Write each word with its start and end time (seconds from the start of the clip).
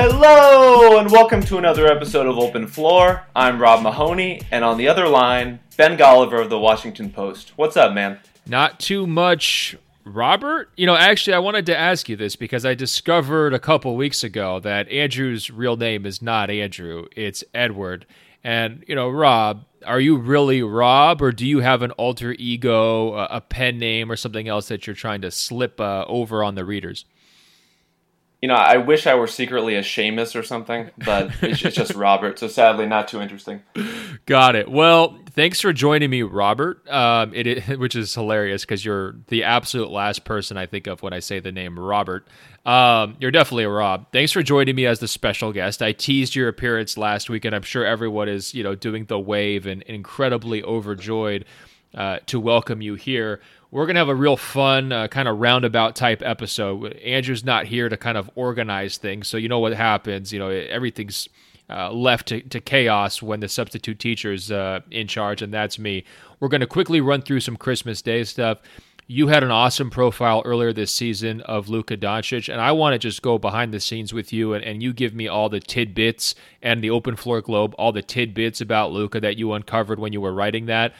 Hello, 0.00 1.00
and 1.00 1.10
welcome 1.10 1.40
to 1.40 1.58
another 1.58 1.88
episode 1.88 2.28
of 2.28 2.38
Open 2.38 2.68
Floor. 2.68 3.24
I'm 3.34 3.60
Rob 3.60 3.82
Mahoney, 3.82 4.42
and 4.52 4.64
on 4.64 4.78
the 4.78 4.86
other 4.86 5.08
line, 5.08 5.58
Ben 5.76 5.98
Golliver 5.98 6.40
of 6.40 6.50
the 6.50 6.58
Washington 6.58 7.10
Post. 7.10 7.54
What's 7.56 7.76
up, 7.76 7.92
man? 7.94 8.20
Not 8.46 8.78
too 8.78 9.08
much, 9.08 9.76
Robert. 10.04 10.70
You 10.76 10.86
know, 10.86 10.94
actually, 10.94 11.34
I 11.34 11.40
wanted 11.40 11.66
to 11.66 11.76
ask 11.76 12.08
you 12.08 12.14
this 12.14 12.36
because 12.36 12.64
I 12.64 12.74
discovered 12.74 13.52
a 13.52 13.58
couple 13.58 13.96
weeks 13.96 14.22
ago 14.22 14.60
that 14.60 14.88
Andrew's 14.88 15.50
real 15.50 15.76
name 15.76 16.06
is 16.06 16.22
not 16.22 16.48
Andrew, 16.48 17.06
it's 17.16 17.42
Edward. 17.52 18.06
And, 18.44 18.84
you 18.86 18.94
know, 18.94 19.08
Rob, 19.08 19.64
are 19.84 19.98
you 19.98 20.16
really 20.16 20.62
Rob, 20.62 21.20
or 21.20 21.32
do 21.32 21.44
you 21.44 21.58
have 21.58 21.82
an 21.82 21.90
alter 21.90 22.36
ego, 22.38 23.14
a 23.14 23.40
pen 23.40 23.78
name, 23.80 24.12
or 24.12 24.16
something 24.16 24.46
else 24.46 24.68
that 24.68 24.86
you're 24.86 24.94
trying 24.94 25.22
to 25.22 25.32
slip 25.32 25.80
uh, 25.80 26.04
over 26.06 26.44
on 26.44 26.54
the 26.54 26.64
readers? 26.64 27.04
You 28.40 28.46
know, 28.46 28.54
I 28.54 28.76
wish 28.76 29.08
I 29.08 29.16
were 29.16 29.26
secretly 29.26 29.74
a 29.74 29.80
Seamus 29.80 30.38
or 30.38 30.44
something, 30.44 30.90
but 30.98 31.32
it's 31.42 31.58
just 31.58 31.94
Robert. 31.96 32.38
So 32.38 32.46
sadly, 32.46 32.86
not 32.86 33.08
too 33.08 33.20
interesting. 33.20 33.62
Got 34.26 34.54
it. 34.54 34.70
Well, 34.70 35.18
thanks 35.30 35.60
for 35.60 35.72
joining 35.72 36.08
me, 36.10 36.22
Robert. 36.22 36.88
Um, 36.88 37.34
it, 37.34 37.78
which 37.80 37.96
is 37.96 38.14
hilarious 38.14 38.62
because 38.62 38.84
you're 38.84 39.16
the 39.26 39.42
absolute 39.42 39.90
last 39.90 40.24
person 40.24 40.56
I 40.56 40.66
think 40.66 40.86
of 40.86 41.02
when 41.02 41.12
I 41.12 41.18
say 41.18 41.40
the 41.40 41.50
name 41.50 41.76
Robert. 41.76 42.28
Um, 42.64 43.16
you're 43.18 43.32
definitely 43.32 43.64
a 43.64 43.70
Rob. 43.70 44.06
Thanks 44.12 44.30
for 44.30 44.42
joining 44.42 44.76
me 44.76 44.86
as 44.86 45.00
the 45.00 45.08
special 45.08 45.52
guest. 45.52 45.82
I 45.82 45.90
teased 45.90 46.36
your 46.36 46.48
appearance 46.48 46.96
last 46.96 47.28
week, 47.28 47.44
and 47.44 47.56
I'm 47.56 47.62
sure 47.62 47.84
everyone 47.84 48.28
is, 48.28 48.54
you 48.54 48.62
know, 48.62 48.76
doing 48.76 49.06
the 49.06 49.18
wave 49.18 49.66
and 49.66 49.82
incredibly 49.82 50.62
overjoyed 50.62 51.44
uh, 51.94 52.18
to 52.26 52.38
welcome 52.38 52.82
you 52.82 52.94
here 52.94 53.40
we're 53.70 53.84
going 53.86 53.96
to 53.96 54.00
have 54.00 54.08
a 54.08 54.14
real 54.14 54.36
fun 54.36 54.92
uh, 54.92 55.08
kind 55.08 55.28
of 55.28 55.38
roundabout 55.38 55.94
type 55.94 56.22
episode. 56.24 56.94
Andrew's 56.94 57.44
not 57.44 57.66
here 57.66 57.88
to 57.88 57.96
kind 57.96 58.16
of 58.16 58.30
organize 58.34 58.96
things, 58.96 59.28
so 59.28 59.36
you 59.36 59.48
know 59.48 59.58
what 59.58 59.74
happens. 59.74 60.32
You 60.32 60.38
know, 60.38 60.48
everything's 60.48 61.28
uh, 61.68 61.92
left 61.92 62.28
to, 62.28 62.40
to, 62.40 62.60
chaos 62.60 63.20
when 63.20 63.40
the 63.40 63.48
substitute 63.48 63.98
teacher's 63.98 64.50
uh, 64.50 64.80
in 64.90 65.06
charge, 65.06 65.42
and 65.42 65.52
that's 65.52 65.78
me. 65.78 66.04
We're 66.40 66.48
going 66.48 66.62
to 66.62 66.66
quickly 66.66 67.02
run 67.02 67.20
through 67.20 67.40
some 67.40 67.56
Christmas 67.56 68.00
Day 68.00 68.24
stuff. 68.24 68.58
You 69.06 69.28
had 69.28 69.42
an 69.42 69.50
awesome 69.50 69.90
profile 69.90 70.42
earlier 70.44 70.72
this 70.72 70.92
season 70.92 71.42
of 71.42 71.68
Luka 71.68 71.96
Doncic, 71.96 72.50
and 72.50 72.60
I 72.60 72.72
want 72.72 72.94
to 72.94 72.98
just 72.98 73.20
go 73.20 73.38
behind 73.38 73.72
the 73.72 73.80
scenes 73.80 74.14
with 74.14 74.32
you, 74.32 74.54
and, 74.54 74.64
and 74.64 74.82
you 74.82 74.94
give 74.94 75.14
me 75.14 75.28
all 75.28 75.50
the 75.50 75.60
tidbits 75.60 76.34
and 76.62 76.82
the 76.82 76.90
Open 76.90 77.16
Floor 77.16 77.42
Globe, 77.42 77.74
all 77.78 77.92
the 77.92 78.02
tidbits 78.02 78.62
about 78.62 78.92
Luka 78.92 79.20
that 79.20 79.36
you 79.36 79.52
uncovered 79.52 79.98
when 79.98 80.14
you 80.14 80.22
were 80.22 80.32
writing 80.32 80.66
that. 80.66 80.94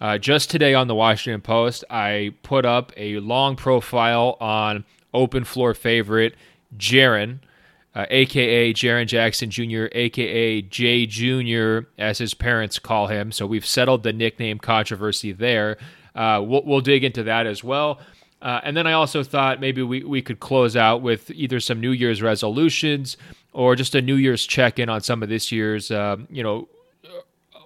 Uh, 0.00 0.16
just 0.16 0.48
today 0.48 0.72
on 0.72 0.86
the 0.88 0.94
Washington 0.94 1.42
Post, 1.42 1.84
I 1.90 2.32
put 2.42 2.64
up 2.64 2.90
a 2.96 3.18
long 3.18 3.54
profile 3.54 4.38
on 4.40 4.84
open 5.12 5.44
floor 5.44 5.74
favorite 5.74 6.36
Jaren, 6.76 7.40
uh, 7.94 8.06
aka 8.08 8.72
Jaren 8.72 9.06
Jackson 9.06 9.50
Jr., 9.50 9.86
aka 9.92 10.62
Jay 10.62 11.04
Jr., 11.04 11.80
as 11.98 12.16
his 12.16 12.32
parents 12.32 12.78
call 12.78 13.08
him. 13.08 13.30
So 13.30 13.46
we've 13.46 13.66
settled 13.66 14.02
the 14.02 14.12
nickname 14.12 14.58
controversy 14.58 15.32
there. 15.32 15.76
Uh, 16.14 16.42
we'll, 16.42 16.62
we'll, 16.64 16.80
dig 16.80 17.04
into 17.04 17.22
that 17.24 17.46
as 17.46 17.62
well. 17.62 18.00
Uh, 18.40 18.60
and 18.64 18.74
then 18.74 18.86
I 18.86 18.92
also 18.92 19.22
thought 19.22 19.60
maybe 19.60 19.82
we, 19.82 20.02
we 20.02 20.22
could 20.22 20.40
close 20.40 20.76
out 20.76 21.02
with 21.02 21.30
either 21.32 21.60
some 21.60 21.78
New 21.78 21.92
Year's 21.92 22.22
resolutions 22.22 23.18
or 23.52 23.76
just 23.76 23.94
a 23.94 24.00
New 24.00 24.16
Year's 24.16 24.46
check 24.46 24.78
in 24.78 24.88
on 24.88 25.02
some 25.02 25.22
of 25.22 25.28
this 25.28 25.52
year's, 25.52 25.90
um, 25.90 26.26
you 26.30 26.42
know, 26.42 26.68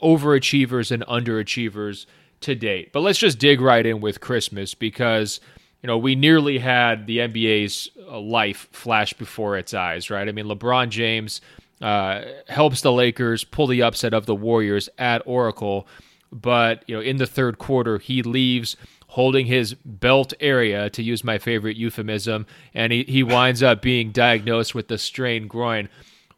overachievers 0.03 0.91
and 0.91 1.05
underachievers 1.07 2.07
to 2.41 2.55
date. 2.55 2.93
But 2.93 3.01
let's 3.01 3.19
just 3.19 3.39
dig 3.39 3.61
right 3.61 3.85
in 3.85 4.01
with 4.01 4.21
Christmas 4.21 4.75
because 4.75 5.41
you 5.83 5.87
know 5.87 5.99
we 5.99 6.15
nearly 6.15 6.59
had 6.59 7.07
the 7.07 7.19
NBA's 7.19 7.91
uh, 8.09 8.21
life 8.21 8.69
flash 8.73 9.13
before 9.13 9.57
its 9.57 9.75
eyes, 9.75 10.11
right? 10.11 10.29
I 10.29 10.33
mean, 10.33 10.47
LeBron 10.47 10.89
James 10.89 11.41
uh, 11.81 12.23
helps 12.49 12.81
the 12.81 12.93
Lakers 12.93 13.45
pull 13.45 13.67
the 13.67 13.83
upset 13.83 14.15
of 14.15 14.27
the 14.27 14.35
Warriors 14.35 14.89
at 14.99 15.23
Oracle, 15.27 15.87
but 16.33 16.85
you 16.87 16.95
know 16.95 17.03
in 17.03 17.17
the 17.17 17.27
third 17.27 17.59
quarter 17.59 17.99
he 17.99 18.23
leaves 18.23 18.77
holding 19.15 19.47
his 19.47 19.75
belt 19.75 20.35
area, 20.41 20.91
to 20.91 21.01
use 21.01 21.23
my 21.23 21.39
favorite 21.39 21.77
euphemism, 21.77 22.45
and 22.75 22.93
he, 22.93 23.05
he 23.05 23.23
winds 23.23 23.63
up 23.63 23.81
being 23.81 24.11
diagnosed 24.11 24.75
with 24.75 24.89
the 24.89 24.99
strained 24.99 25.49
groin. 25.49 25.89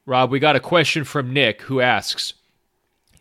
Rob, 0.05 0.31
we 0.31 0.39
got 0.39 0.57
a 0.57 0.61
question 0.61 1.03
from 1.03 1.33
Nick 1.33 1.63
who 1.63 1.81
asks 1.81 2.35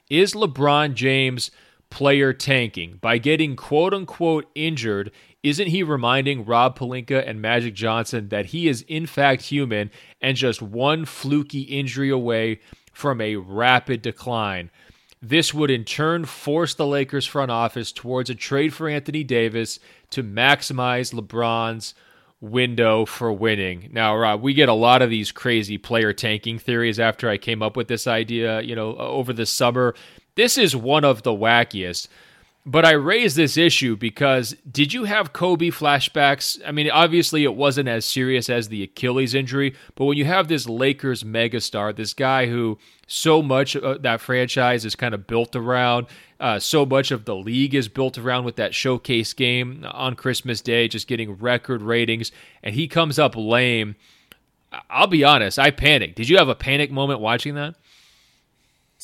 Is 0.09 0.34
LeBron 0.34 0.94
James 0.94 1.52
player 1.96 2.34
tanking 2.34 2.98
by 3.00 3.18
getting 3.18 3.56
quote 3.56 3.94
unquote 3.94 4.46
injured. 4.54 5.10
Isn't 5.44 5.70
he 5.70 5.82
reminding 5.82 6.44
Rob 6.44 6.78
Pelinka 6.78 7.26
and 7.26 7.42
Magic 7.42 7.74
Johnson 7.74 8.28
that 8.28 8.48
he 8.48 8.68
is 8.68 8.82
in 8.90 9.06
fact 9.06 9.44
human 9.44 9.90
and 10.20 10.36
just 10.36 10.62
one 10.62 11.06
fluky 11.06 11.62
injury 11.62 12.10
away 12.10 12.60
from 12.92 13.22
a 13.22 13.38
rapid 13.38 14.02
decline? 14.02 14.72
This 15.22 15.54
would 15.54 15.72
in 15.72 15.86
turn 15.86 16.26
force 16.26 16.74
the 16.74 16.86
Lakers 16.86 17.26
front 17.26 17.50
office 17.50 17.94
towards 17.94 18.30
a 18.30 18.36
trade 18.36 18.74
for 18.74 18.90
Anthony 18.90 19.24
Davis 19.24 19.80
to 20.10 20.22
maximize 20.22 21.14
LeBron's 21.14 21.94
window 22.42 23.06
for 23.06 23.32
winning. 23.32 23.88
Now, 23.94 24.18
Rob, 24.18 24.42
we 24.42 24.54
get 24.54 24.68
a 24.68 24.74
lot 24.74 25.02
of 25.02 25.10
these 25.10 25.32
crazy 25.32 25.78
player 25.78 26.12
tanking 26.12 26.60
theories 26.60 27.00
after 27.00 27.30
I 27.30 27.38
came 27.38 27.64
up 27.64 27.78
with 27.78 27.88
this 27.88 28.06
idea, 28.06 28.60
you 28.60 28.76
know, 28.76 28.98
over 28.98 29.32
the 29.32 29.46
summer. 29.46 29.96
This 30.35 30.57
is 30.57 30.75
one 30.75 31.03
of 31.03 31.23
the 31.23 31.31
wackiest. 31.31 32.07
But 32.68 32.84
I 32.84 32.94
raise 32.94 33.35
this 33.35 33.57
issue 33.57 33.96
because 33.96 34.56
did 34.69 34.91
you 34.91 35.03
have 35.03 35.34
Kobe 35.34 35.69
flashbacks? 35.69 36.59
I 36.66 36.72
mean, 36.72 36.90
obviously 36.90 37.44
it 37.44 37.53
wasn't 37.53 37.88
as 37.88 38.06
serious 38.06 38.50
as 38.50 38.69
the 38.69 38.81
Achilles 38.81 39.35
injury, 39.35 39.75
but 39.94 40.06
when 40.06 40.18
you 40.18 40.25
have 40.25 40.47
this 40.47 40.68
Lakers 40.68 41.23
megastar, 41.23 41.96
this 41.96 42.16
guy 42.16 42.47
who 42.47 42.79
so 43.06 43.44
much 43.44 43.75
of 43.75 44.01
that 44.01 44.19
franchise 44.19 44.84
is 44.84 44.96
kind 44.96 45.13
of 45.13 45.28
built 45.28 45.56
around, 45.56 46.07
uh, 46.40 46.57
so 46.57 46.88
much 46.88 47.12
of 47.12 47.25
the 47.25 47.35
league 47.35 47.75
is 47.75 47.88
built 47.88 48.17
around 48.17 48.46
with 48.46 48.56
that 48.56 48.73
showcase 48.73 49.34
game 49.34 49.85
on 49.91 50.16
Christmas 50.16 50.59
Day, 50.59 50.88
just 50.88 51.07
getting 51.07 51.38
record 51.38 51.84
ratings, 51.84 52.31
and 52.63 52.73
he 52.73 52.88
comes 52.88 53.19
up 53.19 53.35
lame. 53.35 53.96
I'll 54.90 55.06
be 55.06 55.23
honest, 55.23 55.59
I 55.59 55.69
panicked. 55.69 56.16
Did 56.16 56.29
you 56.29 56.38
have 56.38 56.50
a 56.50 56.56
panic 56.56 56.91
moment 56.91 57.19
watching 57.19 57.53
that? 57.56 57.75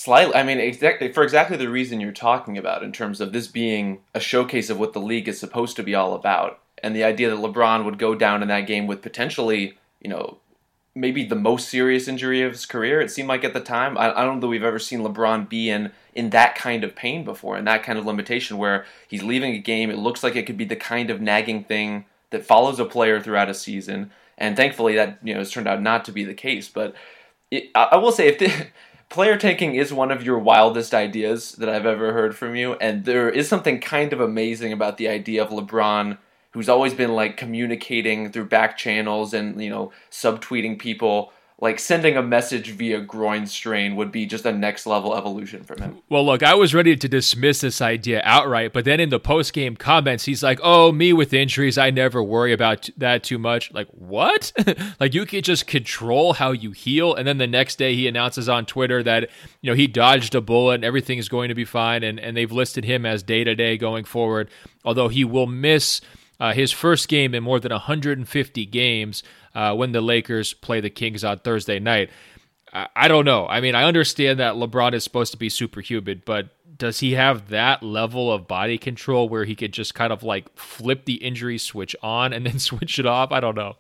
Slightly, 0.04 0.34
I 0.34 0.42
mean, 0.42 0.60
exactly 0.60 1.12
for 1.12 1.22
exactly 1.22 1.58
the 1.58 1.70
reason 1.70 2.00
you're 2.00 2.12
talking 2.12 2.58
about, 2.58 2.82
in 2.82 2.92
terms 2.92 3.22
of 3.22 3.34
this 3.34 3.46
being 3.46 4.00
a 4.16 4.20
showcase 4.20 4.72
of 4.72 4.80
what 4.80 4.94
the 4.94 5.00
league 5.00 5.28
is 5.28 5.40
supposed 5.40 5.76
to 5.76 5.84
be 5.84 5.94
all 5.94 6.16
about, 6.16 6.60
and 6.82 6.96
the 6.96 7.04
idea 7.04 7.30
that 7.30 7.38
LeBron 7.38 7.86
would 7.86 8.00
go 8.00 8.16
down 8.16 8.42
in 8.42 8.48
that 8.48 8.66
game 8.66 8.88
with 8.88 9.04
potentially, 9.04 9.78
you 10.02 10.10
know, 10.10 10.40
maybe 10.96 11.24
the 11.24 11.36
most 11.36 11.70
serious 11.70 12.08
injury 12.08 12.42
of 12.42 12.54
his 12.54 12.66
career. 12.66 13.00
It 13.00 13.12
seemed 13.12 13.30
like 13.30 13.44
at 13.44 13.54
the 13.54 13.60
time. 13.60 13.96
I, 13.96 14.12
I 14.12 14.26
don't 14.26 14.38
know 14.38 14.42
that 14.42 14.48
we've 14.48 14.64
ever 14.64 14.80
seen 14.80 15.02
LeBron 15.02 15.48
be 15.48 15.70
in 15.70 15.92
in 16.16 16.32
that 16.32 16.56
kind 16.56 16.84
of 16.84 16.96
pain 16.96 17.24
before, 17.24 17.56
and 17.56 17.68
that 17.68 17.84
kind 17.84 18.00
of 18.00 18.06
limitation 18.08 18.58
where 18.58 18.88
he's 19.08 19.22
leaving 19.22 19.54
a 19.54 19.60
game. 19.60 19.92
It 19.92 20.00
looks 20.00 20.24
like 20.24 20.36
it 20.36 20.48
could 20.48 20.58
be 20.58 20.66
the 20.66 20.76
kind 20.76 21.12
of 21.12 21.22
nagging 21.22 21.64
thing 21.64 22.06
that 22.32 22.44
follows 22.44 22.80
a 22.80 22.86
player 22.86 23.22
throughout 23.22 23.50
a 23.50 23.54
season, 23.54 24.10
and 24.36 24.58
thankfully 24.58 24.96
that 24.96 25.20
you 25.22 25.36
know 25.36 25.42
has 25.42 25.52
turned 25.52 25.68
out 25.68 25.80
not 25.80 26.06
to 26.06 26.12
be 26.12 26.24
the 26.24 26.34
case. 26.34 26.68
But 26.68 26.96
it, 27.52 27.70
I, 27.76 27.90
I 27.92 27.96
will 27.98 28.12
say 28.12 28.30
if. 28.30 28.40
The, 28.40 28.68
player 29.12 29.38
tanking 29.38 29.76
is 29.76 29.94
one 29.94 30.10
of 30.10 30.24
your 30.24 30.40
wildest 30.40 30.94
ideas 30.94 31.52
that 31.54 31.68
I've 31.70 31.86
ever 31.86 32.14
heard 32.14 32.36
from 32.36 32.56
you, 32.56 32.74
and 32.76 33.04
there 33.04 33.30
is 33.30 33.48
something 33.48 33.80
kind 33.80 34.14
of 34.14 34.22
amazing 34.22 34.72
about 34.72 34.98
the 34.98 35.10
idea 35.10 35.44
of 35.44 35.50
LeBron, 35.50 36.18
who's 36.52 36.70
always 36.70 36.94
been 36.94 37.14
like 37.14 37.36
communicating 37.36 38.32
through 38.32 38.46
back 38.46 38.78
channels 38.78 39.34
and 39.34 39.62
you 39.62 39.70
know 39.70 39.92
subtweeting 40.10 40.80
people 40.80 41.32
like 41.62 41.78
sending 41.78 42.18
a 42.18 42.24
message 42.24 42.72
via 42.72 43.00
groin 43.00 43.46
strain 43.46 43.96
would 43.96 44.12
be 44.12 44.26
just 44.26 44.46
a 44.48 44.52
next 44.52 44.88
level 44.88 45.16
evolution 45.16 45.64
from 45.64 45.80
him. 45.80 46.00
Well, 46.10 46.26
look, 46.26 46.42
I 46.42 46.56
was 46.56 46.74
ready 46.74 46.96
to 46.96 47.08
dismiss 47.08 47.62
this 47.62 47.82
idea 47.82 48.20
outright, 48.26 48.74
but 48.74 48.84
then 48.84 49.00
in 49.00 49.10
the 49.10 49.20
post 49.20 49.54
game 49.54 49.76
comments, 49.76 50.26
he's 50.26 50.42
like, 50.42 50.60
"Oh, 50.64 50.92
me 50.92 51.14
with 51.14 51.34
injuries, 51.34 51.78
I 51.78 51.92
never 51.92 52.24
worry 52.24 52.52
about 52.52 52.90
that 52.98 53.24
too 53.24 53.38
much." 53.38 53.72
Like, 53.72 53.88
what? 53.92 54.52
like 55.00 55.14
you 55.14 55.28
can 55.28 55.44
just 55.44 55.68
control 55.68 56.34
how 56.34 56.52
you 56.52 56.72
heal, 56.72 57.14
and 57.14 57.28
then 57.28 57.38
the 57.38 57.46
next 57.46 57.76
day 57.78 57.94
he 57.94 58.08
announces 58.08 58.50
on 58.50 58.66
Twitter 58.66 59.04
that 59.04 59.30
you 59.62 59.70
know 59.70 59.76
he 59.76 59.86
dodged 59.86 60.34
a 60.34 60.42
bullet 60.42 60.76
and 60.76 60.84
everything 60.86 61.20
is 61.20 61.30
going 61.30 61.50
to 61.50 61.56
be 61.56 61.66
fine, 61.66 62.02
and 62.04 62.20
and 62.20 62.36
they've 62.36 62.52
listed 62.52 62.86
him 62.86 63.06
as 63.06 63.22
day 63.22 63.44
to 63.44 63.54
day 63.54 63.78
going 63.78 64.04
forward, 64.04 64.50
although 64.84 65.10
he 65.10 65.24
will 65.24 65.48
miss. 65.48 66.02
Uh, 66.40 66.54
his 66.54 66.72
first 66.72 67.08
game 67.08 67.36
in 67.36 67.44
more 67.44 67.60
than 67.60 67.72
150 67.72 68.66
games 68.66 69.22
uh, 69.56 69.76
when 69.76 69.92
the 69.92 70.02
Lakers 70.02 70.54
play 70.54 70.82
the 70.82 70.90
Kings 70.90 71.24
on 71.24 71.40
Thursday 71.40 71.80
night. 71.80 72.10
I, 72.74 73.10
don't 73.10 73.26
know. 73.26 73.48
I 73.48 73.60
mean, 73.60 73.76
I 73.76 73.84
understand 73.84 74.40
that 74.40 74.56
LeBron 74.56 74.94
is 74.94 75.04
supposed 75.04 75.34
to 75.34 75.38
be 75.38 75.50
superhuman, 75.50 76.24
but 76.26 76.50
does 76.78 77.02
he 77.02 77.14
have 77.14 77.50
that 77.50 77.84
level 77.84 78.32
of 78.32 78.48
body 78.48 78.78
control 78.78 79.28
where 79.28 79.44
he 79.44 79.56
could 79.56 79.74
just 79.74 79.94
kind 79.94 80.14
of 80.14 80.24
like 80.24 80.58
flip 80.58 81.04
the 81.04 81.16
injury 81.16 81.58
switch 81.58 81.96
on 82.02 82.32
and 82.32 82.46
then 82.46 82.60
switch 82.60 82.98
it 82.98 83.06
off? 83.06 83.32
I 83.32 83.42
don't 83.42 83.56
know. 83.56 83.76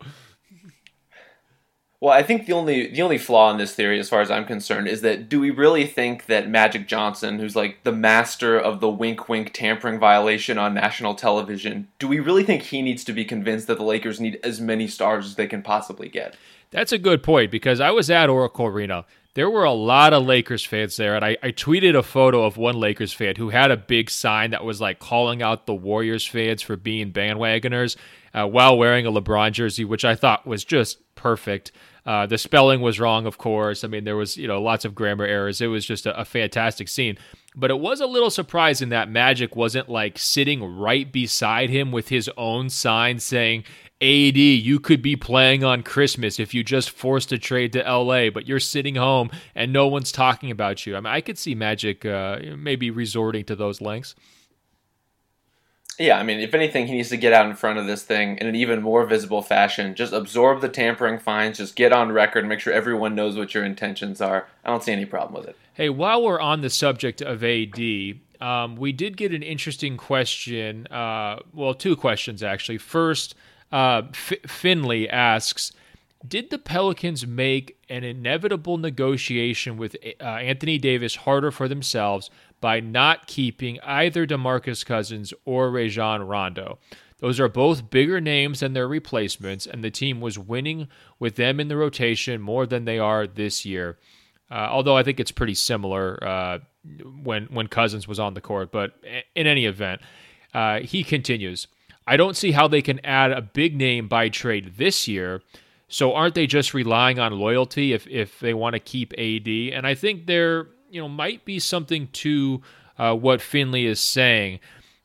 Well, 2.02 2.12
I 2.12 2.24
think 2.24 2.48
the 2.48 2.54
only 2.54 2.88
the 2.88 3.04
only 3.04 3.20
flaw 3.20 3.52
in 3.52 3.60
this 3.60 3.76
theory, 3.76 4.00
as 4.00 4.10
far 4.10 4.22
as 4.22 4.32
I'm 4.32 4.46
concerned, 4.46 4.88
is 4.88 5.02
that 5.02 5.30
do 5.30 5.40
we 5.40 5.52
really 5.52 5.86
think 5.86 6.26
that 6.26 6.50
Magic 6.50 6.88
Johnson, 6.88 7.38
who's 7.38 7.56
like 7.56 7.84
the 7.84 7.92
master 7.92 8.60
of 8.60 8.80
the 8.80 8.90
wink 8.90 9.30
wink 9.30 9.54
tampering 9.54 10.00
violation 10.00 10.58
on 10.58 10.74
national 10.74 11.14
television, 11.14 11.90
do 12.00 12.08
we 12.08 12.20
really 12.20 12.44
think 12.44 12.64
he 12.64 12.82
needs 12.82 13.04
to 13.04 13.14
be 13.14 13.24
convinced 13.24 13.68
that 13.68 13.78
the 13.78 13.84
Lakers 13.84 14.20
need 14.20 14.40
as 14.44 14.60
many 14.60 14.88
stars 14.88 15.28
as 15.28 15.36
they 15.36 15.46
can 15.46 15.62
possibly 15.62 16.10
get? 16.10 16.36
That's 16.72 16.92
a 16.92 16.98
good 16.98 17.22
point 17.22 17.52
because 17.52 17.80
I 17.80 17.92
was 17.92 18.10
at 18.10 18.32
Oracle 18.32 18.66
Arena. 18.66 19.06
There 19.36 19.50
were 19.50 19.64
a 19.64 19.72
lot 19.72 20.12
of 20.12 20.26
Lakers 20.26 20.66
fans 20.66 20.98
there, 20.98 21.16
and 21.16 21.24
I, 21.24 21.38
I 21.44 21.52
tweeted 21.52 21.96
a 21.96 22.04
photo 22.04 22.44
of 22.44 22.58
one 22.58 22.80
Lakers 22.80 23.14
fan 23.14 23.36
who 23.36 23.50
had 23.50 23.70
a 23.70 23.78
big 23.78 24.10
sign 24.10 24.52
that 24.52 24.66
was 24.66 24.82
like 24.82 24.98
calling 24.98 25.44
out 25.44 25.68
the 25.68 25.76
Warriors 25.76 26.26
fans 26.26 26.64
for 26.64 26.76
being 26.76 27.14
bandwagoners 27.14 27.96
uh, 28.34 28.48
while 28.48 28.76
wearing 28.76 29.06
a 29.06 29.12
LeBron 29.12 29.52
jersey, 29.52 29.86
which 29.86 30.04
I 30.04 30.16
thought 30.16 30.48
was 30.48 30.66
just 30.66 30.98
perfect. 31.16 31.72
Uh, 32.06 32.26
the 32.26 32.38
spelling 32.38 32.82
was 32.82 33.00
wrong, 33.00 33.28
of 33.28 33.38
course. 33.38 33.84
I 33.84 33.88
mean, 33.88 34.06
there 34.06 34.16
was 34.16 34.36
you 34.36 34.48
know 34.48 34.62
lots 34.62 34.86
of 34.86 34.96
grammar 34.96 35.26
errors. 35.26 35.62
It 35.62 35.68
was 35.68 35.86
just 35.86 36.06
a, 36.06 36.20
a, 36.20 36.26
fantastic 36.26 36.88
scene. 36.88 37.18
But 37.56 37.70
it 37.70 37.80
was 37.80 38.00
a 38.00 38.08
little 38.08 38.32
surprising 38.32 38.90
that 38.90 39.10
Magic 39.10 39.56
wasn't 39.56 39.88
like 39.88 40.18
sitting 40.18 40.64
right 40.64 41.12
beside 41.12 41.70
him 41.70 41.92
with 41.92 42.10
his 42.10 42.30
own 42.38 42.72
sign 42.72 43.20
saying, 43.20 43.66
"AD, 44.02 44.38
you 44.38 44.80
could 44.80 45.04
be 45.04 45.16
playing 45.16 45.64
on 45.64 45.84
Christmas 45.84 46.40
if 46.40 46.56
you 46.56 46.64
just 46.64 46.90
forced 46.90 47.32
a 47.32 47.38
trade 47.38 47.74
to 47.74 47.84
LA, 47.84 48.32
but 48.32 48.48
you're 48.48 48.60
sitting 48.60 48.96
home 48.96 49.30
and 49.54 49.72
no 49.72 49.88
one's 49.88 50.12
talking 50.12 50.50
about 50.50 50.88
you." 50.88 50.96
I 50.96 51.02
mean, 51.02 51.14
I 51.14 51.22
could 51.22 51.38
see 51.38 51.54
Magic 51.54 52.04
uh, 52.04 52.40
maybe 52.58 52.90
resorting 52.90 53.46
to 53.46 53.56
those 53.56 53.80
lengths. 53.80 54.16
Yeah, 56.02 56.18
I 56.18 56.24
mean, 56.24 56.40
if 56.40 56.56
anything, 56.56 56.88
he 56.88 56.94
needs 56.94 57.10
to 57.10 57.18
get 57.18 57.32
out 57.32 57.46
in 57.46 57.56
front 57.56 57.78
of 57.78 57.86
this 57.86 58.02
thing 58.02 58.38
in 58.40 58.48
an 58.48 58.56
even 58.56 58.82
more 58.82 59.06
visible 59.06 59.44
fashion. 59.44 59.94
Just 59.94 60.14
absorb 60.14 60.62
the 60.62 60.68
tampering 60.68 61.20
fines. 61.20 61.58
Just 61.60 61.76
get 61.76 61.94
on 61.94 62.12
record. 62.12 62.48
Make 62.48 62.60
sure 62.60 62.74
everyone 62.74 63.14
knows 63.14 63.38
what 63.38 63.54
your 63.54 63.64
intentions 63.64 64.20
are. 64.20 64.48
I 64.66 64.70
don't 64.70 64.84
see 64.84 64.92
any 64.92 65.06
problem 65.06 65.40
with 65.40 65.50
it. 65.50 65.56
Hey, 65.74 65.90
while 65.90 66.24
we're 66.24 66.40
on 66.40 66.62
the 66.62 66.72
subject 66.72 67.22
of 67.22 67.44
AD, 67.44 67.80
um, 68.42 68.76
we 68.78 68.92
did 68.92 69.16
get 69.16 69.32
an 69.32 69.44
interesting 69.44 69.96
question. 69.96 70.88
Uh, 70.88 71.40
well, 71.54 71.76
two 71.76 71.96
questions 71.96 72.42
actually. 72.42 72.80
First, 72.80 73.36
uh, 73.72 74.02
F- 74.10 74.42
Finley 74.48 75.08
asks 75.08 75.72
Did 76.28 76.50
the 76.50 76.58
Pelicans 76.58 77.28
make 77.28 77.78
an 77.90 78.04
inevitable 78.04 78.78
negotiation 78.78 79.78
with 79.78 79.96
uh, 80.20 80.24
Anthony 80.24 80.80
Davis 80.80 81.18
harder 81.18 81.52
for 81.52 81.68
themselves 81.68 82.32
by 82.62 82.80
not 82.80 83.28
keeping 83.28 83.80
either 83.82 84.26
DeMarcus 84.26 84.86
Cousins 84.86 85.34
or 85.44 85.70
Rajon 85.70 86.24
Rondo. 86.24 86.80
Those 87.20 87.40
are 87.40 87.48
both 87.48 87.90
bigger 87.90 88.20
names 88.20 88.62
than 88.62 88.74
their 88.74 88.88
replacements, 88.88 89.68
and 89.68 89.84
the 89.84 89.92
team 89.92 90.22
was 90.22 90.40
winning 90.40 90.88
with 91.20 91.36
them 91.36 91.60
in 91.60 91.68
the 91.68 91.78
rotation 91.78 92.42
more 92.42 92.66
than 92.66 92.86
they 92.86 92.98
are 92.98 93.28
this 93.28 93.64
year. 93.66 93.98
Uh, 94.50 94.68
although 94.70 94.98
I 94.98 95.04
think 95.04 95.20
it's 95.20 95.32
pretty 95.32 95.54
similar 95.54 96.22
uh, 96.24 96.60
when 97.24 97.46
when 97.46 97.68
Cousins 97.68 98.08
was 98.08 98.20
on 98.20 98.34
the 98.34 98.42
court, 98.42 98.72
but 98.72 98.94
in 99.36 99.48
any 99.48 99.66
event, 99.66 100.02
uh, 100.54 100.80
he 100.80 101.04
continues. 101.04 101.68
I 102.08 102.18
don't 102.18 102.36
see 102.36 102.52
how 102.52 102.68
they 102.68 102.82
can 102.82 103.00
add 103.06 103.32
a 103.32 103.42
big 103.42 103.78
name 103.78 104.08
by 104.08 104.30
trade 104.30 104.74
this 104.78 105.08
year. 105.08 105.42
So 105.88 106.14
aren't 106.14 106.36
they 106.36 106.48
just 106.48 106.74
relying 106.74 107.20
on 107.20 107.38
loyalty 107.38 107.94
if 107.94 108.08
if 108.08 108.40
they 108.40 108.54
want 108.54 108.74
to 108.74 108.80
keep 108.80 109.14
AD? 109.14 109.48
And 109.48 109.86
I 109.86 109.94
think 109.94 110.26
they're 110.26 110.68
you 110.92 111.02
know 111.02 111.10
might 111.10 111.46
be 111.46 111.60
something 111.60 112.08
to 112.14 112.62
uh, 112.98 113.16
what 113.16 113.42
Finley 113.42 113.86
is 113.86 114.00
saying. 114.00 114.60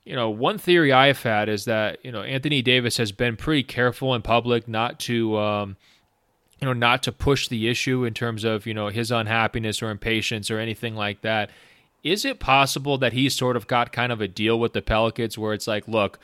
You 0.04 0.14
know, 0.14 0.30
one 0.30 0.58
theory 0.58 0.92
I 0.92 1.08
have 1.08 1.22
had 1.22 1.48
is 1.48 1.64
that 1.64 2.04
you 2.04 2.12
know 2.12 2.22
Anthony 2.22 2.62
Davis 2.62 2.96
has 2.98 3.12
been 3.12 3.36
pretty 3.36 3.62
careful 3.62 4.14
in 4.14 4.22
public 4.22 4.68
not 4.68 4.98
to. 5.00 5.38
Um, 5.38 5.76
you 6.60 6.66
know, 6.66 6.72
not 6.72 7.02
to 7.02 7.12
push 7.12 7.48
the 7.48 7.68
issue 7.68 8.04
in 8.04 8.14
terms 8.14 8.42
of, 8.42 8.66
you 8.66 8.72
know, 8.72 8.88
his 8.88 9.10
unhappiness 9.10 9.82
or 9.82 9.90
impatience 9.90 10.50
or 10.50 10.58
anything 10.58 10.94
like 10.94 11.20
that. 11.20 11.50
Is 12.02 12.24
it 12.24 12.40
possible 12.40 12.96
that 12.98 13.12
he 13.12 13.28
sort 13.28 13.56
of 13.56 13.66
got 13.66 13.92
kind 13.92 14.10
of 14.10 14.22
a 14.22 14.28
deal 14.28 14.58
with 14.58 14.72
the 14.72 14.80
Pelicans 14.80 15.36
where 15.36 15.52
it's 15.52 15.66
like, 15.66 15.86
look, 15.86 16.18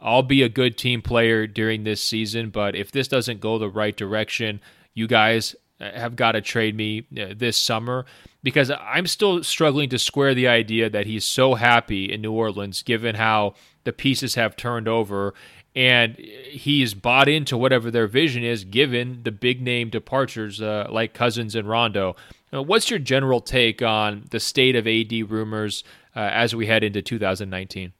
I'll 0.00 0.22
be 0.22 0.42
a 0.42 0.48
good 0.48 0.76
team 0.76 1.02
player 1.02 1.46
during 1.46 1.84
this 1.84 2.02
season, 2.02 2.50
but 2.50 2.74
if 2.74 2.90
this 2.90 3.08
doesn't 3.08 3.40
go 3.40 3.58
the 3.58 3.68
right 3.68 3.96
direction, 3.96 4.60
you 4.92 5.06
guys 5.06 5.54
have 5.80 6.16
got 6.16 6.32
to 6.32 6.40
trade 6.40 6.76
me 6.76 7.06
uh, 7.20 7.34
this 7.36 7.56
summer 7.56 8.06
because 8.42 8.70
I'm 8.70 9.06
still 9.06 9.42
struggling 9.42 9.88
to 9.90 9.98
square 9.98 10.34
the 10.34 10.48
idea 10.48 10.88
that 10.88 11.06
he's 11.06 11.24
so 11.24 11.54
happy 11.54 12.12
in 12.12 12.22
New 12.22 12.32
Orleans 12.32 12.82
given 12.82 13.16
how 13.16 13.54
the 13.84 13.92
pieces 13.92 14.34
have 14.36 14.56
turned 14.56 14.88
over 14.88 15.34
and 15.74 16.16
he's 16.16 16.94
bought 16.94 17.28
into 17.28 17.56
whatever 17.56 17.90
their 17.90 18.06
vision 18.06 18.42
is 18.42 18.64
given 18.64 19.20
the 19.24 19.30
big 19.30 19.60
name 19.60 19.90
departures 19.90 20.62
uh, 20.62 20.88
like 20.90 21.12
Cousins 21.12 21.54
and 21.54 21.68
Rondo. 21.68 22.16
Uh, 22.52 22.62
what's 22.62 22.88
your 22.88 22.98
general 22.98 23.40
take 23.40 23.82
on 23.82 24.24
the 24.30 24.40
state 24.40 24.74
of 24.74 24.86
AD 24.86 25.30
rumors 25.30 25.84
uh, 26.14 26.20
as 26.20 26.54
we 26.54 26.66
head 26.66 26.82
into 26.82 27.02
2019? 27.02 27.92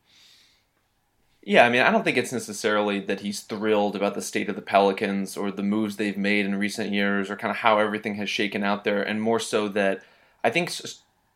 Yeah, 1.48 1.64
I 1.64 1.70
mean, 1.70 1.82
I 1.82 1.92
don't 1.92 2.02
think 2.02 2.16
it's 2.16 2.32
necessarily 2.32 2.98
that 2.98 3.20
he's 3.20 3.40
thrilled 3.40 3.94
about 3.94 4.16
the 4.16 4.20
state 4.20 4.48
of 4.48 4.56
the 4.56 4.62
Pelicans 4.62 5.36
or 5.36 5.52
the 5.52 5.62
moves 5.62 5.94
they've 5.94 6.18
made 6.18 6.44
in 6.44 6.56
recent 6.56 6.90
years 6.90 7.30
or 7.30 7.36
kind 7.36 7.52
of 7.52 7.58
how 7.58 7.78
everything 7.78 8.16
has 8.16 8.28
shaken 8.28 8.64
out 8.64 8.82
there, 8.82 9.00
and 9.00 9.22
more 9.22 9.38
so 9.38 9.68
that 9.68 10.02
I 10.42 10.50
think 10.50 10.72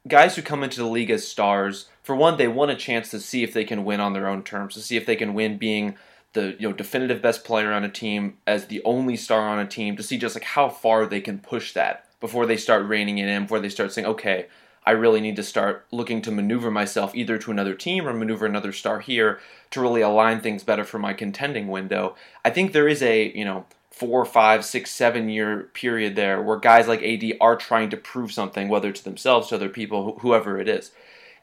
guys 0.09 0.35
who 0.35 0.43
come 0.43 0.65
into 0.65 0.81
the 0.81 0.89
league 0.89 1.11
as 1.11 1.29
stars, 1.29 1.87
for 2.03 2.17
one, 2.17 2.39
they 2.39 2.49
want 2.49 2.73
a 2.73 2.77
chance 2.77 3.09
to 3.13 3.21
see 3.21 3.45
if 3.45 3.53
they 3.53 3.65
can 3.65 3.85
win 3.85 4.01
on 4.01 4.13
their 4.13 4.27
own 4.27 4.43
terms, 4.43 4.75
to 4.75 4.81
see 4.81 4.97
if 4.97 5.07
they 5.07 5.15
can 5.15 5.33
win 5.33 5.59
being 5.59 5.95
the 6.33 6.57
you 6.59 6.69
know 6.69 6.75
definitive 6.75 7.23
best 7.23 7.45
player 7.45 7.73
on 7.73 7.85
a 7.85 7.89
team 7.89 8.37
as 8.49 8.67
the 8.67 8.83
only 8.83 9.17
star 9.17 9.43
on 9.43 9.61
a 9.61 9.67
team, 9.67 9.97
to 9.97 10.03
see 10.03 10.19
just 10.19 10.35
like 10.35 10.43
how 10.43 10.69
far 10.69 11.07
they 11.07 11.21
can 11.21 11.39
push 11.39 11.73
that 11.75 12.05
before 12.19 12.47
they 12.47 12.57
start 12.57 12.85
reining 12.85 13.19
it 13.19 13.29
in, 13.29 13.43
before 13.45 13.61
they 13.61 13.69
start 13.69 13.93
saying, 13.93 14.09
okay, 14.09 14.49
I 14.87 14.93
really 14.93 15.21
need 15.21 15.37
to 15.37 15.43
start 15.43 15.87
looking 15.91 16.23
to 16.23 16.31
maneuver 16.31 16.71
myself 16.71 17.15
either 17.15 17.39
to 17.39 17.51
another 17.51 17.75
team 17.75 18.09
or 18.09 18.15
maneuver 18.15 18.47
another 18.47 18.73
star 18.73 19.01
here 19.01 19.39
to 19.71 19.81
really 19.81 20.01
align 20.01 20.41
things 20.41 20.65
better 20.65 20.85
for 20.85 20.99
my 20.99 21.13
contending 21.13 21.69
window. 21.69 22.17
I 22.45 22.51
think 22.51 22.73
there 22.73 22.89
is 22.89 23.03
a, 23.03 23.31
you 23.37 23.45
know, 23.45 23.67
four, 23.91 24.25
five, 24.25 24.65
six, 24.65 24.91
seven 24.91 25.29
year 25.29 25.69
period 25.75 26.17
there 26.17 26.41
where 26.41 26.59
guys 26.59 26.89
like 26.89 27.03
AD 27.03 27.23
are 27.41 27.57
trying 27.57 27.91
to 27.91 27.97
prove 27.97 28.33
something, 28.33 28.69
whether 28.69 28.91
to 28.91 29.05
themselves, 29.05 29.49
to 29.49 29.57
other 29.57 29.69
people, 29.69 30.19
whoever 30.21 30.59
it 30.59 30.69
is. 30.69 30.93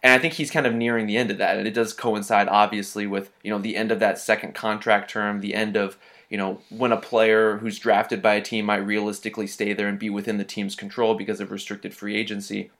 And 0.01 0.13
I 0.13 0.19
think 0.19 0.35
he's 0.35 0.51
kind 0.51 0.65
of 0.65 0.73
nearing 0.73 1.05
the 1.05 1.17
end 1.17 1.31
of 1.31 1.37
that. 1.37 1.57
And 1.57 1.67
it 1.67 1.73
does 1.73 1.93
coincide, 1.93 2.47
obviously, 2.47 3.05
with, 3.07 3.31
you 3.43 3.51
know, 3.51 3.59
the 3.59 3.75
end 3.75 3.91
of 3.91 3.99
that 3.99 4.19
second 4.19 4.55
contract 4.55 5.09
term, 5.09 5.41
the 5.41 5.53
end 5.55 5.75
of, 5.75 5.97
you 6.29 6.37
know, 6.37 6.59
when 6.69 6.91
a 6.91 6.97
player 6.97 7.57
who's 7.57 7.79
drafted 7.79 8.21
by 8.21 8.35
a 8.35 8.41
team 8.41 8.65
might 8.65 8.77
realistically 8.77 9.47
stay 9.47 9.73
there 9.73 9.87
and 9.87 9.99
be 9.99 10.09
within 10.09 10.37
the 10.37 10.43
team's 10.43 10.75
control 10.75 11.15
because 11.15 11.39
of 11.39 11.51
restricted 11.51 11.93
free 11.93 12.15
agency. 12.15 12.71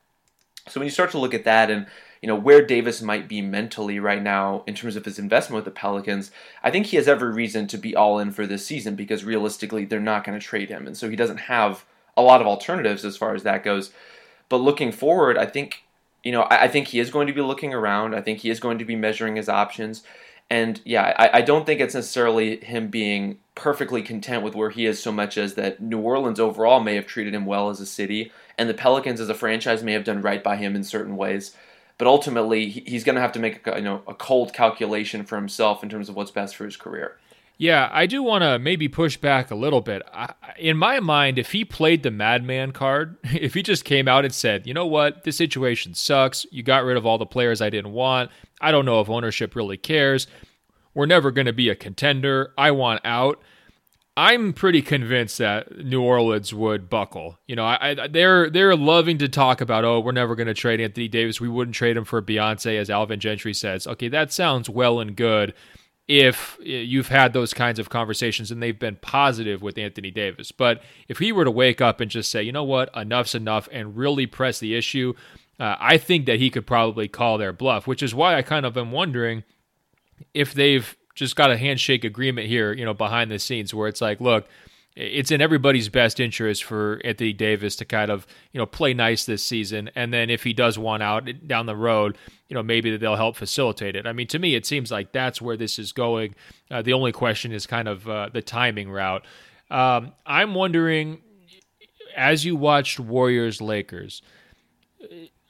So 0.70 0.80
when 0.80 0.86
you 0.86 0.92
start 0.92 1.12
to 1.12 1.20
look 1.20 1.34
at 1.34 1.44
that 1.44 1.70
and 1.70 1.88
you 2.22 2.28
know 2.28 2.36
where 2.36 2.66
Davis 2.66 3.02
might 3.02 3.28
be 3.28 3.42
mentally 3.42 4.00
right 4.00 4.22
now 4.22 4.64
in 4.66 4.74
terms 4.74 4.96
of 4.96 5.06
his 5.06 5.20
investment 5.20 5.58
with 5.58 5.66
the 5.66 5.80
Pelicans, 5.80 6.32
I 6.64 6.72
think 6.72 6.88
he 6.88 6.98
has 6.98 7.08
every 7.08 7.32
reason 7.32 7.68
to 7.68 7.78
be 7.78 7.96
all 7.96 8.20
in 8.20 8.32
for 8.32 8.48
this 8.48 8.66
season 8.66 8.96
because 8.96 9.24
realistically 9.24 9.86
they're 9.86 10.00
not 10.00 10.24
going 10.24 10.40
to 10.40 10.46
trade 10.46 10.70
him, 10.70 10.88
and 10.88 10.98
so 10.98 11.10
he 11.10 11.16
doesn't 11.16 11.42
have 11.42 11.86
a 12.16 12.22
lot 12.22 12.42
of 12.42 12.48
alternatives 12.48 13.06
as 13.06 13.18
far 13.18 13.36
as 13.36 13.44
that 13.44 13.64
goes. 13.64 13.92
But 14.50 14.58
looking 14.58 14.92
forward, 14.92 15.38
I 15.38 15.46
think 15.46 15.84
you 16.24 16.32
know 16.32 16.44
I, 16.44 16.64
I 16.64 16.68
think 16.68 16.88
he 16.88 17.00
is 17.00 17.12
going 17.12 17.28
to 17.28 17.34
be 17.34 17.42
looking 17.42 17.74
around. 17.74 18.16
I 18.16 18.22
think 18.22 18.40
he 18.40 18.50
is 18.50 18.60
going 18.60 18.80
to 18.80 18.86
be 18.86 18.96
measuring 18.96 19.36
his 19.36 19.50
options. 19.50 20.04
And 20.50 20.82
yeah, 20.86 21.14
I, 21.18 21.40
I, 21.40 21.42
don't 21.42 21.66
think 21.66 21.82
it's 21.82 21.94
necessarily 21.94 22.56
him 22.64 22.88
being 22.88 23.38
perfectly 23.54 24.02
content 24.02 24.44
with 24.44 24.56
where 24.56 24.70
he 24.70 24.86
is 24.86 24.98
so 24.98 25.12
much 25.12 25.38
as 25.38 25.56
that 25.56 25.82
New 25.82 26.00
Orleans 26.00 26.40
overall 26.40 26.80
may 26.80 26.96
have 26.96 27.06
treated 27.06 27.34
him 27.34 27.46
well 27.46 27.70
as 27.70 27.82
a 27.82 27.86
city 27.86 28.32
and 28.58 28.70
the 28.70 28.74
Pelicans 28.74 29.22
as 29.22 29.30
a 29.30 29.34
franchise 29.34 29.84
may 29.84 29.94
have 29.94 30.04
done 30.04 30.22
right 30.22 30.44
by 30.44 30.56
him 30.56 30.76
in 30.76 30.84
certain 30.84 31.16
ways. 31.16 31.56
But 31.98 32.08
ultimately, 32.08 32.70
he's 32.70 33.04
going 33.04 33.16
to 33.16 33.22
have 33.22 33.32
to 33.34 33.40
make 33.40 33.66
a, 33.66 33.78
you 33.78 33.84
know 33.84 34.04
a 34.08 34.14
cold 34.14 34.54
calculation 34.54 35.24
for 35.24 35.36
himself 35.36 35.84
in 35.84 35.90
terms 35.90 36.10
of 36.10 36.16
what's 36.16 36.32
best 36.32 36.56
for 36.56 36.66
his 36.66 36.78
career. 36.78 37.18
Yeah, 37.60 37.90
I 37.92 38.06
do 38.06 38.22
want 38.22 38.44
to 38.44 38.60
maybe 38.60 38.88
push 38.88 39.18
back 39.18 39.50
a 39.50 39.56
little 39.56 39.82
bit. 39.82 40.04
I, 40.14 40.32
in 40.60 40.78
my 40.78 41.00
mind, 41.00 41.40
if 41.40 41.54
he 41.54 41.66
played 41.66 42.04
the 42.04 42.12
madman 42.12 42.72
card, 42.72 43.18
if 43.24 43.56
he 43.56 43.64
just 43.64 43.84
came 43.84 44.08
out 44.08 44.26
and 44.26 44.34
said, 44.34 44.68
you 44.68 44.76
know 44.76 44.86
what, 44.86 45.24
this 45.24 45.38
situation 45.38 45.96
sucks, 45.96 46.46
you 46.52 46.62
got 46.62 46.84
rid 46.84 46.98
of 46.98 47.06
all 47.06 47.18
the 47.18 47.26
players 47.26 47.60
I 47.60 47.72
didn't 47.72 47.94
want, 47.94 48.30
I 48.62 48.72
don't 48.72 48.86
know 48.86 49.02
if 49.02 49.10
ownership 49.10 49.56
really 49.56 49.78
cares, 49.78 50.28
we're 50.94 51.08
never 51.08 51.32
going 51.32 51.48
to 51.48 51.54
be 51.54 51.70
a 51.70 51.76
contender, 51.76 52.54
I 52.60 52.72
want 52.72 53.02
out 53.04 53.42
I'm 54.18 54.52
pretty 54.52 54.82
convinced 54.82 55.38
that 55.38 55.86
New 55.86 56.02
Orleans 56.02 56.52
would 56.52 56.90
buckle. 56.90 57.38
You 57.46 57.56
know, 57.56 57.66
I, 57.66 57.92
I, 57.92 58.08
they're 58.08 58.50
they're 58.50 58.76
loving 58.76 59.20
to 59.20 59.30
talk 59.30 59.62
about, 59.62 59.86
oh, 59.86 60.00
we're 60.00 60.12
never 60.12 60.36
going 60.36 60.48
to 60.48 60.56
trade 60.56 60.82
Anthony 60.82 61.08
Davis. 61.08 61.40
We 61.40 61.48
wouldn't 61.48 61.76
trade 61.76 61.96
him 61.96 62.04
for 62.04 62.20
Beyonce, 62.20 62.80
as 62.80 62.90
Alvin 62.90 63.20
Gentry 63.20 63.54
says. 63.54 63.86
Okay, 63.86 64.08
that 64.08 64.34
sounds 64.34 64.72
well 64.72 65.00
and 65.00 65.16
good 65.16 65.54
if 66.08 66.58
you've 66.64 67.10
had 67.10 67.34
those 67.34 67.54
kinds 67.54 67.78
of 67.78 67.90
conversations 67.90 68.50
and 68.50 68.64
they've 68.64 68.80
been 68.80 68.96
positive 68.96 69.62
with 69.62 69.78
Anthony 69.78 70.10
Davis. 70.10 70.52
But 70.52 70.82
if 71.08 71.20
he 71.20 71.32
were 71.32 71.46
to 71.46 71.52
wake 71.52 71.80
up 71.80 72.02
and 72.02 72.10
just 72.10 72.32
say, 72.32 72.42
you 72.42 72.52
know 72.52 72.64
what, 72.64 72.90
enough's 72.96 73.36
enough, 73.36 73.70
and 73.72 73.96
really 73.96 74.26
press 74.26 74.58
the 74.58 74.74
issue, 74.74 75.14
uh, 75.60 75.76
I 75.80 76.00
think 76.00 76.26
that 76.26 76.40
he 76.40 76.50
could 76.50 76.66
probably 76.66 77.08
call 77.08 77.38
their 77.38 77.54
bluff. 77.54 77.86
Which 77.86 78.02
is 78.02 78.16
why 78.16 78.34
I 78.34 78.42
kind 78.42 78.66
of 78.66 78.78
am 78.78 78.92
wondering 78.92 79.44
if 80.34 80.56
they've 80.56 80.97
just 81.18 81.36
got 81.36 81.52
a 81.52 81.58
handshake 81.58 82.04
agreement 82.04 82.48
here, 82.48 82.72
you 82.72 82.86
know, 82.86 82.94
behind 82.94 83.32
the 83.32 83.40
scenes 83.40 83.74
where 83.74 83.88
it's 83.88 84.02
like, 84.02 84.22
look, 84.22 84.48
it's 84.96 85.32
in 85.32 85.42
everybody's 85.42 85.90
best 85.90 86.20
interest 86.20 86.64
for 86.64 87.02
Anthony 87.04 87.34
Davis 87.34 87.76
to 87.78 87.86
kind 87.86 88.10
of 88.10 88.26
you 88.52 88.58
know 88.58 88.66
play 88.66 88.94
nice 88.94 89.26
this 89.26 89.44
season, 89.44 89.92
and 89.96 90.12
then 90.12 90.30
if 90.30 90.44
he 90.44 90.54
does 90.54 90.80
want 90.80 91.04
out 91.04 91.30
down 91.48 91.68
the 91.68 91.76
road, 91.76 92.18
you 92.48 92.56
know 92.56 92.64
maybe 92.64 92.96
they'll 92.98 93.16
help 93.16 93.36
facilitate 93.36 93.96
it. 93.96 94.08
I 94.08 94.14
mean, 94.14 94.28
to 94.28 94.40
me, 94.40 94.56
it 94.56 94.66
seems 94.66 94.92
like 94.92 95.12
that's 95.12 95.40
where 95.40 95.56
this 95.56 95.78
is 95.78 95.92
going. 95.92 96.34
Uh, 96.72 96.82
the 96.82 96.94
only 96.94 97.12
question 97.12 97.52
is 97.52 97.68
kind 97.68 97.88
of 97.88 98.10
uh, 98.10 98.30
the 98.34 98.42
timing 98.42 98.90
route. 98.90 99.24
Um, 99.70 100.14
I'm 100.26 100.56
wondering, 100.56 101.22
as 102.16 102.44
you 102.44 102.56
watched 102.56 103.00
Warriors 103.00 103.62
Lakers, 103.62 104.24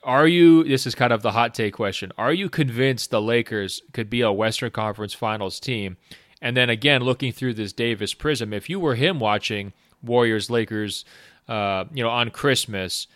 are 0.08 0.26
you? 0.26 0.64
This 0.64 0.88
is 0.88 0.96
kind 0.96 1.12
of 1.12 1.22
the 1.22 1.34
hot 1.34 1.54
take 1.54 1.74
question. 1.74 2.14
Are 2.18 2.32
you 2.32 2.50
convinced 2.50 3.12
the 3.12 3.22
Lakers 3.22 3.82
could 3.92 4.10
be 4.10 4.22
a 4.22 4.32
Western 4.32 4.72
Conference 4.72 5.14
Finals 5.14 5.60
team? 5.60 5.98
And 6.42 6.56
then 6.56 6.70
again, 6.70 7.04
looking 7.04 7.34
through 7.34 7.56
this 7.56 7.74
Davis 7.74 8.14
prism, 8.14 8.54
if 8.54 8.70
you 8.70 8.80
were 8.80 8.96
him 8.96 9.20
watching 9.20 9.74
Warriors 10.02 10.50
Lakers, 10.50 11.04
uh, 11.50 11.84
you 11.94 12.04
know, 12.04 12.10
on 12.10 12.30
Christmas, 12.30 13.08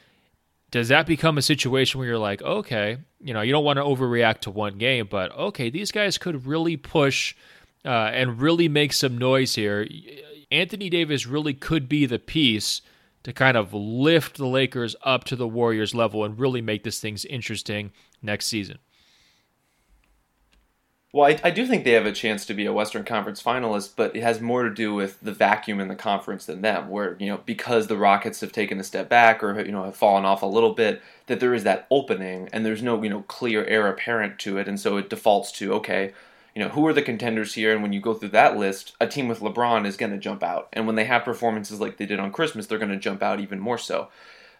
does 0.69 0.89
that 0.89 1.05
become 1.05 1.37
a 1.37 1.41
situation 1.41 1.97
where 1.99 2.09
you're 2.09 2.17
like, 2.17 2.41
okay, 2.41 2.97
you 3.21 3.33
know, 3.33 3.41
you 3.41 3.53
don't 3.53 3.63
want 3.63 3.77
to 3.77 3.83
overreact 3.83 4.39
to 4.41 4.51
one 4.51 4.77
game, 4.77 5.07
but 5.09 5.33
okay, 5.37 5.69
these 5.69 5.91
guys 5.91 6.17
could 6.17 6.45
really 6.45 6.75
push 6.75 7.35
uh, 7.85 8.11
and 8.13 8.41
really 8.41 8.67
make 8.67 8.91
some 8.91 9.17
noise 9.17 9.55
here. 9.55 9.87
Anthony 10.51 10.89
Davis 10.89 11.25
really 11.25 11.53
could 11.53 11.87
be 11.87 12.05
the 12.05 12.19
piece 12.19 12.81
to 13.23 13.33
kind 13.33 13.57
of 13.57 13.73
lift 13.73 14.37
the 14.37 14.47
Lakers 14.47 14.95
up 15.03 15.23
to 15.25 15.35
the 15.35 15.47
Warriors 15.47 15.93
level 15.93 16.23
and 16.23 16.39
really 16.39 16.61
make 16.61 16.83
this 16.83 16.99
things 16.99 17.25
interesting 17.25 17.91
next 18.21 18.47
season. 18.47 18.79
Well, 21.13 21.25
I, 21.29 21.37
I, 21.43 21.51
do 21.51 21.67
think 21.67 21.83
they 21.83 21.91
have 21.91 22.05
a 22.05 22.13
chance 22.13 22.45
to 22.45 22.53
be 22.53 22.65
a 22.65 22.71
Western 22.71 23.03
Conference 23.03 23.43
finalist, 23.43 23.93
but 23.97 24.15
it 24.15 24.23
has 24.23 24.39
more 24.39 24.63
to 24.63 24.73
do 24.73 24.93
with 24.93 25.19
the 25.19 25.33
vacuum 25.33 25.81
in 25.81 25.89
the 25.89 25.95
conference 25.95 26.45
than 26.45 26.61
them. 26.61 26.87
Where 26.87 27.17
you 27.19 27.27
know 27.27 27.41
because 27.45 27.87
the 27.87 27.97
Rockets 27.97 28.39
have 28.39 28.53
taken 28.53 28.79
a 28.79 28.83
step 28.83 29.09
back 29.09 29.43
or 29.43 29.59
you 29.59 29.73
know 29.73 29.83
have 29.83 29.95
fallen 29.97 30.23
off 30.23 30.41
a 30.41 30.45
little 30.45 30.73
bit, 30.73 31.01
that 31.27 31.41
there 31.41 31.53
is 31.53 31.65
that 31.65 31.85
opening 31.91 32.47
and 32.53 32.65
there's 32.65 32.81
no 32.81 33.03
you 33.03 33.09
know 33.09 33.23
clear 33.23 33.65
heir 33.65 33.87
apparent 33.87 34.39
to 34.39 34.57
it, 34.57 34.69
and 34.69 34.79
so 34.79 34.95
it 34.95 35.09
defaults 35.09 35.51
to 35.53 35.73
okay, 35.73 36.13
you 36.55 36.61
know 36.61 36.69
who 36.69 36.85
are 36.87 36.93
the 36.93 37.01
contenders 37.01 37.53
here, 37.53 37.73
and 37.73 37.81
when 37.81 37.93
you 37.93 38.01
go 38.01 38.13
through 38.13 38.29
that 38.29 38.57
list, 38.57 38.93
a 38.99 39.07
team 39.07 39.27
with 39.27 39.39
LeBron 39.39 39.85
is 39.85 39.97
going 39.97 40.11
to 40.11 40.17
jump 40.17 40.43
out, 40.43 40.69
and 40.73 40.85
when 40.85 40.95
they 40.95 41.05
have 41.05 41.23
performances 41.23 41.79
like 41.79 41.97
they 41.97 42.05
did 42.05 42.19
on 42.19 42.31
Christmas, 42.31 42.67
they're 42.67 42.77
going 42.77 42.91
to 42.91 42.97
jump 42.97 43.23
out 43.23 43.39
even 43.39 43.59
more 43.59 43.77
so. 43.77 44.09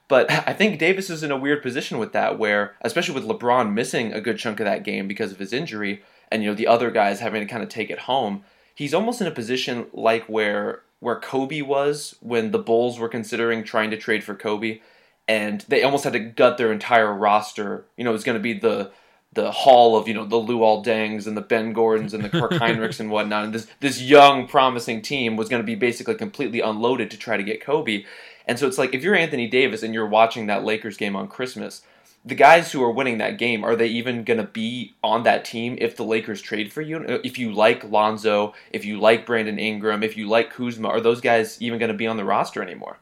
But 0.08 0.30
I 0.48 0.54
think 0.54 0.80
Davis 0.80 1.10
is 1.10 1.24
in 1.24 1.32
a 1.32 1.38
weird 1.38 1.62
position 1.62 1.98
with 1.98 2.14
that, 2.14 2.40
where 2.40 2.76
especially 2.82 3.16
with 3.16 3.26
LeBron 3.26 3.74
missing 3.74 4.14
a 4.14 4.22
good 4.22 4.38
chunk 4.38 4.60
of 4.60 4.66
that 4.66 4.84
game 4.84 5.08
because 5.08 5.32
of 5.32 5.40
his 5.40 5.54
injury 5.54 6.04
and 6.32 6.42
you 6.42 6.50
know 6.50 6.56
the 6.56 6.68
other 6.68 6.90
guys 6.90 7.20
having 7.20 7.42
to 7.42 7.52
kind 7.52 7.62
of 7.62 7.70
take 7.70 7.90
it 7.90 8.00
home. 8.00 8.44
He's 8.74 8.94
almost 8.94 9.22
in 9.22 9.28
a 9.28 9.32
position 9.32 9.88
like 9.94 10.26
where 10.26 10.84
where 11.00 11.20
Kobe 11.20 11.62
was 11.62 12.16
when 12.22 12.52
the 12.52 12.60
Bulls 12.60 12.98
were 12.98 13.10
considering 13.10 13.64
trying 13.64 13.92
to 13.92 13.98
trade 13.98 14.24
for 14.24 14.34
Kobe, 14.34 14.80
and 15.28 15.62
they 15.68 15.84
almost 15.84 16.06
had 16.06 16.14
to 16.14 16.20
gut 16.20 16.58
their 16.58 16.72
entire 16.72 17.14
roster. 17.14 17.86
You 17.98 18.04
know, 18.04 18.12
it 18.12 18.14
was 18.14 18.24
going 18.24 18.38
to 18.38 18.42
be 18.42 18.54
the 18.54 18.92
the 19.34 19.52
hall 19.52 19.96
of 19.96 20.08
you 20.08 20.14
know 20.14 20.26
the 20.26 20.36
Luol 20.36 20.84
Dengs 20.84 21.26
and 21.28 21.38
the 21.38 21.42
Ben 21.42 21.74
Gordons 21.74 22.14
and 22.14 22.24
the 22.24 22.30
Kirk 22.30 22.52
Hinrichs 22.52 23.00
and 23.00 23.10
whatnot. 23.10 23.46
And 23.46 23.54
this 23.54 23.68
this 23.80 24.02
young 24.02 24.48
promising 24.48 25.02
team 25.02 25.36
was 25.36 25.50
going 25.50 25.62
to 25.62 25.66
be 25.66 25.76
basically 25.76 26.16
completely 26.16 26.60
unloaded 26.60 27.12
to 27.12 27.18
try 27.18 27.38
to 27.38 27.44
get 27.44 27.64
Kobe. 27.64 28.06
And 28.48 28.60
so 28.60 28.68
it's 28.68 28.78
like 28.78 28.94
if 28.94 29.04
you're 29.04 29.16
Anthony 29.16 29.48
Davis 29.48 29.84
and 29.84 29.94
you're 29.94 30.08
watching 30.08 30.48
that 30.48 30.64
Lakers 30.64 30.98
game 30.98 31.16
on 31.16 31.28
Christmas, 31.28 31.84
the 32.26 32.36
guys 32.36 32.72
who 32.72 32.84
are 32.84 32.92
winning 32.92 33.18
that 33.18 33.38
game, 33.38 33.64
are 33.64 33.76
they 33.76 33.88
even 33.88 34.24
going 34.24 34.40
to 34.40 34.46
be 34.46 34.94
on 35.04 35.24
that 35.24 35.46
team 35.46 35.78
if 35.80 35.96
the 35.96 36.04
Lakers 36.04 36.42
trade 36.42 36.72
for 36.72 36.82
you? 36.82 36.98
Uh, 36.98 37.20
if 37.24 37.40
you 37.40 37.52
like 37.52 37.84
Lonzo, 37.84 38.54
if 38.72 38.86
you 38.86 39.00
like 39.00 39.26
Brandon 39.26 39.58
Ingram, 39.58 40.04
if 40.04 40.18
you 40.18 40.28
like 40.28 40.52
Kuzma, 40.52 40.88
are 40.88 41.02
those 41.02 41.22
guys 41.22 41.60
even 41.62 41.80
going 41.80 41.92
to 41.92 41.98
be 41.98 42.08
on 42.08 42.18
the 42.18 42.26
roster 42.26 42.62
anymore? 42.62 42.98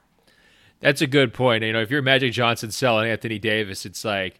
That's 0.79 1.01
a 1.01 1.07
good 1.07 1.33
point. 1.33 1.63
You 1.63 1.73
know, 1.73 1.81
if 1.81 1.91
you're 1.91 2.01
Magic 2.01 2.31
Johnson 2.31 2.71
selling 2.71 3.09
Anthony 3.09 3.39
Davis, 3.39 3.85
it's 3.85 4.05
like 4.05 4.39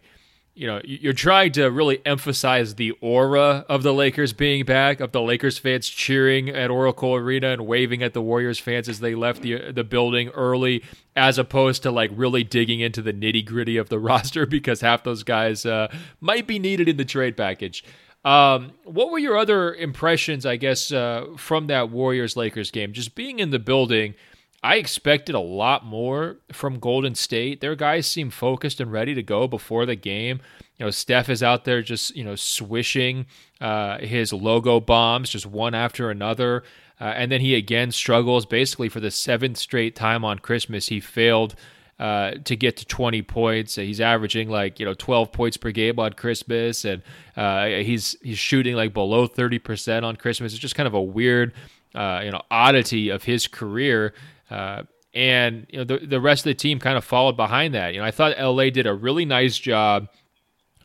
you 0.60 0.66
know, 0.66 0.78
you're 0.84 1.14
trying 1.14 1.52
to 1.52 1.70
really 1.70 2.02
emphasize 2.04 2.74
the 2.74 2.90
aura 3.00 3.64
of 3.70 3.82
the 3.82 3.94
Lakers 3.94 4.34
being 4.34 4.66
back, 4.66 5.00
of 5.00 5.10
the 5.10 5.22
Lakers 5.22 5.56
fans 5.56 5.88
cheering 5.88 6.50
at 6.50 6.70
Oracle 6.70 7.14
Arena 7.14 7.48
and 7.48 7.66
waving 7.66 8.02
at 8.02 8.12
the 8.12 8.20
Warriors 8.20 8.58
fans 8.58 8.86
as 8.86 9.00
they 9.00 9.14
left 9.14 9.40
the 9.40 9.72
the 9.72 9.84
building 9.84 10.28
early, 10.28 10.84
as 11.16 11.38
opposed 11.38 11.82
to 11.84 11.90
like 11.90 12.10
really 12.12 12.44
digging 12.44 12.80
into 12.80 13.00
the 13.00 13.14
nitty 13.14 13.42
gritty 13.46 13.78
of 13.78 13.88
the 13.88 13.98
roster 14.10 14.44
because 14.44 14.82
half 14.82 15.02
those 15.02 15.22
guys 15.22 15.64
uh, 15.64 15.88
might 16.20 16.46
be 16.46 16.58
needed 16.58 16.90
in 16.90 16.98
the 16.98 17.06
trade 17.06 17.38
package. 17.38 17.82
Um, 18.22 18.72
what 18.84 19.10
were 19.10 19.18
your 19.18 19.38
other 19.38 19.74
impressions, 19.74 20.44
I 20.44 20.56
guess, 20.56 20.92
uh, 20.92 21.24
from 21.38 21.68
that 21.68 21.88
Warriors 21.88 22.36
Lakers 22.36 22.70
game? 22.70 22.92
Just 22.92 23.14
being 23.14 23.38
in 23.38 23.48
the 23.48 23.58
building 23.58 24.14
I 24.62 24.76
expected 24.76 25.34
a 25.34 25.40
lot 25.40 25.84
more 25.84 26.36
from 26.52 26.78
Golden 26.78 27.14
State. 27.14 27.60
Their 27.60 27.74
guys 27.74 28.06
seem 28.06 28.30
focused 28.30 28.80
and 28.80 28.92
ready 28.92 29.14
to 29.14 29.22
go 29.22 29.48
before 29.48 29.86
the 29.86 29.96
game. 29.96 30.40
You 30.78 30.86
know, 30.86 30.90
Steph 30.90 31.30
is 31.30 31.42
out 31.42 31.64
there 31.64 31.80
just, 31.82 32.14
you 32.14 32.24
know, 32.24 32.34
swishing 32.36 33.26
uh, 33.60 33.98
his 33.98 34.32
logo 34.32 34.78
bombs 34.80 35.30
just 35.30 35.46
one 35.46 35.74
after 35.74 36.10
another. 36.10 36.62
Uh, 37.00 37.04
and 37.04 37.32
then 37.32 37.40
he 37.40 37.54
again 37.54 37.90
struggles 37.90 38.44
basically 38.44 38.90
for 38.90 39.00
the 39.00 39.10
seventh 39.10 39.56
straight 39.56 39.96
time 39.96 40.24
on 40.24 40.38
Christmas. 40.38 40.88
He 40.88 41.00
failed 41.00 41.54
uh, 41.98 42.32
to 42.44 42.54
get 42.54 42.76
to 42.78 42.86
20 42.86 43.22
points. 43.22 43.76
He's 43.76 44.00
averaging 44.00 44.50
like, 44.50 44.78
you 44.78 44.84
know, 44.84 44.94
12 44.94 45.32
points 45.32 45.56
per 45.56 45.70
game 45.70 45.98
on 45.98 46.12
Christmas. 46.12 46.84
And 46.84 47.02
uh, 47.34 47.66
he's, 47.66 48.14
he's 48.22 48.38
shooting 48.38 48.74
like 48.74 48.92
below 48.92 49.26
30% 49.26 50.02
on 50.02 50.16
Christmas. 50.16 50.52
It's 50.52 50.60
just 50.60 50.74
kind 50.74 50.86
of 50.86 50.94
a 50.94 51.02
weird, 51.02 51.54
uh, 51.94 52.20
you 52.24 52.30
know, 52.30 52.42
oddity 52.50 53.08
of 53.08 53.24
his 53.24 53.46
career. 53.46 54.12
Uh, 54.50 54.82
and 55.12 55.66
you 55.70 55.78
know 55.78 55.84
the 55.84 55.98
the 56.06 56.20
rest 56.20 56.42
of 56.42 56.50
the 56.50 56.54
team 56.54 56.78
kind 56.78 56.96
of 56.96 57.04
followed 57.04 57.36
behind 57.36 57.74
that. 57.74 57.94
You 57.94 58.00
know, 58.00 58.06
I 58.06 58.10
thought 58.10 58.38
LA 58.38 58.70
did 58.70 58.86
a 58.86 58.94
really 58.94 59.24
nice 59.24 59.58
job 59.58 60.08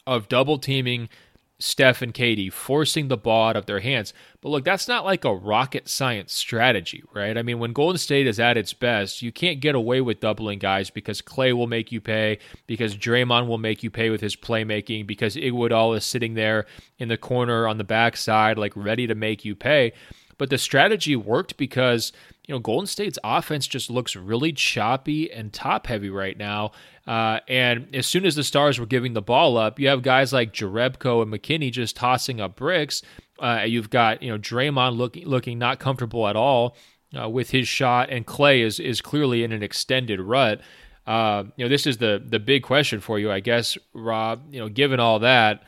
of 0.08 0.28
double 0.28 0.58
teaming 0.58 1.10
Steph 1.58 2.02
and 2.02 2.14
KD, 2.14 2.52
forcing 2.52 3.08
the 3.08 3.16
ball 3.16 3.50
out 3.50 3.56
of 3.56 3.66
their 3.66 3.80
hands. 3.80 4.14
But 4.42 4.50
look, 4.50 4.66
that's 4.66 4.90
not 4.90 5.06
like 5.06 5.24
a 5.24 5.34
rocket 5.34 5.88
science 5.88 6.34
strategy, 6.34 7.02
right? 7.14 7.38
I 7.38 7.44
mean, 7.44 7.60
when 7.60 7.72
Golden 7.72 7.98
State 7.98 8.28
is 8.28 8.42
at 8.42 8.58
its 8.58 8.74
best, 8.74 9.22
you 9.22 9.32
can't 9.32 9.62
get 9.62 9.74
away 9.74 10.02
with 10.02 10.20
doubling 10.20 10.60
guys 10.60 10.90
because 10.90 11.22
Klay 11.22 11.54
will 11.54 11.68
make 11.68 11.94
you 11.94 12.02
pay, 12.02 12.40
because 12.68 12.98
Draymond 12.98 13.48
will 13.48 13.58
make 13.58 13.84
you 13.84 13.90
pay 13.90 14.10
with 14.10 14.20
his 14.20 14.36
playmaking, 14.36 15.08
because 15.08 15.38
Iguodala 15.38 15.98
is 15.98 16.06
sitting 16.06 16.34
there 16.34 16.66
in 17.00 17.08
the 17.08 17.18
corner 17.18 17.68
on 17.68 17.78
the 17.78 17.84
backside, 17.86 18.58
like 18.58 18.76
ready 18.76 19.08
to 19.08 19.16
make 19.16 19.46
you 19.46 19.56
pay. 19.56 19.94
But 20.38 20.50
the 20.50 20.58
strategy 20.58 21.16
worked 21.16 21.56
because 21.56 22.12
you 22.48 22.54
know, 22.54 22.60
Golden 22.60 22.86
State's 22.86 23.18
offense 23.24 23.66
just 23.68 23.90
looks 23.90 24.16
really 24.16 24.52
choppy 24.52 25.32
and 25.32 25.52
top 25.52 25.88
heavy 25.88 26.10
right 26.10 26.38
now. 26.38 26.72
Uh, 27.08 27.40
and 27.48 27.88
as 27.94 28.06
soon 28.06 28.26
as 28.26 28.36
the 28.36 28.44
Stars 28.44 28.80
were 28.80 28.86
giving 28.86 29.14
the 29.14 29.22
ball 29.22 29.58
up, 29.58 29.80
you 29.80 29.88
have 29.88 30.04
guys 30.04 30.32
like 30.32 30.54
Jerebko 30.54 31.24
and 31.24 31.34
McKinnie 31.34 31.72
just 31.72 31.96
tossing 31.96 32.40
up 32.40 32.56
bricks. 32.56 33.02
Uh, 33.40 33.64
you've 33.66 33.90
got 33.90 34.22
you 34.22 34.32
know 34.32 34.38
Draymond 34.38 34.98
looking 34.98 35.26
looking 35.26 35.60
not 35.60 35.80
comfortable 35.80 36.28
at 36.28 36.36
all 36.36 36.78
uh, 37.20 37.30
with 37.30 37.50
his 37.50 37.68
shot, 37.68 38.10
and 38.10 38.26
Klay 38.26 38.64
is 38.64 38.80
is 38.80 39.02
clearly 39.02 39.44
in 39.44 39.52
an 39.52 39.64
extended 39.64 40.20
rut. 40.22 40.62
Uh, 41.06 41.44
you 41.56 41.66
know, 41.66 41.70
this 41.70 41.86
is 41.86 41.98
the 41.98 42.24
the 42.26 42.40
big 42.40 42.64
question 42.64 43.00
for 43.00 43.20
you, 43.20 43.32
I 43.32 43.40
guess, 43.40 43.78
Rob. 43.94 44.54
You 44.54 44.60
know, 44.60 44.70
given 44.70 45.00
all 45.00 45.20
that 45.20 45.64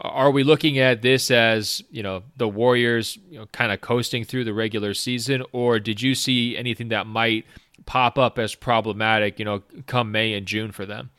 are 0.00 0.30
we 0.30 0.42
looking 0.42 0.78
at 0.78 1.02
this 1.02 1.30
as 1.30 1.82
you 1.90 2.02
know 2.02 2.22
the 2.36 2.48
Warriors 2.48 3.18
you 3.30 3.38
know, 3.38 3.46
kind 3.46 3.72
of 3.72 3.80
coasting 3.80 4.24
through 4.24 4.44
the 4.44 4.54
regular 4.54 4.94
season, 4.94 5.42
or 5.52 5.78
did 5.78 6.02
you 6.02 6.14
see 6.14 6.56
anything 6.56 6.88
that 6.88 7.06
might 7.06 7.44
pop 7.86 8.18
up 8.18 8.38
as 8.38 8.54
problematic, 8.54 9.38
you 9.38 9.44
know, 9.44 9.62
come 9.86 10.10
May 10.10 10.34
and 10.34 10.46
June 10.46 10.72
for 10.72 10.86
them? 10.86 11.10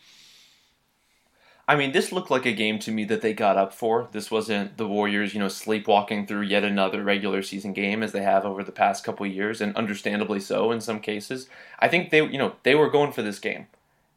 I 1.67 1.75
mean, 1.75 1.94
this 1.94 2.12
looked 2.12 2.29
like 2.29 2.46
a 2.46 2.51
game 2.51 2.77
to 2.79 2.91
me 2.91 3.05
that 3.05 3.22
they 3.22 3.34
got 3.34 3.58
up 3.58 3.74
for. 3.74 4.08
This 4.12 4.29
wasn't 4.29 4.77
the 4.77 4.88
Warriors, 4.88 5.34
you 5.34 5.39
know, 5.39 5.48
sleepwalking 5.48 6.27
through 6.27 6.44
yet 6.44 6.63
another 6.63 7.03
regular 7.03 7.41
season 7.41 7.74
game 7.74 8.03
as 8.03 8.12
they 8.12 8.22
have 8.22 8.46
over 8.46 8.63
the 8.63 8.72
past 8.72 9.03
couple 9.03 9.25
years, 9.25 9.62
and 9.62 9.75
understandably 9.75 10.39
so 10.39 10.72
in 10.72 10.79
some 10.79 11.00
cases. 11.00 11.50
I 11.79 11.88
think 11.88 12.12
they, 12.12 12.24
you 12.24 12.38
know, 12.38 12.55
they 12.62 12.75
were 12.75 12.89
going 12.91 13.13
for 13.13 13.24
this 13.24 13.39
game, 13.39 13.65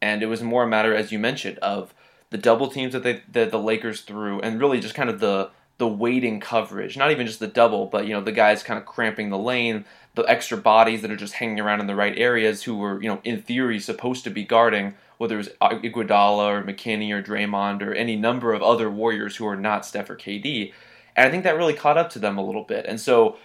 and 0.03 0.23
it 0.23 0.27
was 0.27 0.43
more 0.43 0.65
a 0.65 0.69
matter, 0.69 0.95
as 0.95 1.11
you 1.11 1.19
mentioned, 1.19 1.57
of 1.59 1.95
the 2.31 2.39
double 2.39 2.69
teams 2.69 2.93
that 2.93 3.03
they 3.03 3.23
that 3.33 3.51
the 3.51 3.59
Lakers 3.59 4.03
threw, 4.03 4.41
and 4.41 4.61
really 4.61 4.81
just 4.81 4.95
kind 4.95 5.11
of 5.11 5.21
the 5.21 5.51
the 5.79 5.89
waiting 5.89 6.41
coverage. 6.41 6.97
Not 6.97 7.11
even 7.11 7.27
just 7.27 7.41
the 7.41 7.47
double, 7.47 7.87
but 7.87 8.07
you 8.07 8.13
know 8.13 8.21
the 8.21 8.33
guys 8.33 8.63
kind 8.63 8.79
of 8.79 8.87
cramping 8.87 9.31
the 9.31 9.39
lane, 9.39 9.85
the 10.15 10.23
extra 10.23 10.59
bodies 10.59 11.03
that 11.03 11.11
are 11.11 11.17
just 11.17 11.35
hanging 11.35 11.61
around 11.61 11.81
in 11.81 11.87
the 11.87 11.95
right 11.95 12.17
areas, 12.19 12.65
who 12.65 12.77
were 12.77 13.03
you 13.03 13.09
know 13.09 13.21
in 13.25 13.43
theory 13.43 13.79
supposed 13.79 14.25
to 14.25 14.31
be 14.31 14.45
guarding, 14.45 14.95
whether 15.19 15.35
it 15.35 15.39
was 15.39 15.49
Iguodala 15.61 16.61
or 16.61 16.63
McKinnie 16.63 17.13
or 17.13 17.23
Draymond 17.23 17.83
or 17.83 17.93
any 17.93 18.17
number 18.17 18.53
of 18.53 18.63
other 18.63 18.91
Warriors 18.91 19.37
who 19.37 19.47
are 19.47 19.57
not 19.57 19.85
Steph 19.87 20.11
or 20.11 20.17
KD. 20.17 20.73
And 21.17 21.27
I 21.27 21.31
think 21.31 21.45
that 21.45 21.57
really 21.57 21.75
caught 21.75 21.99
up 21.99 22.11
to 22.11 22.21
them 22.21 22.39
a 22.39 22.45
little 22.45 22.63
bit. 22.63 22.87
And 22.87 23.01
so, 23.01 23.37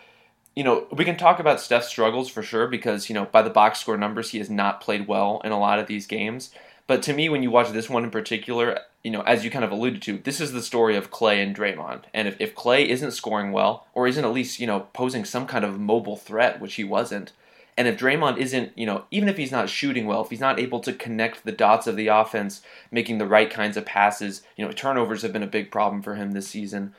you 0.56 0.64
know, 0.64 0.86
we 0.92 1.06
can 1.06 1.18
talk 1.18 1.40
about 1.40 1.60
Steph's 1.60 1.88
struggles 1.88 2.30
for 2.30 2.44
sure 2.44 2.68
because, 2.68 3.10
you 3.10 3.16
know, 3.16 3.26
by 3.26 3.42
the 3.42 3.50
box 3.50 3.80
score 3.80 3.98
numbers, 3.98 4.30
he 4.30 4.38
has 4.38 4.50
not 4.50 4.80
played 4.80 5.08
well 5.08 5.42
in 5.44 5.52
a 5.52 5.60
lot 5.60 5.80
of 5.80 5.88
these 5.88 6.06
games. 6.06 6.52
But 6.86 7.02
to 7.04 7.14
me, 7.14 7.30
when 7.30 7.44
you 7.44 7.52
watch 7.52 7.72
this 7.72 7.90
one 7.90 8.04
in 8.04 8.12
particular, 8.12 8.80
you 9.04 9.12
know, 9.12 9.22
as 9.22 9.44
you 9.44 9.52
kind 9.52 9.66
of 9.66 9.72
alluded 9.72 10.02
to, 10.04 10.18
this 10.18 10.42
is 10.42 10.52
the 10.52 10.62
story 10.62 10.96
of 10.96 11.12
Klay 11.12 11.42
and 11.42 11.56
Draymond. 11.56 12.04
And 12.14 12.28
if, 12.28 12.36
if 12.40 12.56
Klay 12.56 12.86
isn't 12.86 13.12
scoring 13.12 13.52
well, 13.52 13.88
or 13.94 14.08
isn't 14.08 14.24
at 14.24 14.34
least, 14.34 14.60
you 14.60 14.68
know, 14.68 14.88
posing 14.94 15.26
some 15.26 15.48
kind 15.48 15.64
of 15.66 15.80
mobile 15.80 16.18
threat, 16.18 16.60
which 16.60 16.76
he 16.76 16.84
wasn't, 16.84 17.32
And 17.78 17.88
if 17.88 17.98
Draymond 17.98 18.38
isn't, 18.38 18.78
you 18.78 18.86
know, 18.86 19.06
even 19.10 19.30
if 19.30 19.38
he's 19.38 19.52
not 19.52 19.70
shooting 19.70 20.06
well, 20.06 20.22
if 20.22 20.30
he's 20.30 20.40
not 20.40 20.60
able 20.60 20.80
to 20.82 20.94
connect 20.94 21.44
the 21.44 21.52
dots 21.52 21.88
of 21.88 21.96
the 21.96 22.08
offense, 22.08 22.62
making 22.92 23.18
the 23.18 23.28
right 23.28 23.50
kinds 23.50 23.78
of 23.78 23.86
passes, 23.86 24.44
you 24.56 24.66
know, 24.66 24.72
turnovers 24.72 25.24
have 25.24 25.34
been 25.34 25.44
a 25.44 25.48
big 25.48 25.72
problem 25.72 26.02
for 26.02 26.16
him 26.16 26.32
this 26.32 26.48
season. 26.48 26.94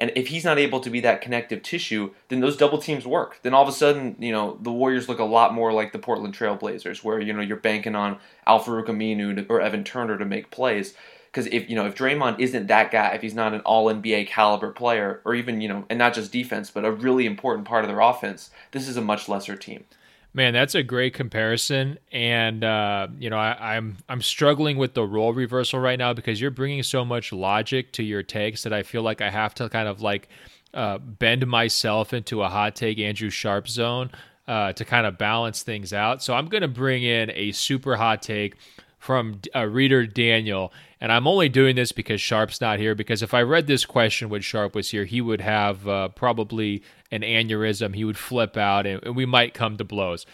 And 0.00 0.10
if 0.16 0.28
he's 0.28 0.46
not 0.46 0.58
able 0.58 0.80
to 0.80 0.88
be 0.88 1.00
that 1.00 1.20
connective 1.20 1.62
tissue, 1.62 2.12
then 2.28 2.40
those 2.40 2.56
double 2.56 2.78
teams 2.78 3.06
work. 3.06 3.38
Then 3.42 3.52
all 3.52 3.62
of 3.62 3.68
a 3.68 3.72
sudden, 3.72 4.16
you 4.18 4.32
know, 4.32 4.56
the 4.62 4.72
Warriors 4.72 5.10
look 5.10 5.18
a 5.18 5.24
lot 5.24 5.52
more 5.52 5.74
like 5.74 5.92
the 5.92 5.98
Portland 5.98 6.34
Trailblazers, 6.34 7.04
where 7.04 7.20
you 7.20 7.34
know 7.34 7.42
you're 7.42 7.58
banking 7.58 7.94
on 7.94 8.18
Al-Farouq 8.46 8.86
Aminu 8.86 9.46
or 9.50 9.60
Evan 9.60 9.84
Turner 9.84 10.16
to 10.16 10.24
make 10.24 10.50
plays. 10.50 10.94
Because 11.26 11.46
if 11.48 11.68
you 11.68 11.76
know 11.76 11.86
if 11.86 11.94
Draymond 11.94 12.40
isn't 12.40 12.66
that 12.68 12.90
guy, 12.90 13.08
if 13.08 13.20
he's 13.20 13.34
not 13.34 13.52
an 13.52 13.60
All 13.60 13.86
NBA 13.92 14.26
caliber 14.26 14.72
player, 14.72 15.20
or 15.26 15.34
even 15.34 15.60
you 15.60 15.68
know, 15.68 15.84
and 15.90 15.98
not 15.98 16.14
just 16.14 16.32
defense, 16.32 16.70
but 16.70 16.86
a 16.86 16.90
really 16.90 17.26
important 17.26 17.68
part 17.68 17.84
of 17.84 17.88
their 17.88 18.00
offense, 18.00 18.50
this 18.72 18.88
is 18.88 18.96
a 18.96 19.02
much 19.02 19.28
lesser 19.28 19.54
team. 19.54 19.84
Man, 20.32 20.52
that's 20.52 20.76
a 20.76 20.84
great 20.84 21.12
comparison, 21.12 21.98
and 22.12 22.62
uh, 22.62 23.08
you 23.18 23.30
know 23.30 23.36
I, 23.36 23.74
I'm 23.74 23.96
I'm 24.08 24.22
struggling 24.22 24.76
with 24.76 24.94
the 24.94 25.04
role 25.04 25.32
reversal 25.32 25.80
right 25.80 25.98
now 25.98 26.12
because 26.12 26.40
you're 26.40 26.52
bringing 26.52 26.84
so 26.84 27.04
much 27.04 27.32
logic 27.32 27.92
to 27.94 28.04
your 28.04 28.22
takes 28.22 28.62
that 28.62 28.72
I 28.72 28.84
feel 28.84 29.02
like 29.02 29.20
I 29.20 29.28
have 29.28 29.54
to 29.54 29.68
kind 29.68 29.88
of 29.88 30.02
like 30.02 30.28
uh, 30.72 30.98
bend 30.98 31.44
myself 31.48 32.12
into 32.12 32.42
a 32.42 32.48
hot 32.48 32.76
take 32.76 33.00
Andrew 33.00 33.28
Sharp 33.30 33.66
zone 33.66 34.10
uh, 34.46 34.72
to 34.74 34.84
kind 34.84 35.04
of 35.04 35.18
balance 35.18 35.64
things 35.64 35.92
out. 35.92 36.22
So 36.22 36.34
I'm 36.34 36.46
going 36.46 36.62
to 36.62 36.68
bring 36.68 37.02
in 37.02 37.32
a 37.34 37.50
super 37.50 37.96
hot 37.96 38.22
take 38.22 38.54
from 38.98 39.40
a 39.52 39.68
reader 39.68 40.06
Daniel, 40.06 40.72
and 41.00 41.10
I'm 41.10 41.26
only 41.26 41.48
doing 41.48 41.74
this 41.74 41.90
because 41.90 42.20
Sharp's 42.20 42.60
not 42.60 42.78
here. 42.78 42.94
Because 42.94 43.22
if 43.24 43.34
I 43.34 43.42
read 43.42 43.66
this 43.66 43.84
question 43.84 44.28
when 44.28 44.42
Sharp 44.42 44.76
was 44.76 44.90
here, 44.90 45.06
he 45.06 45.20
would 45.20 45.40
have 45.40 45.88
uh, 45.88 46.08
probably 46.10 46.84
an 47.10 47.22
aneurysm. 47.22 47.94
He 47.94 48.04
would 48.04 48.18
flip 48.18 48.56
out, 48.56 48.86
and, 48.86 49.02
and 49.04 49.16
we 49.16 49.26
might 49.26 49.54
come 49.54 49.76
to 49.76 49.84
blows. 49.84 50.26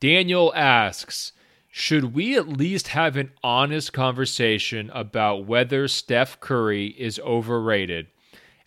Daniel 0.00 0.52
asks, 0.54 1.32
should 1.70 2.14
we 2.14 2.36
at 2.36 2.48
least 2.48 2.88
have 2.88 3.16
an 3.16 3.30
honest 3.44 3.92
conversation 3.92 4.90
about 4.92 5.46
whether 5.46 5.86
Steph 5.86 6.40
Curry 6.40 6.86
is 6.86 7.20
overrated? 7.20 8.08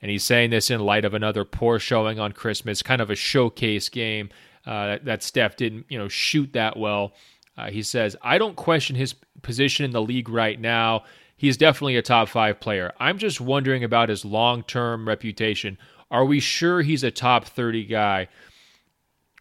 And 0.02 0.10
he's 0.10 0.24
saying 0.24 0.52
this 0.52 0.70
in 0.70 0.80
light 0.80 1.06
of 1.06 1.14
another 1.14 1.44
poor 1.46 1.80
showing 1.80 2.20
on 2.20 2.32
Christmas, 2.32 2.82
kind 2.82 3.02
of 3.02 3.10
a 3.10 3.16
showcase 3.16 3.90
game 3.90 4.30
uh, 4.66 4.98
that 5.04 5.24
Steph 5.24 5.58
didn't, 5.58 5.86
you 5.90 5.98
know, 5.98 6.08
shoot 6.08 6.54
that 6.54 6.78
well. 6.78 7.14
Uh, 7.58 7.70
he 7.70 7.84
says, 7.84 8.16
I 8.22 8.38
don't 8.38 8.56
question 8.56 8.96
his 8.96 9.16
position 9.42 9.86
in 9.86 9.92
the 9.92 10.02
league 10.02 10.30
right 10.30 10.60
now. 10.60 11.04
He's 11.36 11.58
definitely 11.58 11.98
a 11.98 12.02
top 12.02 12.30
five 12.30 12.60
player. 12.60 12.94
I'm 13.00 13.18
just 13.18 13.42
wondering 13.42 13.84
about 13.84 14.10
his 14.10 14.24
long 14.24 14.64
term 14.64 15.08
reputation. 15.08 15.78
Are 16.12 16.26
we 16.26 16.40
sure 16.40 16.82
he's 16.82 17.04
a 17.04 17.12
top 17.12 17.46
30 17.46 17.86
guy? 17.86 18.28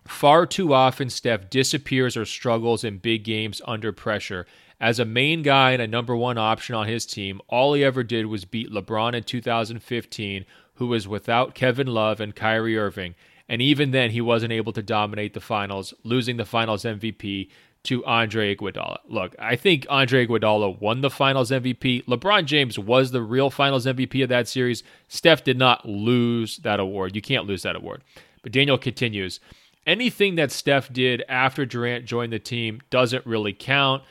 Far 0.07 0.47
too 0.47 0.75
often, 0.75 1.11
Steph 1.11 1.49
disappears 1.49 2.16
or 2.16 2.25
struggles 2.25 2.83
in 2.83 2.99
big 2.99 3.25
games 3.25 3.61
under 3.66 3.92
pressure. 3.92 4.47
As 4.81 4.99
a 4.99 5.04
main 5.04 5.42
guy 5.42 5.73
and 5.73 5.83
a 5.83 5.87
number 5.87 6.16
one 6.16 6.38
option 6.38 6.75
on 6.75 6.88
his 6.88 7.07
team, 7.07 7.40
all 7.47 7.75
he 7.75 7.85
ever 7.85 8.02
did 8.02 8.26
was 8.26 8.45
beat 8.45 8.71
LeBron 8.71 9.14
in 9.14 9.23
2015, 9.23 10.45
who 10.75 10.87
was 10.88 11.07
without 11.07 11.54
Kevin 11.54 11.87
Love 11.87 12.21
and 12.21 12.35
Kyrie 12.35 12.76
Irving. 12.76 13.14
And 13.49 13.62
even 13.62 13.92
then, 13.92 14.11
he 14.11 14.21
wasn't 14.21 14.52
able 14.52 14.73
to 14.73 14.83
dominate 14.83 15.35
the 15.35 15.40
finals, 15.40 15.95
losing 16.02 16.37
the 16.37 16.45
finals 16.45 16.83
MVP 16.83 17.49
to 17.84 18.04
Andre 18.04 18.54
Iguodala. 18.54 18.98
Look, 19.08 19.34
I 19.38 19.56
think 19.56 19.86
Andre 19.90 20.26
Iguodala 20.26 20.80
won 20.80 21.00
the 21.00 21.10
Finals 21.10 21.50
MVP. 21.50 22.04
LeBron 22.04 22.44
James 22.44 22.78
was 22.78 23.10
the 23.10 23.22
real 23.22 23.50
Finals 23.50 23.86
MVP 23.86 24.22
of 24.22 24.28
that 24.28 24.48
series. 24.48 24.82
Steph 25.08 25.42
did 25.42 25.58
not 25.58 25.88
lose 25.88 26.58
that 26.58 26.80
award. 26.80 27.16
You 27.16 27.22
can't 27.22 27.46
lose 27.46 27.62
that 27.62 27.76
award. 27.76 28.02
But 28.42 28.52
Daniel 28.52 28.78
continues. 28.78 29.40
Anything 29.86 30.36
that 30.36 30.52
Steph 30.52 30.92
did 30.92 31.24
after 31.28 31.66
Durant 31.66 32.04
joined 32.04 32.32
the 32.32 32.38
team 32.38 32.80
doesn't 32.90 33.26
really 33.26 33.52
count. 33.52 34.04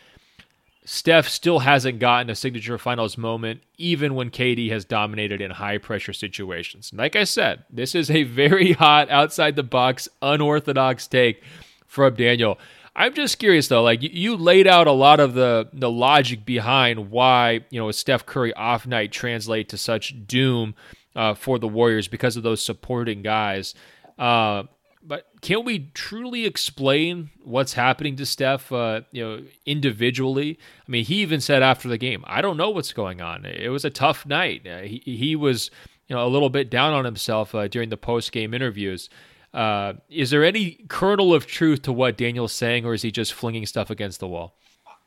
Steph 0.84 1.30
still 1.30 1.60
hasn't 1.60 2.00
gotten 2.00 2.30
a 2.30 2.36
signature 2.36 2.78
finals 2.78 3.18
moment, 3.18 3.62
even 3.78 4.16
when 4.16 4.32
KD 4.32 4.70
has 4.72 4.84
dominated 4.84 5.40
in 5.40 5.52
high 5.52 5.78
pressure 5.78 6.12
situations. 6.12 6.92
Like 6.94 7.16
I 7.16 7.24
said, 7.24 7.64
this 7.70 7.96
is 7.96 8.10
a 8.12 8.24
very 8.24 8.74
hot, 8.74 9.10
outside 9.10 9.56
the 9.56 9.64
box, 9.64 10.10
unorthodox 10.22 11.08
take 11.08 11.42
from 11.88 12.16
Daniel. 12.16 12.58
I'm 12.96 13.14
just 13.14 13.40
curious 13.40 13.68
though, 13.68 13.84
like 13.84 14.00
you, 14.02 14.36
laid 14.36 14.68
out 14.68 14.88
a 14.88 14.92
lot 14.92 15.20
of 15.20 15.34
the 15.34 15.70
the 15.72 15.90
logic 15.90 16.46
behind 16.46 17.10
why 17.10 17.62
you 17.70 17.80
know 17.80 17.90
a 17.90 17.94
Steph 17.94 18.26
Curry 18.26 18.54
off 18.54 18.86
night 18.86 19.12
translate 19.12 19.70
to 19.70 19.78
such 19.78 20.28
doom 20.28 20.76
uh, 21.16 21.34
for 21.34 21.58
the 21.58 21.68
Warriors 21.68 22.08
because 22.08 22.36
of 22.36 22.44
those 22.44 22.62
supporting 22.62 23.22
guys. 23.22 23.74
Uh, 24.20 24.64
but 25.04 25.28
can 25.42 25.64
we 25.66 25.90
truly 25.94 26.46
explain 26.46 27.32
what's 27.44 27.74
happening 27.74 28.16
to 28.18 28.26
Steph, 28.26 28.72
uh, 28.72 29.02
you 29.12 29.24
know, 29.24 29.44
individually? 29.66 30.60
I 30.88 30.92
mean, 30.92 31.06
he 31.06 31.22
even 31.22 31.42
said 31.42 31.64
after 31.64 31.88
the 31.88 31.98
game, 31.98 32.24
"I 32.28 32.42
don't 32.42 32.58
know 32.58 32.70
what's 32.70 32.94
going 32.94 33.22
on. 33.22 33.46
It 33.46 33.70
was 33.70 33.86
a 33.86 33.90
tough 33.90 34.26
night. 34.26 34.68
Uh, 34.68 34.82
he 34.82 35.02
he 35.06 35.36
was, 35.36 35.72
you 36.08 36.16
know, 36.16 36.26
a 36.26 36.30
little 36.30 36.50
bit 36.50 36.70
down 36.70 36.94
on 36.94 37.06
himself 37.06 37.56
uh, 37.56 37.68
during 37.68 37.90
the 37.90 37.98
post 37.98 38.32
game 38.34 38.54
interviews." 38.54 39.10
Uh, 39.54 39.94
is 40.10 40.30
there 40.30 40.44
any 40.44 40.84
kernel 40.88 41.34
of 41.34 41.46
truth 41.46 41.82
to 41.84 41.92
what 41.92 42.18
Daniel's 42.18 42.54
saying, 42.54 42.86
or 42.86 42.94
is 42.94 43.02
he 43.02 43.12
just 43.12 43.34
flinging 43.34 43.66
stuff 43.66 43.90
against 43.90 44.20
the 44.20 44.28
wall? 44.28 44.56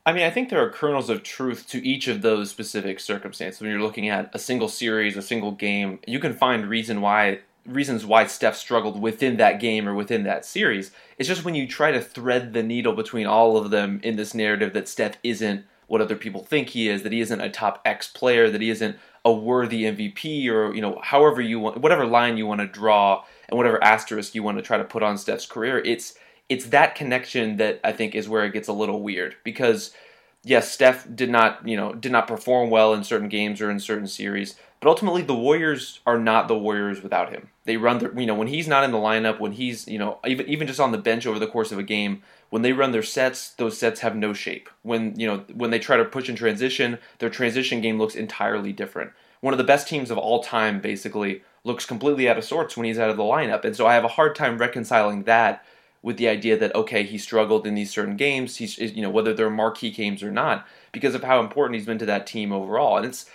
I 0.07 0.13
mean, 0.13 0.25
I 0.25 0.31
think 0.31 0.51
there 0.51 0.63
are 0.63 0.69
kernels 0.69 1.09
of 1.09 1.23
truth 1.23 1.67
to 1.69 1.85
each 1.87 2.09
of 2.09 2.21
those 2.21 2.51
specific 2.51 3.01
circumstances. 3.01 3.61
When 3.61 3.71
you're 3.71 3.81
looking 3.81 4.11
at 4.11 4.31
a 4.35 4.39
single 4.39 4.69
series, 4.69 5.17
a 5.17 5.23
single 5.23 5.53
game, 5.53 5.99
you 6.07 6.19
can 6.19 6.35
find 6.35 6.67
reason 6.67 7.01
why 7.01 7.41
reasons 7.67 8.05
why 8.05 8.27
Steph 8.27 8.57
struggled 8.57 9.01
within 9.01 9.39
that 9.39 9.59
game 9.59 9.89
or 9.89 9.95
within 9.95 10.25
that 10.25 10.45
series. 10.45 10.91
It's 11.17 11.29
just 11.29 11.47
when 11.47 11.55
you 11.55 11.67
try 11.67 11.93
to 11.93 12.01
thread 12.01 12.53
the 12.53 12.63
needle 12.63 12.93
between 12.93 13.27
all 13.27 13.57
of 13.57 13.71
them 13.71 14.01
in 14.03 14.17
this 14.17 14.35
narrative 14.35 14.75
that 14.75 14.87
Steph 14.87 15.17
isn't 15.23 15.65
what 15.87 16.03
other 16.03 16.17
people 16.17 16.43
think 16.45 16.71
he 16.71 16.91
is, 16.91 17.03
that 17.03 17.13
he 17.13 17.21
isn't 17.21 17.41
a 17.41 17.49
top 17.49 17.81
X 17.87 18.07
player, 18.09 18.51
that 18.51 18.61
he 18.61 18.69
isn't 18.69 18.97
a 19.25 19.33
worthy 19.33 19.85
MVP, 19.85 20.49
or 20.51 20.75
you 20.75 20.83
know, 20.83 21.01
however 21.03 21.41
you 21.41 21.59
want, 21.59 21.79
whatever 21.79 22.05
line 22.05 22.37
you 22.37 22.47
want 22.47 22.61
to 22.61 22.67
draw 22.67 23.25
and 23.49 23.57
whatever 23.57 23.83
asterisk 23.83 24.35
you 24.35 24.43
want 24.43 24.59
to 24.59 24.63
try 24.63 24.79
to 24.79 24.85
put 24.85 25.03
on 25.03 25.19
Steph's 25.19 25.47
career, 25.47 25.79
it's 25.79 26.15
it's 26.49 26.67
that 26.67 26.95
connection 26.95 27.57
that 27.57 27.81
I 27.83 27.93
think 27.93 28.15
is 28.15 28.29
where 28.29 28.45
it 28.45 28.53
gets 28.53 28.69
a 28.69 28.73
little 28.73 29.03
weird 29.03 29.37
because 29.45 29.93
yes, 30.45 30.71
Steph 30.71 31.07
did 31.15 31.31
not, 31.31 31.67
you 31.67 31.77
know, 31.77 31.95
did 31.95 32.13
not 32.13 32.29
perform 32.29 32.71
well 32.71 32.95
in 32.95 33.03
certain 33.03 33.29
games 33.29 33.61
or 33.61 33.71
in 33.71 33.81
certain 33.81 34.07
series, 34.07 34.55
but 34.81 34.89
ultimately 34.89 35.23
the 35.23 35.35
Warriors 35.35 36.01
are 36.07 36.19
not 36.19 36.47
the 36.47 36.59
Warriors 36.59 37.03
without 37.03 37.31
him. 37.31 37.49
They 37.65 37.79
run 37.79 37.99
their, 37.99 38.19
you 38.19 38.27
know, 38.27 38.35
when 38.35 38.49
he's 38.49 38.69
not 38.69 38.85
in 38.85 38.93
the 38.93 38.99
lineup, 38.99 39.41
when 39.41 39.53
he's, 39.53 39.89
you 39.89 39.99
know, 39.99 40.19
even 40.27 40.47
even 40.49 40.67
just 40.67 40.81
on 40.81 40.93
the 40.93 40.99
bench 40.99 41.27
over 41.27 41.39
the 41.39 41.47
course 41.47 41.73
of 41.73 41.79
a 41.79 41.83
game, 41.83 42.23
when 42.51 42.63
they 42.63 42.73
run 42.73 42.93
their 42.93 43.03
sets, 43.03 43.51
those 43.53 43.79
sets 43.79 44.01
have 44.01 44.15
no 44.15 44.35
shape. 44.35 44.69
When, 44.83 45.19
you 45.19 45.27
know, 45.27 45.45
when 45.55 45.71
they 45.71 45.79
try 45.79 45.97
to 45.97 46.05
push 46.05 46.29
in 46.29 46.37
transition, 46.37 46.99
their 47.19 47.31
transition 47.31 47.81
game 47.81 47.99
looks 47.99 48.15
entirely 48.15 48.73
different. 48.73 49.13
One 49.41 49.55
of 49.55 49.59
the 49.59 49.65
best 49.65 49.89
teams 49.89 50.11
of 50.11 50.19
all 50.19 50.43
time 50.43 50.81
basically 50.81 51.43
looks 51.65 51.87
completely 51.87 52.29
out 52.29 52.39
of 52.39 52.45
sorts 52.45 52.77
when 52.77 52.87
he's 52.87 52.99
out 52.99 53.11
of 53.11 53.17
the 53.17 53.23
lineup. 53.23 53.65
And 53.65 53.75
so 53.75 53.87
I 53.87 53.95
have 53.95 54.05
a 54.05 54.09
hard 54.09 54.37
time 54.37 54.59
reconciling 54.59 55.25
that 55.25 55.65
with 56.03 56.19
the 56.19 56.29
idea 56.29 56.57
that 56.59 56.75
okay, 56.75 57.03
he 57.03 57.17
struggled 57.17 57.67
in 57.67 57.75
these 57.75 57.91
certain 57.91 58.17
games. 58.17 58.57
He's 58.57 58.79
you 58.79 59.03
know 59.03 59.11
whether 59.11 59.33
they're 59.33 59.51
marquee 59.51 59.91
games 59.91 60.23
or 60.23 60.31
not 60.31 60.67
because 60.93 61.15
of 61.15 61.25
how 61.25 61.41
important 61.41 61.77
he's 61.77 61.87
been 61.87 61.99
to 61.99 62.07
that 62.07 62.27
team 62.27 62.53
overall. 62.53 62.99
And 62.99 63.07
it's 63.07 63.29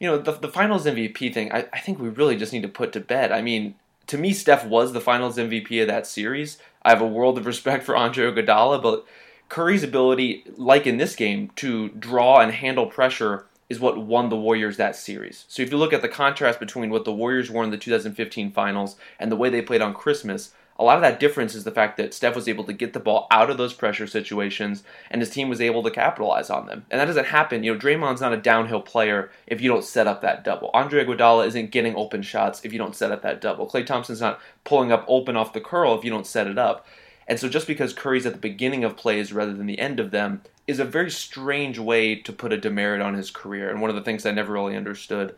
you 0.00 0.08
know 0.08 0.18
the 0.18 0.32
the 0.32 0.48
Finals 0.48 0.84
MVP 0.84 1.32
thing. 1.32 1.52
I, 1.52 1.66
I 1.72 1.78
think 1.78 1.98
we 1.98 2.08
really 2.08 2.36
just 2.36 2.52
need 2.52 2.62
to 2.62 2.68
put 2.68 2.92
to 2.92 3.00
bed. 3.00 3.30
I 3.30 3.42
mean, 3.42 3.76
to 4.08 4.18
me, 4.18 4.32
Steph 4.32 4.66
was 4.66 4.92
the 4.92 5.00
Finals 5.00 5.36
MVP 5.36 5.80
of 5.80 5.86
that 5.86 6.06
series. 6.06 6.58
I 6.82 6.90
have 6.90 7.00
a 7.00 7.06
world 7.06 7.38
of 7.38 7.46
respect 7.46 7.84
for 7.84 7.96
Andre 7.96 8.30
Iguodala, 8.30 8.82
but 8.82 9.06
Curry's 9.48 9.84
ability, 9.84 10.44
like 10.56 10.86
in 10.86 10.96
this 10.96 11.14
game, 11.14 11.50
to 11.56 11.90
draw 11.90 12.40
and 12.40 12.52
handle 12.52 12.86
pressure 12.86 13.46
is 13.68 13.80
what 13.80 13.98
won 13.98 14.28
the 14.28 14.36
Warriors 14.36 14.76
that 14.76 14.96
series. 14.96 15.44
So 15.48 15.62
if 15.62 15.70
you 15.70 15.76
look 15.76 15.92
at 15.92 16.02
the 16.02 16.08
contrast 16.08 16.60
between 16.60 16.90
what 16.90 17.04
the 17.04 17.12
Warriors 17.12 17.50
were 17.50 17.64
in 17.64 17.70
the 17.70 17.78
2015 17.78 18.52
finals 18.52 18.96
and 19.18 19.30
the 19.30 19.36
way 19.36 19.50
they 19.50 19.62
played 19.62 19.82
on 19.82 19.94
Christmas, 19.94 20.52
a 20.78 20.84
lot 20.84 20.96
of 20.96 21.02
that 21.02 21.18
difference 21.18 21.54
is 21.54 21.64
the 21.64 21.70
fact 21.70 21.96
that 21.96 22.12
Steph 22.12 22.34
was 22.34 22.48
able 22.48 22.64
to 22.64 22.72
get 22.72 22.92
the 22.92 23.00
ball 23.00 23.26
out 23.30 23.48
of 23.48 23.56
those 23.56 23.72
pressure 23.72 24.06
situations 24.06 24.84
and 25.10 25.22
his 25.22 25.30
team 25.30 25.48
was 25.48 25.60
able 25.60 25.82
to 25.82 25.90
capitalize 25.90 26.50
on 26.50 26.66
them. 26.66 26.84
And 26.90 27.00
that 27.00 27.06
doesn't 27.06 27.26
happen. 27.26 27.64
You 27.64 27.72
know, 27.72 27.80
Draymond's 27.80 28.20
not 28.20 28.34
a 28.34 28.36
downhill 28.36 28.82
player 28.82 29.30
if 29.46 29.60
you 29.60 29.70
don't 29.70 29.84
set 29.84 30.06
up 30.06 30.20
that 30.20 30.44
double. 30.44 30.70
Andre 30.74 31.04
Iguodala 31.04 31.46
isn't 31.46 31.70
getting 31.70 31.96
open 31.96 32.22
shots 32.22 32.60
if 32.62 32.72
you 32.72 32.78
don't 32.78 32.94
set 32.94 33.10
up 33.10 33.22
that 33.22 33.40
double. 33.40 33.66
Klay 33.66 33.86
Thompson's 33.86 34.20
not 34.20 34.38
pulling 34.64 34.92
up 34.92 35.04
open 35.08 35.34
off 35.34 35.54
the 35.54 35.60
curl 35.60 35.96
if 35.96 36.04
you 36.04 36.10
don't 36.10 36.26
set 36.26 36.46
it 36.46 36.58
up. 36.58 36.86
And 37.28 37.40
so 37.40 37.48
just 37.48 37.66
because 37.66 37.92
Curry's 37.92 38.26
at 38.26 38.32
the 38.32 38.38
beginning 38.38 38.84
of 38.84 38.96
plays 38.96 39.32
rather 39.32 39.52
than 39.52 39.66
the 39.66 39.78
end 39.78 39.98
of 39.98 40.10
them 40.10 40.42
is 40.66 40.78
a 40.78 40.84
very 40.84 41.10
strange 41.10 41.78
way 41.78 42.14
to 42.14 42.32
put 42.32 42.52
a 42.52 42.56
demerit 42.56 43.00
on 43.00 43.14
his 43.14 43.30
career, 43.30 43.70
and 43.70 43.80
one 43.80 43.90
of 43.90 43.96
the 43.96 44.02
things 44.02 44.24
I 44.24 44.30
never 44.30 44.52
really 44.52 44.76
understood. 44.76 45.34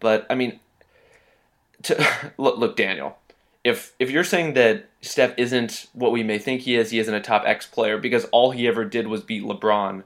But 0.00 0.26
I 0.30 0.34
mean, 0.34 0.60
to, 1.84 2.32
look, 2.38 2.58
look, 2.58 2.76
Daniel, 2.76 3.16
if 3.64 3.92
if 3.98 4.10
you're 4.10 4.24
saying 4.24 4.54
that 4.54 4.86
Steph 5.00 5.34
isn't 5.36 5.88
what 5.92 6.12
we 6.12 6.22
may 6.22 6.38
think 6.38 6.62
he 6.62 6.76
is, 6.76 6.90
he 6.90 6.98
isn't 6.98 7.14
a 7.14 7.20
top 7.20 7.44
X 7.46 7.66
player 7.66 7.98
because 7.98 8.24
all 8.26 8.50
he 8.50 8.66
ever 8.66 8.84
did 8.84 9.06
was 9.06 9.22
beat 9.22 9.44
LeBron. 9.44 10.04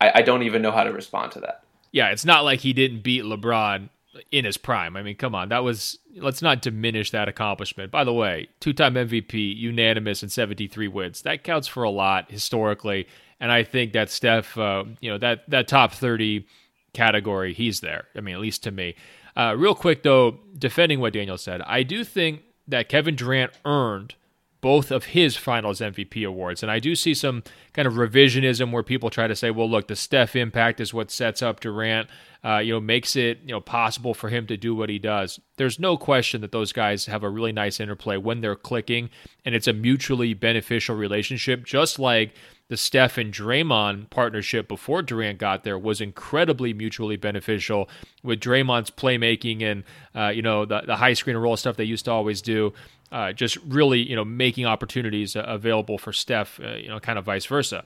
I, 0.00 0.12
I 0.16 0.22
don't 0.22 0.42
even 0.42 0.62
know 0.62 0.72
how 0.72 0.84
to 0.84 0.92
respond 0.92 1.32
to 1.32 1.40
that. 1.40 1.62
Yeah, 1.92 2.10
it's 2.10 2.24
not 2.24 2.44
like 2.44 2.60
he 2.60 2.72
didn't 2.72 3.02
beat 3.02 3.22
LeBron 3.22 3.88
in 4.30 4.44
his 4.44 4.56
prime. 4.56 4.96
I 4.96 5.02
mean, 5.02 5.16
come 5.16 5.34
on, 5.34 5.48
that 5.48 5.64
was 5.64 5.98
let's 6.16 6.42
not 6.42 6.62
diminish 6.62 7.10
that 7.10 7.28
accomplishment. 7.28 7.90
By 7.90 8.04
the 8.04 8.12
way, 8.12 8.48
two-time 8.60 8.94
MVP, 8.94 9.56
unanimous, 9.56 10.22
and 10.22 10.30
73 10.30 10.88
wins. 10.88 11.22
That 11.22 11.44
counts 11.44 11.68
for 11.68 11.82
a 11.82 11.90
lot 11.90 12.30
historically, 12.30 13.06
and 13.40 13.50
I 13.50 13.64
think 13.64 13.92
that 13.92 14.10
Steph, 14.10 14.56
uh, 14.58 14.84
you 15.00 15.10
know, 15.10 15.18
that 15.18 15.48
that 15.50 15.68
top 15.68 15.92
30 15.92 16.46
category, 16.92 17.54
he's 17.54 17.80
there. 17.80 18.06
I 18.16 18.20
mean, 18.20 18.34
at 18.34 18.40
least 18.40 18.62
to 18.64 18.70
me. 18.70 18.94
Uh, 19.34 19.54
real 19.56 19.74
quick 19.74 20.02
though, 20.02 20.38
defending 20.58 21.00
what 21.00 21.14
Daniel 21.14 21.38
said, 21.38 21.62
I 21.62 21.82
do 21.82 22.04
think 22.04 22.42
that 22.68 22.88
Kevin 22.88 23.16
Durant 23.16 23.52
earned 23.64 24.14
both 24.62 24.92
of 24.92 25.06
his 25.06 25.36
finals 25.36 25.80
MVP 25.80 26.26
awards. 26.26 26.62
And 26.62 26.72
I 26.72 26.78
do 26.78 26.94
see 26.94 27.12
some 27.14 27.42
kind 27.74 27.86
of 27.86 27.94
revisionism 27.94 28.70
where 28.70 28.84
people 28.84 29.10
try 29.10 29.26
to 29.26 29.36
say, 29.36 29.50
well, 29.50 29.68
look, 29.68 29.88
the 29.88 29.96
Steph 29.96 30.34
impact 30.36 30.80
is 30.80 30.94
what 30.94 31.10
sets 31.10 31.42
up 31.42 31.60
Durant, 31.60 32.08
uh, 32.44 32.58
you 32.58 32.72
know, 32.72 32.80
makes 32.80 33.16
it, 33.16 33.40
you 33.44 33.52
know, 33.52 33.60
possible 33.60 34.14
for 34.14 34.28
him 34.30 34.46
to 34.46 34.56
do 34.56 34.74
what 34.74 34.88
he 34.88 35.00
does. 35.00 35.40
There's 35.56 35.80
no 35.80 35.96
question 35.96 36.40
that 36.42 36.52
those 36.52 36.72
guys 36.72 37.06
have 37.06 37.24
a 37.24 37.28
really 37.28 37.52
nice 37.52 37.80
interplay 37.80 38.16
when 38.16 38.40
they're 38.40 38.54
clicking, 38.54 39.10
and 39.44 39.54
it's 39.54 39.66
a 39.66 39.72
mutually 39.72 40.32
beneficial 40.32 40.94
relationship, 40.94 41.66
just 41.66 41.98
like 41.98 42.32
the 42.72 42.76
Steph 42.78 43.18
and 43.18 43.30
Draymond 43.30 44.08
partnership 44.08 44.66
before 44.66 45.02
Durant 45.02 45.36
got 45.36 45.62
there 45.62 45.78
was 45.78 46.00
incredibly 46.00 46.72
mutually 46.72 47.16
beneficial 47.16 47.86
with 48.22 48.40
Draymond's 48.40 48.90
playmaking 48.90 49.60
and, 49.60 49.84
uh, 50.14 50.28
you 50.28 50.40
know, 50.40 50.64
the, 50.64 50.80
the 50.80 50.96
high 50.96 51.12
screen 51.12 51.36
and 51.36 51.42
roll 51.42 51.58
stuff 51.58 51.76
they 51.76 51.84
used 51.84 52.06
to 52.06 52.12
always 52.12 52.40
do 52.40 52.72
uh, 53.12 53.32
just 53.32 53.58
really 53.68 54.00
you 54.00 54.16
know 54.16 54.24
making 54.24 54.64
opportunities 54.64 55.36
uh, 55.36 55.44
available 55.46 55.98
for 55.98 56.12
Steph, 56.12 56.58
uh, 56.60 56.76
you 56.76 56.88
know, 56.88 56.98
kind 56.98 57.18
of 57.18 57.26
vice 57.26 57.44
versa. 57.44 57.84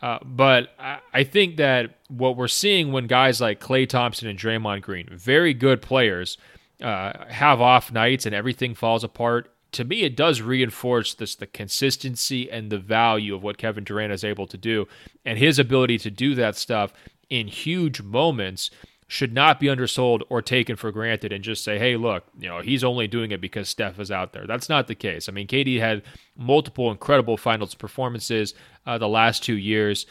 Uh, 0.00 0.18
but 0.24 0.72
I, 1.12 1.24
think 1.24 1.58
that 1.58 1.98
what 2.08 2.34
we're 2.34 2.48
seeing 2.48 2.90
when 2.90 3.06
guys 3.06 3.38
like 3.38 3.60
Klay 3.60 3.86
Thompson 3.86 4.28
and 4.28 4.38
Draymond 4.38 4.80
Green, 4.80 5.06
very 5.12 5.52
good 5.52 5.82
players, 5.82 6.38
uh, 6.80 7.26
have 7.26 7.60
off 7.60 7.92
nights 7.92 8.24
and 8.24 8.34
everything 8.34 8.74
falls 8.74 9.04
apart. 9.04 9.52
To 9.72 9.84
me, 9.84 10.02
it 10.02 10.16
does 10.16 10.40
reinforce 10.40 11.14
this 11.14 11.34
the 11.34 11.46
consistency 11.46 12.50
and 12.50 12.70
the 12.70 12.78
value 12.78 13.34
of 13.34 13.42
what 13.42 13.58
Kevin 13.58 13.84
Durant 13.84 14.12
is 14.12 14.24
able 14.24 14.46
to 14.48 14.56
do, 14.56 14.88
and 15.24 15.38
his 15.38 15.58
ability 15.58 15.98
to 15.98 16.10
do 16.10 16.34
that 16.34 16.56
stuff 16.56 16.92
in 17.28 17.46
huge 17.46 18.02
moments 18.02 18.70
should 19.10 19.32
not 19.32 19.58
be 19.58 19.68
undersold 19.68 20.22
or 20.28 20.40
taken 20.40 20.76
for 20.76 20.92
granted 20.92 21.32
and 21.32 21.42
just 21.42 21.64
say, 21.64 21.80
hey, 21.80 21.96
look, 21.96 22.22
you 22.38 22.48
know, 22.48 22.60
he's 22.60 22.84
only 22.84 23.08
doing 23.08 23.32
it 23.32 23.40
because 23.40 23.68
Steph 23.68 23.98
is 23.98 24.12
out 24.12 24.32
there. 24.32 24.46
That's 24.46 24.68
not 24.68 24.86
the 24.86 24.94
case. 24.94 25.28
I 25.28 25.32
mean, 25.32 25.48
KD 25.48 25.80
had 25.80 26.02
multiple 26.36 26.92
incredible 26.92 27.36
finals 27.36 27.74
performances 27.74 28.54
uh, 28.86 28.98
the 28.98 29.08
last 29.08 29.42
two 29.42 29.56
years. 29.56 30.06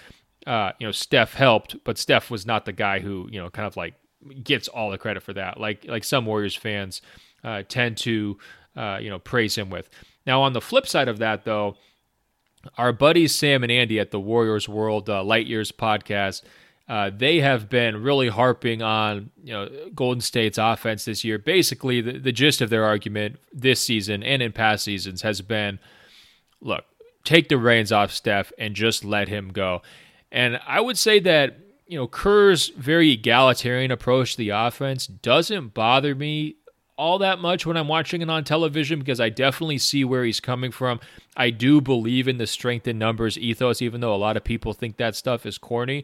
Uh, 0.45 0.73
you 0.79 0.87
know, 0.87 0.91
Steph 0.91 1.33
helped, 1.33 1.77
but 1.85 1.97
Steph 1.97 2.29
was 2.29 2.45
not 2.45 2.65
the 2.65 2.73
guy 2.73 2.99
who, 2.99 3.29
you 3.31 3.41
know, 3.41 3.49
kind 3.49 3.65
of 3.65 3.77
like 3.77 3.93
gets 4.43 4.67
all 4.67 4.91
the 4.91 4.97
credit 4.97 5.23
for 5.23 5.31
that. 5.31 5.61
Like 5.61 5.85
like 5.87 6.03
some 6.03 6.25
Warriors 6.25 6.55
fans 6.55 7.01
uh, 7.41 7.63
tend 7.69 7.95
to, 7.99 8.37
uh, 8.75 8.99
you 9.01 9.10
know, 9.10 9.19
praise 9.19 9.58
him 9.58 9.69
with. 9.69 9.89
Now, 10.25 10.41
on 10.41 10.53
the 10.53 10.62
flip 10.62 10.88
side 10.88 11.08
of 11.08 11.19
that, 11.19 11.45
though, 11.45 11.77
our 12.77 12.91
buddies 12.91 13.36
Sam 13.36 13.63
and 13.63 13.71
Andy 13.71 13.99
at 13.99 14.12
the 14.12 14.19
Warriors 14.19 14.67
World 14.67 15.10
uh, 15.10 15.23
Light 15.23 15.47
Years 15.47 15.71
podcast 15.71 16.43
uh, 16.89 17.12
they 17.15 17.39
have 17.39 17.69
been 17.69 18.01
really 18.01 18.29
harping 18.29 18.82
on 18.82 19.29
you 19.43 19.53
know 19.53 19.69
Golden 19.93 20.21
State's 20.21 20.58
offense 20.58 21.05
this 21.05 21.23
year. 21.23 21.38
Basically, 21.38 22.01
the, 22.01 22.17
the 22.17 22.32
gist 22.32 22.62
of 22.62 22.71
their 22.71 22.84
argument 22.84 23.38
this 23.53 23.79
season 23.79 24.23
and 24.23 24.41
in 24.41 24.51
past 24.51 24.86
seasons 24.86 25.21
has 25.21 25.41
been, 25.41 25.77
look, 26.62 26.84
take 27.23 27.47
the 27.47 27.60
reins 27.60 27.91
off 27.91 28.12
Steph 28.12 28.51
and 28.58 28.73
just 28.73 29.05
let 29.05 29.27
him 29.27 29.49
go. 29.49 29.84
And 30.32 30.60
I 30.65 30.82
would 30.82 30.97
say 30.97 31.19
that 31.19 31.60
you 31.86 31.95
know 31.95 32.08
Kerr's 32.08 32.69
very 32.69 33.12
egalitarian 33.12 33.91
approach 33.91 34.32
to 34.32 34.38
the 34.39 34.49
offense 34.49 35.05
doesn't 35.05 35.75
bother 35.75 36.15
me 36.15 36.55
all 36.99 37.17
that 37.19 37.39
much 37.39 37.65
when 37.65 37.77
I'm 37.77 37.88
watching 37.88 38.21
it 38.21 38.29
on 38.29 38.43
television 38.43 38.99
because 38.99 39.21
I 39.21 39.29
definitely 39.29 39.77
see 39.77 40.03
where 40.03 40.25
he's 40.25 40.41
coming 40.41 40.69
from. 40.69 40.99
I 41.38 41.49
do 41.49 41.79
believe 41.79 42.27
in 42.27 42.38
the 42.38 42.45
strength 42.45 42.88
in 42.88 42.99
numbers 42.99 43.38
ethos, 43.38 43.81
even 43.81 44.01
though 44.01 44.13
a 44.13 44.17
lot 44.17 44.35
of 44.35 44.43
people 44.43 44.73
think 44.73 44.97
that 44.97 45.15
stuff 45.15 45.45
is 45.45 45.57
corny. 45.57 46.03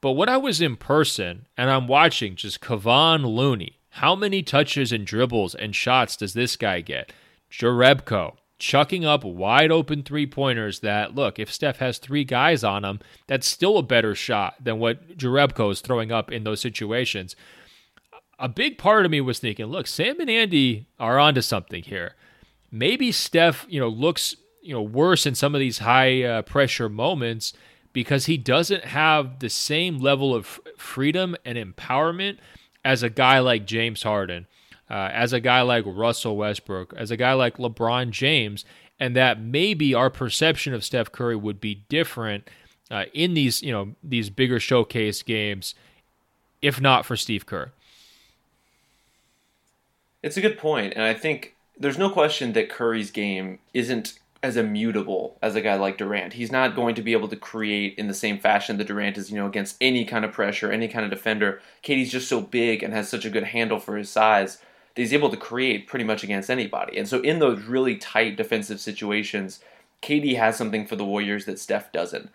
But 0.00 0.12
when 0.12 0.28
I 0.28 0.38
was 0.38 0.60
in 0.60 0.74
person 0.74 1.46
and 1.56 1.70
I'm 1.70 1.86
watching 1.86 2.34
just 2.34 2.60
Kevon 2.60 3.24
Looney, 3.24 3.78
how 3.90 4.16
many 4.16 4.42
touches 4.42 4.90
and 4.90 5.06
dribbles 5.06 5.54
and 5.54 5.76
shots 5.76 6.16
does 6.16 6.34
this 6.34 6.56
guy 6.56 6.80
get? 6.80 7.12
Jerebko 7.48 8.34
chucking 8.58 9.04
up 9.04 9.24
wide 9.24 9.70
open 9.70 10.02
three 10.02 10.26
pointers 10.26 10.80
that, 10.80 11.14
look, 11.14 11.38
if 11.38 11.52
Steph 11.52 11.78
has 11.78 11.98
three 11.98 12.24
guys 12.24 12.64
on 12.64 12.84
him, 12.84 13.00
that's 13.26 13.46
still 13.46 13.76
a 13.76 13.82
better 13.82 14.14
shot 14.14 14.54
than 14.62 14.78
what 14.78 15.16
Jerebko 15.16 15.70
is 15.70 15.80
throwing 15.80 16.10
up 16.10 16.32
in 16.32 16.44
those 16.44 16.60
situations. 16.60 17.36
A 18.42 18.48
big 18.48 18.76
part 18.76 19.04
of 19.04 19.12
me 19.12 19.20
was 19.20 19.38
thinking, 19.38 19.66
look, 19.66 19.86
Sam 19.86 20.18
and 20.18 20.28
Andy 20.28 20.88
are 20.98 21.16
onto 21.16 21.40
something 21.40 21.84
here. 21.84 22.16
Maybe 22.72 23.12
Steph, 23.12 23.64
you 23.68 23.78
know, 23.78 23.86
looks, 23.88 24.34
you 24.60 24.74
know, 24.74 24.82
worse 24.82 25.26
in 25.26 25.36
some 25.36 25.54
of 25.54 25.60
these 25.60 25.78
high 25.78 26.24
uh, 26.24 26.42
pressure 26.42 26.88
moments 26.88 27.52
because 27.92 28.26
he 28.26 28.36
doesn't 28.36 28.84
have 28.84 29.38
the 29.38 29.48
same 29.48 29.98
level 29.98 30.34
of 30.34 30.58
freedom 30.76 31.36
and 31.44 31.56
empowerment 31.56 32.38
as 32.84 33.04
a 33.04 33.10
guy 33.10 33.38
like 33.38 33.64
James 33.64 34.02
Harden, 34.02 34.48
uh, 34.90 35.10
as 35.12 35.32
a 35.32 35.38
guy 35.38 35.62
like 35.62 35.84
Russell 35.86 36.36
Westbrook, 36.36 36.92
as 36.96 37.12
a 37.12 37.16
guy 37.16 37.34
like 37.34 37.58
LeBron 37.58 38.10
James, 38.10 38.64
and 38.98 39.14
that 39.14 39.40
maybe 39.40 39.94
our 39.94 40.10
perception 40.10 40.74
of 40.74 40.82
Steph 40.82 41.12
Curry 41.12 41.36
would 41.36 41.60
be 41.60 41.84
different 41.88 42.50
uh, 42.90 43.04
in 43.14 43.34
these 43.34 43.62
you 43.62 43.70
know 43.70 43.94
these 44.02 44.30
bigger 44.30 44.58
showcase 44.58 45.22
games, 45.22 45.76
if 46.60 46.80
not 46.80 47.06
for 47.06 47.16
Steve 47.16 47.46
Kerr. 47.46 47.72
It's 50.22 50.36
a 50.36 50.40
good 50.40 50.58
point, 50.58 50.92
and 50.94 51.02
I 51.04 51.14
think 51.14 51.56
there's 51.76 51.98
no 51.98 52.10
question 52.10 52.52
that 52.52 52.68
Curry's 52.68 53.10
game 53.10 53.58
isn't 53.74 54.18
as 54.42 54.56
immutable 54.56 55.38
as 55.40 55.54
a 55.54 55.60
guy 55.60 55.76
like 55.76 55.98
Durant. 55.98 56.32
He's 56.32 56.50
not 56.50 56.74
going 56.74 56.94
to 56.96 57.02
be 57.02 57.12
able 57.12 57.28
to 57.28 57.36
create 57.36 57.94
in 57.96 58.08
the 58.08 58.14
same 58.14 58.38
fashion 58.38 58.76
that 58.78 58.88
Durant 58.88 59.16
is, 59.16 59.30
you 59.30 59.36
know, 59.36 59.46
against 59.46 59.76
any 59.80 60.04
kind 60.04 60.24
of 60.24 60.32
pressure, 60.32 60.70
any 60.70 60.88
kind 60.88 61.04
of 61.04 61.10
defender. 61.10 61.60
KD's 61.84 62.10
just 62.10 62.28
so 62.28 62.40
big 62.40 62.82
and 62.82 62.92
has 62.92 63.08
such 63.08 63.24
a 63.24 63.30
good 63.30 63.44
handle 63.44 63.78
for 63.78 63.96
his 63.96 64.10
size 64.10 64.58
that 64.94 65.02
he's 65.02 65.12
able 65.12 65.30
to 65.30 65.36
create 65.36 65.86
pretty 65.86 66.04
much 66.04 66.24
against 66.24 66.50
anybody. 66.50 66.98
And 66.98 67.08
so 67.08 67.20
in 67.20 67.38
those 67.38 67.62
really 67.62 67.96
tight 67.96 68.36
defensive 68.36 68.80
situations, 68.80 69.60
KD 70.02 70.36
has 70.36 70.56
something 70.56 70.86
for 70.86 70.96
the 70.96 71.04
Warriors 71.04 71.44
that 71.44 71.60
Steph 71.60 71.92
doesn't. 71.92 72.30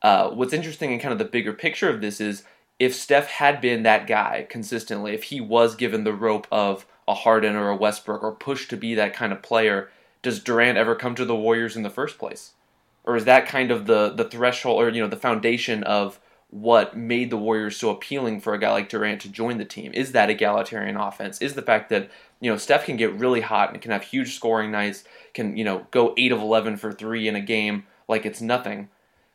Uh, 0.00 0.30
what's 0.30 0.52
interesting 0.52 0.92
in 0.92 1.00
kind 1.00 1.12
of 1.12 1.18
the 1.18 1.24
bigger 1.24 1.52
picture 1.52 1.90
of 1.90 2.00
this 2.00 2.20
is 2.20 2.44
if 2.78 2.94
Steph 2.94 3.26
had 3.26 3.60
been 3.60 3.82
that 3.82 4.06
guy 4.06 4.46
consistently, 4.48 5.12
if 5.12 5.24
he 5.24 5.40
was 5.40 5.74
given 5.74 6.04
the 6.04 6.12
rope 6.12 6.46
of 6.52 6.86
a 7.08 7.14
Harden 7.14 7.56
or 7.56 7.70
a 7.70 7.76
Westbrook 7.76 8.22
or 8.22 8.32
push 8.32 8.68
to 8.68 8.76
be 8.76 8.94
that 8.94 9.14
kind 9.14 9.32
of 9.32 9.42
player, 9.42 9.90
does 10.22 10.38
Durant 10.38 10.78
ever 10.78 10.94
come 10.94 11.14
to 11.14 11.24
the 11.24 11.34
Warriors 11.34 11.74
in 11.74 11.82
the 11.82 11.90
first 11.90 12.18
place? 12.18 12.52
Or 13.04 13.16
is 13.16 13.24
that 13.24 13.48
kind 13.48 13.70
of 13.70 13.86
the 13.86 14.10
the 14.10 14.28
threshold 14.28 14.82
or 14.82 14.90
you 14.90 15.00
know 15.00 15.08
the 15.08 15.16
foundation 15.16 15.82
of 15.84 16.20
what 16.50 16.96
made 16.96 17.30
the 17.30 17.36
Warriors 17.36 17.76
so 17.76 17.90
appealing 17.90 18.40
for 18.40 18.54
a 18.54 18.58
guy 18.58 18.70
like 18.70 18.88
Durant 18.88 19.22
to 19.22 19.30
join 19.30 19.56
the 19.56 19.64
team? 19.64 19.92
Is 19.94 20.12
that 20.12 20.28
egalitarian 20.28 20.96
offense? 20.96 21.40
Is 21.40 21.54
the 21.54 21.62
fact 21.62 21.88
that 21.88 22.10
you 22.40 22.50
know 22.50 22.58
Steph 22.58 22.84
can 22.84 22.98
get 22.98 23.14
really 23.14 23.40
hot 23.40 23.72
and 23.72 23.80
can 23.80 23.90
have 23.92 24.02
huge 24.02 24.34
scoring 24.34 24.70
nights, 24.70 25.04
can 25.32 25.56
you 25.56 25.64
know 25.64 25.86
go 25.90 26.12
8 26.18 26.32
of 26.32 26.40
11 26.40 26.76
for 26.76 26.92
3 26.92 27.26
in 27.26 27.34
a 27.34 27.40
game 27.40 27.86
like 28.06 28.26
it's 28.26 28.42
nothing 28.42 28.90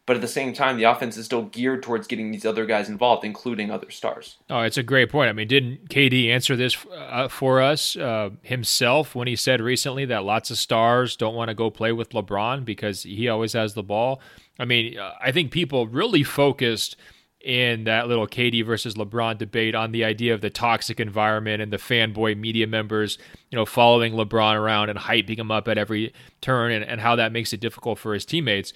but 0.06 0.18
at 0.18 0.22
the 0.22 0.28
same 0.28 0.54
time, 0.54 0.78
the 0.78 0.84
offense 0.84 1.16
is 1.16 1.26
still 1.26 1.44
geared 1.44 1.82
towards 1.82 2.08
getting 2.08 2.32
these 2.32 2.46
other 2.46 2.66
guys 2.66 2.90
involved, 2.90 3.24
including 3.24 3.72
other 3.72 3.90
stars. 3.90 4.38
Oh, 4.50 4.60
it's 4.60 4.78
a 4.78 4.84
great 4.84 5.10
point. 5.10 5.30
I 5.30 5.34
mean, 5.34 5.48
didn't 5.48 5.90
KD 5.90 6.28
answer 6.30 6.58
this 6.58 6.78
uh, 6.94 7.30
for 7.30 7.62
us 7.62 7.96
uh, 7.96 8.32
himself 8.42 9.16
when 9.16 9.28
he 9.30 9.38
said 9.38 9.62
recently 9.62 10.04
that 10.06 10.26
lots 10.26 10.52
of 10.52 10.58
stars 10.58 11.16
don't 11.16 11.36
want 11.36 11.50
to 11.50 11.56
go 11.56 11.70
play 11.70 11.94
with 11.94 12.10
LeBron 12.10 12.66
because 12.66 13.04
he 13.04 13.30
always 13.30 13.54
has 13.54 13.76
the 13.76 13.84
ball? 13.84 14.20
I 14.60 14.66
mean, 14.66 14.98
uh, 14.98 15.14
I 15.22 15.32
think 15.32 15.52
people 15.52 15.88
really 15.88 16.24
focused 16.24 16.98
in 17.40 17.86
that 17.86 18.08
little 18.08 18.28
KD 18.28 18.66
versus 18.66 18.96
LeBron 18.96 19.38
debate 19.38 19.76
on 19.76 19.92
the 19.92 20.04
idea 20.04 20.34
of 20.34 20.42
the 20.42 20.50
toxic 20.50 21.00
environment 21.00 21.62
and 21.62 21.72
the 21.72 21.78
fanboy 21.78 22.38
media 22.38 22.68
members, 22.68 23.18
you 23.52 23.58
know, 23.58 23.66
following 23.66 24.14
LeBron 24.14 24.56
around 24.56 24.90
and 24.90 24.98
hyping 25.00 25.38
him 25.38 25.52
up 25.52 25.68
at 25.68 25.78
every 25.78 26.14
turn 26.42 26.72
and, 26.72 26.84
and 26.86 27.02
how 27.02 27.16
that 27.16 27.34
makes 27.34 27.52
it 27.52 27.60
difficult 27.60 28.00
for 28.00 28.14
his 28.14 28.26
teammates. 28.26 28.74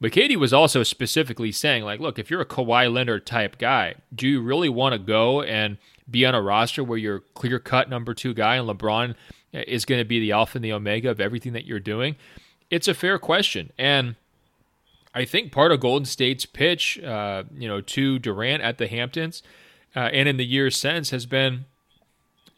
But 0.00 0.12
KD 0.12 0.36
was 0.36 0.52
also 0.52 0.82
specifically 0.82 1.50
saying, 1.50 1.84
like, 1.84 2.00
look, 2.00 2.18
if 2.18 2.30
you're 2.30 2.40
a 2.40 2.46
Kawhi 2.46 2.92
Leonard 2.92 3.26
type 3.26 3.58
guy, 3.58 3.96
do 4.14 4.28
you 4.28 4.40
really 4.40 4.68
want 4.68 4.92
to 4.92 4.98
go 4.98 5.42
and 5.42 5.76
be 6.08 6.24
on 6.24 6.34
a 6.34 6.40
roster 6.40 6.84
where 6.84 6.98
you're 6.98 7.20
clear 7.34 7.58
cut 7.58 7.90
number 7.90 8.14
two 8.14 8.32
guy 8.32 8.56
and 8.56 8.68
LeBron 8.68 9.14
is 9.52 9.84
going 9.84 10.00
to 10.00 10.04
be 10.04 10.20
the 10.20 10.32
alpha 10.32 10.58
and 10.58 10.64
the 10.64 10.72
omega 10.72 11.10
of 11.10 11.20
everything 11.20 11.52
that 11.52 11.66
you're 11.66 11.80
doing? 11.80 12.16
It's 12.70 12.86
a 12.86 12.94
fair 12.94 13.18
question. 13.18 13.72
And 13.76 14.14
I 15.14 15.24
think 15.24 15.50
part 15.50 15.72
of 15.72 15.80
Golden 15.80 16.06
State's 16.06 16.46
pitch, 16.46 17.00
uh, 17.00 17.44
you 17.52 17.66
know, 17.66 17.80
to 17.80 18.18
Durant 18.18 18.62
at 18.62 18.78
the 18.78 18.86
Hamptons 18.86 19.42
uh, 19.96 20.10
and 20.12 20.28
in 20.28 20.36
the 20.36 20.46
years 20.46 20.76
since 20.76 21.10
has 21.10 21.26
been 21.26 21.64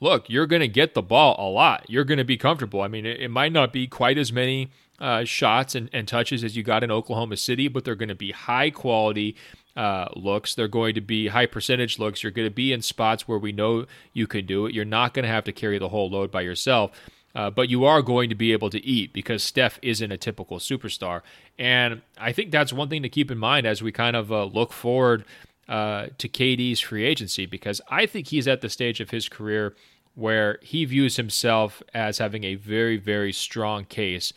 look, 0.01 0.29
you're 0.29 0.47
going 0.47 0.61
to 0.61 0.69
get 0.69 0.95
the 0.95 1.03
ball 1.03 1.37
a 1.39 1.49
lot. 1.49 1.85
You're 1.89 2.05
going 2.05 2.19
to 2.19 2.25
be 2.25 2.37
comfortable. 2.37 2.81
I 2.81 2.89
mean, 2.89 3.07
it, 3.07 3.21
it, 3.21 3.29
might 3.29 3.53
not 3.53 3.73
be 3.73 3.87
quite 3.87 4.17
as 4.19 4.33
many 4.33 4.71
uh, 5.01 5.25
shots 5.25 5.75
and, 5.75 5.89
and 5.93 6.07
touches 6.07 6.45
as 6.45 6.57
you 6.57 6.63
got 6.63 6.85
in 6.85 6.91
Oklahoma 6.91 7.37
City, 7.37 7.69
but 7.69 7.85
they're 7.85 7.95
going 7.95 8.09
to 8.09 8.15
be 8.15 8.33
high 8.33 8.71
quality 8.71 9.37
uh, 9.77 10.09
looks. 10.15 10.55
They're 10.55 10.69
going 10.69 10.95
to 10.95 11.01
be 11.01 11.29
high 11.29 11.47
percentage 11.47 11.99
looks. 11.99 12.23
You're 12.23 12.33
going 12.33 12.49
to 12.49 12.55
be 12.55 12.73
in 12.73 12.83
spots 12.83 13.27
where 13.27 13.39
we 13.39 13.53
know 13.53 13.87
you 14.13 14.27
can 14.27 14.47
do 14.47 14.67
it. 14.67 14.75
You're 14.75 14.85
not 14.85 15.15
going 15.15 15.25
to 15.25 15.31
have 15.31 15.45
to 15.45 15.53
carry 15.53 15.79
the 15.79 15.89
whole 15.89 16.11
load 16.11 16.31
by 16.31 16.43
yourself. 16.43 16.93
Uh, 17.33 17.49
but 17.49 17.69
you 17.69 17.85
are 17.85 18.03
going 18.03 18.29
to 18.29 18.35
be 18.35 18.53
able 18.53 18.71
to 18.71 18.85
eat 18.85 19.13
because 19.13 19.43
Steph 19.43 19.79
isn't 19.83 20.11
a 20.11 20.17
typical 20.17 20.59
superstar. 20.59 21.23
And 21.59 22.03
I 22.19 22.33
think 22.33 22.51
that's 22.51 22.73
one 22.73 22.89
thing 22.89 23.03
to 23.03 23.09
keep 23.09 23.31
in 23.31 23.39
mind 23.39 23.67
as 23.67 23.83
we 23.83 23.93
kind 23.93 24.17
of 24.17 24.33
uh, 24.33 24.45
look 24.47 24.73
forward 24.73 25.25
uh, 25.69 26.09
to 26.19 26.29
KD's 26.29 26.81
free 26.81 27.05
agency 27.05 27.47
because 27.47 27.81
I 27.89 28.07
think 28.07 28.27
he's 28.27 28.49
at 28.49 28.63
the 28.63 28.69
stage 28.69 29.01
of 29.01 29.11
his 29.11 29.29
career 29.29 29.77
where 30.17 30.59
he 30.61 30.85
views 30.85 31.17
himself 31.17 31.85
as 31.95 32.19
having 32.19 32.43
a 32.43 32.57
very, 32.57 32.97
very 32.97 33.33
strong 33.33 33.85
case 33.85 34.33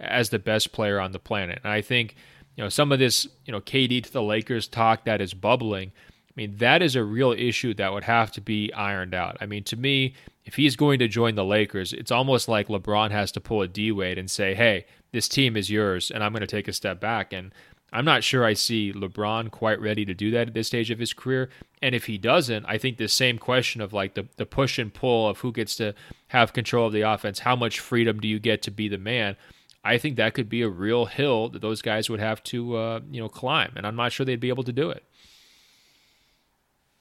as 0.00 0.30
the 0.30 0.38
best 0.38 0.72
player 0.72 0.98
on 0.98 1.12
the 1.12 1.18
planet. 1.18 1.60
And 1.62 1.72
I 1.72 1.82
think, 1.82 2.16
you 2.56 2.64
know, 2.64 2.68
some 2.68 2.90
of 2.90 2.98
this, 2.98 3.28
you 3.44 3.52
know, 3.52 3.60
KD 3.60 4.02
to 4.04 4.12
the 4.12 4.22
Lakers 4.22 4.66
talk 4.66 5.04
that 5.04 5.20
is 5.20 5.34
bubbling. 5.34 5.92
I 6.28 6.32
mean, 6.36 6.56
that 6.56 6.82
is 6.82 6.96
a 6.96 7.04
real 7.04 7.32
issue 7.32 7.74
that 7.74 7.92
would 7.92 8.04
have 8.04 8.32
to 8.32 8.40
be 8.40 8.72
ironed 8.72 9.14
out. 9.14 9.36
I 9.40 9.46
mean, 9.46 9.64
to 9.64 9.76
me, 9.76 10.14
if 10.44 10.54
he's 10.56 10.76
going 10.76 10.98
to 11.00 11.08
join 11.08 11.34
the 11.34 11.44
Lakers, 11.44 11.92
it's 11.92 12.10
almost 12.10 12.48
like 12.48 12.68
LeBron 12.68 13.10
has 13.10 13.30
to 13.32 13.40
pull 13.40 13.62
a 13.62 13.68
D 13.68 13.92
Wade 13.92 14.18
and 14.18 14.30
say, 14.30 14.54
hey, 14.54 14.86
this 15.12 15.28
team 15.28 15.56
is 15.56 15.70
yours, 15.70 16.10
and 16.10 16.22
I'm 16.22 16.32
going 16.32 16.40
to 16.40 16.46
take 16.46 16.68
a 16.68 16.72
step 16.72 17.00
back. 17.00 17.32
And 17.32 17.52
I'm 17.92 18.04
not 18.04 18.24
sure 18.24 18.44
I 18.44 18.54
see 18.54 18.92
LeBron 18.92 19.50
quite 19.50 19.80
ready 19.80 20.04
to 20.04 20.14
do 20.14 20.30
that 20.30 20.48
at 20.48 20.54
this 20.54 20.68
stage 20.68 20.90
of 20.90 20.98
his 20.98 21.12
career. 21.12 21.50
And 21.82 21.94
if 21.94 22.06
he 22.06 22.18
doesn't, 22.18 22.64
I 22.66 22.78
think 22.78 22.96
the 22.96 23.08
same 23.08 23.38
question 23.38 23.80
of 23.80 23.92
like 23.92 24.14
the, 24.14 24.28
the 24.36 24.46
push 24.46 24.78
and 24.78 24.94
pull 24.94 25.28
of 25.28 25.38
who 25.38 25.52
gets 25.52 25.76
to 25.76 25.94
have 26.28 26.52
control 26.52 26.86
of 26.86 26.92
the 26.92 27.02
offense, 27.02 27.40
how 27.40 27.56
much 27.56 27.80
freedom 27.80 28.20
do 28.20 28.28
you 28.28 28.38
get 28.38 28.62
to 28.62 28.70
be 28.70 28.88
the 28.88 28.98
man? 28.98 29.36
I 29.82 29.98
think 29.98 30.16
that 30.16 30.34
could 30.34 30.48
be 30.48 30.62
a 30.62 30.68
real 30.68 31.06
hill 31.06 31.48
that 31.50 31.62
those 31.62 31.80
guys 31.80 32.10
would 32.10 32.20
have 32.20 32.42
to 32.44 32.76
uh, 32.76 33.00
you 33.10 33.20
know 33.20 33.28
climb, 33.28 33.72
and 33.76 33.86
I'm 33.86 33.96
not 33.96 34.12
sure 34.12 34.26
they'd 34.26 34.40
be 34.40 34.48
able 34.48 34.64
to 34.64 34.72
do 34.72 34.90
it. 34.90 35.04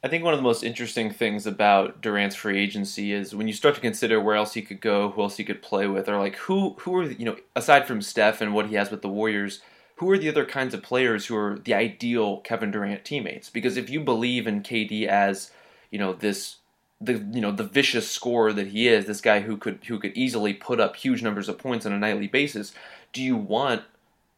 I 0.01 0.07
think 0.07 0.23
one 0.23 0.33
of 0.33 0.39
the 0.39 0.43
most 0.43 0.63
interesting 0.63 1.11
things 1.11 1.45
about 1.45 2.01
Durant's 2.01 2.35
free 2.35 2.57
agency 2.57 3.11
is 3.11 3.35
when 3.35 3.49
you 3.49 3.53
start 3.53 3.75
to 3.75 3.81
consider 3.81 4.21
where 4.21 4.35
else 4.35 4.53
he 4.53 4.61
could 4.61 4.79
go, 4.79 5.09
who 5.09 5.21
else 5.21 5.35
he 5.35 5.43
could 5.43 5.61
play 5.61 5.87
with, 5.87 6.07
or 6.07 6.17
like 6.17 6.37
who 6.37 6.75
who 6.79 6.95
are 6.95 7.03
you 7.03 7.25
know 7.25 7.35
aside 7.55 7.85
from 7.85 8.01
Steph 8.01 8.39
and 8.39 8.53
what 8.53 8.67
he 8.67 8.75
has 8.75 8.91
with 8.91 9.01
the 9.01 9.09
Warriors, 9.09 9.61
who 9.99 10.09
are 10.09 10.17
the 10.17 10.29
other 10.29 10.45
kinds 10.45 10.73
of 10.73 10.81
players 10.81 11.25
who 11.25 11.35
are 11.35 11.59
the 11.59 11.73
ideal 11.73 12.37
Kevin 12.37 12.71
Durant 12.71 13.03
teammates? 13.03 13.49
Because 13.49 13.75
if 13.75 13.89
you 13.89 13.99
believe 13.99 14.47
in 14.47 14.63
KD 14.63 15.05
as, 15.05 15.51
you 15.91 15.99
know, 15.99 16.13
this 16.13 16.58
the 17.01 17.13
you 17.31 17.41
know 17.41 17.51
the 17.51 17.63
vicious 17.63 18.09
scorer 18.09 18.51
that 18.53 18.67
he 18.67 18.87
is, 18.87 19.05
this 19.05 19.21
guy 19.21 19.41
who 19.41 19.57
could 19.57 19.79
who 19.87 19.99
could 19.99 20.15
easily 20.15 20.53
put 20.53 20.79
up 20.79 20.95
huge 20.95 21.21
numbers 21.21 21.47
of 21.47 21.57
points 21.57 21.85
on 21.85 21.93
a 21.93 21.99
nightly 21.99 22.27
basis, 22.27 22.73
do 23.13 23.21
you 23.21 23.35
want 23.35 23.83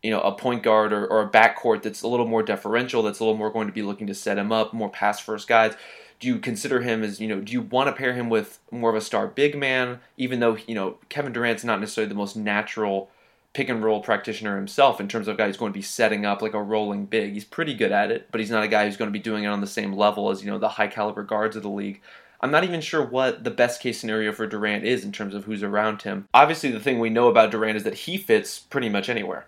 you 0.03 0.11
know 0.11 0.21
a 0.21 0.31
point 0.31 0.63
guard 0.63 0.93
or, 0.93 1.05
or 1.07 1.21
a 1.21 1.29
backcourt 1.29 1.81
that's 1.81 2.01
a 2.01 2.07
little 2.07 2.27
more 2.27 2.43
deferential, 2.43 3.01
that's 3.01 3.19
a 3.19 3.23
little 3.23 3.37
more 3.37 3.51
going 3.51 3.67
to 3.67 3.73
be 3.73 3.81
looking 3.81 4.07
to 4.07 4.13
set 4.13 4.37
him 4.37 4.51
up, 4.51 4.73
more 4.73 4.89
pass 4.89 5.19
first 5.19 5.47
guys? 5.47 5.73
Do 6.19 6.27
you 6.27 6.37
consider 6.37 6.81
him 6.81 7.03
as 7.03 7.19
you 7.19 7.27
know? 7.27 7.41
Do 7.41 7.51
you 7.51 7.61
want 7.61 7.87
to 7.87 7.93
pair 7.93 8.13
him 8.13 8.29
with 8.29 8.59
more 8.69 8.91
of 8.91 8.95
a 8.95 9.01
star 9.01 9.27
big 9.27 9.57
man, 9.57 9.99
even 10.17 10.39
though 10.39 10.57
you 10.67 10.75
know 10.75 10.97
Kevin 11.09 11.33
Durant's 11.33 11.63
not 11.63 11.79
necessarily 11.79 12.09
the 12.09 12.15
most 12.15 12.35
natural 12.35 13.09
pick 13.53 13.69
and 13.69 13.83
roll 13.83 14.01
practitioner 14.01 14.55
himself 14.55 15.01
in 15.01 15.07
terms 15.07 15.27
of 15.27 15.37
guy 15.37 15.47
who's 15.47 15.57
going 15.57 15.73
to 15.73 15.77
be 15.77 15.81
setting 15.81 16.25
up 16.25 16.41
like 16.41 16.53
a 16.53 16.61
rolling 16.61 17.05
big. 17.05 17.33
He's 17.33 17.43
pretty 17.43 17.73
good 17.73 17.91
at 17.91 18.11
it, 18.11 18.29
but 18.31 18.39
he's 18.39 18.49
not 18.49 18.63
a 18.63 18.67
guy 18.67 18.85
who's 18.85 18.95
going 18.97 19.09
to 19.09 19.13
be 19.13 19.19
doing 19.19 19.43
it 19.43 19.47
on 19.47 19.61
the 19.61 19.67
same 19.67 19.93
level 19.93 20.29
as, 20.29 20.41
you 20.41 20.49
know, 20.49 20.57
the 20.57 20.69
high 20.69 20.87
caliber 20.87 21.23
guards 21.23 21.57
of 21.57 21.63
the 21.63 21.69
league. 21.69 22.01
I'm 22.41 22.51
not 22.51 22.63
even 22.63 22.81
sure 22.81 23.05
what 23.05 23.43
the 23.43 23.51
best 23.51 23.81
case 23.81 23.99
scenario 23.99 24.31
for 24.31 24.47
Durant 24.47 24.83
is 24.83 25.05
in 25.05 25.11
terms 25.11 25.35
of 25.35 25.45
who's 25.45 25.61
around 25.61 26.01
him. 26.01 26.27
Obviously, 26.33 26.71
the 26.71 26.79
thing 26.79 26.99
we 26.99 27.09
know 27.09 27.27
about 27.27 27.51
Durant 27.51 27.77
is 27.77 27.83
that 27.83 27.93
he 27.93 28.17
fits 28.17 28.59
pretty 28.59 28.89
much 28.89 29.09
anywhere. 29.09 29.45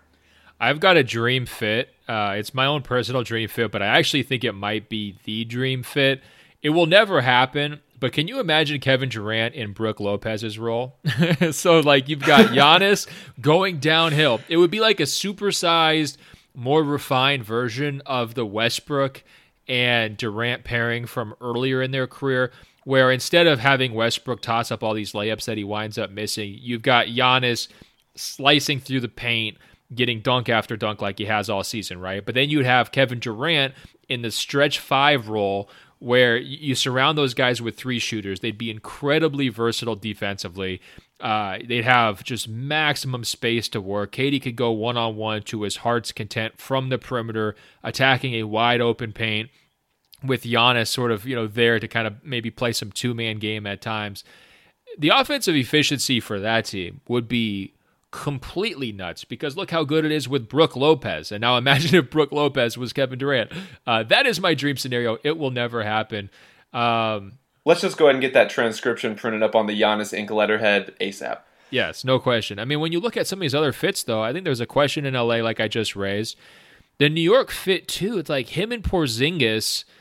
I've 0.60 0.80
got 0.80 0.96
a 0.96 1.02
dream 1.02 1.46
fit. 1.46 1.90
Uh, 2.08 2.34
it's 2.36 2.54
my 2.54 2.66
own 2.66 2.82
personal 2.82 3.22
dream 3.22 3.48
fit, 3.48 3.72
but 3.72 3.82
I 3.82 3.86
actually 3.86 4.22
think 4.22 4.44
it 4.44 4.52
might 4.52 4.88
be 4.88 5.18
the 5.24 5.44
dream 5.44 5.82
fit. 5.82 6.22
It 6.62 6.70
will 6.70 6.86
never 6.86 7.20
happen, 7.20 7.80
but 7.98 8.12
can 8.12 8.28
you 8.28 8.38
imagine 8.38 8.80
Kevin 8.80 9.08
Durant 9.08 9.54
in 9.54 9.72
Brook 9.72 9.98
Lopez's 9.98 10.58
role? 10.58 10.96
so 11.50 11.80
like 11.80 12.08
you've 12.08 12.20
got 12.20 12.46
Giannis 12.52 13.08
going 13.40 13.78
downhill. 13.78 14.40
It 14.48 14.56
would 14.56 14.70
be 14.70 14.80
like 14.80 15.00
a 15.00 15.04
supersized, 15.04 16.16
more 16.54 16.82
refined 16.82 17.44
version 17.44 18.00
of 18.06 18.34
the 18.34 18.46
Westbrook 18.46 19.24
and 19.66 20.16
Durant 20.16 20.64
pairing 20.64 21.06
from 21.06 21.34
earlier 21.40 21.82
in 21.82 21.90
their 21.90 22.06
career, 22.06 22.52
where 22.84 23.10
instead 23.10 23.46
of 23.46 23.58
having 23.58 23.94
Westbrook 23.94 24.40
toss 24.40 24.70
up 24.70 24.82
all 24.82 24.94
these 24.94 25.12
layups 25.12 25.46
that 25.46 25.58
he 25.58 25.64
winds 25.64 25.98
up 25.98 26.10
missing, 26.10 26.56
you've 26.60 26.82
got 26.82 27.06
Giannis 27.06 27.68
slicing 28.14 28.78
through 28.78 29.00
the 29.00 29.08
paint, 29.08 29.56
getting 29.94 30.20
dunk 30.20 30.48
after 30.48 30.76
dunk 30.76 31.00
like 31.02 31.18
he 31.18 31.24
has 31.24 31.50
all 31.50 31.64
season, 31.64 31.98
right? 31.98 32.24
But 32.24 32.34
then 32.34 32.50
you'd 32.50 32.66
have 32.66 32.92
Kevin 32.92 33.18
Durant 33.18 33.74
in 34.08 34.22
the 34.22 34.30
stretch 34.30 34.78
five 34.78 35.28
role 35.28 35.68
where 35.98 36.36
you 36.36 36.74
surround 36.74 37.16
those 37.16 37.32
guys 37.32 37.62
with 37.62 37.76
three 37.76 37.98
shooters. 37.98 38.40
They'd 38.40 38.58
be 38.58 38.70
incredibly 38.70 39.48
versatile 39.48 39.96
defensively. 39.96 40.82
Uh, 41.18 41.58
they'd 41.66 41.84
have 41.84 42.22
just 42.22 42.46
maximum 42.46 43.24
space 43.24 43.68
to 43.70 43.80
work. 43.80 44.12
KD 44.12 44.42
could 44.42 44.56
go 44.56 44.70
one 44.70 44.98
on 44.98 45.16
one 45.16 45.42
to 45.44 45.62
his 45.62 45.76
heart's 45.76 46.12
content 46.12 46.58
from 46.58 46.90
the 46.90 46.98
perimeter, 46.98 47.56
attacking 47.82 48.34
a 48.34 48.42
wide 48.42 48.82
open 48.82 49.12
paint 49.12 49.48
with 50.24 50.44
Giannis 50.44 50.88
sort 50.88 51.10
of 51.10 51.26
you 51.26 51.36
know 51.36 51.46
there 51.46 51.78
to 51.78 51.86
kind 51.86 52.06
of 52.06 52.24
maybe 52.24 52.50
play 52.50 52.72
some 52.72 52.90
two 52.90 53.14
man 53.14 53.38
game 53.38 53.66
at 53.66 53.80
times. 53.80 54.24
The 54.98 55.08
offensive 55.08 55.56
efficiency 55.56 56.20
for 56.20 56.38
that 56.40 56.66
team 56.66 57.00
would 57.08 57.28
be 57.28 57.74
completely 58.10 58.92
nuts 58.92 59.24
because 59.24 59.56
look 59.56 59.72
how 59.72 59.82
good 59.82 60.04
it 60.04 60.12
is 60.12 60.28
with 60.28 60.48
Brook 60.48 60.76
Lopez. 60.76 61.32
And 61.32 61.40
now 61.40 61.56
imagine 61.58 61.96
if 61.96 62.10
Brook 62.10 62.32
Lopez 62.32 62.78
was 62.78 62.92
Kevin 62.92 63.18
Durant. 63.18 63.50
Uh, 63.86 64.02
that 64.04 64.26
is 64.26 64.40
my 64.40 64.54
dream 64.54 64.76
scenario. 64.76 65.18
It 65.24 65.36
will 65.36 65.50
never 65.50 65.82
happen. 65.82 66.30
Um, 66.72 67.38
Let's 67.64 67.80
just 67.80 67.96
go 67.96 68.06
ahead 68.06 68.16
and 68.16 68.22
get 68.22 68.34
that 68.34 68.50
transcription 68.50 69.16
printed 69.16 69.42
up 69.42 69.54
on 69.54 69.66
the 69.66 69.80
Giannis 69.80 70.12
ink 70.12 70.30
letterhead 70.30 70.94
ASAP. 71.00 71.38
Yes, 71.70 72.04
no 72.04 72.20
question. 72.20 72.58
I 72.58 72.64
mean, 72.64 72.78
when 72.78 72.92
you 72.92 73.00
look 73.00 73.16
at 73.16 73.26
some 73.26 73.38
of 73.38 73.40
these 73.40 73.54
other 73.54 73.72
fits, 73.72 74.04
though, 74.04 74.22
I 74.22 74.32
think 74.32 74.44
there's 74.44 74.60
a 74.60 74.66
question 74.66 75.06
in 75.06 75.14
LA, 75.14 75.36
like 75.36 75.60
I 75.60 75.66
just 75.66 75.96
raised. 75.96 76.36
The 76.98 77.08
New 77.08 77.22
York 77.22 77.50
fit, 77.50 77.88
too, 77.88 78.18
it's 78.18 78.30
like 78.30 78.50
him 78.50 78.70
and 78.70 78.84
Porzingis– 78.84 79.84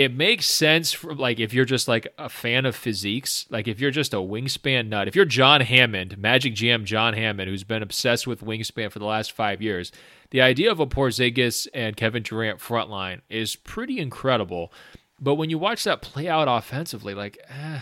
it 0.00 0.16
makes 0.16 0.46
sense 0.46 0.94
for 0.94 1.14
like 1.14 1.38
if 1.38 1.52
you're 1.52 1.66
just 1.66 1.86
like 1.86 2.08
a 2.16 2.30
fan 2.30 2.64
of 2.64 2.74
physiques, 2.74 3.44
like 3.50 3.68
if 3.68 3.78
you're 3.78 3.90
just 3.90 4.14
a 4.14 4.16
wingspan 4.16 4.88
nut, 4.88 5.06
if 5.06 5.14
you're 5.14 5.26
John 5.26 5.60
Hammond, 5.60 6.16
Magic 6.16 6.54
GM 6.54 6.84
John 6.84 7.12
Hammond, 7.12 7.50
who's 7.50 7.64
been 7.64 7.82
obsessed 7.82 8.26
with 8.26 8.40
wingspan 8.40 8.90
for 8.90 8.98
the 8.98 9.04
last 9.04 9.30
five 9.30 9.60
years, 9.60 9.92
the 10.30 10.40
idea 10.40 10.72
of 10.72 10.80
a 10.80 10.86
Porzingis 10.86 11.68
and 11.74 11.98
Kevin 11.98 12.22
Durant 12.22 12.62
front 12.62 12.88
line 12.88 13.20
is 13.28 13.56
pretty 13.56 13.98
incredible. 13.98 14.72
But 15.20 15.34
when 15.34 15.50
you 15.50 15.58
watch 15.58 15.84
that 15.84 16.00
play 16.00 16.28
out 16.28 16.48
offensively, 16.48 17.12
like 17.12 17.36
eh, 17.50 17.80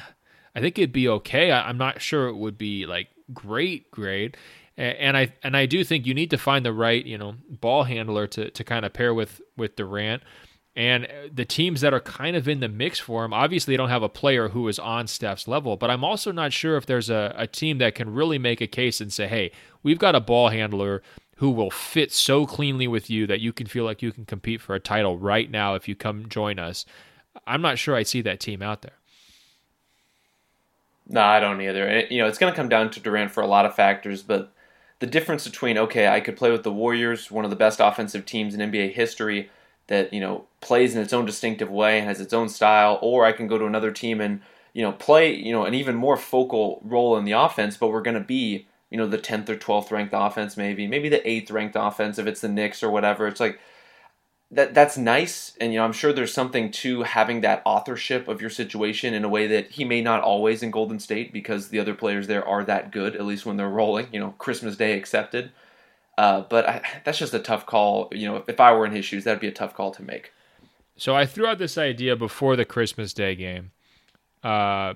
I 0.57 0.61
think 0.61 0.76
it'd 0.76 0.90
be 0.90 1.09
okay. 1.09 1.52
I, 1.52 1.70
am 1.70 1.78
not 1.78 2.02
sure 2.02 2.26
it 2.26 2.35
would 2.35 2.59
be 2.59 2.85
like 2.85 3.11
great, 3.33 3.92
great. 3.92 4.37
And 4.76 5.16
I 5.16 5.33
and 5.44 5.57
I 5.57 5.66
do 5.66 5.85
think 5.85 6.04
you 6.04 6.14
need 6.14 6.31
to 6.31 6.38
find 6.38 6.66
the 6.66 6.72
right, 6.72 7.07
you 7.07 7.16
know, 7.16 7.37
ball 7.48 7.85
handler 7.85 8.26
to 8.26 8.50
to 8.50 8.64
kind 8.64 8.85
of 8.85 8.92
pair 8.92 9.14
with 9.14 9.40
with 9.57 9.76
Durant. 9.76 10.24
And 10.78 11.06
uh, 11.06 11.08
the 11.34 11.44
teams 11.44 11.80
that 11.80 11.92
are 11.92 12.00
kind 12.00 12.36
of 12.36 12.46
in 12.46 12.60
the 12.60 12.68
mix 12.68 13.00
for 13.00 13.24
him, 13.24 13.34
obviously, 13.34 13.76
don't 13.76 13.88
have 13.88 14.04
a 14.04 14.08
player 14.08 14.50
who 14.50 14.68
is 14.68 14.78
on 14.78 15.08
Steph's 15.08 15.48
level. 15.48 15.76
But 15.76 15.90
I'm 15.90 16.04
also 16.04 16.30
not 16.30 16.52
sure 16.52 16.76
if 16.76 16.86
there's 16.86 17.10
a, 17.10 17.34
a 17.36 17.48
team 17.48 17.78
that 17.78 17.96
can 17.96 18.14
really 18.14 18.38
make 18.38 18.60
a 18.60 18.68
case 18.68 19.00
and 19.00 19.12
say, 19.12 19.26
hey, 19.26 19.50
we've 19.82 19.98
got 19.98 20.14
a 20.14 20.20
ball 20.20 20.50
handler 20.50 21.02
who 21.38 21.50
will 21.50 21.72
fit 21.72 22.12
so 22.12 22.46
cleanly 22.46 22.86
with 22.86 23.10
you 23.10 23.26
that 23.26 23.40
you 23.40 23.52
can 23.52 23.66
feel 23.66 23.84
like 23.84 24.02
you 24.02 24.12
can 24.12 24.24
compete 24.24 24.60
for 24.60 24.76
a 24.76 24.80
title 24.80 25.18
right 25.18 25.50
now 25.50 25.74
if 25.74 25.88
you 25.88 25.96
come 25.96 26.28
join 26.28 26.60
us. 26.60 26.86
I'm 27.44 27.60
not 27.60 27.76
sure 27.76 27.96
I 27.96 28.04
see 28.04 28.22
that 28.22 28.38
team 28.38 28.62
out 28.62 28.82
there. 28.82 28.98
No, 31.08 31.22
I 31.22 31.40
don't 31.40 31.60
either. 31.60 31.88
It, 31.88 32.12
you 32.12 32.18
know, 32.18 32.28
it's 32.28 32.38
going 32.38 32.52
to 32.52 32.56
come 32.56 32.68
down 32.68 32.90
to 32.90 33.00
Durant 33.00 33.32
for 33.32 33.40
a 33.42 33.48
lot 33.48 33.66
of 33.66 33.74
factors, 33.74 34.22
but 34.22 34.52
the 35.00 35.06
difference 35.06 35.44
between 35.44 35.76
okay, 35.76 36.06
I 36.06 36.20
could 36.20 36.36
play 36.36 36.52
with 36.52 36.62
the 36.62 36.72
Warriors, 36.72 37.32
one 37.32 37.44
of 37.44 37.50
the 37.50 37.56
best 37.56 37.80
offensive 37.80 38.24
teams 38.24 38.54
in 38.54 38.60
NBA 38.60 38.92
history, 38.92 39.50
that 39.88 40.12
you 40.12 40.20
know 40.20 40.46
plays 40.61 40.94
in 40.94 41.03
its 41.03 41.12
own 41.12 41.27
distinctive 41.27 41.70
way 41.70 41.98
and 41.98 42.09
has 42.09 42.20
its 42.20 42.33
own 42.33 42.48
style, 42.48 42.98
or 43.03 43.24
I 43.24 43.33
can 43.33 43.48
go 43.48 43.59
to 43.59 43.66
another 43.66 43.90
team 43.90 44.20
and 44.20 44.40
you 44.72 44.83
know 44.83 44.92
play 44.92 45.35
you 45.35 45.53
know 45.53 45.64
an 45.64 45.74
even 45.74 45.96
more 45.96 46.16
focal 46.16 46.81
role 46.85 47.16
in 47.16 47.24
the 47.24 47.33
offense, 47.33 47.77
but 47.77 47.88
we're 47.88 48.03
going 48.03 48.14
to 48.14 48.20
be 48.20 48.66
you 48.90 48.96
know 48.96 49.07
the 49.07 49.18
10th 49.18 49.48
or 49.48 49.57
12th 49.57 49.90
ranked 49.90 50.14
offense 50.16 50.57
maybe 50.57 50.87
maybe 50.87 51.09
the 51.09 51.20
8th 51.20 51.53
ranked 51.53 51.77
offense 51.79 52.18
if 52.18 52.27
it's 52.27 52.40
the 52.40 52.48
Knicks 52.48 52.83
or 52.83 52.90
whatever. 52.90 53.27
It's 53.27 53.40
like 53.40 53.61
that 54.51 54.72
that's 54.72 54.96
nice 54.96 55.55
and 55.61 55.72
you 55.72 55.79
know 55.79 55.85
I'm 55.85 55.92
sure 55.92 56.12
there's 56.12 56.33
something 56.33 56.70
to 56.70 57.03
having 57.03 57.42
that 57.42 57.62
authorship 57.66 58.29
of 58.29 58.40
your 58.40 58.51
situation 58.51 59.12
in 59.12 59.24
a 59.24 59.29
way 59.29 59.46
that 59.46 59.72
he 59.72 59.85
may 59.85 60.01
not 60.01 60.22
always 60.22 60.62
in 60.62 60.70
Golden 60.70 60.98
State 60.98 61.33
because 61.33 61.68
the 61.68 61.79
other 61.79 61.94
players 61.94 62.27
there 62.27 62.46
are 62.46 62.64
that 62.64 62.90
good 62.90 63.14
at 63.14 63.27
least 63.27 63.44
when 63.44 63.57
they're 63.57 63.68
rolling 63.68 64.07
you 64.12 64.20
know 64.20 64.35
Christmas 64.38 64.77
Day 64.77 64.96
accepted 64.96 65.51
uh, 66.18 66.42
but 66.42 66.68
I, 66.68 66.83
that's 67.04 67.18
just 67.18 67.33
a 67.33 67.38
tough 67.38 67.64
call. 67.64 68.09
You 68.12 68.28
know, 68.28 68.44
if 68.46 68.61
I 68.61 68.72
were 68.72 68.85
in 68.85 68.92
his 68.92 69.07
shoes, 69.07 69.24
that'd 69.24 69.40
be 69.40 69.48
a 69.48 69.52
tough 69.52 69.74
call 69.74 69.92
to 69.92 70.02
make. 70.02 70.33
So 70.96 71.14
I 71.14 71.24
threw 71.24 71.46
out 71.46 71.59
this 71.59 71.78
idea 71.78 72.16
before 72.16 72.57
the 72.57 72.64
Christmas 72.64 73.14
Day 73.14 73.37
game. 73.37 73.70
Uh, 74.42 74.94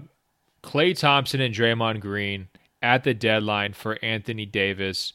Klay 0.62 0.98
Thompson 0.98 1.40
and 1.40 1.54
Draymond 1.54 2.00
Green 2.00 2.48
at 2.82 3.04
the 3.04 3.14
deadline 3.14 3.72
for 3.72 3.98
Anthony 4.04 4.44
Davis. 4.44 5.12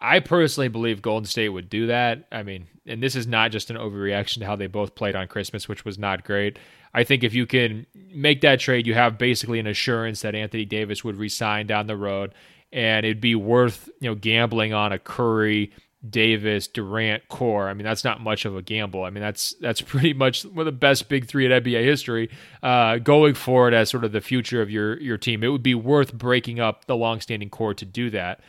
I 0.00 0.20
personally 0.20 0.68
believe 0.68 1.02
Golden 1.02 1.26
State 1.26 1.48
would 1.48 1.68
do 1.68 1.86
that. 1.88 2.26
I 2.30 2.44
mean, 2.44 2.66
and 2.86 3.02
this 3.02 3.16
is 3.16 3.26
not 3.26 3.50
just 3.50 3.70
an 3.70 3.76
overreaction 3.76 4.38
to 4.40 4.46
how 4.46 4.56
they 4.56 4.66
both 4.68 4.94
played 4.94 5.16
on 5.16 5.28
Christmas, 5.28 5.68
which 5.68 5.84
was 5.84 5.98
not 5.98 6.24
great. 6.24 6.58
I 6.94 7.04
think 7.04 7.24
if 7.24 7.34
you 7.34 7.46
can 7.46 7.86
make 8.12 8.42
that 8.42 8.60
trade, 8.60 8.86
you 8.86 8.94
have 8.94 9.18
basically 9.18 9.58
an 9.58 9.66
assurance 9.66 10.20
that 10.22 10.34
Anthony 10.34 10.64
Davis 10.64 11.02
would 11.02 11.16
resign 11.16 11.66
down 11.66 11.86
the 11.86 11.96
road, 11.96 12.32
and 12.72 13.04
it'd 13.04 13.20
be 13.20 13.34
worth 13.34 13.88
you 14.00 14.08
know 14.08 14.14
gambling 14.14 14.72
on 14.72 14.92
a 14.92 14.98
Curry, 14.98 15.72
Davis, 16.08 16.66
Durant 16.66 17.28
core. 17.28 17.68
I 17.68 17.74
mean, 17.74 17.84
that's 17.84 18.04
not 18.04 18.20
much 18.20 18.44
of 18.44 18.56
a 18.56 18.62
gamble. 18.62 19.04
I 19.04 19.10
mean, 19.10 19.22
that's 19.22 19.54
that's 19.60 19.80
pretty 19.82 20.12
much 20.12 20.44
one 20.44 20.60
of 20.60 20.66
the 20.66 20.72
best 20.72 21.08
big 21.08 21.26
three 21.26 21.46
in 21.46 21.52
NBA 21.52 21.84
history 21.84 22.30
uh, 22.62 22.98
going 22.98 23.34
forward 23.34 23.74
as 23.74 23.90
sort 23.90 24.04
of 24.04 24.12
the 24.12 24.20
future 24.20 24.62
of 24.62 24.70
your 24.70 25.00
your 25.00 25.18
team. 25.18 25.42
It 25.42 25.48
would 25.48 25.62
be 25.62 25.74
worth 25.74 26.12
breaking 26.12 26.60
up 26.60 26.86
the 26.86 26.96
longstanding 26.96 27.50
core 27.50 27.74
to 27.74 27.84
do 27.84 28.10
that 28.10 28.40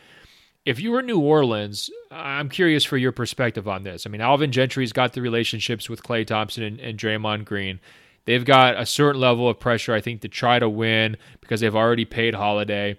if 0.64 0.80
you 0.80 0.92
were 0.92 1.02
New 1.02 1.20
Orleans, 1.20 1.90
I'm 2.10 2.48
curious 2.48 2.84
for 2.84 2.96
your 2.96 3.12
perspective 3.12 3.68
on 3.68 3.82
this. 3.82 4.06
I 4.06 4.10
mean, 4.10 4.20
Alvin 4.20 4.50
Gentry's 4.50 4.92
got 4.92 5.12
the 5.12 5.20
relationships 5.20 5.90
with 5.90 6.02
Klay 6.02 6.26
Thompson 6.26 6.62
and, 6.62 6.80
and 6.80 6.98
Draymond 6.98 7.44
Green. 7.44 7.80
They've 8.24 8.44
got 8.44 8.80
a 8.80 8.86
certain 8.86 9.20
level 9.20 9.48
of 9.48 9.60
pressure, 9.60 9.92
I 9.92 10.00
think, 10.00 10.22
to 10.22 10.28
try 10.28 10.58
to 10.58 10.68
win 10.68 11.18
because 11.40 11.60
they've 11.60 11.74
already 11.74 12.06
paid 12.06 12.34
Holiday. 12.34 12.98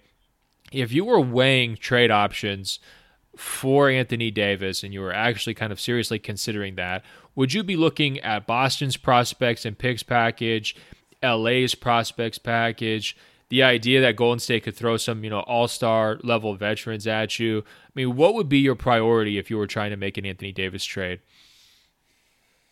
If 0.75 0.91
you 0.91 1.05
were 1.05 1.19
weighing 1.19 1.77
trade 1.77 2.11
options 2.11 2.79
for 3.35 3.89
Anthony 3.89 4.31
Davis 4.31 4.83
and 4.83 4.93
you 4.93 5.01
were 5.01 5.13
actually 5.13 5.53
kind 5.53 5.71
of 5.71 5.79
seriously 5.79 6.19
considering 6.19 6.75
that, 6.75 7.03
would 7.35 7.53
you 7.53 7.63
be 7.63 7.75
looking 7.75 8.19
at 8.19 8.47
Boston's 8.47 8.97
prospects 8.97 9.65
and 9.65 9.77
picks 9.77 10.03
package, 10.03 10.75
LA's 11.23 11.75
prospects 11.75 12.37
package? 12.37 13.15
the 13.49 13.61
idea 13.61 14.01
that 14.01 14.15
Golden 14.15 14.39
State 14.39 14.63
could 14.63 14.75
throw 14.75 14.97
some, 14.97 15.23
you 15.23 15.29
know, 15.29 15.41
all-star 15.41 16.19
level 16.23 16.55
veterans 16.55 17.05
at 17.05 17.37
you. 17.37 17.59
I 17.59 17.91
mean, 17.93 18.15
what 18.15 18.33
would 18.33 18.49
be 18.49 18.59
your 18.59 18.75
priority 18.75 19.37
if 19.37 19.49
you 19.49 19.57
were 19.57 19.67
trying 19.67 19.91
to 19.91 19.97
make 19.97 20.17
an 20.17 20.25
Anthony 20.25 20.51
Davis 20.51 20.83
trade? 20.83 21.19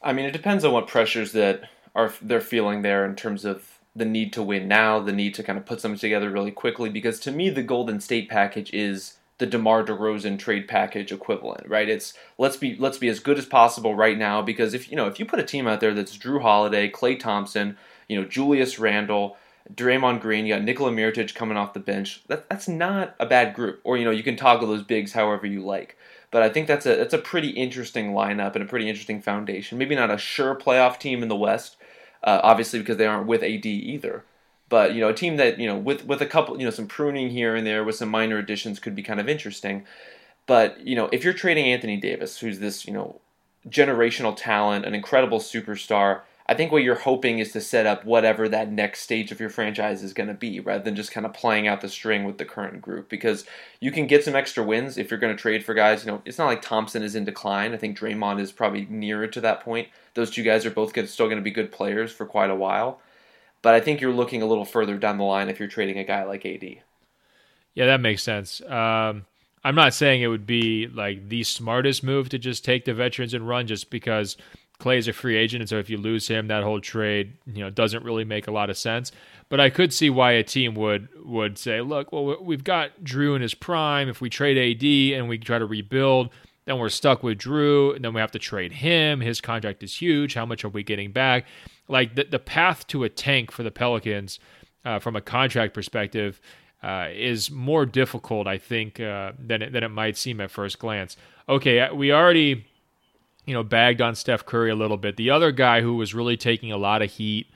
I 0.01 0.13
mean, 0.13 0.25
it 0.25 0.31
depends 0.31 0.65
on 0.65 0.73
what 0.73 0.87
pressures 0.87 1.31
that 1.33 1.69
are 1.95 2.11
they're 2.21 2.41
feeling 2.41 2.81
there 2.81 3.05
in 3.05 3.15
terms 3.15 3.45
of 3.45 3.72
the 3.95 4.05
need 4.05 4.33
to 4.33 4.43
win 4.43 4.67
now, 4.67 4.99
the 4.99 5.11
need 5.11 5.33
to 5.35 5.43
kind 5.43 5.57
of 5.57 5.65
put 5.65 5.81
something 5.81 5.99
together 5.99 6.29
really 6.29 6.51
quickly. 6.51 6.89
Because 6.89 7.19
to 7.21 7.31
me, 7.31 7.49
the 7.49 7.63
Golden 7.63 7.99
State 7.99 8.29
package 8.29 8.73
is 8.73 9.17
the 9.37 9.45
DeMar 9.45 9.83
DeRozan 9.83 10.39
trade 10.39 10.67
package 10.67 11.11
equivalent, 11.11 11.67
right? 11.67 11.89
It's 11.89 12.13
let's 12.37 12.57
be 12.57 12.75
let's 12.77 12.97
be 12.97 13.09
as 13.09 13.19
good 13.19 13.37
as 13.37 13.45
possible 13.45 13.95
right 13.95 14.17
now 14.17 14.41
because 14.41 14.73
if 14.73 14.89
you 14.89 14.95
know 14.95 15.07
if 15.07 15.19
you 15.19 15.25
put 15.25 15.39
a 15.39 15.43
team 15.43 15.67
out 15.67 15.79
there 15.79 15.93
that's 15.93 16.17
Jrue 16.17 16.41
Holiday, 16.41 16.89
Klay 16.89 17.19
Thompson, 17.19 17.77
you 18.07 18.19
know 18.19 18.27
Julius 18.27 18.79
Randle, 18.79 19.37
Draymond 19.73 20.21
Green, 20.21 20.45
you 20.45 20.53
got 20.53 20.63
Nikola 20.63 20.91
Mirotic 20.91 21.33
coming 21.33 21.57
off 21.57 21.73
the 21.73 21.79
bench. 21.79 22.23
That, 22.27 22.49
that's 22.49 22.67
not 22.67 23.15
a 23.19 23.25
bad 23.25 23.53
group. 23.53 23.81
Or 23.83 23.97
you 23.97 24.05
know, 24.05 24.11
you 24.11 24.23
can 24.23 24.35
toggle 24.35 24.67
those 24.67 24.83
bigs 24.83 25.13
however 25.13 25.47
you 25.47 25.61
like. 25.61 25.97
But 26.31 26.43
I 26.43 26.49
think 26.49 26.67
that's 26.67 26.85
a 26.85 26.95
that's 26.95 27.13
a 27.13 27.19
pretty 27.19 27.49
interesting 27.49 28.13
lineup 28.13 28.55
and 28.55 28.63
a 28.63 28.67
pretty 28.67 28.89
interesting 28.89 29.21
foundation. 29.21 29.77
Maybe 29.77 29.95
not 29.95 30.11
a 30.11 30.17
sure 30.17 30.55
playoff 30.55 30.99
team 30.99 31.21
in 31.21 31.29
the 31.29 31.35
West, 31.35 31.77
uh, 32.23 32.41
obviously 32.43 32.79
because 32.79 32.97
they 32.97 33.05
aren't 33.05 33.27
with 33.27 33.43
AD 33.43 33.65
either. 33.65 34.23
But 34.69 34.93
you 34.93 35.01
know, 35.01 35.09
a 35.09 35.13
team 35.13 35.37
that 35.37 35.59
you 35.59 35.67
know 35.67 35.77
with 35.77 36.05
with 36.05 36.21
a 36.21 36.25
couple 36.25 36.57
you 36.59 36.65
know 36.65 36.71
some 36.71 36.87
pruning 36.87 37.29
here 37.29 37.55
and 37.55 37.65
there 37.65 37.83
with 37.83 37.95
some 37.95 38.09
minor 38.09 38.37
additions 38.37 38.79
could 38.79 38.95
be 38.95 39.03
kind 39.03 39.19
of 39.19 39.29
interesting. 39.29 39.85
But 40.45 40.85
you 40.85 40.95
know, 40.95 41.09
if 41.11 41.23
you're 41.23 41.33
trading 41.33 41.65
Anthony 41.65 41.97
Davis, 41.97 42.39
who's 42.39 42.59
this 42.59 42.87
you 42.87 42.93
know 42.93 43.19
generational 43.67 44.35
talent, 44.35 44.85
an 44.85 44.93
incredible 44.95 45.39
superstar 45.39 46.21
I 46.45 46.55
think 46.55 46.71
what 46.71 46.83
you're 46.83 46.95
hoping 46.95 47.39
is 47.39 47.53
to 47.53 47.61
set 47.61 47.85
up 47.85 48.03
whatever 48.03 48.49
that 48.49 48.69
next 48.69 49.01
stage 49.01 49.31
of 49.31 49.39
your 49.39 49.49
franchise 49.49 50.03
is 50.03 50.13
going 50.13 50.27
to 50.27 50.33
be, 50.33 50.59
rather 50.59 50.83
than 50.83 50.95
just 50.95 51.11
kind 51.11 51.25
of 51.25 51.33
playing 51.33 51.67
out 51.67 51.79
the 51.79 51.87
string 51.87 52.25
with 52.25 52.37
the 52.37 52.45
current 52.45 52.81
group. 52.81 53.07
Because 53.07 53.45
you 53.79 53.91
can 53.91 54.07
get 54.07 54.25
some 54.25 54.35
extra 54.35 54.63
wins 54.63 54.97
if 54.97 55.09
you're 55.09 55.19
going 55.19 55.35
to 55.35 55.41
trade 55.41 55.63
for 55.63 55.73
guys. 55.73 56.05
You 56.05 56.11
know, 56.11 56.21
it's 56.25 56.37
not 56.37 56.47
like 56.47 56.61
Thompson 56.61 57.01
is 57.01 57.15
in 57.15 57.23
decline. 57.23 57.73
I 57.73 57.77
think 57.77 57.97
Draymond 57.97 58.41
is 58.41 58.51
probably 58.51 58.85
nearer 58.89 59.27
to 59.27 59.41
that 59.41 59.61
point. 59.61 59.87
Those 60.13 60.29
two 60.29 60.43
guys 60.43 60.65
are 60.65 60.71
both 60.71 60.89
still 61.09 61.27
going 61.27 61.37
to 61.37 61.43
be 61.43 61.51
good 61.51 61.71
players 61.71 62.11
for 62.11 62.25
quite 62.25 62.49
a 62.49 62.55
while. 62.55 62.99
But 63.61 63.73
I 63.73 63.79
think 63.79 64.01
you're 64.01 64.13
looking 64.13 64.41
a 64.41 64.45
little 64.45 64.65
further 64.65 64.97
down 64.97 65.17
the 65.17 65.23
line 65.23 65.49
if 65.49 65.59
you're 65.59 65.69
trading 65.69 65.97
a 65.97 66.03
guy 66.03 66.23
like 66.23 66.45
AD. 66.45 66.63
Yeah, 67.73 67.85
that 67.87 68.01
makes 68.01 68.21
sense. 68.21 68.61
Um, 68.61 69.25
I'm 69.63 69.75
not 69.75 69.93
saying 69.93 70.21
it 70.21 70.27
would 70.27 70.45
be 70.45 70.87
like 70.87 71.29
the 71.29 71.43
smartest 71.43 72.03
move 72.03 72.29
to 72.29 72.37
just 72.37 72.65
take 72.65 72.85
the 72.85 72.93
veterans 72.93 73.33
and 73.33 73.47
run, 73.47 73.65
just 73.65 73.89
because 73.89 74.37
Klay 74.79 74.97
is 74.97 75.07
a 75.07 75.13
free 75.13 75.37
agent, 75.37 75.61
and 75.61 75.69
so 75.69 75.77
if 75.77 75.89
you 75.89 75.97
lose 75.97 76.27
him, 76.27 76.47
that 76.47 76.63
whole 76.63 76.81
trade, 76.81 77.37
you 77.45 77.63
know, 77.63 77.69
doesn't 77.69 78.03
really 78.03 78.25
make 78.25 78.47
a 78.47 78.51
lot 78.51 78.69
of 78.69 78.77
sense. 78.77 79.11
But 79.47 79.61
I 79.61 79.69
could 79.69 79.93
see 79.93 80.09
why 80.09 80.33
a 80.33 80.43
team 80.43 80.75
would 80.75 81.07
would 81.23 81.57
say, 81.57 81.79
look, 81.79 82.11
well, 82.11 82.37
we've 82.41 82.63
got 82.63 83.03
Jrue 83.03 83.35
in 83.35 83.41
his 83.41 83.53
prime. 83.53 84.09
If 84.09 84.19
we 84.19 84.29
trade 84.29 84.57
AD 84.57 85.17
and 85.17 85.29
we 85.29 85.37
try 85.37 85.57
to 85.57 85.65
rebuild, 85.65 86.29
then 86.65 86.77
we're 86.77 86.89
stuck 86.89 87.23
with 87.23 87.39
Jrue, 87.39 87.95
and 87.95 88.03
then 88.03 88.13
we 88.13 88.21
have 88.21 88.31
to 88.31 88.39
trade 88.39 88.71
him. 88.71 89.19
His 89.19 89.41
contract 89.41 89.83
is 89.83 90.01
huge. 90.01 90.33
How 90.33 90.45
much 90.45 90.63
are 90.63 90.69
we 90.69 90.83
getting 90.83 91.11
back? 91.11 91.45
Like 91.87 92.15
the 92.15 92.23
the 92.23 92.39
path 92.39 92.87
to 92.87 93.03
a 93.03 93.09
tank 93.09 93.51
for 93.51 93.63
the 93.63 93.71
Pelicans, 93.71 94.39
uh, 94.85 94.99
from 94.99 95.15
a 95.15 95.21
contract 95.21 95.73
perspective. 95.73 96.39
Uh, 96.81 97.07
is 97.13 97.49
more 97.49 97.85
difficult, 97.85 98.45
I 98.45 98.57
think, 98.57 98.99
uh, 98.99 99.31
than 99.39 99.61
it, 99.61 99.71
than 99.71 99.85
it 99.85 99.87
might 99.87 100.17
seem 100.17 100.41
at 100.41 100.51
first 100.51 100.79
glance. 100.79 101.15
Okay, 101.47 101.89
we 101.93 102.11
already 102.11 102.65
you 103.45 103.53
know, 103.53 103.63
bagged 103.63 104.01
on 104.01 104.15
Steph 104.15 104.45
Curry 104.45 104.71
a 104.71 104.75
little 104.75 104.97
bit. 104.97 105.17
The 105.17 105.29
other 105.29 105.51
guy 105.51 105.81
who 105.81 105.95
was 105.95 106.13
really 106.13 106.37
taking 106.37 106.71
a 106.71 106.77
lot 106.77 107.01
of 107.01 107.11
heat 107.11 107.47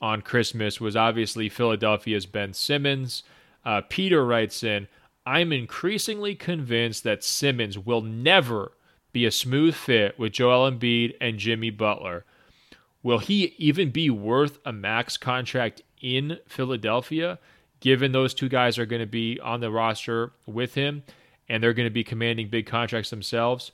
on 0.00 0.22
Christmas 0.22 0.80
was 0.80 0.96
obviously 0.96 1.48
Philadelphia's 1.48 2.26
Ben 2.26 2.52
Simmons. 2.52 3.22
Uh, 3.64 3.82
Peter 3.88 4.24
writes 4.24 4.62
in, 4.62 4.88
I'm 5.30 5.52
increasingly 5.52 6.34
convinced 6.34 7.04
that 7.04 7.22
Simmons 7.22 7.78
will 7.78 8.02
never 8.02 8.72
be 9.12 9.24
a 9.24 9.30
smooth 9.30 9.76
fit 9.76 10.18
with 10.18 10.32
Joel 10.32 10.68
Embiid 10.68 11.14
and 11.20 11.38
Jimmy 11.38 11.70
Butler. 11.70 12.24
Will 13.04 13.20
he 13.20 13.54
even 13.56 13.90
be 13.92 14.10
worth 14.10 14.58
a 14.64 14.72
max 14.72 15.16
contract 15.16 15.82
in 16.02 16.40
Philadelphia, 16.48 17.38
given 17.78 18.10
those 18.10 18.34
two 18.34 18.48
guys 18.48 18.76
are 18.76 18.86
going 18.86 19.02
to 19.02 19.06
be 19.06 19.38
on 19.38 19.60
the 19.60 19.70
roster 19.70 20.32
with 20.46 20.74
him 20.74 21.04
and 21.48 21.62
they're 21.62 21.74
going 21.74 21.86
to 21.86 21.94
be 21.94 22.02
commanding 22.02 22.48
big 22.48 22.66
contracts 22.66 23.10
themselves? 23.10 23.70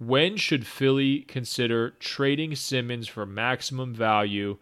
When 0.00 0.36
should 0.36 0.66
Philly 0.66 1.20
consider 1.20 1.90
trading 2.00 2.56
Simmons 2.56 3.06
for 3.06 3.24
maximum 3.24 3.94
value, 3.94 4.58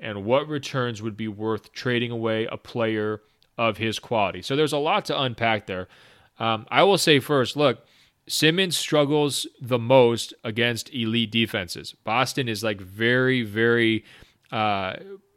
and 0.00 0.24
what 0.24 0.48
returns 0.48 1.02
would 1.02 1.18
be 1.18 1.28
worth 1.28 1.70
trading 1.74 2.10
away 2.10 2.46
a 2.46 2.56
player 2.56 3.20
of 3.58 3.78
his 3.78 3.98
quality? 3.98 4.42
So 4.42 4.56
there's 4.56 4.72
a 4.72 4.78
lot 4.78 5.04
to 5.06 5.20
unpack 5.20 5.66
there. 5.66 5.88
Um, 6.38 6.66
I 6.70 6.82
will 6.82 6.98
say 6.98 7.18
first, 7.18 7.56
look, 7.56 7.86
Simmons 8.28 8.76
struggles 8.76 9.46
the 9.60 9.78
most 9.78 10.34
against 10.42 10.92
elite 10.92 11.30
defenses. 11.30 11.94
Boston 12.04 12.48
is 12.48 12.64
like 12.64 12.80
very, 12.80 13.42
very, 13.42 14.04
uh, 14.50 14.94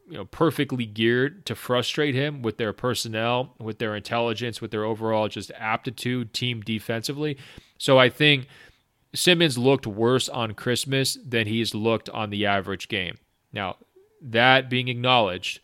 you 0.08 0.16
know, 0.16 0.24
perfectly 0.24 0.86
geared 0.86 1.46
to 1.46 1.54
frustrate 1.54 2.16
him 2.16 2.42
with 2.42 2.58
their 2.58 2.72
personnel, 2.72 3.54
with 3.60 3.78
their 3.78 3.94
intelligence, 3.94 4.60
with 4.60 4.72
their 4.72 4.84
overall 4.84 5.28
just 5.28 5.52
aptitude, 5.56 6.34
team 6.34 6.62
defensively. 6.62 7.38
So 7.78 7.98
I 7.98 8.08
think 8.10 8.48
Simmons 9.14 9.56
looked 9.56 9.86
worse 9.86 10.28
on 10.28 10.54
Christmas 10.54 11.16
than 11.24 11.46
he's 11.46 11.74
looked 11.74 12.08
on 12.10 12.30
the 12.30 12.46
average 12.46 12.88
game. 12.88 13.18
Now, 13.52 13.76
that 14.20 14.68
being 14.68 14.88
acknowledged, 14.88 15.60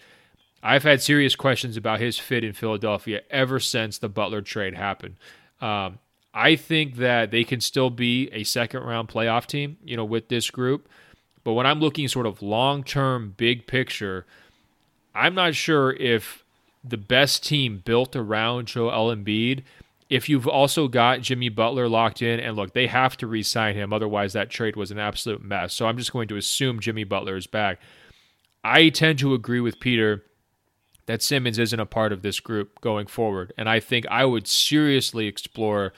I've 0.67 0.83
had 0.83 1.01
serious 1.01 1.37
questions 1.37 1.77
about 1.77 2.01
his 2.01 2.19
fit 2.19 2.43
in 2.43 2.53
Philadelphia 2.53 3.23
ever 3.31 3.61
since 3.61 3.99
the 3.99 4.09
Butler 4.09 4.43
trade 4.43 4.75
happened. 4.75 5.17
Um, 5.61 5.99
I 6.35 6.57
think 6.57 6.97
that 6.97 7.31
they 7.31 7.45
can 7.45 7.61
still 7.61 7.89
be 7.89 8.29
a 8.33 8.43
second 8.43 8.83
round 8.83 9.09
playoff 9.09 9.47
team, 9.47 9.79
you 9.85 9.97
know, 9.97 10.05
with 10.05 10.29
this 10.29 10.51
group. 10.51 10.89
But 11.45 11.53
when 11.53 11.67
I'm 11.67 11.79
looking 11.79 12.09
sort 12.09 12.27
of 12.27 12.43
long 12.43 12.83
term, 12.83 13.35
big 13.37 13.67
picture, 13.67 14.27
I'm 15.15 15.35
not 15.35 15.55
sure 15.55 15.93
if 15.93 16.45
the 16.83 16.97
best 16.97 17.45
team 17.45 17.83
built 17.85 18.17
around 18.17 18.67
Joel 18.67 19.15
Embiid 19.15 19.63
if 20.09 20.29
you've 20.29 20.47
also 20.47 20.87
got 20.89 21.21
Jimmy 21.21 21.49
Butler 21.49 21.89
locked 21.89 22.23
in, 22.23 22.39
and 22.39 22.57
look, 22.57 22.75
they 22.75 22.87
have 22.87 23.17
to 23.19 23.27
re 23.27 23.43
sign 23.43 23.75
him, 23.75 23.93
otherwise, 23.93 24.33
that 24.35 24.51
trade 24.51 24.77
was 24.77 24.91
an 24.91 24.99
absolute 24.99 25.43
mess. 25.43 25.75
So 25.75 25.87
I'm 25.87 25.99
just 25.99 26.13
going 26.13 26.29
to 26.29 26.37
assume 26.37 26.81
Jimmy 26.81 27.05
Butler 27.05 27.37
is 27.37 27.47
back. 27.47 27.81
I 28.63 28.89
tend 28.89 29.19
to 29.21 29.35
agree 29.35 29.61
with 29.61 29.81
Peter 29.81 30.23
that 31.07 31.23
Simmons 31.23 31.59
isn't 31.59 31.81
a 31.81 31.87
part 31.87 32.13
of 32.13 32.23
this 32.23 32.41
group 32.41 32.81
going 32.81 33.07
forward. 33.07 33.53
And 33.57 33.69
I 33.69 33.81
think 33.81 34.07
I 34.09 34.25
would 34.25 34.47
seriously 34.47 35.27
explore 35.27 35.93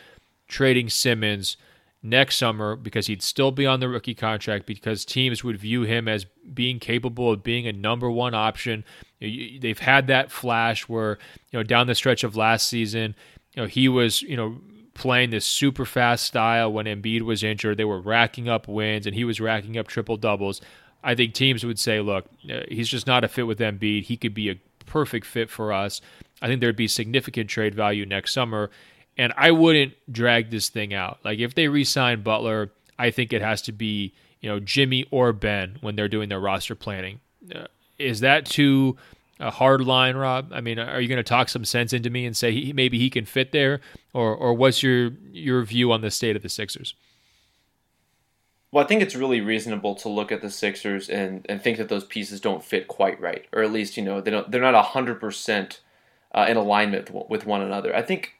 trading 0.47 0.89
Simmons 0.89 1.57
next 2.03 2.37
summer 2.37 2.77
because 2.77 3.07
he'd 3.07 3.23
still 3.23 3.51
be 3.51 3.67
on 3.67 3.81
the 3.81 3.89
rookie 3.89 4.15
contract 4.15 4.67
because 4.67 5.05
teams 5.05 5.43
would 5.43 5.59
view 5.59 5.83
him 5.83 6.07
as 6.07 6.27
being 6.55 6.79
capable 6.79 7.33
of 7.33 7.43
being 7.43 7.67
a 7.67 7.73
number 7.73 8.11
one 8.11 8.35
option. 8.35 8.85
They've 9.21 9.79
had 9.79 10.07
that 10.07 10.31
flash 10.31 10.89
where, 10.89 11.19
you 11.51 11.59
know, 11.59 11.63
down 11.63 11.87
the 11.87 11.95
stretch 11.95 12.23
of 12.23 12.37
last 12.37 12.69
season, 12.69 13.15
you 13.55 13.63
know, 13.63 13.69
he 13.69 13.89
was, 13.89 14.23
you 14.23 14.37
know, 14.37 14.61
playing 14.95 15.31
this 15.31 15.45
super 15.45 15.85
fast 15.85 16.25
style 16.25 16.73
when 16.73 16.87
Embiid 16.87 17.23
was 17.23 17.43
injured. 17.43 17.77
They 17.77 17.85
were 17.85 18.01
racking 18.01 18.49
up 18.49 18.69
wins 18.69 19.07
and 19.07 19.15
he 19.15 19.25
was 19.25 19.41
racking 19.41 19.77
up 19.79 19.89
triple 19.89 20.17
doubles. 20.17 20.61
I 21.03 21.15
think 21.15 21.35
teams 21.35 21.65
would 21.65 21.79
say, 21.79 22.01
look, 22.01 22.27
uh, 22.53 22.61
he's 22.69 22.89
just 22.89 23.07
not 23.07 23.25
a 23.25 23.29
fit 23.29 23.47
with 23.47 23.61
Embiid. 23.61 24.05
He 24.05 24.17
could 24.17 24.35
be 24.35 24.51
a 24.51 24.57
perfect 24.89 25.27
fit 25.27 25.51
for 25.51 25.73
us. 25.73 26.01
I 26.41 26.47
think 26.47 26.61
there'd 26.61 26.77
be 26.77 26.89
significant 26.89 27.51
trade 27.51 27.75
value 27.75 28.07
next 28.07 28.33
summer. 28.33 28.71
And 29.17 29.33
I 29.37 29.51
wouldn't 29.51 29.95
drag 30.11 30.51
this 30.51 30.69
thing 30.69 30.95
out. 30.95 31.19
Like 31.25 31.39
if 31.41 31.55
they 31.55 31.69
re-sign 31.69 32.23
Butler, 32.23 32.71
I 32.99 33.11
think 33.11 33.33
it 33.33 33.43
has 33.43 33.63
to 33.63 33.73
be 33.73 34.13
you 34.41 34.49
know 34.49 34.61
Jimmy 34.61 35.07
or 35.11 35.33
Ben 35.33 35.79
when 35.81 35.97
they're 35.97 36.09
doing 36.09 36.29
their 36.29 36.41
roster 36.41 36.75
planning. 36.75 37.21
Uh, 37.55 37.67
is 37.99 38.21
that 38.21 38.47
too 38.47 38.97
a 39.41 39.51
hard 39.51 39.81
line, 39.81 40.17
Rob? 40.17 40.53
I 40.53 40.61
mean, 40.61 40.79
are 40.79 41.01
you 41.01 41.09
going 41.09 41.19
to 41.19 41.23
talk 41.23 41.49
some 41.49 41.65
sense 41.65 41.93
into 41.93 42.11
me 42.11 42.27
and 42.27 42.37
say 42.37 42.53
he, 42.53 42.73
maybe 42.73 42.99
he 42.99 43.11
can 43.11 43.25
fit 43.25 43.53
there, 43.53 43.81
or 44.13 44.35
or 44.35 44.55
what's 44.55 44.83
your 44.83 45.11
your 45.33 45.63
view 45.63 45.93
on 45.93 46.01
the 46.01 46.11
state 46.11 46.37
of 46.37 46.43
the 46.43 46.49
Sixers? 46.49 46.95
Well, 48.71 48.85
I 48.85 48.87
think 48.87 49.01
it's 49.01 49.17
really 49.17 49.41
reasonable 49.41 49.95
to 49.97 50.09
look 50.09 50.31
at 50.31 50.43
the 50.43 50.51
Sixers 50.51 51.09
and, 51.09 51.45
and 51.49 51.63
think 51.63 51.79
that 51.79 51.89
those 51.89 52.05
pieces 52.05 52.41
don't 52.41 52.63
fit 52.63 52.87
quite 52.87 53.19
right, 53.21 53.47
or 53.53 53.63
at 53.63 53.73
least 53.73 53.97
you 53.97 54.03
know 54.03 54.21
they 54.21 54.31
don't 54.31 54.51
they're 54.51 54.61
not 54.61 54.85
hundred 54.85 55.17
uh, 55.17 55.21
percent 55.21 55.81
in 56.35 56.57
alignment 56.57 57.11
with 57.31 57.47
one 57.47 57.63
another. 57.63 57.95
I 57.95 58.03
think 58.03 58.39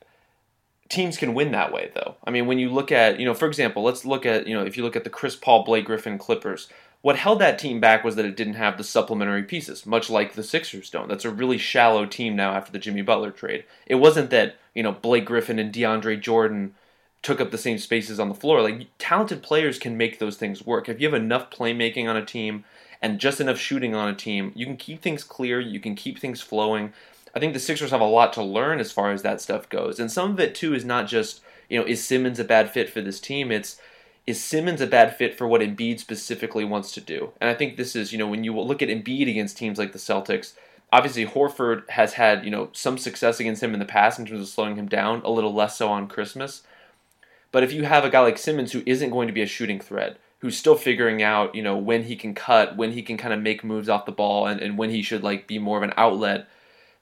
teams 0.89 1.17
can 1.17 1.35
win 1.35 1.53
that 1.53 1.73
way, 1.73 1.91
though. 1.95 2.17
I 2.25 2.31
mean, 2.31 2.47
when 2.47 2.59
you 2.59 2.71
look 2.71 2.93
at 2.93 3.19
you 3.19 3.27
know, 3.27 3.35
for 3.35 3.47
example, 3.47 3.83
let's 3.83 4.05
look 4.05 4.27
at 4.27 4.47
you 4.47 4.55
know 4.55 4.65
if 4.65 4.77
you 4.77 4.83
look 4.83 4.97
at 4.97 5.05
the 5.05 5.11
Chris 5.11 5.37
Paul, 5.37 5.65
Blake 5.65 5.87
Griffin 5.87 6.19
Clippers. 6.19 6.69
What 7.01 7.15
held 7.15 7.39
that 7.39 7.61
team 7.61 7.79
back 7.79 8.03
was 8.03 8.17
that 8.17 8.25
it 8.25 8.37
didn't 8.37 8.55
have 8.55 8.77
the 8.77 8.83
supplementary 8.83 9.45
pieces, 9.45 9.87
much 9.87 10.11
like 10.11 10.33
the 10.33 10.43
Sixers 10.43 10.91
don't. 10.91 11.09
That's 11.09 11.25
a 11.25 11.31
really 11.31 11.57
shallow 11.57 12.07
team 12.07 12.35
now 12.35 12.55
after 12.55 12.73
the 12.73 12.81
Jimmy 12.81 13.03
Butler 13.03 13.31
trade. 13.31 13.65
It 13.87 13.97
wasn't 13.97 14.31
that 14.31 14.57
you 14.75 14.83
know 14.83 14.93
Blake 14.93 15.25
Griffin 15.25 15.61
and 15.61 15.73
DeAndre 15.73 16.21
Jordan 16.21 16.75
took 17.23 17.41
up 17.41 17.51
the 17.51 17.59
same 17.59 17.79
spaces 17.79 18.21
on 18.21 18.29
the 18.29 18.35
floor. 18.35 18.63
Like 18.63 18.87
talented 18.99 19.43
players 19.43 19.79
can 19.79 19.97
make 19.97 20.19
those 20.19 20.37
things 20.37 20.65
work. 20.65 20.89
If 20.89 21.01
you 21.01 21.09
have 21.09 21.21
enough 21.21 21.51
playmaking 21.51 22.09
on 22.09 22.17
a 22.17 22.25
team 22.25 22.65
and 23.03 23.19
just 23.19 23.41
enough 23.41 23.59
shooting 23.59 23.95
on 23.95 24.09
a 24.09 24.15
team, 24.15 24.53
you 24.55 24.67
can 24.67 24.77
keep 24.77 25.03
things 25.03 25.25
clear, 25.25 25.61
you 25.61 25.81
can 25.81 25.95
keep 25.95 26.19
things 26.19 26.41
flowing. 26.41 26.93
I 27.35 27.41
think 27.41 27.53
the 27.53 27.61
Sixers 27.61 27.91
have 27.91 28.01
a 28.01 28.05
lot 28.05 28.33
to 28.35 28.43
learn 28.43 28.81
as 28.81 28.93
far 28.93 29.13
as 29.13 29.23
that 29.23 29.41
stuff 29.41 29.69
goes. 29.69 30.01
And 30.01 30.11
some 30.11 30.33
of 30.33 30.41
it 30.41 30.55
too 30.55 30.75
is 30.75 30.85
not 30.85 31.07
just, 31.07 31.41
you 31.69 31.79
know, 31.79 31.87
is 31.87 32.05
Simmons 32.05 32.39
a 32.39 32.45
bad 32.45 32.71
fit 32.71 32.89
for 32.91 33.01
this 33.01 33.21
team? 33.21 33.51
It's 33.53 33.81
is 34.27 34.43
Simmons 34.45 34.83
a 34.83 34.87
bad 34.87 35.17
fit 35.17 35.39
for 35.39 35.49
what 35.49 35.63
Embiid 35.63 35.99
specifically 35.99 36.65
wants 36.65 36.93
to 36.93 37.01
do? 37.01 37.33
And 37.41 37.49
I 37.49 37.55
think 37.55 37.77
this 37.77 37.97
is, 37.97 38.13
you 38.13 38.19
know, 38.19 38.27
when 38.27 38.45
you 38.45 38.59
look 38.59 38.83
at 38.83 38.91
Embiid 38.91 39.29
against 39.29 39.57
teams 39.57 39.79
like 39.79 39.93
the 39.93 39.99
Celtics, 39.99 40.53
obviously 40.93 41.25
Horford 41.25 41.89
has 41.89 42.13
had, 42.13 42.45
you 42.45 42.51
know, 42.51 42.69
some 42.75 42.99
success 42.99 43.41
against 43.41 43.63
him 43.63 43.73
in 43.73 43.81
the 43.81 43.87
past 43.87 44.19
in 44.19 44.27
terms 44.27 44.43
of 44.43 44.49
slowing 44.49 44.77
him 44.77 44.87
down, 44.87 45.23
a 45.25 45.31
little 45.31 45.55
less 45.55 45.79
so 45.79 45.89
on 45.89 46.09
Christmas. 46.09 46.63
But 47.51 47.63
if 47.63 47.73
you 47.73 47.85
have 47.85 48.05
a 48.05 48.11
guy 48.11 48.21
like 48.21 48.39
Simmons 48.39 48.73
who 48.73 48.83
isn't 48.87 49.11
going 49.11 49.29
to 49.29 49.33
be 49.33 49.43
a 49.43 49.47
shooting 49.47 49.81
threat, 49.81 50.19
who's 50.41 50.57
still 50.57 50.77
figuring 50.77 51.23
out, 51.23 51.55
you 51.55 51.63
know, 51.63 51.77
when 51.77 52.05
he 52.05 52.15
can 52.15 52.35
cut, 52.35 52.77
when 52.77 52.93
he 52.93 53.03
can 53.03 53.17
kind 53.17 53.35
of 53.35 53.41
make 53.41 53.65
moves 53.65 53.89
off 53.89 54.07
the 54.07 54.13
ball, 54.13 54.47
and, 54.47 54.61
and 54.61 54.79
when 54.79 54.91
he 54.91 55.03
should 55.03 55.23
like 55.23 55.47
be 55.47 55.59
more 55.59 55.79
of 55.79 55.83
an 55.83 55.95
outlet, 55.97 56.47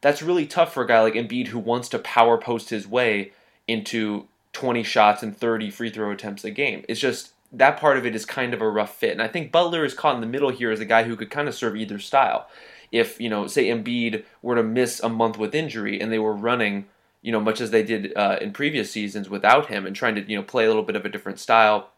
that's 0.00 0.22
really 0.22 0.46
tough 0.46 0.72
for 0.72 0.84
a 0.84 0.86
guy 0.86 1.00
like 1.00 1.14
Embiid 1.14 1.48
who 1.48 1.58
wants 1.58 1.88
to 1.90 1.98
power 1.98 2.38
post 2.38 2.70
his 2.70 2.86
way 2.86 3.32
into 3.66 4.26
20 4.52 4.82
shots 4.82 5.22
and 5.22 5.36
30 5.36 5.70
free 5.70 5.90
throw 5.90 6.10
attempts 6.10 6.44
a 6.44 6.50
game. 6.50 6.84
It's 6.88 7.00
just 7.00 7.32
that 7.52 7.78
part 7.78 7.98
of 7.98 8.06
it 8.06 8.14
is 8.14 8.24
kind 8.24 8.54
of 8.54 8.60
a 8.60 8.68
rough 8.68 8.94
fit. 8.94 9.12
And 9.12 9.22
I 9.22 9.28
think 9.28 9.52
Butler 9.52 9.84
is 9.84 9.94
caught 9.94 10.14
in 10.14 10.20
the 10.20 10.26
middle 10.26 10.50
here 10.50 10.70
as 10.70 10.80
a 10.80 10.84
guy 10.84 11.04
who 11.04 11.16
could 11.16 11.30
kind 11.30 11.48
of 11.48 11.54
serve 11.54 11.76
either 11.76 11.98
style. 11.98 12.48
If, 12.92 13.20
you 13.20 13.28
know, 13.28 13.46
say 13.46 13.66
Embiid 13.66 14.24
were 14.42 14.54
to 14.54 14.62
miss 14.62 15.00
a 15.00 15.08
month 15.08 15.38
with 15.38 15.54
injury 15.54 16.00
and 16.00 16.12
they 16.12 16.18
were 16.18 16.32
running 16.32 16.86
you 17.26 17.32
know, 17.32 17.40
much 17.40 17.60
as 17.60 17.72
they 17.72 17.82
did 17.82 18.16
uh, 18.16 18.38
in 18.40 18.52
previous 18.52 18.88
seasons 18.92 19.28
without 19.28 19.66
him 19.66 19.84
and 19.84 19.96
trying 19.96 20.14
to, 20.14 20.22
you 20.30 20.36
know, 20.36 20.44
play 20.44 20.64
a 20.64 20.68
little 20.68 20.84
bit 20.84 20.94
of 20.94 21.04
a 21.04 21.08
different 21.08 21.40
style. 21.40 21.90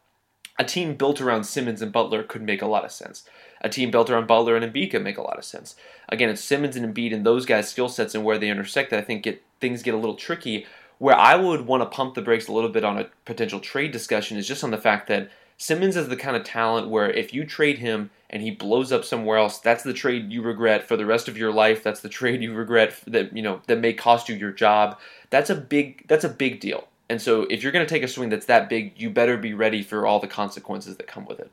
A 0.59 0.65
team 0.65 0.95
built 0.95 1.21
around 1.21 1.45
Simmons 1.45 1.83
and 1.83 1.93
Butler 1.93 2.23
could 2.23 2.41
make 2.41 2.63
a 2.63 2.67
lot 2.67 2.83
of 2.83 2.91
sense. 2.91 3.25
A 3.61 3.69
team 3.69 3.91
built 3.91 4.09
around 4.09 4.27
Butler 4.27 4.57
and 4.57 4.65
Embiid 4.65 4.91
could 4.91 5.05
make 5.05 5.19
a 5.19 5.23
lot 5.23 5.37
of 5.37 5.45
sense. 5.45 5.77
Again, 6.09 6.31
it's 6.31 6.43
Simmons 6.43 6.77
and 6.77 6.95
Embiid 6.95 7.13
and 7.13 7.27
those 7.27 7.45
guys' 7.45 7.69
skill 7.69 7.91
sets 7.91 8.15
and 8.15 8.25
where 8.25 8.39
they 8.39 8.49
intersect 8.49 8.89
that 8.89 9.01
I 9.01 9.03
think 9.03 9.23
get 9.23 9.43
things 9.61 9.83
get 9.83 9.93
a 9.93 9.99
little 9.99 10.17
tricky. 10.17 10.65
Where 10.97 11.15
I 11.15 11.37
would 11.37 11.67
want 11.67 11.83
to 11.83 11.95
pump 11.95 12.15
the 12.15 12.23
brakes 12.23 12.49
a 12.49 12.53
little 12.53 12.71
bit 12.71 12.83
on 12.83 12.97
a 12.97 13.11
potential 13.27 13.61
trade 13.61 13.93
discussion 13.93 14.39
is 14.39 14.49
just 14.49 14.65
on 14.65 14.71
the 14.71 14.79
fact 14.79 15.09
that 15.09 15.31
Simmons 15.59 15.97
is 15.97 16.09
the 16.09 16.17
kind 16.17 16.37
of 16.37 16.45
talent 16.45 16.89
where 16.89 17.11
if 17.11 17.35
you 17.35 17.45
trade 17.45 17.79
him 17.79 18.11
and 18.31 18.43
he 18.43 18.51
blows 18.53 18.93
up 18.93 19.05
somewhere 19.05 19.39
else, 19.39 19.59
that's 19.59 19.83
the 19.83 19.93
trade 19.93 20.33
you 20.33 20.41
regret 20.41 20.87
for 20.87 20.97
the 20.97 21.05
rest 21.05 21.27
of 21.27 21.37
your 21.37 21.53
life. 21.53 21.83
That's 21.83 22.01
the 22.01 22.09
trade 22.09 22.43
you 22.43 22.55
regret 22.55 22.95
that 23.09 23.37
you 23.37 23.43
know 23.43 23.61
that 23.67 23.81
may 23.81 23.93
cost 23.93 24.29
you 24.29 24.37
your 24.37 24.53
job. 24.53 24.99
That's 25.31 25.51
a 25.51 25.57
big 25.57 26.07
that's 26.07 26.25
a 26.25 26.29
big 26.29 26.61
deal. 26.61 26.87
And 27.11 27.21
so 27.21 27.43
if 27.51 27.63
you're 27.63 27.73
going 27.73 27.87
to 27.87 27.93
take 27.93 28.03
a 28.05 28.09
swing 28.09 28.29
that's 28.29 28.47
that 28.47 28.69
big, 28.69 29.01
you 29.01 29.11
better 29.11 29.37
be 29.37 29.53
ready 29.53 29.83
for 29.83 30.07
all 30.07 30.21
the 30.21 30.29
consequences 30.29 30.97
that 30.99 31.07
come 31.07 31.25
with 31.25 31.41
it. 31.41 31.51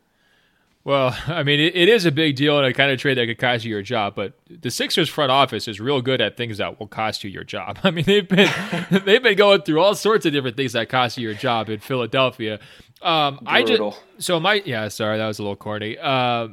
Well, 0.85 1.17
I 1.27 1.43
mean, 1.43 1.59
it, 1.59 1.75
it 1.75 1.89
is 1.89 2.05
a 2.05 2.11
big 2.11 2.37
deal 2.37 2.57
and 2.57 2.65
a 2.65 2.73
kind 2.73 2.91
of 2.91 2.99
trade 2.99 3.17
that 3.17 3.25
could 3.25 3.39
cost 3.39 3.65
you 3.65 3.71
your 3.71 3.81
job. 3.81 4.15
But 4.15 4.33
the 4.49 4.71
Sixers 4.71 5.09
front 5.09 5.31
office 5.31 5.67
is 5.67 5.81
real 5.81 6.01
good 6.01 6.21
at 6.21 6.37
things 6.37 6.59
that 6.59 6.79
will 6.79 6.87
cost 6.87 7.23
you 7.25 7.29
your 7.29 7.43
job. 7.43 7.79
I 7.83 7.91
mean, 7.91 8.05
they've 8.05 8.27
been 8.27 8.49
they've 9.05 9.21
been 9.21 9.35
going 9.35 9.63
through 9.63 9.81
all 9.81 9.95
sorts 9.95 10.25
of 10.25 10.31
different 10.31 10.55
things 10.55 10.73
that 10.73 10.87
cost 10.87 11.17
you 11.17 11.27
your 11.27 11.37
job 11.37 11.69
in 11.69 11.79
Philadelphia. 11.79 12.59
Um, 13.01 13.39
I 13.45 13.63
just 13.63 13.81
so 14.17 14.39
my 14.39 14.61
yeah, 14.65 14.87
sorry, 14.87 15.17
that 15.17 15.27
was 15.27 15.39
a 15.39 15.43
little 15.43 15.55
corny. 15.55 15.97
Uh, 15.97 16.49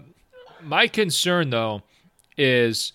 my 0.62 0.88
concern 0.88 1.50
though 1.50 1.82
is 2.36 2.92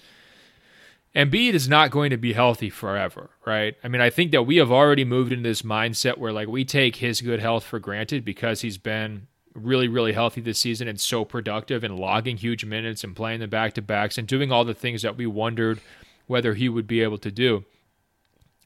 Embiid 1.16 1.54
is 1.54 1.68
not 1.68 1.90
going 1.90 2.12
to 2.12 2.18
be 2.18 2.34
healthy 2.34 2.70
forever, 2.70 3.32
right? 3.46 3.76
I 3.84 3.88
mean, 3.88 4.02
I 4.02 4.10
think 4.10 4.32
that 4.32 4.44
we 4.44 4.58
have 4.58 4.72
already 4.72 5.04
moved 5.04 5.32
into 5.32 5.50
this 5.50 5.64
mindset 5.64 6.18
where 6.18 6.32
like 6.32 6.48
we 6.48 6.64
take 6.64 6.98
his 6.98 7.22
good 7.22 7.40
health 7.40 7.64
for 7.64 7.80
granted 7.80 8.24
because 8.24 8.62
he's 8.62 8.78
been 8.78 9.28
really, 9.56 9.88
really 9.88 10.14
healthy 10.14 10.42
this 10.42 10.60
season 10.60 10.88
and 10.88 11.00
so 11.00 11.26
productive 11.26 11.84
and 11.84 11.98
logging 11.98 12.38
huge 12.38 12.64
minutes 12.64 13.04
and 13.04 13.16
playing 13.16 13.40
the 13.40 13.48
back 13.48 13.74
to 13.74 13.82
backs 13.82 14.18
and 14.18 14.28
doing 14.28 14.52
all 14.52 14.64
the 14.64 14.74
things 14.74 15.02
that 15.02 15.18
we 15.18 15.26
wondered 15.26 15.82
whether 16.28 16.54
he 16.54 16.70
would 16.70 16.86
be 16.86 17.02
able 17.02 17.18
to 17.18 17.32
do. 17.32 17.66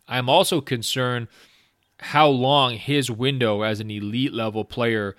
I'm 0.08 0.28
also 0.28 0.60
concerned 0.60 1.30
how 2.02 2.28
long 2.28 2.76
his 2.76 3.12
window 3.12 3.62
as 3.62 3.80
an 3.80 3.92
elite 3.92 4.34
level 4.34 4.66
player 4.66 5.16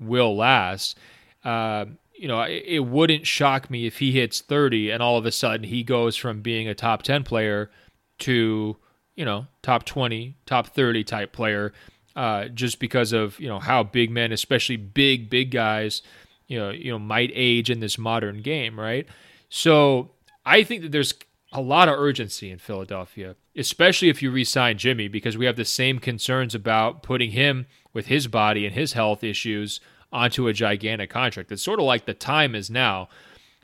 will 0.00 0.36
last. 0.36 0.98
Uh, 1.44 1.86
you 2.14 2.26
know, 2.26 2.40
it, 2.42 2.64
it, 2.66 2.80
wouldn't 2.80 3.26
shock 3.26 3.70
me 3.70 3.86
if 3.86 3.98
he 3.98 4.10
hits 4.10 4.40
30 4.40 4.90
and 4.90 5.02
all 5.02 5.16
of 5.16 5.24
a 5.24 5.30
sudden 5.30 5.64
he 5.64 5.84
goes 5.84 6.16
from 6.16 6.42
being 6.42 6.66
a 6.66 6.74
top 6.74 7.02
10 7.02 7.22
player 7.22 7.70
to, 8.18 8.76
you 9.14 9.24
know, 9.24 9.46
top 9.62 9.84
20, 9.84 10.34
top 10.46 10.68
30 10.68 11.04
type 11.04 11.32
player, 11.32 11.72
uh, 12.16 12.46
just 12.48 12.80
because 12.80 13.12
of, 13.12 13.38
you 13.38 13.48
know, 13.48 13.60
how 13.60 13.84
big 13.84 14.10
men, 14.10 14.32
especially 14.32 14.76
big, 14.76 15.30
big 15.30 15.52
guys, 15.52 16.02
you 16.48 16.58
know, 16.58 16.70
you 16.70 16.90
know, 16.90 16.98
might 16.98 17.30
age 17.34 17.70
in 17.70 17.78
this 17.78 17.98
modern 17.98 18.42
game, 18.42 18.80
right? 18.80 19.06
So 19.48 20.10
I 20.44 20.64
think 20.64 20.82
that 20.82 20.92
there's 20.92 21.14
a 21.56 21.60
lot 21.60 21.88
of 21.88 21.98
urgency 21.98 22.50
in 22.50 22.58
Philadelphia, 22.58 23.36
especially 23.56 24.08
if 24.08 24.22
you 24.22 24.30
re-sign 24.30 24.78
Jimmy, 24.78 25.08
because 25.08 25.36
we 25.36 25.46
have 25.46 25.56
the 25.56 25.64
same 25.64 25.98
concerns 25.98 26.54
about 26.54 27.02
putting 27.02 27.32
him 27.32 27.66
with 27.92 28.06
his 28.06 28.26
body 28.28 28.66
and 28.66 28.74
his 28.74 28.92
health 28.92 29.24
issues 29.24 29.80
onto 30.12 30.48
a 30.48 30.52
gigantic 30.52 31.10
contract. 31.10 31.50
It's 31.50 31.62
sort 31.62 31.80
of 31.80 31.86
like 31.86 32.04
the 32.04 32.14
time 32.14 32.54
is 32.54 32.70
now. 32.70 33.08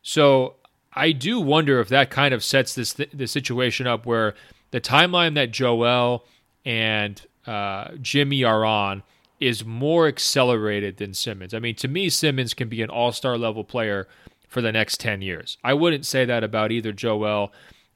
So 0.03 0.57
I 0.95 1.13
do 1.13 1.41
wonder 1.41 1.81
if 1.81 1.89
that 1.89 2.11
kind 2.11 2.35
of 2.35 2.43
sets 2.43 2.75
this 2.75 2.95
th- 2.95 3.11
the 3.13 3.27
situation 3.27 3.87
up 3.87 4.07
where 4.07 4.35
the 4.71 4.81
timeline 4.81 5.35
that 5.35 5.51
Joel 5.51 6.25
and 6.65 7.21
uh, 7.47 7.93
Jimmy 8.01 8.45
are 8.45 8.65
on 8.65 9.03
is 9.41 9.65
more 9.65 10.07
accelerated 10.07 10.99
than 10.99 11.15
Simmons. 11.15 11.53
I 11.53 11.59
mean, 11.59 11.75
to 11.77 11.89
me, 11.89 12.09
Simmons 12.09 12.55
can 12.55 12.69
be 12.69 12.83
an 12.83 12.91
all 12.91 13.13
star 13.13 13.37
level 13.37 13.65
player 13.65 14.09
for 14.49 14.61
the 14.61 14.71
next 14.71 15.01
10 15.01 15.23
years. 15.23 15.57
I 15.65 15.75
wouldn't 15.75 16.07
say 16.07 16.25
that 16.27 16.45
about 16.45 16.71
either 16.71 16.93
Joel, 16.93 17.53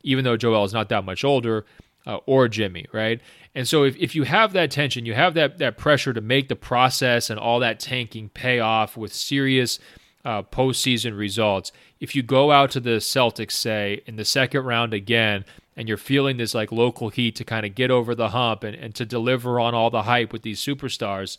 even 0.07 0.25
though 0.25 0.37
Joel 0.37 0.65
is 0.65 0.73
not 0.73 0.89
that 0.89 1.05
much 1.05 1.25
older, 1.25 1.67
uh, 2.07 2.19
or 2.25 2.49
Jimmy, 2.49 2.87
right? 2.93 3.21
And 3.55 3.67
so 3.67 3.83
if, 3.83 3.97
if 3.97 4.15
you 4.15 4.23
have 4.23 4.53
that 4.53 4.71
tension, 4.71 5.05
you 5.05 5.15
have 5.15 5.35
that, 5.35 5.59
that 5.59 5.77
pressure 5.77 6.13
to 6.13 6.21
make 6.21 6.49
the 6.49 6.57
process 6.57 7.29
and 7.29 7.39
all 7.39 7.59
that 7.61 7.81
tanking 7.81 8.29
pay 8.29 8.61
off 8.61 8.97
with 8.97 9.13
serious 9.13 9.79
uh, 10.25 10.43
postseason 10.43 11.19
results. 11.19 11.73
If 11.99 12.15
you 12.15 12.23
go 12.23 12.53
out 12.53 12.71
to 12.73 12.81
the 12.81 12.99
Celtics, 12.99 13.53
say, 13.53 14.03
in 14.07 14.17
the 14.17 14.25
second 14.25 14.65
round 14.65 14.95
again, 14.95 15.45
and 15.77 15.89
you're 15.89 15.97
feeling 15.97 16.37
this 16.37 16.55
like 16.55 16.73
local 16.73 17.09
heat 17.09 17.37
to 17.37 17.45
kind 17.45 17.67
of 17.67 17.75
get 17.75 17.91
over 17.91 18.15
the 18.15 18.31
hump 18.31 18.63
and, 18.63 18.77
and 18.77 18.95
to 18.95 19.05
deliver 19.05 19.61
on 19.61 19.75
all 19.75 19.91
the 19.91 20.03
hype 20.03 20.33
with 20.33 20.43
these 20.43 20.61
superstars, 20.61 21.37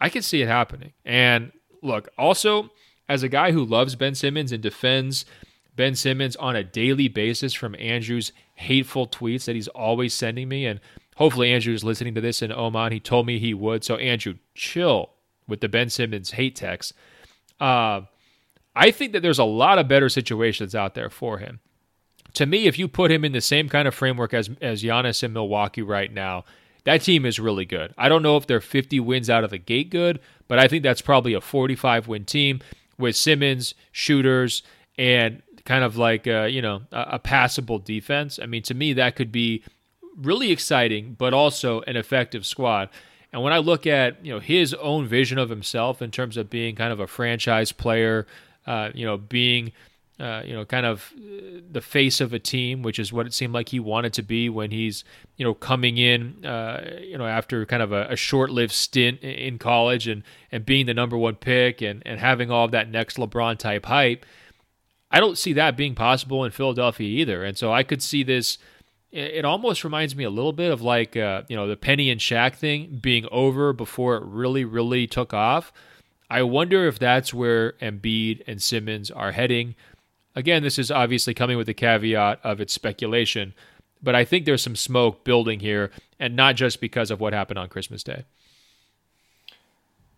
I 0.00 0.08
can 0.08 0.22
see 0.22 0.42
it 0.42 0.48
happening. 0.48 0.92
And 1.04 1.52
look, 1.82 2.08
also, 2.16 2.70
as 3.08 3.22
a 3.22 3.28
guy 3.28 3.52
who 3.52 3.64
loves 3.64 3.94
Ben 3.94 4.14
Simmons 4.14 4.52
and 4.52 4.62
defends 4.62 5.24
Ben 5.78 5.94
Simmons 5.94 6.34
on 6.34 6.56
a 6.56 6.64
daily 6.64 7.06
basis 7.06 7.54
from 7.54 7.76
Andrew's 7.76 8.32
hateful 8.56 9.06
tweets 9.06 9.44
that 9.44 9.54
he's 9.54 9.68
always 9.68 10.12
sending 10.12 10.48
me, 10.48 10.66
and 10.66 10.80
hopefully 11.16 11.52
Andrew's 11.52 11.84
listening 11.84 12.16
to 12.16 12.20
this 12.20 12.42
in 12.42 12.50
Oman. 12.50 12.90
He 12.90 12.98
told 12.98 13.26
me 13.26 13.38
he 13.38 13.54
would. 13.54 13.84
So, 13.84 13.94
Andrew, 13.94 14.34
chill 14.56 15.10
with 15.46 15.60
the 15.60 15.68
Ben 15.68 15.88
Simmons 15.88 16.32
hate 16.32 16.56
text. 16.56 16.94
Uh, 17.60 18.00
I 18.74 18.90
think 18.90 19.12
that 19.12 19.22
there's 19.22 19.38
a 19.38 19.44
lot 19.44 19.78
of 19.78 19.86
better 19.86 20.08
situations 20.08 20.74
out 20.74 20.96
there 20.96 21.08
for 21.08 21.38
him. 21.38 21.60
To 22.34 22.44
me, 22.44 22.66
if 22.66 22.76
you 22.76 22.88
put 22.88 23.12
him 23.12 23.24
in 23.24 23.30
the 23.30 23.40
same 23.40 23.68
kind 23.68 23.86
of 23.86 23.94
framework 23.94 24.34
as 24.34 24.50
as 24.60 24.82
Giannis 24.82 25.22
in 25.22 25.32
Milwaukee 25.32 25.82
right 25.82 26.12
now, 26.12 26.44
that 26.82 27.02
team 27.02 27.24
is 27.24 27.38
really 27.38 27.64
good. 27.64 27.94
I 27.96 28.08
don't 28.08 28.24
know 28.24 28.36
if 28.36 28.48
they're 28.48 28.60
50 28.60 28.98
wins 28.98 29.30
out 29.30 29.44
of 29.44 29.50
the 29.50 29.58
gate 29.58 29.90
good, 29.90 30.18
but 30.48 30.58
I 30.58 30.66
think 30.66 30.82
that's 30.82 31.02
probably 31.02 31.34
a 31.34 31.40
45 31.40 32.08
win 32.08 32.24
team 32.24 32.62
with 32.98 33.14
Simmons, 33.14 33.74
shooters, 33.92 34.64
and 34.98 35.40
kind 35.68 35.84
of 35.84 35.98
like 35.98 36.26
a, 36.26 36.48
you 36.48 36.62
know 36.62 36.80
a, 36.90 37.06
a 37.12 37.18
passable 37.18 37.78
defense. 37.78 38.38
I 38.42 38.46
mean, 38.46 38.62
to 38.62 38.74
me, 38.74 38.94
that 38.94 39.16
could 39.16 39.30
be 39.30 39.62
really 40.16 40.50
exciting, 40.50 41.14
but 41.16 41.34
also 41.34 41.82
an 41.82 41.96
effective 41.96 42.46
squad. 42.46 42.88
And 43.34 43.42
when 43.42 43.52
I 43.52 43.58
look 43.58 43.86
at 43.86 44.24
you 44.24 44.32
know 44.32 44.40
his 44.40 44.72
own 44.74 45.06
vision 45.06 45.38
of 45.38 45.50
himself 45.50 46.00
in 46.00 46.10
terms 46.10 46.38
of 46.38 46.48
being 46.48 46.74
kind 46.74 46.90
of 46.90 47.00
a 47.00 47.06
franchise 47.06 47.70
player, 47.70 48.26
uh, 48.66 48.90
you 48.94 49.04
know, 49.04 49.18
being 49.18 49.72
uh, 50.18 50.42
you 50.44 50.52
know, 50.52 50.64
kind 50.64 50.84
of 50.84 51.12
uh, 51.16 51.60
the 51.70 51.80
face 51.80 52.20
of 52.20 52.32
a 52.32 52.40
team, 52.40 52.82
which 52.82 52.98
is 52.98 53.12
what 53.12 53.24
it 53.24 53.32
seemed 53.32 53.52
like 53.52 53.68
he 53.68 53.78
wanted 53.78 54.12
to 54.12 54.22
be 54.22 54.48
when 54.48 54.72
he's, 54.72 55.04
you 55.36 55.44
know, 55.44 55.54
coming 55.54 55.96
in, 55.96 56.44
uh, 56.44 56.98
you 57.00 57.16
know, 57.16 57.26
after 57.26 57.64
kind 57.66 57.82
of 57.82 57.92
a, 57.92 58.08
a, 58.08 58.16
short-lived 58.16 58.72
stint 58.72 59.20
in 59.20 59.58
college 59.58 60.08
and 60.08 60.24
and 60.50 60.66
being 60.66 60.86
the 60.86 60.94
number 60.94 61.16
one 61.16 61.36
pick 61.36 61.80
and 61.82 62.02
and 62.04 62.18
having 62.18 62.50
all 62.50 62.64
of 62.64 62.72
that 62.72 62.90
next 62.90 63.16
LeBron 63.16 63.58
type 63.58 63.86
hype. 63.86 64.26
I 65.10 65.20
don't 65.20 65.38
see 65.38 65.52
that 65.54 65.76
being 65.76 65.94
possible 65.94 66.44
in 66.44 66.50
Philadelphia 66.50 67.08
either, 67.08 67.44
and 67.44 67.56
so 67.56 67.72
I 67.72 67.82
could 67.82 68.02
see 68.02 68.22
this. 68.22 68.58
It 69.10 69.46
almost 69.46 69.84
reminds 69.84 70.14
me 70.14 70.24
a 70.24 70.30
little 70.30 70.52
bit 70.52 70.70
of 70.70 70.82
like, 70.82 71.16
uh, 71.16 71.42
you 71.48 71.56
know, 71.56 71.66
the 71.66 71.78
Penny 71.78 72.10
and 72.10 72.20
Shaq 72.20 72.54
thing 72.56 72.98
being 73.00 73.26
over 73.32 73.72
before 73.72 74.16
it 74.16 74.22
really, 74.24 74.66
really 74.66 75.06
took 75.06 75.32
off. 75.32 75.72
I 76.28 76.42
wonder 76.42 76.86
if 76.86 76.98
that's 76.98 77.32
where 77.32 77.72
Embiid 77.80 78.42
and 78.46 78.60
Simmons 78.60 79.10
are 79.10 79.32
heading. 79.32 79.76
Again, 80.36 80.62
this 80.62 80.78
is 80.78 80.90
obviously 80.90 81.32
coming 81.32 81.56
with 81.56 81.66
the 81.66 81.74
caveat 81.74 82.40
of 82.44 82.60
its 82.60 82.74
speculation, 82.74 83.54
but 84.02 84.14
I 84.14 84.26
think 84.26 84.44
there's 84.44 84.62
some 84.62 84.76
smoke 84.76 85.24
building 85.24 85.60
here, 85.60 85.90
and 86.20 86.36
not 86.36 86.56
just 86.56 86.78
because 86.78 87.10
of 87.10 87.18
what 87.18 87.32
happened 87.32 87.58
on 87.58 87.70
Christmas 87.70 88.02
Day. 88.02 88.24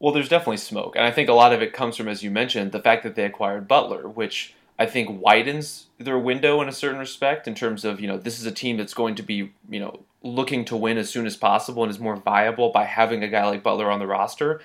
Well, 0.01 0.13
there's 0.13 0.29
definitely 0.29 0.57
smoke, 0.57 0.97
and 0.97 1.05
I 1.05 1.13
think 1.13 1.29
a 1.29 1.33
lot 1.35 1.53
of 1.53 1.63
it 1.63 1.73
comes 1.73 1.97
from, 1.97 2.09
as 2.09 2.25
you 2.25 2.31
mentioned, 2.31 2.73
the 2.73 2.83
fact 2.83 3.05
that 3.05 3.15
they 3.15 3.25
acquired 3.25 3.69
Butler, 3.69 4.09
which 4.09 4.53
I 4.81 4.87
think 4.87 5.21
widens 5.21 5.89
their 5.99 6.19
window 6.19 6.63
in 6.63 6.69
a 6.69 6.73
certain 6.73 6.99
respect 6.99 7.47
in 7.47 7.55
terms 7.55 7.85
of 7.85 8.01
you 8.01 8.09
know 8.09 8.17
this 8.17 8.41
is 8.41 8.47
a 8.47 8.51
team 8.51 8.79
that's 8.79 8.95
going 8.95 9.15
to 9.17 9.23
be 9.23 9.53
you 9.69 9.79
know 9.79 10.01
looking 10.23 10.65
to 10.65 10.77
win 10.77 10.97
as 10.97 11.11
soon 11.11 11.27
as 11.27 11.37
possible 11.37 11.83
and 11.83 11.91
is 11.91 11.99
more 11.99 12.17
viable 12.17 12.71
by 12.71 12.85
having 12.85 13.23
a 13.23 13.29
guy 13.29 13.45
like 13.45 13.63
Butler 13.63 13.91
on 13.91 13.99
the 13.99 14.07
roster, 14.07 14.61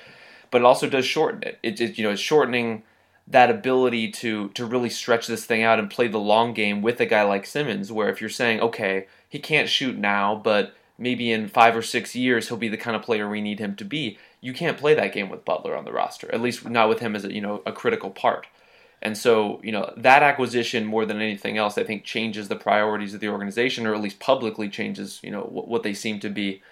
but 0.52 0.62
it 0.62 0.66
also 0.66 0.90
does 0.90 1.06
shorten 1.06 1.44
it. 1.44 1.60
It, 1.62 1.82
it 1.82 1.98
you 1.98 2.06
know 2.06 2.12
it's 2.12 2.22
shortening 2.22 2.84
that 3.28 3.50
ability 3.50 4.10
to 4.12 4.50
to 4.50 4.66
really 4.66 4.90
stretch 4.90 5.28
this 5.28 5.46
thing 5.46 5.64
out 5.64 5.80
and 5.80 5.92
play 5.92 6.08
the 6.08 6.18
long 6.18 6.54
game 6.54 6.82
with 6.82 7.02
a 7.02 7.06
guy 7.06 7.24
like 7.24 7.46
Simmons, 7.46 7.92
where 7.92 8.08
if 8.08 8.22
you're 8.22 8.30
saying, 8.30 8.62
okay, 8.62 9.08
he 9.28 9.38
can't 9.38 9.68
shoot 9.68 9.98
now, 9.98 10.34
but 10.34 10.74
maybe 10.98 11.30
in 11.30 11.50
five 11.50 11.76
or 11.76 11.82
six 11.82 12.16
years 12.16 12.48
he'll 12.48 12.56
be 12.56 12.70
the 12.70 12.78
kind 12.78 12.96
of 12.96 13.02
player 13.02 13.28
we 13.28 13.42
need 13.42 13.60
him 13.60 13.76
to 13.76 13.84
be. 13.84 14.18
You 14.40 14.54
can't 14.54 14.78
play 14.78 14.94
that 14.94 15.12
game 15.12 15.28
with 15.28 15.44
Butler 15.44 15.76
on 15.76 15.84
the 15.84 15.92
roster, 15.92 16.34
at 16.34 16.40
least 16.40 16.70
not 16.70 16.88
with 16.88 17.00
him 17.00 17.18
as 17.18 17.26
a 17.26 17.34
you 17.34 17.42
know 17.42 17.62
a 17.66 17.74
critical 17.74 18.12
part. 18.12 18.48
And 19.06 19.16
so, 19.16 19.60
you 19.62 19.72
know, 19.72 19.94
that 19.98 20.24
acquisition 20.24 20.84
more 20.84 21.06
than 21.06 21.22
anything 21.22 21.60
else, 21.60 21.78
I 21.78 21.84
think, 21.84 22.04
changes 22.04 22.48
the 22.48 22.56
priorities 22.56 23.14
of 23.14 23.20
the 23.20 23.30
organization, 23.30 23.86
or 23.86 23.94
at 23.94 24.02
least 24.02 24.20
publicly 24.20 24.68
changes, 24.68 25.20
you 25.22 25.30
know, 25.30 25.42
what, 25.42 25.68
what 25.68 25.84
they 25.84 25.94
seem 25.94 26.20
to 26.22 26.30
be 26.30 26.64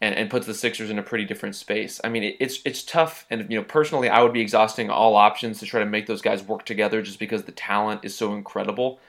and, 0.00 0.14
and 0.14 0.30
puts 0.30 0.46
the 0.46 0.54
Sixers 0.54 0.88
in 0.88 1.00
a 1.00 1.02
pretty 1.02 1.24
different 1.24 1.56
space. 1.56 2.00
I 2.04 2.10
mean, 2.10 2.22
it, 2.22 2.36
it's 2.38 2.60
it's 2.64 2.84
tough, 2.84 3.26
and 3.28 3.50
you 3.50 3.58
know, 3.58 3.64
personally, 3.64 4.08
I 4.08 4.22
would 4.22 4.32
be 4.32 4.40
exhausting 4.40 4.88
all 4.88 5.16
options 5.16 5.58
to 5.58 5.66
try 5.66 5.80
to 5.80 5.86
make 5.86 6.06
those 6.06 6.22
guys 6.22 6.44
work 6.44 6.64
together, 6.64 7.02
just 7.02 7.18
because 7.18 7.42
the 7.42 7.50
talent 7.50 8.04
is 8.04 8.16
so 8.16 8.34
incredible. 8.34 9.00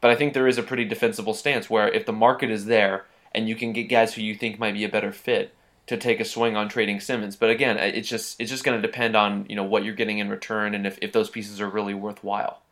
But 0.00 0.12
I 0.12 0.14
think 0.14 0.32
there 0.32 0.46
is 0.46 0.58
a 0.58 0.62
pretty 0.62 0.84
defensible 0.84 1.34
stance 1.34 1.68
where 1.68 1.88
if 1.88 2.06
the 2.06 2.12
market 2.12 2.52
is 2.52 2.66
there 2.66 3.04
and 3.34 3.48
you 3.48 3.56
can 3.56 3.72
get 3.72 3.84
guys 3.88 4.14
who 4.14 4.22
you 4.22 4.36
think 4.36 4.60
might 4.60 4.74
be 4.74 4.84
a 4.84 4.88
better 4.88 5.10
fit 5.10 5.56
to 5.86 5.96
take 5.96 6.20
a 6.20 6.24
swing 6.24 6.56
on 6.56 6.68
trading 6.68 7.00
Simmons. 7.00 7.36
But 7.36 7.50
again, 7.50 7.78
it's 7.78 8.08
just 8.08 8.40
it's 8.40 8.50
just 8.50 8.64
going 8.64 8.80
to 8.80 8.86
depend 8.86 9.16
on 9.16 9.46
you 9.48 9.56
know 9.56 9.64
what 9.64 9.84
you're 9.84 9.94
getting 9.94 10.18
in 10.18 10.28
return 10.28 10.74
and 10.74 10.86
if, 10.86 10.98
if 11.02 11.12
those 11.12 11.30
pieces 11.30 11.60
are 11.60 11.68
really 11.68 11.94
worthwhile. 11.94 12.62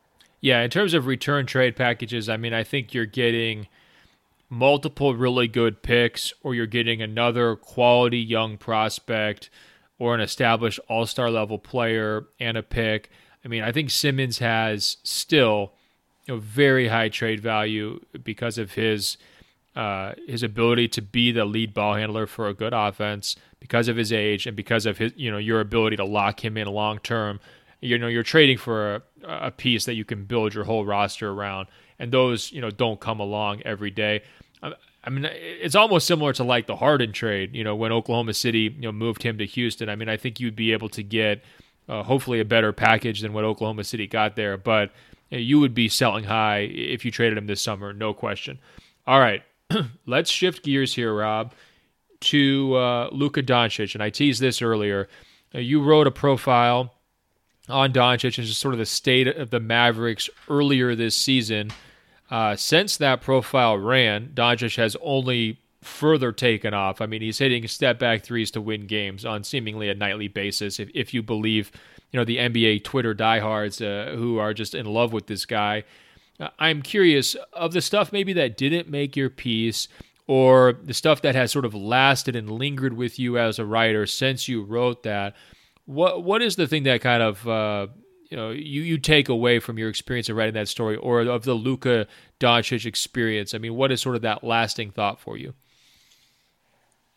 Yeah, 0.41 0.63
in 0.63 0.71
terms 0.71 0.95
of 0.95 1.07
return 1.07 1.47
trade 1.47 1.77
packages, 1.77 2.29
I 2.29 2.37
mean, 2.37 2.55
I 2.55 2.65
think 2.65 2.95
you're 2.95 3.07
getting 3.07 3.69
multiple 4.49 5.15
really 5.15 5.47
good 5.47 5.83
picks, 5.83 6.33
or 6.43 6.55
you're 6.55 6.67
getting 6.67 7.01
another 7.01 7.57
quality 7.57 8.19
young 8.19 8.57
prospect 8.57 9.51
or 9.99 10.15
an 10.15 10.21
established 10.21 10.81
all 10.89 11.07
star 11.07 11.31
level 11.31 11.59
player 11.59 12.27
and 12.41 12.57
a 12.57 12.63
pick. 12.63 13.11
I 13.45 13.49
mean, 13.49 13.63
I 13.63 13.71
think 13.71 13.91
Simmons 13.91 14.39
has 14.39 14.97
still 15.03 15.73
you 16.27 16.35
know, 16.35 16.41
very 16.41 16.89
high 16.89 17.09
trade 17.09 17.41
value 17.41 18.01
because 18.23 18.59
of 18.59 18.73
his 18.73 19.17
uh, 19.77 20.13
his 20.27 20.43
ability 20.43 20.89
to 20.89 21.03
be 21.03 21.33
the 21.33 21.45
lead 21.45 21.73
ball 21.73 21.95
handler 21.95 22.27
for 22.27 22.49
a 22.49 22.55
good 22.55 22.73
offense, 22.73 23.37
because 23.61 23.89
of 23.89 23.97
his 23.97 24.13
age, 24.13 24.47
and 24.47 24.57
because 24.57 24.87
of 24.87 24.99
his 24.99 25.13
you 25.17 25.31
know 25.31 25.39
your 25.39 25.61
ability 25.61 25.97
to 25.97 26.05
lock 26.05 26.45
him 26.45 26.57
in 26.57 26.67
long 26.67 26.99
term. 26.99 27.41
You 27.83 27.97
know, 27.97 28.09
you're 28.09 28.23
trading 28.23 28.59
for 28.59 28.97
a, 28.97 29.03
a 29.25 29.51
piece 29.51 29.87
that 29.87 29.95
you 29.95 30.05
can 30.05 30.25
build 30.25 30.53
your 30.53 30.65
whole 30.65 30.85
roster 30.85 31.31
around, 31.31 31.69
and 31.99 32.13
those 32.13 32.53
you 32.53 32.61
know 32.61 32.71
don't 32.71 33.01
come 33.01 33.21
along 33.21 33.63
every 33.65 33.91
day. 33.91 34.23
I 35.03 35.09
mean, 35.09 35.25
it's 35.25 35.75
almost 35.75 36.07
similar 36.07 36.35
to 36.35 36.45
like 36.45 36.67
the 36.67 36.77
Harden 36.77 37.13
trade. 37.13 37.55
You 37.55 37.65
know, 37.65 37.75
when 37.75 37.93
Oklahoma 37.93 38.35
City 38.35 38.75
you 38.75 38.83
know 38.83 38.93
moved 38.93 39.23
him 39.23 39.39
to 39.39 39.47
Houston. 39.47 39.89
I 39.89 39.97
mean, 39.97 40.09
I 40.09 40.17
think 40.17 40.41
you'd 40.41 40.57
be 40.57 40.73
able 40.73 40.89
to 40.91 41.03
get 41.03 41.43
uh, 41.89 42.03
hopefully 42.03 42.41
a 42.41 42.45
better 42.45 42.73
package 42.73 43.21
than 43.21 43.33
what 43.33 43.45
Oklahoma 43.45 43.85
City 43.85 44.07
got 44.07 44.37
there, 44.37 44.57
but 44.57 44.91
you 45.31 45.61
would 45.61 45.75
be 45.75 45.89
selling 45.89 46.25
high 46.25 46.59
if 46.59 47.05
you 47.05 47.11
traded 47.11 47.39
him 47.39 47.47
this 47.47 47.63
summer, 47.63 47.93
no 47.93 48.13
question. 48.13 48.59
All 49.07 49.21
right, 49.21 49.43
let's 50.07 50.31
shift 50.31 50.65
gears 50.65 50.95
here, 50.95 51.15
Rob, 51.15 51.53
to 52.21 52.75
uh, 52.75 53.09
Luka 53.13 53.43
Doncic, 53.43 53.95
and 53.95 54.03
I 54.03 54.11
teased 54.11 54.41
this 54.41 54.63
earlier. 54.63 55.09
Uh, 55.55 55.59
you 55.59 55.83
wrote 55.83 56.07
a 56.07 56.11
profile 56.11 56.95
on 57.69 57.93
Doncic 57.93 58.39
and 58.39 58.47
just 58.47 58.61
sort 58.61 58.75
of 58.75 58.79
the 58.79 58.87
state 58.87 59.29
of 59.29 59.51
the 59.51 59.61
Mavericks 59.61 60.29
earlier 60.49 60.95
this 60.95 61.17
season. 61.17 61.71
Uh, 62.31 62.57
since 62.57 62.97
that 62.99 63.21
profile 63.21 63.77
ran, 63.77 64.29
Doncic 64.35 64.77
has 64.77 64.97
only 65.03 65.59
further 65.83 66.31
taken 66.31 66.75
off. 66.75 67.01
I 67.01 67.07
mean, 67.07 67.23
he's 67.23 67.39
hitting 67.39 67.67
step 67.67 67.99
back 67.99 68.23
threes 68.23 68.51
to 68.53 68.61
win 68.61 68.87
games 68.87 69.25
on 69.25 69.45
seemingly 69.45 69.89
a 69.89 69.95
nightly 69.95 70.29
basis. 70.29 70.79
If, 70.79 70.91
if 70.95 71.15
you 71.15 71.23
believe, 71.23 71.73
you 72.13 72.19
know, 72.19 72.25
the 72.25 72.37
NBA 72.37 72.85
Twitter 72.85 73.15
diehards 73.15 73.81
uh, 73.81 74.15
who 74.17 74.39
are 74.39 74.53
just 74.53 74.75
in 74.75 74.87
love 74.87 75.13
with 75.13 75.27
this 75.27 75.47
guy. 75.47 75.85
Uh, 76.41 76.49
I'm 76.59 76.83
curious 76.83 77.37
of 77.53 77.73
the 77.73 77.81
stuff 77.81 78.13
maybe 78.13 78.33
that 78.35 78.57
didn't 78.57 78.89
make 78.89 79.17
your 79.17 79.31
piece 79.31 79.89
or 80.27 80.75
the 80.85 80.95
stuff 80.95 81.23
that 81.23 81.35
has 81.35 81.51
sort 81.53 81.65
of 81.65 81.75
lasted 81.75 82.37
and 82.37 82.49
lingered 82.51 82.95
with 82.95 83.19
you 83.19 83.37
as 83.37 83.59
a 83.59 83.67
writer 83.67 84.07
since 84.07 84.49
you 84.49 84.63
wrote 84.63 85.03
that. 85.03 85.35
What 85.87 86.23
what 86.25 86.41
is 86.41 86.57
the 86.57 86.67
thing 86.67 86.85
that 86.85 87.01
kind 87.01 87.23
of 87.23 87.49
uh, 87.49 87.89
you 88.31 88.37
know 88.37 88.51
you, 88.51 88.83
you 88.83 88.97
take 88.99 89.29
away 89.29 89.59
from 89.59 89.77
your 89.77 89.89
experience 89.89 90.29
of 90.29 90.37
writing 90.37 90.55
that 90.55 90.69
story 90.69 90.97
or 90.97 91.23
of 91.23 91.45
the 91.45 91.55
Luka 91.55 92.07
Doncic 92.39 92.87
experience? 92.87 93.55
I 93.55 93.59
mean, 93.59 93.75
what 93.75 93.91
is 93.91 94.01
sort 94.01 94.17
of 94.17 94.23
that 94.23 94.45
lasting 94.45 94.93
thought 94.93 95.21
for 95.21 95.37
you? 95.37 95.55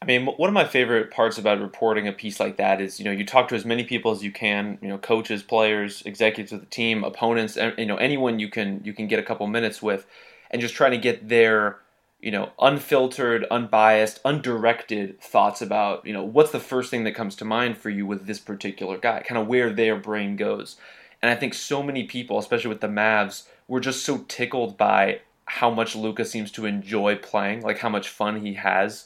I 0.04 0.06
mean, 0.06 0.26
one 0.26 0.49
of 0.49 0.54
my 0.54 0.66
favorite 0.66 1.12
parts 1.12 1.38
about 1.38 1.62
reporting 1.62 2.10
a 2.10 2.12
piece 2.12 2.38
like 2.38 2.58
that 2.58 2.82
is, 2.82 2.99
you 2.99 3.06
know, 3.06 3.12
you 3.12 3.26
talk 3.26 3.47
to 3.47 3.56
as 3.56 3.64
many 3.64 3.86
people 3.86 4.12
as 4.12 4.22
you 4.22 4.34
can, 4.34 4.78
you 4.82 4.89
know, 4.89 4.97
coaches, 4.97 5.43
players, 5.43 6.04
executives 6.06 6.51
of 6.51 6.60
the 6.60 6.66
team, 6.66 7.06
opponents, 7.06 7.56
you 7.78 7.86
know, 7.86 7.95
anyone 7.95 8.38
you 8.38 8.49
can 8.49 8.82
you 8.84 8.91
can 8.91 9.08
get 9.08 9.18
a 9.18 9.24
couple 9.24 9.47
minutes 9.47 9.82
with, 9.82 10.06
and 10.51 10.62
just 10.62 10.76
trying 10.76 10.91
to 10.91 10.97
get 10.97 11.30
their, 11.30 11.78
you 12.20 12.32
know, 12.32 12.51
unfiltered, 12.60 13.45
unbiased, 13.49 14.20
undirected 14.26 15.22
thoughts 15.22 15.62
about, 15.62 16.06
you 16.06 16.12
know, 16.12 16.24
what's 16.24 16.51
the 16.51 16.60
first 16.60 16.91
thing 16.91 17.06
that 17.06 17.16
comes 17.16 17.38
to 17.38 17.45
mind 17.45 17.78
for 17.78 17.89
you 17.89 18.06
with 18.06 18.28
this 18.28 18.39
particular 18.39 18.97
guy, 18.97 19.22
kind 19.22 19.39
of 19.39 19.47
where 19.47 19.72
their 19.72 19.95
brain 19.95 20.36
goes. 20.36 20.76
And 21.22 21.32
I 21.32 21.36
think 21.36 21.54
so 21.54 21.82
many 21.82 22.04
people, 22.04 22.38
especially 22.39 22.68
with 22.68 22.82
the 22.82 22.88
Mavs, 22.88 23.43
were 23.70 23.80
just 23.80 24.04
so 24.04 24.26
tickled 24.28 24.78
by 24.78 25.22
how 25.45 25.70
much 25.70 25.95
Luka 25.95 26.26
seems 26.26 26.51
to 26.51 26.66
enjoy 26.66 27.16
playing, 27.16 27.62
like 27.62 27.78
how 27.78 27.88
much 27.88 28.10
fun 28.10 28.45
he 28.45 28.56
has. 28.56 29.06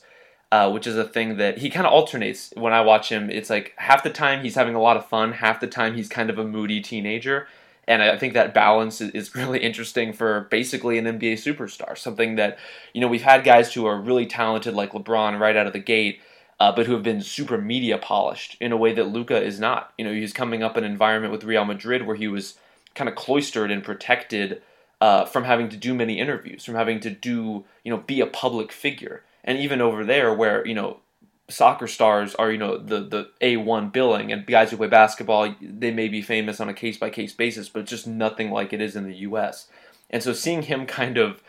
Uh, 0.50 0.72
which 0.72 0.88
is 0.88 0.95
a 0.95 1.04
thing 1.04 1.36
that 1.36 1.58
he 1.58 1.70
kind 1.70 1.86
of 1.86 1.91
alternates 1.91 2.54
when 2.56 2.72
I 2.72 2.80
watch 2.80 3.10
him. 3.10 3.30
It's 3.30 3.50
like 3.50 3.74
half 3.76 4.02
the 4.02 4.10
time 4.10 4.43
he's 4.43 4.56
having 4.56 4.76
a 4.76 4.82
lot 4.82 4.95
of 4.95 5.06
fun, 5.06 5.34
half 5.34 5.60
the 5.60 5.68
time 5.68 5.95
he's 5.95 6.08
kind 6.08 6.30
of 6.30 6.39
a 6.39 6.45
moody 6.45 6.80
teenager. 6.80 7.50
And 7.86 8.02
I 8.02 8.18
think 8.18 8.34
that 8.34 8.54
balance 8.54 9.02
is 9.02 9.36
really 9.36 9.60
interesting 9.60 10.14
for 10.14 10.48
basically 10.50 10.98
an 10.98 11.06
NBA 11.06 11.34
superstar. 11.34 11.98
Something 11.98 12.36
that, 12.36 12.60
you 12.93 13.02
know, 13.02 13.08
we've 13.08 13.24
had 13.24 13.43
guys 13.43 13.74
who 13.74 13.86
are 13.86 14.00
really 14.00 14.26
talented 14.26 14.74
like 14.74 14.91
LeBron 14.91 15.39
right 15.39 15.56
out 15.56 15.68
of 15.68 15.74
the 15.74 15.80
gate, 15.80 16.22
uh, 16.60 16.72
but 16.72 16.86
who 16.86 16.93
have 16.93 17.04
been 17.04 17.22
super 17.22 17.58
media 17.58 17.98
polished 17.98 18.58
in 18.60 18.72
a 18.72 18.78
way 18.78 18.93
that 18.93 19.08
Luka 19.08 19.41
is 19.41 19.60
not. 19.60 19.93
You 19.98 20.06
know, 20.06 20.14
he's 20.14 20.34
coming 20.34 20.64
up 20.64 20.78
in 20.78 20.84
an 20.84 20.91
environment 20.91 21.32
with 21.32 21.43
Real 21.43 21.66
Madrid 21.66 22.06
where 22.06 22.16
he 22.16 22.28
was 22.28 22.58
kind 22.95 23.10
of 23.10 23.16
cloistered 23.16 23.72
and 23.72 23.84
protected 23.84 24.62
uh, 25.00 25.26
from 25.26 25.43
having 25.43 25.70
to 25.70 25.78
do 25.78 25.93
many 25.93 26.20
interviews, 26.20 26.66
from 26.66 26.76
having 26.76 27.00
to 27.02 27.10
do, 27.10 27.66
you 27.84 27.91
know, 27.91 27.98
be 27.98 28.20
a 28.20 28.28
public 28.28 28.72
figure. 28.72 29.24
And 29.48 29.58
even 29.58 29.82
over 29.82 30.06
there, 30.06 30.32
where 30.32 30.66
you 30.68 30.76
know 30.76 31.00
soccer 31.50 31.88
stars 31.88 32.36
are 32.36 32.52
you 32.52 32.58
know 32.58 32.78
the 32.78 33.00
the 33.00 33.30
A1 33.41 33.93
billing 33.93 34.32
and 34.32 34.45
guys 34.45 34.70
who 34.70 34.78
play 34.78 34.88
basketball 34.88 35.56
they 35.62 35.91
may 35.91 36.10
be 36.10 36.22
famous 36.22 36.60
on 36.60 36.68
a 36.68 36.74
case 36.74 36.98
by 36.98 37.10
case 37.10 37.32
basis 37.32 37.70
but 37.70 37.86
just 37.86 38.06
nothing 38.06 38.52
like 38.52 38.74
it 38.74 38.82
is 38.82 38.95
in 38.95 39.06
the 39.06 39.16
US. 39.18 39.68
And 40.10 40.22
so 40.22 40.34
seeing 40.34 40.64
him 40.64 40.86
kind 40.86 41.18
of 41.18 41.41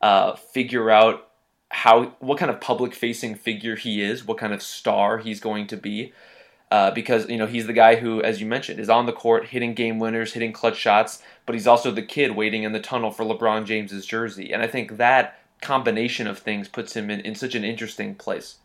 uh, 0.00 0.34
figure 0.34 0.90
out 0.90 1.28
how 1.70 2.14
what 2.20 2.38
kind 2.38 2.50
of 2.50 2.60
public 2.60 2.94
facing 2.94 3.34
figure 3.34 3.76
he 3.76 4.02
is, 4.02 4.24
what 4.24 4.38
kind 4.38 4.52
of 4.52 4.62
star 4.62 5.18
he's 5.18 5.40
going 5.40 5.66
to 5.68 5.76
be. 5.76 6.12
Uh, 6.70 6.90
because 6.90 7.28
you 7.28 7.36
know 7.36 7.46
he's 7.46 7.66
the 7.68 7.72
guy 7.72 7.96
who, 7.96 8.20
as 8.22 8.40
you 8.40 8.46
mentioned, 8.46 8.80
is 8.80 8.88
on 8.88 9.06
the 9.06 9.12
court 9.12 9.46
hitting 9.46 9.74
game 9.74 9.98
winners, 10.00 10.32
hitting 10.32 10.52
clutch 10.52 10.76
shots, 10.76 11.22
but 11.46 11.54
he's 11.54 11.66
also 11.66 11.90
the 11.90 12.02
kid 12.02 12.34
waiting 12.34 12.64
in 12.64 12.72
the 12.72 12.80
tunnel 12.80 13.12
for 13.12 13.24
LeBron 13.24 13.64
James's 13.64 14.06
jersey, 14.06 14.52
and 14.52 14.60
I 14.60 14.66
think 14.66 14.96
that 14.96 15.38
combination 15.64 16.26
of 16.26 16.38
things 16.38 16.68
puts 16.68 16.94
him 16.94 17.10
in, 17.10 17.20
in 17.20 17.34
such 17.34 17.54
an 17.54 17.64
interesting 17.64 18.14
place. 18.14 18.56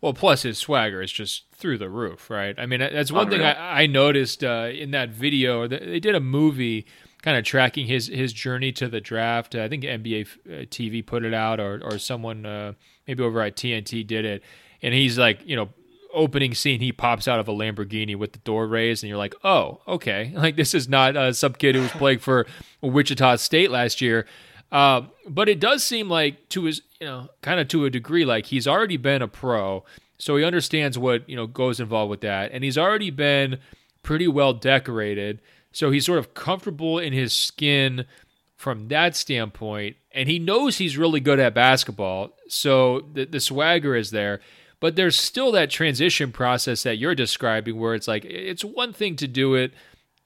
Well, 0.00 0.12
plus 0.12 0.42
his 0.42 0.58
swagger 0.58 1.00
is 1.00 1.10
just 1.10 1.44
through 1.52 1.78
the 1.78 1.88
roof, 1.88 2.28
right? 2.28 2.54
I 2.58 2.66
mean, 2.66 2.80
that's 2.80 3.10
one 3.10 3.28
Unreal. 3.28 3.40
thing 3.40 3.46
I, 3.46 3.82
I 3.82 3.86
noticed 3.86 4.44
uh, 4.44 4.68
in 4.70 4.90
that 4.90 5.08
video. 5.08 5.66
They 5.66 5.98
did 5.98 6.14
a 6.14 6.20
movie 6.20 6.84
kind 7.22 7.38
of 7.38 7.44
tracking 7.44 7.86
his 7.86 8.08
his 8.08 8.34
journey 8.34 8.70
to 8.72 8.86
the 8.86 9.00
draft. 9.00 9.54
I 9.54 9.66
think 9.66 9.82
NBA 9.82 10.26
uh, 10.46 10.50
TV 10.66 11.04
put 11.04 11.24
it 11.24 11.32
out, 11.32 11.58
or 11.58 11.80
or 11.82 11.98
someone 11.98 12.44
uh, 12.44 12.74
maybe 13.08 13.22
over 13.22 13.40
at 13.40 13.56
TNT 13.56 14.06
did 14.06 14.26
it, 14.26 14.42
and 14.82 14.92
he's 14.92 15.18
like, 15.18 15.40
you 15.46 15.56
know, 15.56 15.70
opening 16.14 16.54
scene, 16.54 16.80
he 16.80 16.92
pops 16.92 17.26
out 17.26 17.40
of 17.40 17.48
a 17.48 17.52
Lamborghini 17.52 18.16
with 18.16 18.32
the 18.32 18.38
door 18.40 18.66
raised, 18.66 19.02
and 19.02 19.08
you're 19.08 19.18
like, 19.18 19.34
oh, 19.42 19.80
okay, 19.88 20.32
like 20.36 20.56
this 20.56 20.74
is 20.74 20.88
not 20.88 21.16
uh, 21.16 21.32
some 21.32 21.52
kid 21.54 21.74
who 21.74 21.82
was 21.82 21.90
playing 21.92 22.18
for 22.18 22.46
Wichita 22.80 23.36
State 23.36 23.70
last 23.70 24.00
year. 24.00 24.26
Uh, 24.74 25.06
but 25.28 25.48
it 25.48 25.60
does 25.60 25.84
seem 25.84 26.08
like 26.10 26.48
to 26.48 26.64
his, 26.64 26.82
you 27.00 27.06
know, 27.06 27.28
kind 27.42 27.60
of 27.60 27.68
to 27.68 27.84
a 27.84 27.90
degree, 27.90 28.24
like 28.24 28.46
he's 28.46 28.66
already 28.66 28.96
been 28.96 29.22
a 29.22 29.28
pro, 29.28 29.84
so 30.18 30.36
he 30.36 30.42
understands 30.42 30.98
what 30.98 31.26
you 31.30 31.36
know 31.36 31.46
goes 31.46 31.78
involved 31.78 32.10
with 32.10 32.22
that, 32.22 32.50
and 32.50 32.64
he's 32.64 32.76
already 32.76 33.10
been 33.10 33.60
pretty 34.02 34.26
well 34.26 34.52
decorated, 34.52 35.40
so 35.70 35.92
he's 35.92 36.04
sort 36.04 36.18
of 36.18 36.34
comfortable 36.34 36.98
in 36.98 37.12
his 37.12 37.32
skin 37.32 38.04
from 38.56 38.88
that 38.88 39.14
standpoint, 39.14 39.94
and 40.10 40.28
he 40.28 40.40
knows 40.40 40.78
he's 40.78 40.98
really 40.98 41.20
good 41.20 41.38
at 41.38 41.54
basketball, 41.54 42.36
so 42.48 43.00
the, 43.12 43.26
the 43.26 43.38
swagger 43.38 43.94
is 43.94 44.10
there. 44.10 44.40
But 44.80 44.96
there's 44.96 45.16
still 45.18 45.52
that 45.52 45.70
transition 45.70 46.32
process 46.32 46.82
that 46.82 46.98
you're 46.98 47.14
describing, 47.14 47.78
where 47.78 47.94
it's 47.94 48.08
like 48.08 48.24
it's 48.24 48.64
one 48.64 48.92
thing 48.92 49.14
to 49.16 49.28
do 49.28 49.54
it 49.54 49.72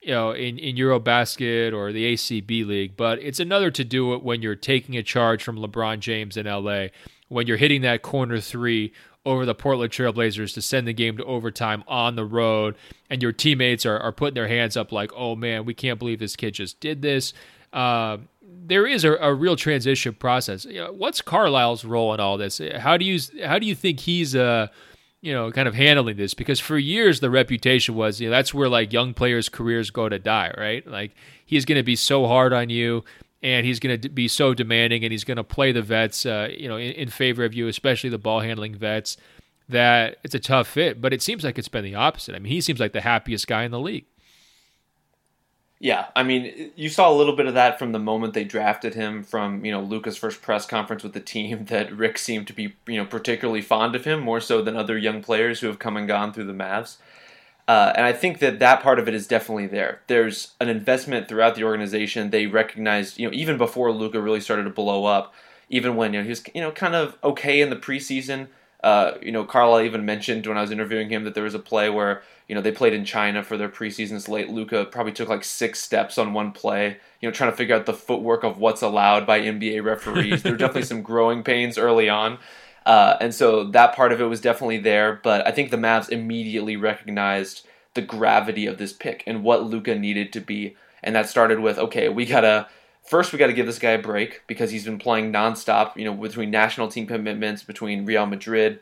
you 0.01 0.11
know, 0.11 0.31
in, 0.31 0.57
in 0.57 0.75
Eurobasket 0.75 1.73
or 1.73 1.91
the 1.91 2.13
ACB 2.13 2.65
league, 2.65 2.95
but 2.95 3.19
it's 3.19 3.39
another 3.39 3.69
to 3.71 3.83
do 3.83 4.13
it 4.13 4.23
when 4.23 4.41
you're 4.41 4.55
taking 4.55 4.95
a 4.95 5.03
charge 5.03 5.43
from 5.43 5.57
LeBron 5.57 5.99
James 5.99 6.37
in 6.37 6.45
LA, 6.45 6.87
when 7.27 7.47
you're 7.47 7.57
hitting 7.57 7.81
that 7.81 8.01
corner 8.01 8.39
three 8.39 8.93
over 9.25 9.45
the 9.45 9.53
Portland 9.53 9.91
Trailblazers 9.91 10.53
to 10.53 10.61
send 10.61 10.87
the 10.87 10.93
game 10.93 11.17
to 11.17 11.25
overtime 11.25 11.83
on 11.87 12.15
the 12.15 12.23
road, 12.23 12.75
and 13.09 13.21
your 13.21 13.33
teammates 13.33 13.85
are, 13.85 13.99
are 13.99 14.11
putting 14.11 14.35
their 14.35 14.47
hands 14.47 14.77
up 14.77 14.91
like, 14.91 15.11
oh 15.15 15.35
man, 15.35 15.65
we 15.65 15.73
can't 15.73 15.99
believe 15.99 16.19
this 16.19 16.35
kid 16.35 16.53
just 16.53 16.79
did 16.79 17.01
this. 17.01 17.33
Uh, 17.73 18.17
there 18.41 18.87
is 18.87 19.03
a, 19.03 19.13
a, 19.17 19.33
real 19.33 19.55
transition 19.55 20.13
process. 20.13 20.65
You 20.65 20.85
know, 20.85 20.93
what's 20.93 21.21
Carlisle's 21.21 21.83
role 21.85 22.13
in 22.13 22.19
all 22.19 22.37
this? 22.37 22.61
How 22.77 22.97
do 22.97 23.05
you 23.05 23.19
how 23.43 23.59
do 23.59 23.65
you 23.65 23.75
think 23.75 23.99
he's 23.99 24.35
uh, 24.35 24.67
you 25.21 25.33
know, 25.33 25.51
kind 25.51 25.67
of 25.67 25.75
handling 25.75 26.17
this 26.17 26.33
because 26.33 26.59
for 26.59 26.77
years 26.77 27.19
the 27.19 27.29
reputation 27.29 27.95
was, 27.95 28.21
you 28.21 28.29
know, 28.29 28.35
that's 28.35 28.53
where 28.53 28.69
like 28.69 28.93
young 28.93 29.13
players' 29.13 29.49
careers 29.49 29.89
go 29.89 30.07
to 30.07 30.17
die, 30.17 30.53
right? 30.57 30.85
Like 30.87 31.11
he's 31.45 31.65
going 31.65 31.77
to 31.77 31.83
be 31.83 31.95
so 31.95 32.25
hard 32.25 32.53
on 32.53 32.69
you 32.69 33.03
and 33.43 33.65
he's 33.65 33.79
going 33.79 33.99
to 33.99 34.09
be 34.09 34.27
so 34.27 34.53
demanding 34.53 35.03
and 35.03 35.11
he's 35.11 35.23
going 35.23 35.37
to 35.37 35.43
play 35.43 35.71
the 35.71 35.81
vets, 35.81 36.25
uh, 36.25 36.49
you 36.51 36.69
know, 36.69 36.77
in, 36.77 36.91
in, 36.93 37.09
favor 37.09 37.43
of 37.43 37.53
you, 37.53 37.67
especially 37.67 38.09
the 38.09 38.17
ball 38.17 38.39
handling 38.39 38.75
vets, 38.75 39.17
that 39.67 40.17
it's 40.23 40.35
a 40.35 40.39
tough 40.39 40.67
fit. 40.67 41.01
But 41.01 41.13
it 41.13 41.21
seems 41.21 41.43
like 41.43 41.57
it's 41.57 41.67
been 41.67 41.83
the 41.83 41.95
opposite. 41.95 42.35
I 42.35 42.39
mean, 42.39 42.51
he 42.51 42.61
seems 42.61 42.79
like 42.79 42.93
the 42.93 43.01
happiest 43.01 43.47
guy 43.47 43.63
in 43.63 43.71
the 43.71 43.79
league. 43.79 44.05
Yeah, 45.81 46.07
I 46.13 46.23
mean, 46.23 46.71
you 46.75 46.89
saw 46.89 47.09
a 47.09 47.15
little 47.15 47.37
bit 47.37 47.45
of 47.45 47.53
that 47.53 47.79
from 47.79 47.93
the 47.93 47.99
moment 47.99 48.33
they 48.33 48.43
drafted 48.43 48.95
him. 48.95 49.23
From 49.23 49.63
you 49.63 49.71
know 49.71 49.81
Luka's 49.81 50.17
first 50.17 50.41
press 50.41 50.65
conference 50.65 51.03
with 51.03 51.13
the 51.13 51.21
team, 51.21 51.65
that 51.69 51.95
Rick 51.95 52.17
seemed 52.17 52.47
to 52.47 52.53
be 52.53 52.75
you 52.85 52.97
know 52.97 53.05
particularly 53.05 53.61
fond 53.61 53.95
of 53.95 54.05
him 54.05 54.19
more 54.19 54.41
so 54.41 54.61
than 54.61 54.75
other 54.75 54.97
young 54.97 55.23
players 55.23 55.61
who 55.61 55.67
have 55.67 55.79
come 55.79 55.95
and 55.95 56.07
gone 56.07 56.33
through 56.33 56.45
the 56.45 56.53
Mavs. 56.53 56.97
Uh, 57.67 57.93
and 57.95 58.03
I 58.03 58.13
think 58.13 58.39
that 58.39 58.57
that 58.59 58.81
part 58.81 58.97
of 58.97 59.07
it 59.07 59.13
is 59.13 59.27
definitely 59.27 59.67
there. 59.67 60.01
There's 60.07 60.55
an 60.59 60.69
investment 60.69 61.27
throughout 61.27 61.53
the 61.53 61.63
organization. 61.63 62.31
They 62.31 62.47
recognized, 62.47 63.19
you 63.19 63.27
know, 63.27 63.33
even 63.33 63.59
before 63.59 63.91
Luca 63.91 64.19
really 64.19 64.39
started 64.39 64.63
to 64.63 64.71
blow 64.71 65.05
up, 65.05 65.35
even 65.69 65.95
when 65.95 66.13
you 66.13 66.19
know 66.19 66.23
he 66.23 66.29
was, 66.29 66.43
you 66.55 66.61
know, 66.61 66.71
kind 66.71 66.95
of 66.95 67.15
okay 67.23 67.61
in 67.61 67.69
the 67.69 67.75
preseason. 67.75 68.47
Uh, 68.83 69.11
you 69.21 69.31
know, 69.31 69.45
Carlisle 69.45 69.81
even 69.81 70.03
mentioned 70.03 70.47
when 70.47 70.57
I 70.57 70.61
was 70.61 70.71
interviewing 70.71 71.09
him 71.09 71.25
that 71.25 71.35
there 71.35 71.43
was 71.43 71.53
a 71.53 71.59
play 71.59 71.89
where 71.89 72.23
you 72.49 72.55
know 72.55 72.61
they 72.61 72.71
played 72.71 72.93
in 72.93 73.05
China 73.05 73.43
for 73.43 73.55
their 73.55 73.69
preseason 73.69 74.19
slate. 74.19 74.49
Luka 74.49 74.83
probably 74.85 75.13
took 75.13 75.29
like 75.29 75.43
six 75.43 75.79
steps 75.79 76.17
on 76.17 76.33
one 76.33 76.51
play. 76.51 76.97
You 77.21 77.29
know, 77.29 77.31
trying 77.31 77.51
to 77.51 77.55
figure 77.55 77.75
out 77.75 77.85
the 77.85 77.93
footwork 77.93 78.43
of 78.43 78.57
what's 78.57 78.81
allowed 78.81 79.27
by 79.27 79.39
NBA 79.39 79.83
referees. 79.83 80.41
there 80.41 80.53
were 80.53 80.57
definitely 80.57 80.81
some 80.89 81.03
growing 81.03 81.43
pains 81.43 81.77
early 81.77 82.09
on, 82.09 82.39
uh, 82.87 83.17
and 83.21 83.33
so 83.33 83.63
that 83.65 83.95
part 83.95 84.11
of 84.11 84.19
it 84.19 84.25
was 84.25 84.41
definitely 84.41 84.79
there. 84.79 85.21
But 85.23 85.47
I 85.47 85.51
think 85.51 85.69
the 85.69 85.77
Mavs 85.77 86.09
immediately 86.09 86.75
recognized 86.75 87.65
the 87.93 88.01
gravity 88.01 88.65
of 88.65 88.79
this 88.79 88.93
pick 88.93 89.23
and 89.27 89.43
what 89.43 89.63
Luka 89.63 89.93
needed 89.93 90.33
to 90.33 90.41
be, 90.41 90.75
and 91.03 91.15
that 91.15 91.29
started 91.29 91.59
with 91.59 91.77
okay, 91.77 92.09
we 92.09 92.25
gotta 92.25 92.67
first 93.03 93.31
we 93.31 93.39
got 93.39 93.47
to 93.47 93.53
give 93.53 93.65
this 93.67 93.79
guy 93.79 93.91
a 93.91 94.01
break 94.01 94.41
because 94.47 94.71
he's 94.71 94.85
been 94.85 94.97
playing 94.97 95.31
nonstop. 95.31 95.95
You 95.95 96.05
know, 96.05 96.13
between 96.15 96.49
national 96.49 96.87
team 96.87 97.05
commitments, 97.05 97.61
between 97.61 98.05
Real 98.05 98.25
Madrid, 98.25 98.79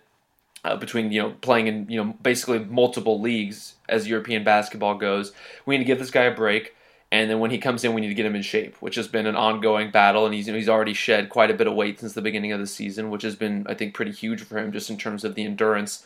uh, 0.67 0.75
between 0.77 1.11
you 1.11 1.21
know 1.21 1.31
playing 1.41 1.67
in 1.67 1.87
you 1.89 2.03
know 2.03 2.13
basically 2.21 2.59
multiple 2.59 3.19
leagues 3.19 3.75
as 3.89 4.07
European 4.07 4.43
basketball 4.43 4.97
goes. 4.97 5.31
We 5.65 5.75
need 5.75 5.83
to 5.83 5.87
give 5.87 5.99
this 5.99 6.11
guy 6.11 6.23
a 6.23 6.35
break, 6.35 6.75
and 7.11 7.29
then 7.29 7.39
when 7.39 7.51
he 7.51 7.57
comes 7.57 7.83
in, 7.83 7.93
we 7.93 8.01
need 8.01 8.09
to 8.09 8.13
get 8.13 8.25
him 8.25 8.35
in 8.35 8.41
shape, 8.41 8.75
which 8.81 8.95
has 8.95 9.07
been 9.07 9.25
an 9.25 9.35
ongoing 9.35 9.91
battle. 9.91 10.25
And 10.25 10.33
he's 10.33 10.47
he's 10.47 10.69
already 10.69 10.93
shed 10.93 11.29
quite 11.29 11.51
a 11.51 11.55
bit 11.55 11.67
of 11.67 11.75
weight 11.75 11.99
since 11.99 12.13
the 12.13 12.21
beginning 12.21 12.51
of 12.51 12.59
the 12.59 12.67
season, 12.67 13.09
which 13.09 13.23
has 13.23 13.35
been 13.35 13.65
I 13.67 13.73
think 13.73 13.93
pretty 13.93 14.11
huge 14.11 14.43
for 14.43 14.57
him 14.57 14.71
just 14.71 14.89
in 14.89 14.97
terms 14.97 15.23
of 15.23 15.35
the 15.35 15.45
endurance 15.45 16.05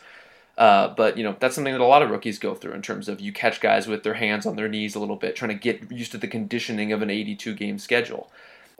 uh, 0.58 0.88
but 0.88 1.16
you 1.16 1.24
know 1.24 1.34
that's 1.40 1.54
something 1.54 1.72
that 1.72 1.80
a 1.80 1.84
lot 1.84 2.02
of 2.02 2.10
rookies 2.10 2.38
go 2.38 2.54
through 2.54 2.72
in 2.72 2.82
terms 2.82 3.08
of 3.08 3.20
you 3.20 3.32
catch 3.32 3.60
guys 3.60 3.86
with 3.86 4.02
their 4.02 4.14
hands 4.14 4.44
on 4.44 4.56
their 4.56 4.68
knees 4.68 4.94
a 4.94 5.00
little 5.00 5.16
bit, 5.16 5.34
trying 5.34 5.48
to 5.48 5.54
get 5.54 5.90
used 5.90 6.12
to 6.12 6.18
the 6.18 6.28
conditioning 6.28 6.92
of 6.92 7.00
an 7.00 7.10
82 7.10 7.54
game 7.54 7.78
schedule. 7.78 8.30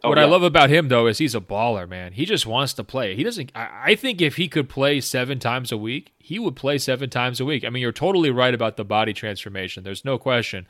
Oh, 0.04 0.08
what 0.08 0.18
yeah. 0.18 0.24
I 0.24 0.26
love 0.26 0.42
about 0.42 0.70
him 0.70 0.88
though 0.88 1.06
is 1.06 1.18
he's 1.18 1.34
a 1.34 1.40
baller, 1.40 1.88
man. 1.88 2.12
He 2.12 2.24
just 2.24 2.46
wants 2.46 2.74
to 2.74 2.84
play. 2.84 3.14
He 3.14 3.22
doesn't. 3.22 3.52
I, 3.54 3.68
I 3.84 3.94
think 3.94 4.20
if 4.20 4.36
he 4.36 4.48
could 4.48 4.68
play 4.68 5.00
seven 5.00 5.38
times 5.38 5.70
a 5.70 5.76
week, 5.76 6.12
he 6.18 6.38
would 6.38 6.56
play 6.56 6.78
seven 6.78 7.08
times 7.08 7.40
a 7.40 7.44
week. 7.44 7.64
I 7.64 7.70
mean, 7.70 7.82
you're 7.82 7.92
totally 7.92 8.30
right 8.30 8.52
about 8.52 8.76
the 8.76 8.84
body 8.84 9.12
transformation. 9.12 9.84
There's 9.84 10.04
no 10.04 10.18
question. 10.18 10.66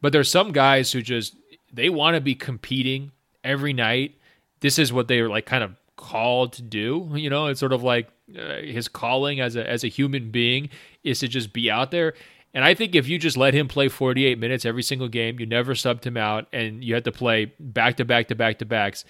But 0.00 0.12
there's 0.12 0.30
some 0.30 0.50
guys 0.50 0.90
who 0.90 1.00
just 1.00 1.36
they 1.72 1.88
want 1.88 2.16
to 2.16 2.20
be 2.20 2.34
competing 2.34 3.12
every 3.44 3.72
night. 3.72 4.16
This 4.60 4.78
is 4.78 4.92
what 4.92 5.06
they're 5.08 5.28
like, 5.28 5.46
kind 5.46 5.62
of 5.62 5.76
called 5.96 6.54
to 6.54 6.62
do. 6.62 7.08
You 7.14 7.30
know, 7.30 7.46
it's 7.46 7.60
sort 7.60 7.72
of 7.72 7.84
like 7.84 8.08
uh, 8.36 8.56
his 8.56 8.88
calling 8.88 9.40
as 9.40 9.54
a 9.54 9.68
as 9.68 9.84
a 9.84 9.88
human 9.88 10.30
being 10.30 10.70
is 11.04 11.20
to 11.20 11.28
just 11.28 11.52
be 11.52 11.70
out 11.70 11.92
there. 11.92 12.14
And 12.54 12.64
I 12.64 12.74
think 12.74 12.94
if 12.94 13.08
you 13.08 13.18
just 13.18 13.36
let 13.36 13.54
him 13.54 13.66
play 13.66 13.88
48 13.88 14.38
minutes 14.38 14.64
every 14.64 14.82
single 14.82 15.08
game, 15.08 15.40
you 15.40 15.46
never 15.46 15.74
subbed 15.74 16.04
him 16.04 16.16
out, 16.16 16.46
and 16.52 16.84
you 16.84 16.94
had 16.94 17.04
to 17.04 17.12
play 17.12 17.52
back 17.58 17.96
to 17.96 18.04
back 18.04 18.28
to 18.28 18.34
back 18.34 18.58
to 18.58 18.66
backs, 18.66 19.04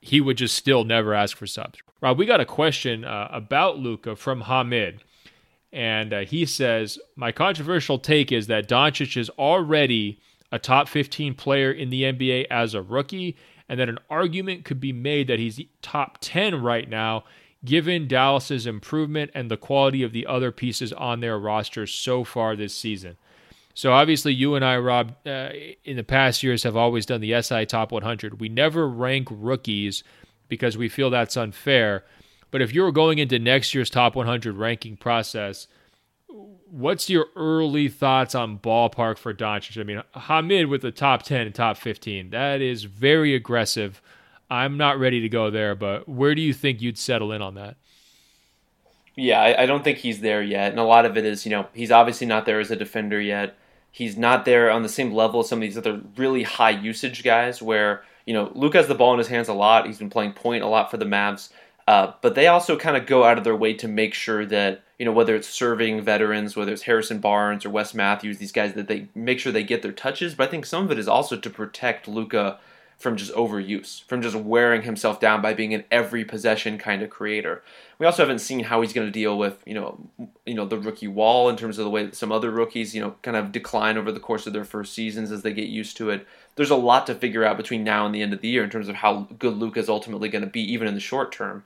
he 0.00 0.20
would 0.20 0.36
just 0.36 0.56
still 0.56 0.84
never 0.84 1.14
ask 1.14 1.36
for 1.36 1.46
subs. 1.46 1.78
Rob, 2.00 2.18
we 2.18 2.26
got 2.26 2.40
a 2.40 2.46
question 2.46 3.04
uh, 3.04 3.28
about 3.30 3.78
Luka 3.78 4.16
from 4.16 4.42
Hamid. 4.42 5.02
And 5.72 6.12
uh, 6.12 6.20
he 6.20 6.46
says, 6.46 6.98
My 7.14 7.30
controversial 7.30 7.98
take 7.98 8.32
is 8.32 8.48
that 8.48 8.68
Doncic 8.68 9.16
is 9.16 9.30
already 9.30 10.18
a 10.50 10.58
top 10.58 10.88
15 10.88 11.34
player 11.34 11.70
in 11.70 11.90
the 11.90 12.02
NBA 12.02 12.46
as 12.50 12.74
a 12.74 12.82
rookie, 12.82 13.36
and 13.68 13.78
that 13.78 13.88
an 13.88 13.98
argument 14.08 14.64
could 14.64 14.80
be 14.80 14.92
made 14.92 15.28
that 15.28 15.38
he's 15.38 15.60
top 15.80 16.18
10 16.20 16.60
right 16.60 16.88
now 16.88 17.24
given 17.64 18.08
Dallas's 18.08 18.66
improvement 18.66 19.30
and 19.34 19.50
the 19.50 19.56
quality 19.56 20.02
of 20.02 20.12
the 20.12 20.26
other 20.26 20.50
pieces 20.50 20.92
on 20.92 21.20
their 21.20 21.38
roster 21.38 21.86
so 21.86 22.24
far 22.24 22.56
this 22.56 22.74
season. 22.74 23.16
So 23.74 23.92
obviously, 23.92 24.34
you 24.34 24.54
and 24.54 24.64
I, 24.64 24.76
Rob, 24.78 25.14
uh, 25.26 25.50
in 25.84 25.96
the 25.96 26.04
past 26.04 26.42
years 26.42 26.64
have 26.64 26.76
always 26.76 27.06
done 27.06 27.20
the 27.20 27.40
SI 27.40 27.66
Top 27.66 27.92
100. 27.92 28.40
We 28.40 28.48
never 28.48 28.88
rank 28.88 29.28
rookies 29.30 30.02
because 30.48 30.76
we 30.76 30.88
feel 30.88 31.10
that's 31.10 31.36
unfair. 31.36 32.04
But 32.50 32.62
if 32.62 32.74
you 32.74 32.82
were 32.82 32.92
going 32.92 33.18
into 33.18 33.38
next 33.38 33.74
year's 33.74 33.90
Top 33.90 34.16
100 34.16 34.56
ranking 34.56 34.96
process, 34.96 35.68
what's 36.70 37.08
your 37.08 37.26
early 37.36 37.88
thoughts 37.88 38.34
on 38.34 38.58
ballpark 38.58 39.18
for 39.18 39.32
Doncic? 39.32 39.80
I 39.80 39.84
mean, 39.84 40.02
Hamid 40.14 40.66
with 40.66 40.82
the 40.82 40.90
top 40.90 41.22
10 41.22 41.46
and 41.46 41.54
top 41.54 41.76
15, 41.76 42.30
that 42.30 42.60
is 42.60 42.84
very 42.84 43.34
aggressive 43.34 44.02
I'm 44.50 44.76
not 44.76 44.98
ready 44.98 45.20
to 45.20 45.28
go 45.28 45.50
there, 45.50 45.74
but 45.74 46.08
where 46.08 46.34
do 46.34 46.42
you 46.42 46.52
think 46.52 46.82
you'd 46.82 46.98
settle 46.98 47.32
in 47.32 47.40
on 47.40 47.54
that? 47.54 47.76
Yeah, 49.14 49.40
I, 49.40 49.62
I, 49.62 49.66
don't 49.66 49.84
think 49.84 49.98
he's 49.98 50.20
there 50.20 50.42
yet. 50.42 50.70
And 50.70 50.80
a 50.80 50.84
lot 50.84 51.04
of 51.04 51.16
it 51.16 51.24
is, 51.24 51.44
you 51.44 51.50
know, 51.50 51.66
he's 51.74 51.90
obviously 51.90 52.26
not 52.26 52.46
there 52.46 52.58
as 52.58 52.70
a 52.70 52.76
defender 52.76 53.20
yet. 53.20 53.56
He's 53.92 54.16
not 54.16 54.44
there 54.44 54.70
on 54.70 54.82
the 54.82 54.88
same 54.88 55.12
level 55.12 55.40
as 55.40 55.48
some 55.48 55.58
of 55.58 55.62
these 55.62 55.76
other 55.76 56.00
really 56.16 56.42
high 56.42 56.70
usage 56.70 57.22
guys 57.22 57.60
where, 57.60 58.02
you 58.24 58.32
know, 58.32 58.50
Luke 58.54 58.74
has 58.74 58.88
the 58.88 58.94
ball 58.94 59.12
in 59.12 59.18
his 59.18 59.28
hands 59.28 59.48
a 59.48 59.52
lot. 59.52 59.86
He's 59.86 59.98
been 59.98 60.10
playing 60.10 60.32
point 60.32 60.62
a 60.62 60.68
lot 60.68 60.90
for 60.90 60.96
the 60.96 61.04
Mavs. 61.04 61.50
Uh, 61.86 62.12
but 62.22 62.34
they 62.34 62.46
also 62.46 62.76
kind 62.76 62.96
of 62.96 63.06
go 63.06 63.24
out 63.24 63.36
of 63.36 63.44
their 63.44 63.56
way 63.56 63.74
to 63.74 63.88
make 63.88 64.14
sure 64.14 64.46
that, 64.46 64.82
you 64.98 65.04
know, 65.04 65.12
whether 65.12 65.34
it's 65.34 65.48
serving 65.48 66.00
veterans, 66.02 66.54
whether 66.54 66.72
it's 66.72 66.82
Harrison 66.82 67.18
Barnes 67.18 67.64
or 67.64 67.70
Wes 67.70 67.94
Matthews, 67.94 68.38
these 68.38 68.52
guys, 68.52 68.74
that 68.74 68.86
they 68.86 69.08
make 69.14 69.40
sure 69.40 69.50
they 69.50 69.64
get 69.64 69.82
their 69.82 69.92
touches. 69.92 70.34
But 70.34 70.48
I 70.48 70.50
think 70.50 70.66
some 70.66 70.84
of 70.84 70.92
it 70.92 70.98
is 70.98 71.08
also 71.08 71.36
to 71.36 71.50
protect 71.50 72.06
Luka 72.06 72.60
from 73.00 73.16
just 73.16 73.32
overuse, 73.32 74.04
from 74.04 74.20
just 74.20 74.36
wearing 74.36 74.82
himself 74.82 75.18
down 75.18 75.40
by 75.40 75.54
being 75.54 75.72
an 75.72 75.82
every 75.90 76.22
possession 76.22 76.76
kind 76.76 77.00
of 77.00 77.08
creator. 77.08 77.62
We 77.98 78.04
also 78.04 78.22
haven't 78.22 78.40
seen 78.40 78.60
how 78.64 78.82
he's 78.82 78.92
going 78.92 79.06
to 79.06 79.10
deal 79.10 79.38
with, 79.38 79.62
you 79.64 79.72
know, 79.72 79.98
you 80.44 80.52
know, 80.52 80.66
the 80.66 80.78
rookie 80.78 81.08
wall 81.08 81.48
in 81.48 81.56
terms 81.56 81.78
of 81.78 81.86
the 81.86 81.90
way 81.90 82.04
that 82.04 82.14
some 82.14 82.30
other 82.30 82.50
rookies, 82.50 82.94
you 82.94 83.00
know, 83.00 83.16
kind 83.22 83.38
of 83.38 83.52
decline 83.52 83.96
over 83.96 84.12
the 84.12 84.20
course 84.20 84.46
of 84.46 84.52
their 84.52 84.66
first 84.66 84.92
seasons 84.92 85.32
as 85.32 85.40
they 85.40 85.54
get 85.54 85.68
used 85.68 85.96
to 85.96 86.10
it. 86.10 86.26
There's 86.56 86.68
a 86.68 86.76
lot 86.76 87.06
to 87.06 87.14
figure 87.14 87.42
out 87.42 87.56
between 87.56 87.84
now 87.84 88.04
and 88.04 88.14
the 88.14 88.20
end 88.20 88.34
of 88.34 88.42
the 88.42 88.48
year 88.48 88.62
in 88.62 88.68
terms 88.68 88.88
of 88.88 88.96
how 88.96 89.28
good 89.38 89.56
Luke 89.56 89.78
is 89.78 89.88
ultimately 89.88 90.28
going 90.28 90.44
to 90.44 90.50
be, 90.50 90.60
even 90.70 90.86
in 90.86 90.92
the 90.92 91.00
short 91.00 91.32
term. 91.32 91.64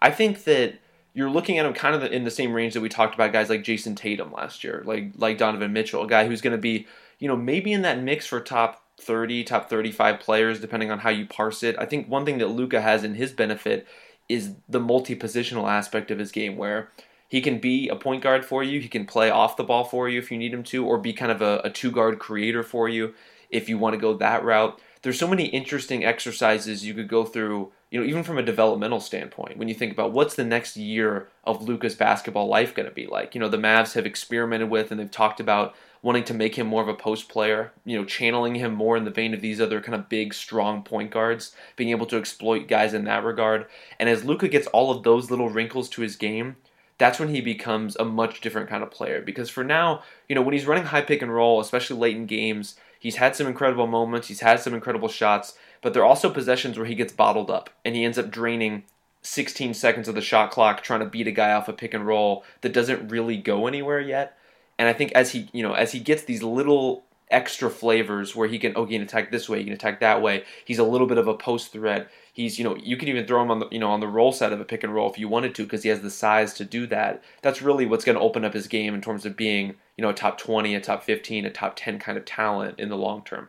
I 0.00 0.10
think 0.10 0.44
that 0.44 0.78
you're 1.12 1.30
looking 1.30 1.58
at 1.58 1.66
him 1.66 1.74
kind 1.74 1.94
of 1.94 2.02
in 2.10 2.24
the 2.24 2.30
same 2.30 2.54
range 2.54 2.72
that 2.72 2.80
we 2.80 2.88
talked 2.88 3.14
about 3.14 3.34
guys 3.34 3.50
like 3.50 3.62
Jayson 3.62 3.94
Tatum 3.94 4.32
last 4.32 4.64
year, 4.64 4.82
like 4.86 5.12
like 5.18 5.36
Donovan 5.36 5.74
Mitchell, 5.74 6.02
a 6.02 6.08
guy 6.08 6.26
who's 6.26 6.40
going 6.40 6.56
to 6.56 6.58
be, 6.58 6.86
you 7.18 7.28
know, 7.28 7.36
maybe 7.36 7.74
in 7.74 7.82
that 7.82 8.02
mix 8.02 8.26
for 8.26 8.40
top 8.40 8.81
30, 9.02 9.44
top 9.44 9.68
35 9.68 10.20
players, 10.20 10.60
depending 10.60 10.90
on 10.90 11.00
how 11.00 11.10
you 11.10 11.26
parse 11.26 11.62
it. 11.62 11.76
I 11.78 11.86
think 11.86 12.08
one 12.08 12.24
thing 12.24 12.38
that 12.38 12.48
Luka 12.48 12.80
has 12.80 13.04
in 13.04 13.14
his 13.14 13.32
benefit 13.32 13.86
is 14.28 14.52
the 14.68 14.80
multi 14.80 15.16
positional 15.16 15.68
aspect 15.68 16.10
of 16.10 16.18
his 16.18 16.32
game, 16.32 16.56
where 16.56 16.90
he 17.28 17.40
can 17.40 17.58
be 17.58 17.88
a 17.88 17.96
point 17.96 18.22
guard 18.22 18.44
for 18.44 18.62
you, 18.62 18.80
he 18.80 18.88
can 18.88 19.06
play 19.06 19.30
off 19.30 19.56
the 19.56 19.64
ball 19.64 19.84
for 19.84 20.08
you 20.08 20.18
if 20.18 20.30
you 20.30 20.38
need 20.38 20.52
him 20.52 20.62
to, 20.64 20.84
or 20.84 20.98
be 20.98 21.12
kind 21.12 21.32
of 21.32 21.40
a, 21.40 21.60
a 21.64 21.70
two 21.70 21.90
guard 21.90 22.18
creator 22.18 22.62
for 22.62 22.88
you 22.88 23.14
if 23.50 23.68
you 23.68 23.78
want 23.78 23.94
to 23.94 24.00
go 24.00 24.14
that 24.14 24.44
route. 24.44 24.78
There's 25.02 25.18
so 25.18 25.26
many 25.26 25.46
interesting 25.46 26.04
exercises 26.04 26.84
you 26.84 26.94
could 26.94 27.08
go 27.08 27.24
through, 27.24 27.72
you 27.90 28.00
know, 28.00 28.06
even 28.06 28.22
from 28.22 28.38
a 28.38 28.42
developmental 28.42 29.00
standpoint, 29.00 29.56
when 29.56 29.68
you 29.68 29.74
think 29.74 29.92
about 29.92 30.12
what's 30.12 30.34
the 30.34 30.44
next 30.44 30.76
year 30.76 31.28
of 31.44 31.62
Luka's 31.62 31.94
basketball 31.94 32.48
life 32.48 32.74
going 32.74 32.88
to 32.88 32.94
be 32.94 33.06
like. 33.06 33.34
You 33.34 33.40
know, 33.40 33.48
the 33.48 33.56
Mavs 33.56 33.94
have 33.94 34.06
experimented 34.06 34.70
with 34.70 34.90
and 34.90 35.00
they've 35.00 35.10
talked 35.10 35.40
about 35.40 35.74
wanting 36.02 36.24
to 36.24 36.34
make 36.34 36.56
him 36.56 36.66
more 36.66 36.82
of 36.82 36.88
a 36.88 36.94
post 36.94 37.28
player, 37.28 37.72
you 37.84 37.96
know, 37.96 38.04
channeling 38.04 38.56
him 38.56 38.74
more 38.74 38.96
in 38.96 39.04
the 39.04 39.10
vein 39.10 39.32
of 39.32 39.40
these 39.40 39.60
other 39.60 39.80
kind 39.80 39.94
of 39.94 40.08
big, 40.08 40.34
strong 40.34 40.82
point 40.82 41.10
guards, 41.10 41.54
being 41.76 41.90
able 41.90 42.06
to 42.06 42.16
exploit 42.16 42.66
guys 42.66 42.92
in 42.92 43.04
that 43.04 43.24
regard. 43.24 43.66
And 44.00 44.08
as 44.08 44.24
Luka 44.24 44.48
gets 44.48 44.66
all 44.68 44.90
of 44.90 45.04
those 45.04 45.30
little 45.30 45.48
wrinkles 45.48 45.88
to 45.90 46.02
his 46.02 46.16
game, 46.16 46.56
that's 46.98 47.20
when 47.20 47.28
he 47.28 47.40
becomes 47.40 47.96
a 47.96 48.04
much 48.04 48.40
different 48.40 48.68
kind 48.68 48.82
of 48.82 48.90
player. 48.90 49.22
Because 49.22 49.48
for 49.48 49.64
now, 49.64 50.02
you 50.28 50.34
know, 50.34 50.42
when 50.42 50.52
he's 50.52 50.66
running 50.66 50.84
high 50.84 51.02
pick 51.02 51.22
and 51.22 51.34
roll, 51.34 51.60
especially 51.60 51.96
late 51.96 52.16
in 52.16 52.26
games, 52.26 52.74
he's 52.98 53.16
had 53.16 53.36
some 53.36 53.46
incredible 53.46 53.86
moments, 53.86 54.28
he's 54.28 54.40
had 54.40 54.60
some 54.60 54.74
incredible 54.74 55.08
shots, 55.08 55.56
but 55.82 55.94
there 55.94 56.02
are 56.02 56.06
also 56.06 56.30
possessions 56.30 56.76
where 56.76 56.86
he 56.86 56.94
gets 56.94 57.12
bottled 57.12 57.50
up 57.50 57.70
and 57.84 57.94
he 57.94 58.04
ends 58.04 58.18
up 58.18 58.30
draining 58.30 58.84
16 59.22 59.74
seconds 59.74 60.08
of 60.08 60.14
the 60.14 60.20
shot 60.20 60.50
clock 60.50 60.82
trying 60.82 61.00
to 61.00 61.06
beat 61.06 61.28
a 61.28 61.32
guy 61.32 61.52
off 61.52 61.68
a 61.68 61.72
pick 61.72 61.94
and 61.94 62.06
roll 62.06 62.44
that 62.60 62.72
doesn't 62.72 63.08
really 63.08 63.36
go 63.36 63.66
anywhere 63.66 64.00
yet. 64.00 64.36
And 64.78 64.88
I 64.88 64.92
think 64.92 65.12
as 65.12 65.32
he, 65.32 65.48
you 65.52 65.62
know, 65.62 65.74
as 65.74 65.92
he 65.92 66.00
gets 66.00 66.24
these 66.24 66.42
little 66.42 67.04
extra 67.30 67.70
flavors 67.70 68.36
where 68.36 68.46
he 68.46 68.58
can, 68.58 68.74
oh, 68.76 68.84
he 68.84 68.94
can 68.94 69.02
attack 69.02 69.30
this 69.30 69.48
way, 69.48 69.58
he 69.58 69.64
can 69.64 69.72
attack 69.72 70.00
that 70.00 70.22
way. 70.22 70.44
He's 70.64 70.78
a 70.78 70.84
little 70.84 71.06
bit 71.06 71.18
of 71.18 71.26
a 71.26 71.34
post 71.34 71.72
threat. 71.72 72.10
He's, 72.32 72.58
you 72.58 72.64
know, 72.64 72.76
you 72.76 72.96
can 72.96 73.08
even 73.08 73.26
throw 73.26 73.42
him 73.42 73.50
on 73.50 73.58
the, 73.58 73.68
you 73.70 73.78
know, 73.78 73.90
on 73.90 74.00
the 74.00 74.06
roll 74.06 74.32
side 74.32 74.52
of 74.52 74.60
a 74.60 74.64
pick 74.64 74.84
and 74.84 74.94
roll 74.94 75.10
if 75.10 75.18
you 75.18 75.28
wanted 75.28 75.54
to 75.56 75.64
because 75.64 75.82
he 75.82 75.88
has 75.88 76.00
the 76.00 76.10
size 76.10 76.54
to 76.54 76.64
do 76.64 76.86
that. 76.88 77.22
That's 77.42 77.62
really 77.62 77.86
what's 77.86 78.04
going 78.04 78.16
to 78.16 78.22
open 78.22 78.44
up 78.44 78.54
his 78.54 78.68
game 78.68 78.94
in 78.94 79.00
terms 79.00 79.26
of 79.26 79.36
being, 79.36 79.74
you 79.96 80.02
know, 80.02 80.10
a 80.10 80.14
top 80.14 80.38
20, 80.38 80.74
a 80.74 80.80
top 80.80 81.02
15, 81.02 81.46
a 81.46 81.50
top 81.50 81.74
10 81.76 81.98
kind 81.98 82.18
of 82.18 82.24
talent 82.24 82.78
in 82.78 82.88
the 82.88 82.96
long 82.96 83.22
term. 83.24 83.48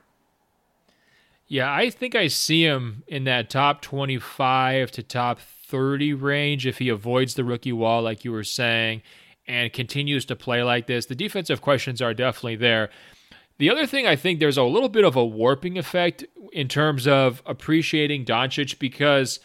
Yeah, 1.47 1.71
I 1.71 1.89
think 1.89 2.15
I 2.15 2.27
see 2.27 2.63
him 2.63 3.03
in 3.07 3.25
that 3.25 3.49
top 3.49 3.81
25 3.81 4.91
to 4.91 5.03
top 5.03 5.39
30 5.39 6.13
range 6.13 6.65
if 6.65 6.77
he 6.79 6.89
avoids 6.89 7.35
the 7.35 7.43
rookie 7.43 7.73
wall, 7.73 8.01
like 8.01 8.23
you 8.23 8.31
were 8.31 8.43
saying 8.43 9.01
and 9.47 9.71
continues 9.73 10.25
to 10.25 10.35
play 10.35 10.63
like 10.63 10.87
this, 10.87 11.05
the 11.05 11.15
defensive 11.15 11.61
questions 11.61 12.01
are 12.01 12.13
definitely 12.13 12.55
there. 12.55 12.89
The 13.57 13.69
other 13.69 13.85
thing 13.85 14.07
I 14.07 14.15
think 14.15 14.39
there's 14.39 14.57
a 14.57 14.63
little 14.63 14.89
bit 14.89 15.05
of 15.05 15.15
a 15.15 15.25
warping 15.25 15.77
effect 15.77 16.25
in 16.51 16.67
terms 16.67 17.07
of 17.07 17.41
appreciating 17.45 18.25
Doncic 18.25 18.79
because 18.79 19.39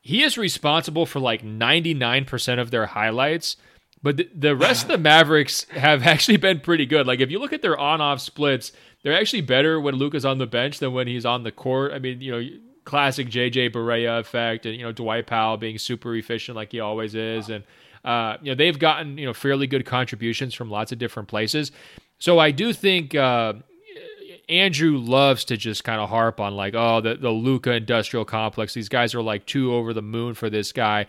he 0.00 0.22
is 0.22 0.36
responsible 0.38 1.06
for 1.06 1.20
like 1.20 1.42
99% 1.42 2.60
of 2.60 2.70
their 2.70 2.86
highlights, 2.86 3.56
but 4.02 4.20
the 4.34 4.56
rest 4.56 4.84
of 4.84 4.88
the 4.88 4.98
Mavericks 4.98 5.64
have 5.70 6.06
actually 6.06 6.36
been 6.36 6.60
pretty 6.60 6.86
good. 6.86 7.06
Like 7.06 7.20
if 7.20 7.30
you 7.30 7.38
look 7.38 7.52
at 7.52 7.62
their 7.62 7.78
on-off 7.78 8.20
splits, 8.20 8.72
they're 9.02 9.18
actually 9.18 9.42
better 9.42 9.80
when 9.80 9.94
Luka's 9.94 10.24
on 10.24 10.38
the 10.38 10.46
bench 10.46 10.78
than 10.78 10.92
when 10.92 11.06
he's 11.06 11.26
on 11.26 11.44
the 11.44 11.52
court. 11.52 11.92
I 11.92 11.98
mean, 11.98 12.20
you 12.20 12.32
know, 12.32 12.48
classic 12.88 13.28
JJ 13.28 13.70
Barea 13.70 14.18
effect 14.18 14.64
and 14.64 14.74
you 14.74 14.82
know 14.82 14.92
Dwight 14.92 15.26
Powell 15.26 15.58
being 15.58 15.76
super 15.76 16.14
efficient 16.14 16.56
like 16.56 16.72
he 16.72 16.80
always 16.80 17.14
is 17.14 17.50
and 17.50 17.62
uh, 18.04 18.36
you 18.42 18.52
know, 18.52 18.54
they've 18.54 18.78
gotten 18.78 19.18
you 19.18 19.26
know 19.26 19.34
fairly 19.34 19.66
good 19.66 19.86
contributions 19.86 20.54
from 20.54 20.70
lots 20.70 20.92
of 20.92 20.98
different 20.98 21.28
places. 21.28 21.72
So 22.18 22.38
I 22.38 22.50
do 22.50 22.72
think 22.72 23.14
uh, 23.14 23.54
Andrew 24.48 24.98
loves 24.98 25.44
to 25.46 25.56
just 25.56 25.84
kind 25.84 26.00
of 26.00 26.08
harp 26.08 26.40
on 26.40 26.54
like, 26.54 26.74
oh, 26.74 27.00
the 27.00 27.14
the 27.14 27.30
Luka 27.30 27.72
industrial 27.72 28.24
complex. 28.24 28.74
These 28.74 28.88
guys 28.88 29.14
are 29.14 29.22
like 29.22 29.46
too 29.46 29.74
over 29.74 29.92
the 29.92 30.02
moon 30.02 30.34
for 30.34 30.48
this 30.48 30.72
guy. 30.72 31.06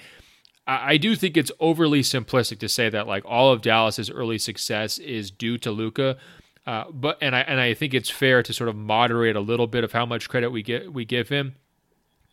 I, 0.68 0.94
I 0.94 0.98
do 0.98 1.16
think 1.16 1.38
it's 1.38 1.52
overly 1.60 2.02
simplistic 2.02 2.60
to 2.60 2.70
say 2.70 2.90
that 2.90 3.08
like 3.08 3.24
all 3.26 3.52
of 3.52 3.62
Dallas's 3.62 4.10
early 4.10 4.38
success 4.38 4.98
is 5.00 5.32
due 5.32 5.58
to 5.60 5.72
Luka. 5.72 6.18
Uh, 6.68 6.86
but 6.92 7.18
and 7.22 7.36
I 7.36 7.42
and 7.42 7.60
I 7.60 7.74
think 7.74 7.94
it's 7.94 8.10
fair 8.10 8.44
to 8.44 8.54
sort 8.54 8.70
of 8.70 8.76
moderate 8.76 9.36
a 9.36 9.42
little 9.42 9.68
bit 9.68 9.84
of 9.84 9.92
how 9.92 10.06
much 10.06 10.30
credit 10.30 10.52
we 10.52 10.62
get 10.62 10.94
we 10.94 11.06
give 11.06 11.30
him. 11.30 11.56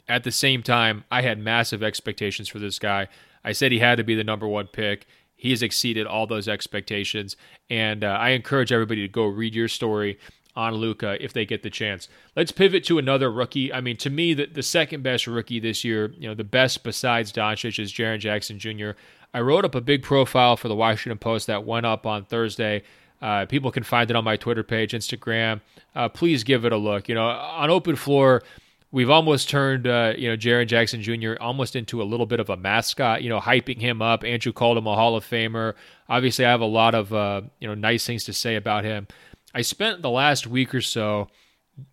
At 0.09 0.24
the 0.24 0.30
same 0.30 0.62
time, 0.62 1.04
I 1.11 1.22
had 1.22 1.38
massive 1.38 1.82
expectations 1.82 2.48
for 2.48 2.59
this 2.59 2.78
guy. 2.78 3.09
I 3.47 3.53
said 3.53 3.72
he 3.72 3.78
had 3.78 3.97
to 3.97 4.05
be 4.05 4.14
the 4.14 4.24
number 4.24 4.47
one 4.47 4.66
pick. 4.66 5.07
He 5.36 5.51
has 5.51 5.62
exceeded 5.62 6.07
all 6.07 6.26
those 6.26 6.49
expectations. 6.49 7.36
And 7.70 8.05
uh, 8.05 8.09
I 8.09 8.30
encourage 8.30 8.72
everybody 8.72 9.03
to 9.03 9.09
go 9.09 9.24
read 9.24 9.55
your 9.55 9.68
story 9.68 10.18
on 10.57 10.74
Luka 10.74 11.22
if 11.22 11.32
they 11.32 11.47
get 11.47 11.62
the 11.62 11.70
chance. 11.70 12.09
Let's 12.34 12.51
pivot 12.51 12.82
to 12.84 12.99
another 12.99 13.30
rookie. 13.30 13.72
I 13.72 13.80
mean, 13.80 13.97
to 13.99 14.11
me, 14.11 14.34
the, 14.34 14.47
the 14.47 14.62
second 14.62 15.03
best 15.03 15.26
rookie 15.26 15.61
this 15.61 15.84
year, 15.84 16.12
you 16.18 16.28
know, 16.28 16.34
the 16.34 16.44
best 16.44 16.82
besides 16.82 17.32
Doncic 17.32 17.78
is 17.78 17.92
Jaren 17.92 18.18
Jackson 18.18 18.59
Jr. 18.59 18.90
I 19.32 19.40
wrote 19.40 19.64
up 19.64 19.74
a 19.74 19.80
big 19.80 20.03
profile 20.03 20.57
for 20.57 20.68
the 20.68 20.74
Washington 20.74 21.18
Post 21.18 21.47
that 21.47 21.64
went 21.64 21.86
up 21.86 22.07
on 22.07 22.24
Thursday. 22.24 22.82
Uh, 23.20 23.44
people 23.47 23.70
can 23.70 23.82
find 23.82 24.11
it 24.11 24.16
on 24.16 24.24
my 24.24 24.36
Twitter 24.36 24.62
page, 24.62 24.92
Instagram. 24.92 25.61
Uh, 25.94 26.09
please 26.09 26.42
give 26.42 26.64
it 26.64 26.72
a 26.72 26.76
look. 26.76 27.09
You 27.09 27.14
know, 27.14 27.26
on 27.26 27.70
open 27.70 27.97
floor, 27.97 28.42
we've 28.91 29.11
almost 29.11 29.49
turned 29.49 29.87
uh, 29.87 30.14
you 30.16 30.28
know 30.28 30.37
Jaren 30.37 30.66
Jackson 30.66 31.03
Jr. 31.03 31.34
almost 31.41 31.76
into 31.76 32.03
a 32.03 32.05
little 32.05 32.26
bit 32.26 32.41
of 32.41 32.51
a 32.51 32.57
mascot. 32.57 33.22
You 33.22 33.28
know, 33.28 33.41
hyping 33.41 33.80
him 33.80 34.03
up. 34.03 34.24
Andrew 34.24 34.53
called 34.53 34.78
him 34.78 34.87
a 34.87 34.95
Hall 34.95 35.16
of 35.16 35.24
Famer. 35.24 35.74
Obviously, 36.09 36.45
I 36.45 36.51
have 36.51 36.61
a 36.61 36.66
lot 36.66 36.95
of 36.95 37.12
uh, 37.12 37.43
you 37.61 37.68
know 37.68 37.74
nice 37.74 38.07
things 38.07 38.24
to 38.24 38.32
say 38.32 38.57
about 38.57 38.84
him. 38.84 39.07
I 39.55 39.62
spent 39.62 40.03
the 40.03 40.11
last 40.11 40.47
week 40.47 40.74
or 40.74 40.80
so 40.80 41.28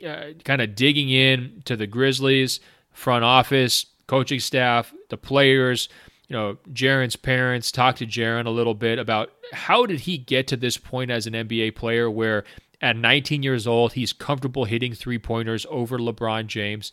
uh, 0.06 0.28
kind 0.44 0.62
of 0.62 0.76
digging 0.76 1.10
in 1.10 1.62
to 1.66 1.76
the 1.76 1.88
Grizzlies 1.88 2.60
front 2.92 3.24
office, 3.24 3.86
coaching 4.08 4.40
staff, 4.40 4.94
the 5.10 5.18
players. 5.18 5.90
You 6.28 6.36
know, 6.36 6.58
Jaren's 6.72 7.16
parents 7.16 7.72
talked 7.72 8.00
to 8.00 8.08
Jaren 8.08 8.46
a 8.46 8.50
little 8.52 8.74
bit 8.74 8.98
about 8.98 9.32
how 9.52 9.86
did 9.86 10.02
he 10.02 10.18
get 10.18 10.48
to 10.48 10.58
this 10.58 10.78
point 10.78 11.12
as 11.12 11.28
an 11.28 11.34
NBA 11.34 11.76
player 11.76 12.10
where 12.10 12.44
at 12.84 12.98
19 12.98 13.44
years 13.44 13.66
old, 13.66 13.94
he's 13.94 14.12
comfortable 14.12 14.66
hitting 14.66 14.94
three 14.94 15.18
pointers 15.18 15.66
over 15.70 15.98
LeBron 15.98 16.48
James, 16.48 16.92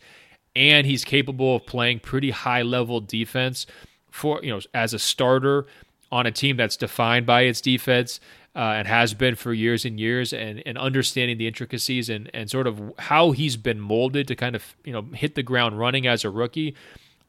and 0.55 0.87
he's 0.87 1.03
capable 1.03 1.57
of 1.57 1.65
playing 1.65 1.99
pretty 1.99 2.31
high 2.31 2.61
level 2.61 3.01
defense 3.01 3.67
for 4.09 4.39
you 4.41 4.49
know 4.49 4.61
as 4.73 4.93
a 4.93 4.99
starter 4.99 5.65
on 6.11 6.25
a 6.25 6.31
team 6.31 6.57
that's 6.57 6.77
defined 6.77 7.25
by 7.25 7.41
its 7.41 7.61
defense 7.61 8.19
uh, 8.55 8.59
and 8.59 8.87
has 8.87 9.13
been 9.13 9.35
for 9.35 9.53
years 9.53 9.83
and 9.83 9.99
years, 9.99 10.31
and 10.31 10.63
and 10.65 10.77
understanding 10.77 11.37
the 11.37 11.45
intricacies 11.45 12.09
and 12.09 12.31
and 12.33 12.49
sort 12.49 12.67
of 12.67 12.93
how 12.97 13.31
he's 13.31 13.57
been 13.57 13.79
molded 13.79 14.29
to 14.29 14.35
kind 14.35 14.55
of 14.55 14.75
you 14.85 14.93
know 14.93 15.01
hit 15.13 15.35
the 15.35 15.43
ground 15.43 15.77
running 15.77 16.07
as 16.07 16.23
a 16.23 16.29
rookie. 16.29 16.73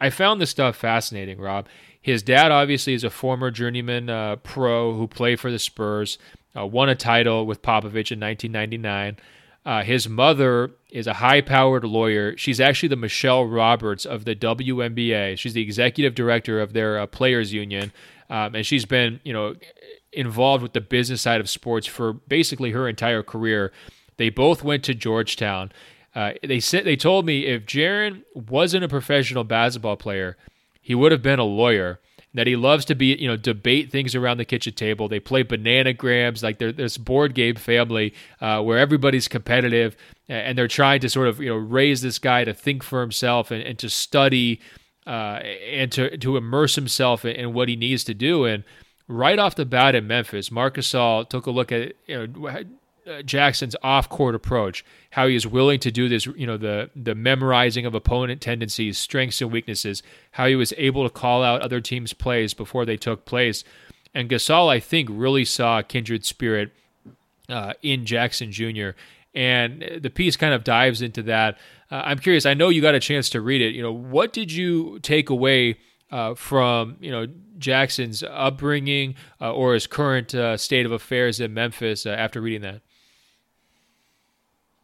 I 0.00 0.10
found 0.10 0.40
this 0.40 0.50
stuff 0.50 0.76
fascinating, 0.76 1.40
Rob. 1.40 1.66
His 2.00 2.22
dad 2.22 2.52
obviously 2.52 2.94
is 2.94 3.02
a 3.02 3.10
former 3.10 3.50
journeyman 3.50 4.08
uh, 4.08 4.36
pro 4.36 4.94
who 4.94 5.08
played 5.08 5.40
for 5.40 5.50
the 5.50 5.58
Spurs 5.58 6.18
uh, 6.56 6.66
won 6.66 6.88
a 6.88 6.94
title 6.94 7.46
with 7.46 7.62
Popovich 7.62 8.12
in 8.12 8.20
1999. 8.20 9.18
Uh, 9.64 9.82
his 9.82 10.08
mother 10.08 10.72
is 10.90 11.06
a 11.06 11.14
high 11.14 11.40
powered 11.40 11.84
lawyer. 11.84 12.36
She's 12.36 12.60
actually 12.60 12.88
the 12.88 12.96
Michele 12.96 13.44
Roberts 13.44 14.04
of 14.04 14.24
the 14.24 14.34
WNBA. 14.34 15.38
She's 15.38 15.54
the 15.54 15.62
executive 15.62 16.14
director 16.14 16.60
of 16.60 16.72
their 16.72 16.98
uh, 16.98 17.06
players 17.06 17.52
union. 17.52 17.92
Um, 18.28 18.56
and 18.56 18.66
she's 18.66 18.84
been, 18.84 19.20
you 19.24 19.32
know, 19.32 19.54
involved 20.12 20.62
with 20.62 20.72
the 20.72 20.80
business 20.80 21.22
side 21.22 21.40
of 21.40 21.48
sports 21.48 21.86
for 21.86 22.12
basically 22.12 22.72
her 22.72 22.88
entire 22.88 23.22
career. 23.22 23.72
They 24.16 24.30
both 24.30 24.64
went 24.64 24.84
to 24.84 24.94
Georgetown. 24.94 25.72
Uh, 26.14 26.32
they 26.42 26.60
said 26.60 26.84
they 26.84 26.96
told 26.96 27.24
me 27.24 27.46
if 27.46 27.64
Jaren 27.64 28.22
wasn't 28.34 28.84
a 28.84 28.88
professional 28.88 29.44
basketball 29.44 29.96
player, 29.96 30.36
he 30.80 30.94
would 30.94 31.12
have 31.12 31.22
been 31.22 31.38
a 31.38 31.44
lawyer 31.44 32.00
that 32.34 32.46
he 32.46 32.56
loves 32.56 32.84
to 32.86 32.94
be, 32.94 33.14
you 33.14 33.28
know, 33.28 33.36
debate 33.36 33.90
things 33.90 34.14
around 34.14 34.38
the 34.38 34.44
kitchen 34.44 34.72
table. 34.72 35.08
They 35.08 35.20
play 35.20 35.44
bananagrams, 35.44 36.42
like 36.42 36.58
they're 36.58 36.72
this 36.72 36.96
board 36.96 37.34
game 37.34 37.56
family 37.56 38.14
uh, 38.40 38.62
where 38.62 38.78
everybody's 38.78 39.28
competitive 39.28 39.96
and 40.28 40.56
they're 40.56 40.68
trying 40.68 41.00
to 41.00 41.08
sort 41.08 41.28
of, 41.28 41.40
you 41.40 41.50
know, 41.50 41.56
raise 41.56 42.00
this 42.00 42.18
guy 42.18 42.44
to 42.44 42.54
think 42.54 42.82
for 42.82 43.00
himself 43.02 43.50
and, 43.50 43.62
and 43.62 43.78
to 43.78 43.90
study 43.90 44.60
uh, 45.06 45.40
and 45.70 45.92
to, 45.92 46.16
to 46.18 46.36
immerse 46.36 46.74
himself 46.74 47.24
in, 47.24 47.36
in, 47.36 47.52
what 47.52 47.68
he 47.68 47.76
needs 47.76 48.04
to 48.04 48.14
do. 48.14 48.44
And 48.44 48.64
right 49.08 49.38
off 49.38 49.54
the 49.54 49.66
bat 49.66 49.94
in 49.94 50.06
Memphis, 50.06 50.50
Marc 50.50 50.76
Gasol 50.76 51.28
took 51.28 51.46
a 51.46 51.50
look 51.50 51.70
at, 51.72 51.94
you 52.06 52.26
know, 52.26 52.64
Jackson's 53.24 53.76
off-court 53.82 54.34
approach, 54.34 54.84
how 55.10 55.26
he 55.26 55.34
is 55.34 55.46
willing 55.46 55.80
to 55.80 55.90
do 55.90 56.08
this, 56.08 56.26
you 56.26 56.46
know, 56.46 56.56
the 56.56 56.90
the 56.94 57.14
memorizing 57.14 57.86
of 57.86 57.94
opponent 57.94 58.40
tendencies, 58.40 58.98
strengths 58.98 59.40
and 59.40 59.50
weaknesses, 59.50 60.02
how 60.32 60.46
he 60.46 60.54
was 60.54 60.72
able 60.76 61.04
to 61.04 61.10
call 61.10 61.42
out 61.42 61.62
other 61.62 61.80
teams' 61.80 62.12
plays 62.12 62.54
before 62.54 62.84
they 62.84 62.96
took 62.96 63.24
place. 63.24 63.64
And 64.14 64.28
Gasol, 64.28 64.68
I 64.68 64.78
think, 64.78 65.08
really 65.10 65.44
saw 65.44 65.78
a 65.78 65.82
kindred 65.82 66.24
spirit 66.24 66.72
uh, 67.48 67.74
in 67.82 68.04
Jackson 68.04 68.52
Jr. 68.52 68.90
And 69.34 70.00
the 70.00 70.10
piece 70.10 70.36
kind 70.36 70.52
of 70.52 70.62
dives 70.62 71.00
into 71.00 71.22
that. 71.24 71.58
Uh, 71.90 72.02
I'm 72.04 72.18
curious. 72.18 72.44
I 72.44 72.54
know 72.54 72.68
you 72.68 72.82
got 72.82 72.94
a 72.94 73.00
chance 73.00 73.30
to 73.30 73.40
read 73.40 73.62
it. 73.62 73.74
You 73.74 73.82
know, 73.82 73.92
what 73.92 74.32
did 74.32 74.52
you 74.52 74.98
take 75.00 75.30
away 75.30 75.78
uh, 76.10 76.34
from 76.34 76.96
you 77.00 77.10
know 77.10 77.26
Jackson's 77.58 78.22
upbringing 78.22 79.14
uh, 79.40 79.52
or 79.52 79.74
his 79.74 79.86
current 79.86 80.34
uh, 80.34 80.56
state 80.56 80.84
of 80.84 80.92
affairs 80.92 81.40
in 81.40 81.54
Memphis 81.54 82.06
uh, 82.06 82.10
after 82.10 82.40
reading 82.40 82.62
that? 82.62 82.82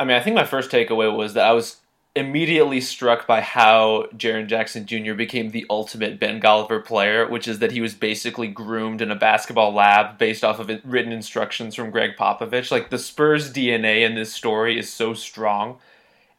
I 0.00 0.04
mean, 0.04 0.16
I 0.16 0.20
think 0.20 0.36
my 0.36 0.44
first 0.44 0.70
takeaway 0.70 1.14
was 1.14 1.34
that 1.34 1.44
I 1.44 1.52
was 1.52 1.78
immediately 2.14 2.80
struck 2.80 3.26
by 3.26 3.40
how 3.40 4.06
Jaren 4.16 4.48
Jackson 4.48 4.86
Jr. 4.86 5.14
became 5.14 5.50
the 5.50 5.66
ultimate 5.70 6.18
Ben 6.18 6.40
Golliver 6.40 6.84
player, 6.84 7.28
which 7.28 7.46
is 7.46 7.60
that 7.60 7.72
he 7.72 7.80
was 7.80 7.94
basically 7.94 8.48
groomed 8.48 9.00
in 9.00 9.10
a 9.10 9.16
basketball 9.16 9.72
lab 9.72 10.18
based 10.18 10.42
off 10.42 10.58
of 10.58 10.70
written 10.84 11.12
instructions 11.12 11.74
from 11.74 11.90
Gregg 11.90 12.16
Popovich. 12.18 12.70
Like 12.70 12.90
the 12.90 12.98
Spurs 12.98 13.52
DNA 13.52 14.04
in 14.04 14.14
this 14.14 14.32
story 14.32 14.78
is 14.78 14.92
so 14.92 15.14
strong, 15.14 15.78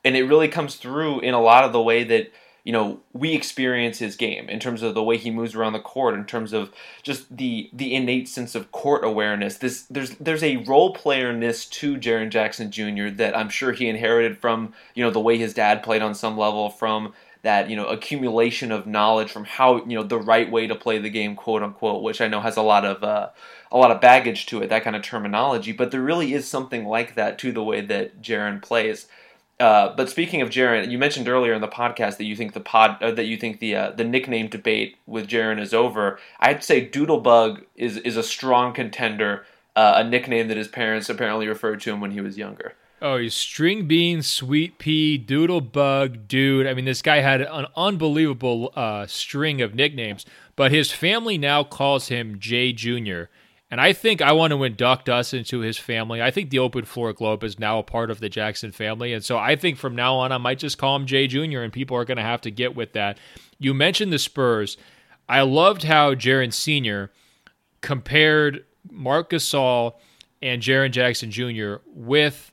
and 0.04 0.16
it 0.16 0.24
really 0.24 0.50
comes 0.50 0.76
through 0.76 1.22
in 1.22 1.34
a 1.34 1.42
lot 1.42 1.64
of 1.64 1.72
the 1.72 1.82
way 1.82 2.04
that 2.04 2.32
you 2.70 2.74
know 2.74 3.00
we 3.14 3.34
experience 3.34 3.98
his 3.98 4.16
game 4.16 4.48
in 4.48 4.60
terms 4.60 4.84
of 4.84 4.94
the 4.94 5.02
way 5.02 5.18
he 5.18 5.32
moves 5.32 5.56
around 5.56 5.74
the 5.74 5.80
court 5.80 6.14
in 6.14 6.24
terms 6.24 6.54
of 6.54 6.72
just 7.02 7.36
the 7.36 7.68
the 7.74 7.96
innate 7.96 8.30
sense 8.30 8.54
of 8.54 8.72
court 8.72 9.04
awareness 9.04 9.58
this 9.58 9.82
there's 9.90 10.12
there's 10.18 10.44
a 10.44 10.58
role 10.58 10.94
playerness 10.94 11.68
to 11.68 11.98
Jaren 11.98 12.30
Jackson 12.30 12.70
Jr. 12.70 13.10
that 13.10 13.36
I'm 13.36 13.50
sure 13.50 13.72
he 13.72 13.90
inherited 13.90 14.38
from 14.38 14.72
you 14.94 15.04
know 15.04 15.10
the 15.10 15.20
way 15.20 15.36
his 15.36 15.56
dad 15.56 15.82
played 15.82 16.04
on 16.04 16.14
some 16.14 16.38
level 16.38 16.70
from 16.70 17.12
that 17.42 17.72
you 17.72 17.76
know 17.76 17.88
accumulation 17.88 18.72
of 18.72 18.86
knowledge 18.86 19.32
from 19.32 19.46
how 19.46 19.78
you 19.86 19.98
know 19.98 20.04
the 20.04 20.20
right 20.20 20.52
way 20.52 20.68
to 20.68 20.76
play 20.76 21.00
the 21.00 21.10
game 21.10 21.36
quote 21.36 21.64
unquote 21.64 22.04
which 22.04 22.22
I 22.22 22.28
know 22.28 22.40
has 22.40 22.56
a 22.56 22.62
lot 22.62 22.86
of 22.86 23.04
uh, 23.04 23.30
a 23.72 23.78
lot 23.80 23.90
of 23.90 24.00
baggage 24.00 24.46
to 24.46 24.62
it 24.62 24.70
that 24.70 24.84
kind 24.84 24.96
of 24.96 25.02
terminology 25.02 25.72
but 25.72 25.90
there 25.90 26.04
really 26.04 26.36
is 26.36 26.48
something 26.48 26.86
like 26.86 27.16
that 27.16 27.40
to 27.40 27.52
the 27.52 27.64
way 27.64 27.82
that 27.82 28.22
Jaren 28.22 28.62
plays 28.62 29.08
uh, 29.60 29.94
but 29.96 30.10
speaking 30.10 30.42
of 30.42 30.50
Jaren, 30.50 30.90
you 30.90 30.98
mentioned 30.98 31.28
earlier 31.28 31.54
in 31.54 31.62
the 31.62 31.68
podcast 31.68 32.18
that 32.18 32.24
you 32.24 32.36
think 32.36 32.54
the 32.54 32.62
pod 32.62 33.02
uh, 33.04 33.12
that 33.12 33.26
you 33.26 33.36
think 33.36 33.60
the 33.60 33.76
uh, 33.76 33.92
the 33.92 34.06
nickname 34.06 34.48
debate 34.48 34.98
with 35.06 35.28
Jaren 35.28 35.60
is 35.60 35.74
over. 35.74 36.18
I'd 36.40 36.64
say 36.64 36.88
Doodlebug 36.88 37.66
is 37.76 37.98
is 37.98 38.16
a 38.16 38.24
strong 38.24 38.74
contender, 38.74 39.46
uh, 39.76 39.94
a 39.98 40.04
nickname 40.04 40.48
that 40.48 40.58
his 40.58 40.70
parents 40.70 41.10
apparently 41.10 41.48
referred 41.48 41.82
to 41.82 41.92
him 41.92 42.00
when 42.00 42.12
he 42.12 42.22
was 42.22 42.38
younger. 42.38 42.76
Oh, 43.02 43.18
he's 43.18 43.34
string 43.34 43.88
bean, 43.88 44.22
sweet 44.22 44.78
pea, 44.78 45.18
doodlebug, 45.18 46.28
dude. 46.28 46.68
I 46.68 46.74
mean, 46.74 46.84
this 46.84 47.02
guy 47.02 47.22
had 47.22 47.42
an 47.42 47.68
unbelievable 47.76 48.74
uh, 48.76 49.08
string 49.08 49.62
of 49.62 49.74
nicknames, 49.74 50.26
but 50.58 50.72
his 50.72 50.92
family 50.92 51.38
now 51.38 51.64
calls 51.64 52.10
him 52.10 52.40
Jay 52.40 52.74
Junior. 52.74 53.30
And 53.72 53.80
I 53.80 53.94
think 53.94 54.22
I 54.22 54.32
want 54.32 54.52
to 54.52 54.64
induct 54.64 55.10
us 55.10 55.34
into 55.34 55.60
his 55.60 55.78
family. 55.78 56.22
I 56.22 56.32
think 56.32 56.50
the 56.50 56.60
Open 56.60 56.86
Floor 56.86 57.14
Globe 57.14 57.44
is 57.44 57.60
now 57.60 57.78
a 57.78 57.84
part 57.84 58.10
of 58.10 58.20
the 58.20 58.30
Jackson 58.30 58.72
family. 58.72 59.14
And 59.14 59.24
so 59.24 59.38
I 59.38 59.56
think 59.56 59.78
from 59.78 59.96
now 59.96 60.16
on, 60.16 60.32
I 60.32 60.40
might 60.40 60.58
just 60.58 60.80
call 60.80 60.96
him 60.96 61.06
Jay 61.06 61.28
Jr., 61.28 61.60
and 61.60 61.72
people 61.72 61.96
are 61.96 62.06
going 62.06 62.18
to 62.18 62.24
have 62.24 62.42
to 62.42 62.52
get 62.52 62.76
with 62.76 62.94
that. 62.94 63.20
You 63.60 63.76
mentioned 63.76 64.12
the 64.12 64.18
Spurs. 64.18 64.78
I 65.28 65.42
loved 65.42 65.84
how 65.84 66.16
Jaren 66.16 66.52
Sr. 66.52 67.12
compared 67.82 68.66
Marc 68.90 69.30
Gasol 69.30 69.94
and 70.42 70.62
Jaren 70.62 70.92
Jackson 70.92 71.30
Jr. 71.30 71.76
with 71.86 72.52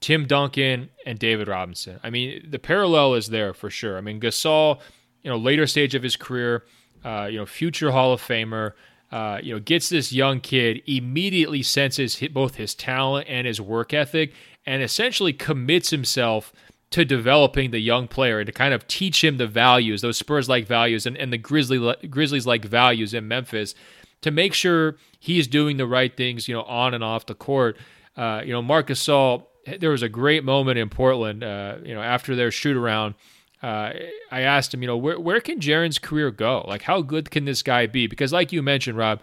Tim 0.00 0.26
Duncan 0.26 0.90
and 1.04 1.18
David 1.18 1.48
Robinson. 1.48 1.98
I 2.04 2.10
mean, 2.10 2.46
the 2.48 2.60
parallel 2.60 3.14
is 3.14 3.28
there 3.28 3.52
for 3.52 3.70
sure. 3.70 3.98
I 3.98 4.00
mean, 4.00 4.20
Gasol, 4.20 4.78
you 5.24 5.30
know, 5.30 5.36
later 5.36 5.66
stage 5.66 5.96
of 5.96 6.04
his 6.04 6.14
career, 6.14 6.64
uh, 7.04 7.26
you 7.28 7.38
know, 7.38 7.46
future 7.46 7.90
Hall 7.90 8.12
of 8.12 8.22
Famer 8.22 8.72
uh, 9.12 9.38
you 9.42 9.54
know, 9.54 9.60
gets 9.60 9.88
this 9.88 10.12
young 10.12 10.40
kid, 10.40 10.82
immediately 10.86 11.62
senses 11.62 12.22
both 12.32 12.56
his 12.56 12.74
talent 12.74 13.28
and 13.28 13.46
his 13.46 13.60
work 13.60 13.94
ethic, 13.94 14.32
and 14.64 14.82
essentially 14.82 15.32
commits 15.32 15.90
himself 15.90 16.52
to 16.90 17.04
developing 17.04 17.70
the 17.70 17.78
young 17.78 18.08
player 18.08 18.38
and 18.38 18.46
to 18.46 18.52
kind 18.52 18.72
of 18.72 18.86
teach 18.88 19.22
him 19.22 19.36
the 19.36 19.46
values, 19.46 20.02
those 20.02 20.16
Spurs 20.16 20.48
like 20.48 20.66
values, 20.66 21.06
and, 21.06 21.16
and 21.16 21.32
the 21.32 21.38
Grizzly 21.38 21.94
Grizzlies 22.08 22.46
like 22.46 22.64
values 22.64 23.14
in 23.14 23.28
Memphis, 23.28 23.74
to 24.22 24.30
make 24.30 24.54
sure 24.54 24.96
he's 25.18 25.46
doing 25.46 25.76
the 25.76 25.86
right 25.86 26.16
things, 26.16 26.48
you 26.48 26.54
know, 26.54 26.62
on 26.62 26.94
and 26.94 27.04
off 27.04 27.26
the 27.26 27.34
court. 27.34 27.76
Uh, 28.16 28.40
you 28.44 28.52
know, 28.52 28.62
Marcus 28.62 29.04
Gasol, 29.04 29.46
there 29.78 29.90
was 29.90 30.02
a 30.02 30.08
great 30.08 30.44
moment 30.44 30.78
in 30.78 30.88
Portland, 30.88 31.44
uh, 31.44 31.76
you 31.84 31.94
know, 31.94 32.02
after 32.02 32.34
their 32.34 32.50
shoot 32.50 32.76
around 32.76 33.14
uh, 33.62 33.92
I 34.30 34.40
asked 34.40 34.74
him, 34.74 34.82
you 34.82 34.86
know, 34.86 34.96
where 34.96 35.18
where 35.18 35.40
can 35.40 35.60
Jaren's 35.60 35.98
career 35.98 36.30
go? 36.30 36.64
Like, 36.68 36.82
how 36.82 37.02
good 37.02 37.30
can 37.30 37.44
this 37.44 37.62
guy 37.62 37.86
be? 37.86 38.06
Because, 38.06 38.32
like 38.32 38.52
you 38.52 38.62
mentioned, 38.62 38.98
Rob, 38.98 39.20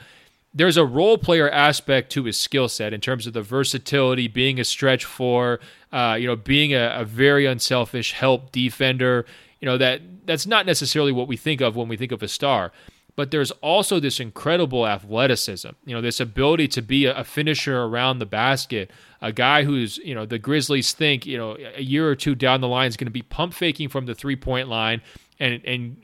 there's 0.54 0.78
a 0.78 0.86
role 0.86 1.18
player 1.18 1.50
aspect 1.50 2.12
to 2.14 2.24
his 2.24 2.38
skill 2.38 2.68
set 2.68 2.94
in 2.94 3.02
terms 3.02 3.28
of 3.28 3.34
the 3.34 3.42
versatility, 3.42 4.28
being 4.28 4.60
a 4.60 4.64
stretch 4.64 5.06
four, 5.06 5.60
uh, 5.92 6.18
you 6.20 6.28
know, 6.28 6.36
being 6.36 6.74
a, 6.74 6.94
a, 6.96 7.06
very 7.06 7.46
unselfish 7.46 8.14
help 8.14 8.52
defender. 8.52 9.26
You 9.60 9.68
know 9.68 9.78
that 9.78 10.02
that's 10.26 10.48
not 10.48 10.66
necessarily 10.66 11.12
what 11.12 11.28
we 11.28 11.38
think 11.38 11.62
of 11.62 11.76
when 11.76 11.88
we 11.88 11.98
think 11.98 12.12
of 12.12 12.24
a 12.24 12.28
star 12.28 12.72
but 13.16 13.32
there's 13.32 13.52
also 13.52 14.00
this 14.00 14.20
incredible 14.20 14.88
athleticism. 14.88 15.70
You 15.86 15.96
know, 15.96 16.02
this 16.02 16.20
ability 16.20 16.68
to 16.70 16.82
be 16.82 17.06
a, 17.06 17.24
finisher 17.24 17.84
around 17.84 18.20
the 18.20 18.26
basket, 18.26 18.90
a 19.22 19.32
guy 19.32 19.64
who's, 19.64 19.98
you 20.00 20.16
know, 20.16 20.26
the 20.26 20.40
Grizzlies 20.40 20.94
think, 20.94 21.26
you 21.26 21.38
know, 21.38 21.58
a 21.76 21.82
year 21.82 22.08
or 22.10 22.16
two 22.16 22.34
down 22.34 22.62
the 22.62 22.68
line 22.68 22.88
is 22.88 22.98
going 22.98 23.06
to 23.06 23.12
be 23.12 23.22
pump 23.22 23.54
faking 23.54 23.90
from 23.90 24.06
the 24.06 24.16
three 24.16 24.36
point 24.36 24.68
line 24.68 25.02
and 25.40 25.64
and 25.66 25.98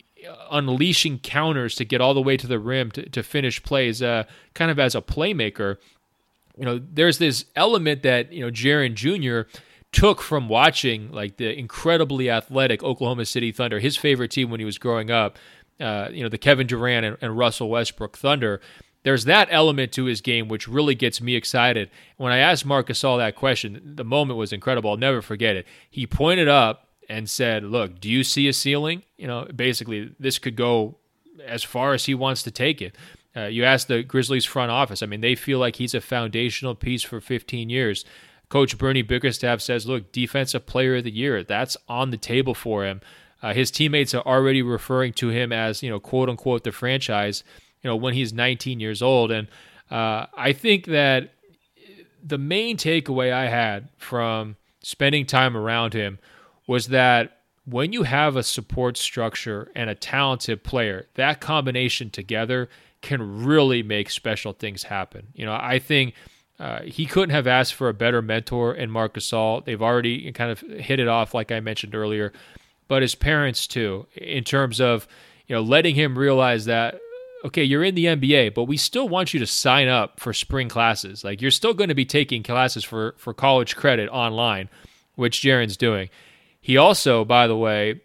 unleashing 0.51 1.20
counters 1.20 1.76
to 1.76 1.86
get 1.86 2.01
all 2.01 2.14
the 2.14 2.22
way 2.22 2.38
to 2.38 2.47
the 2.47 2.60
rim 2.60 2.91
to, 2.91 3.10
to 3.10 3.24
finish 3.24 3.64
plays, 3.64 4.01
uh, 4.01 4.24
kind 4.53 4.70
of 4.70 4.78
as 4.78 4.93
a 4.93 5.01
playmaker. 5.01 5.78
You 6.57 6.66
know, 6.66 6.82
there's 6.91 7.18
this 7.18 7.45
element 7.55 8.03
that 8.03 8.32
you 8.32 8.45
know 8.45 8.51
Jaren 8.51 8.93
Jr. 8.93 9.49
took 9.91 10.22
from 10.22 10.47
watching 10.47 11.12
like 11.12 11.38
the 11.38 11.57
incredibly 11.57 12.30
athletic 12.30 12.84
Oklahoma 12.84 13.26
City 13.26 13.51
Thunder, 13.51 13.80
his 13.80 13.97
favorite 13.97 14.30
team 14.30 14.51
when 14.51 14.60
he 14.60 14.66
was 14.66 14.78
growing 14.78 15.10
up 15.10 15.39
uh, 15.80 16.09
you 16.11 16.23
know, 16.23 16.30
the 16.30 16.38
Kevin 16.38 16.67
Durant 16.67 17.05
and, 17.05 17.17
and 17.21 17.38
Russell 17.38 17.69
Westbrook 17.69 18.17
Thunder. 18.17 18.61
There's 19.03 19.25
that 19.25 19.47
element 19.49 19.93
to 19.93 20.05
his 20.05 20.19
game 20.19 20.49
which 20.49 20.67
really 20.67 20.93
gets 20.93 21.21
me 21.21 21.36
excited. 21.36 21.89
When 22.17 22.34
I 22.34 22.39
asked 22.39 22.65
Marc 22.65 22.88
Gasol 22.88 23.17
that 23.17 23.36
question, 23.36 23.82
the 23.95 24.03
moment 24.03 24.38
was 24.38 24.51
incredible. 24.51 24.91
I'll 24.91 24.97
never 24.97 25.21
forget 25.21 25.55
it. 25.55 25.65
He 25.89 26.05
pointed 26.05 26.49
up 26.49 26.89
and 27.07 27.30
said, 27.30 27.63
"Look, 27.63 27.99
do 27.99 28.09
you 28.09 28.23
see 28.23 28.47
a 28.47 28.53
ceiling? 28.53 29.03
You 29.17 29.27
know, 29.27 29.47
basically, 29.55 30.13
this 30.19 30.38
could 30.38 30.55
go 30.55 30.97
as 31.45 31.63
far 31.63 31.93
as 31.93 32.05
he 32.05 32.13
wants 32.13 32.43
to 32.43 32.51
take 32.51 32.82
it." 32.82 32.95
Uh, 33.36 33.45
you 33.45 33.63
ask 33.63 33.88
the 33.88 34.03
Grizzlies 34.03 34.45
front 34.45 34.71
office. 34.71 35.01
I 35.01 35.05
mean, 35.05 35.21
they 35.21 35.36
feel 35.36 35.59
like 35.59 35.77
he's 35.77 35.93
a 35.93 36.01
foundational 36.01 36.75
piece 36.75 37.03
for 37.03 37.21
15 37.21 37.69
years. 37.69 38.03
Coach 38.49 38.77
Bernie 38.77 39.03
Bickerstaff 39.03 39.61
says, 39.61 39.86
"Look, 39.86 40.11
defensive 40.11 40.65
player 40.65 40.97
of 40.97 41.05
the 41.05 41.11
year. 41.11 41.43
That's 41.43 41.77
on 41.88 42.09
the 42.09 42.17
table 42.17 42.53
for 42.53 42.86
him." 42.86 42.99
Uh, 43.42 43.54
his 43.54 43.72
teammates 43.72 44.14
are 44.14 44.26
already 44.26 44.62
referring 44.62 45.14
to 45.14 45.30
him 45.30 45.52
as, 45.52 45.82
you 45.82 45.90
know, 45.90 46.00
quote 46.00 46.30
unquote, 46.30 46.64
the 46.64 46.72
franchise, 46.72 47.44
you 47.82 47.90
know, 47.90 47.96
when 47.96 48.14
he's 48.14 48.34
19 48.34 48.80
years 48.80 49.02
old. 49.02 49.32
And 49.32 49.48
uh, 49.90 50.26
I 50.36 50.54
think 50.54 50.86
that 50.86 51.32
the 52.24 52.38
main 52.38 52.78
takeaway 52.78 53.32
I 53.32 53.48
had 53.48 53.90
from 53.98 54.58
spending 54.82 55.26
time 55.26 55.56
around 55.56 55.94
him 55.94 56.20
was 56.68 56.88
that 56.88 57.38
when 57.66 57.94
you 57.94 58.04
have 58.04 58.36
a 58.36 58.44
support 58.44 58.98
structure 58.98 59.72
and 59.76 59.90
a 59.90 59.96
talented 59.96 60.64
player, 60.64 61.08
that 61.16 61.40
combination 61.40 62.10
together 62.10 62.70
can 63.02 63.46
really 63.46 63.84
make 63.84 64.10
special 64.10 64.52
things 64.52 64.84
happen. 64.84 65.28
You 65.34 65.46
know, 65.46 65.54
I 65.54 65.80
think 65.80 66.14
uh, 66.60 66.82
he 66.82 67.06
couldn't 67.06 67.30
have 67.30 67.48
asked 67.48 67.74
for 67.74 67.88
a 67.88 67.94
better 67.94 68.22
mentor 68.22 68.74
in 68.74 68.92
Marc 68.92 69.14
Gasol. 69.14 69.64
They've 69.64 69.82
already 69.82 70.32
kind 70.34 70.52
of 70.52 70.60
hit 70.60 71.00
it 71.00 71.08
off, 71.08 71.34
like 71.34 71.52
I 71.52 71.62
mentioned 71.62 71.96
earlier 71.96 72.34
but 72.90 73.02
his 73.02 73.16
parents 73.16 73.68
too, 73.68 74.06
in 74.16 74.44
terms 74.44 74.82
of 74.82 75.08
you 75.48 75.56
know 75.56 75.62
letting 75.62 75.96
him 75.96 76.18
realize 76.18 76.66
that 76.66 77.00
okay, 77.46 77.64
you're 77.64 77.86
in 77.86 77.96
the 77.96 78.06
NBA, 78.06 78.54
but 78.54 78.66
we 78.66 78.76
still 78.76 79.08
want 79.08 79.34
you 79.34 79.40
to 79.40 79.48
sign 79.48 79.88
up 79.88 80.20
for 80.20 80.34
spring 80.34 80.68
classes. 80.68 81.24
Like 81.24 81.42
you're 81.42 81.52
still 81.52 81.74
going 81.74 81.88
to 81.88 81.96
be 81.96 82.04
taking 82.04 82.44
classes 82.44 82.84
for 82.84 83.16
for 83.18 83.34
college 83.34 83.78
credit 83.78 84.10
online, 84.10 84.68
which 85.16 85.40
Jaren's 85.40 85.78
doing. 85.78 86.10
He 86.60 86.76
also, 86.76 87.24
by 87.24 87.48
the 87.48 87.56
way, 87.56 88.02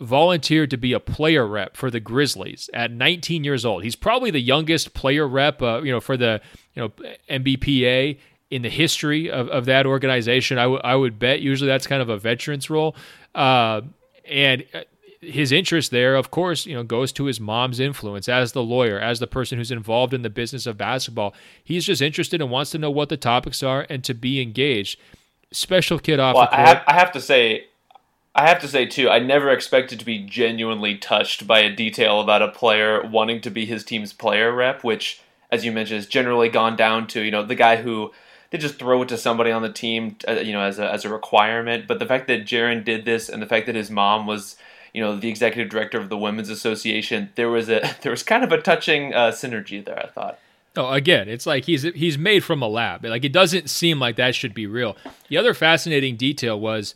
volunteered 0.00 0.70
to 0.70 0.76
be 0.76 0.92
a 0.92 1.00
player 1.00 1.46
rep 1.46 1.76
for 1.76 1.90
the 1.90 2.00
Grizzlies 2.00 2.70
at 2.72 2.90
19 2.90 3.44
years 3.44 3.64
old. 3.64 3.84
He's 3.84 3.96
probably 3.96 4.30
the 4.30 4.40
youngest 4.40 4.94
player 4.94 5.28
rep, 5.28 5.60
uh, 5.60 5.82
you 5.82 5.92
know, 5.92 6.00
for 6.00 6.16
the 6.16 6.40
you 6.74 6.82
know 6.82 6.92
NBPA 7.28 8.18
in 8.50 8.62
the 8.62 8.70
history 8.70 9.30
of, 9.30 9.48
of 9.48 9.64
that 9.64 9.86
organization. 9.86 10.58
I, 10.58 10.64
w- 10.64 10.80
I 10.84 10.94
would 10.94 11.18
bet 11.18 11.40
usually 11.40 11.68
that's 11.68 11.86
kind 11.86 12.02
of 12.02 12.10
a 12.10 12.18
veterans 12.18 12.68
role. 12.68 12.94
Uh, 13.34 13.80
and 14.28 14.64
uh, 14.74 14.82
his 15.22 15.52
interest 15.52 15.92
there, 15.92 16.16
of 16.16 16.30
course, 16.30 16.66
you 16.66 16.74
know, 16.74 16.82
goes 16.82 17.12
to 17.12 17.26
his 17.26 17.40
mom's 17.40 17.78
influence 17.78 18.28
as 18.28 18.52
the 18.52 18.62
lawyer, 18.62 18.98
as 18.98 19.20
the 19.20 19.26
person 19.26 19.56
who's 19.56 19.70
involved 19.70 20.12
in 20.12 20.22
the 20.22 20.30
business 20.30 20.66
of 20.66 20.76
basketball. 20.76 21.32
He's 21.62 21.84
just 21.84 22.02
interested 22.02 22.40
and 22.40 22.50
wants 22.50 22.72
to 22.72 22.78
know 22.78 22.90
what 22.90 23.08
the 23.08 23.16
topics 23.16 23.62
are 23.62 23.86
and 23.88 24.02
to 24.04 24.14
be 24.14 24.42
engaged. 24.42 24.98
Special 25.52 25.98
kid 25.98 26.18
off 26.18 26.34
well, 26.34 26.44
the 26.44 26.56
court. 26.56 26.58
I 26.58 26.68
have, 26.68 26.82
I 26.88 26.92
have 26.94 27.12
to 27.12 27.20
say, 27.20 27.66
I 28.34 28.48
have 28.48 28.58
to 28.60 28.68
say 28.68 28.84
too, 28.84 29.08
I 29.08 29.20
never 29.20 29.50
expected 29.50 30.00
to 30.00 30.04
be 30.04 30.18
genuinely 30.18 30.96
touched 30.96 31.46
by 31.46 31.60
a 31.60 31.74
detail 31.74 32.20
about 32.20 32.42
a 32.42 32.48
player 32.48 33.06
wanting 33.06 33.40
to 33.42 33.50
be 33.50 33.64
his 33.64 33.84
team's 33.84 34.12
player 34.12 34.52
rep, 34.52 34.82
which, 34.82 35.20
as 35.52 35.64
you 35.64 35.70
mentioned, 35.70 35.98
has 35.98 36.06
generally 36.06 36.48
gone 36.48 36.74
down 36.74 37.06
to 37.08 37.22
you 37.22 37.30
know 37.30 37.44
the 37.44 37.54
guy 37.54 37.76
who 37.76 38.12
they 38.52 38.58
just 38.58 38.78
throw 38.78 39.02
it 39.02 39.08
to 39.08 39.16
somebody 39.16 39.50
on 39.50 39.62
the 39.62 39.72
team, 39.72 40.16
uh, 40.28 40.32
you 40.34 40.52
know, 40.52 40.60
as 40.60 40.78
a 40.78 40.92
as 40.92 41.04
a 41.04 41.08
requirement. 41.08 41.88
But 41.88 41.98
the 41.98 42.06
fact 42.06 42.28
that 42.28 42.44
Jaren 42.44 42.84
did 42.84 43.04
this, 43.06 43.28
and 43.28 43.42
the 43.42 43.46
fact 43.46 43.66
that 43.66 43.74
his 43.74 43.90
mom 43.90 44.26
was, 44.26 44.56
you 44.92 45.02
know, 45.02 45.16
the 45.16 45.30
executive 45.30 45.70
director 45.70 45.98
of 45.98 46.10
the 46.10 46.18
Women's 46.18 46.50
Association, 46.50 47.30
there 47.34 47.48
was 47.48 47.68
a 47.70 47.96
there 48.02 48.12
was 48.12 48.22
kind 48.22 48.44
of 48.44 48.52
a 48.52 48.60
touching 48.60 49.14
uh, 49.14 49.30
synergy 49.30 49.84
there. 49.84 49.98
I 49.98 50.06
thought. 50.06 50.38
Oh, 50.76 50.90
again, 50.92 51.28
it's 51.28 51.46
like 51.46 51.64
he's 51.64 51.82
he's 51.82 52.18
made 52.18 52.44
from 52.44 52.62
a 52.62 52.68
lab. 52.68 53.04
Like 53.04 53.24
it 53.24 53.32
doesn't 53.32 53.70
seem 53.70 53.98
like 53.98 54.16
that 54.16 54.34
should 54.34 54.54
be 54.54 54.66
real. 54.66 54.96
The 55.28 55.38
other 55.38 55.54
fascinating 55.54 56.16
detail 56.16 56.60
was 56.60 56.94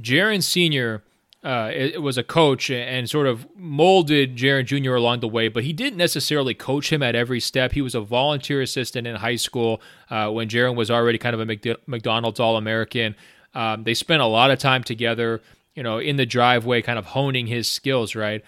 Jaren 0.00 0.42
Sr. 0.42 1.02
Uh, 1.46 1.70
it, 1.72 2.02
was 2.02 2.18
a 2.18 2.24
coach 2.24 2.70
and 2.70 3.08
sort 3.08 3.28
of 3.28 3.46
molded 3.54 4.34
Jaren 4.34 4.64
Jr. 4.64 4.96
along 4.96 5.20
the 5.20 5.28
way, 5.28 5.46
but 5.46 5.62
he 5.62 5.72
didn't 5.72 5.96
necessarily 5.96 6.54
coach 6.54 6.92
him 6.92 7.04
at 7.04 7.14
every 7.14 7.38
step. 7.38 7.70
He 7.70 7.80
was 7.80 7.94
a 7.94 8.00
volunteer 8.00 8.60
assistant 8.60 9.06
in 9.06 9.14
high 9.14 9.36
school 9.36 9.80
uh, 10.10 10.28
when 10.28 10.48
Jaren 10.48 10.74
was 10.74 10.90
already 10.90 11.18
kind 11.18 11.34
of 11.34 11.48
a 11.48 11.76
McDonald's 11.86 12.40
All 12.40 12.56
American. 12.56 13.14
Um, 13.54 13.84
they 13.84 13.94
spent 13.94 14.22
a 14.22 14.26
lot 14.26 14.50
of 14.50 14.58
time 14.58 14.82
together, 14.82 15.40
you 15.76 15.84
know, 15.84 15.98
in 15.98 16.16
the 16.16 16.26
driveway, 16.26 16.82
kind 16.82 16.98
of 16.98 17.04
honing 17.06 17.46
his 17.46 17.70
skills, 17.70 18.16
right? 18.16 18.44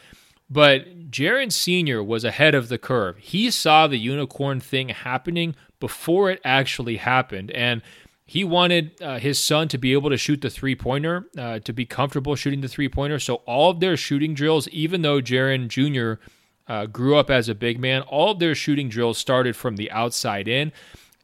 But 0.51 1.13
Jaren 1.13 1.53
Sr. 1.53 2.03
was 2.03 2.25
ahead 2.25 2.57
of 2.57 2.69
the 2.69 2.79
curve. 2.79 3.17
He 3.19 3.53
saw 3.53 3.87
the 3.87 3.99
unicorn 3.99 4.59
thing 4.59 4.89
happening 4.89 5.55
before 5.79 6.33
it 6.33 6.41
actually 6.45 6.97
happened. 6.97 7.53
And 7.53 7.81
he 8.29 8.45
wanted 8.45 9.01
uh, 9.01 9.19
his 9.19 9.43
son 9.43 9.69
to 9.69 9.79
be 9.79 9.95
able 9.95 10.11
to 10.11 10.19
shoot 10.19 10.43
the 10.43 10.51
three 10.51 10.77
pointer, 10.77 11.27
uh, 11.39 11.61
to 11.61 11.73
be 11.73 11.87
comfortable 11.87 12.37
shooting 12.37 12.61
the 12.61 12.69
three 12.69 12.89
pointer. 12.91 13.19
So 13.19 13.37
all 13.47 13.71
of 13.71 13.81
their 13.81 13.97
shooting 13.97 14.35
drills, 14.35 14.69
even 14.69 15.01
though 15.01 15.23
Jaren 15.23 15.69
Jr. 15.69 16.23
Uh, 16.71 16.85
grew 16.85 17.17
up 17.17 17.31
as 17.31 17.49
a 17.49 17.55
big 17.55 17.81
man, 17.81 18.03
all 18.03 18.33
of 18.33 18.39
their 18.39 18.55
shooting 18.55 18.91
drills 18.91 19.17
started 19.17 19.57
from 19.57 19.77
the 19.77 19.91
outside 19.91 20.47
in, 20.47 20.73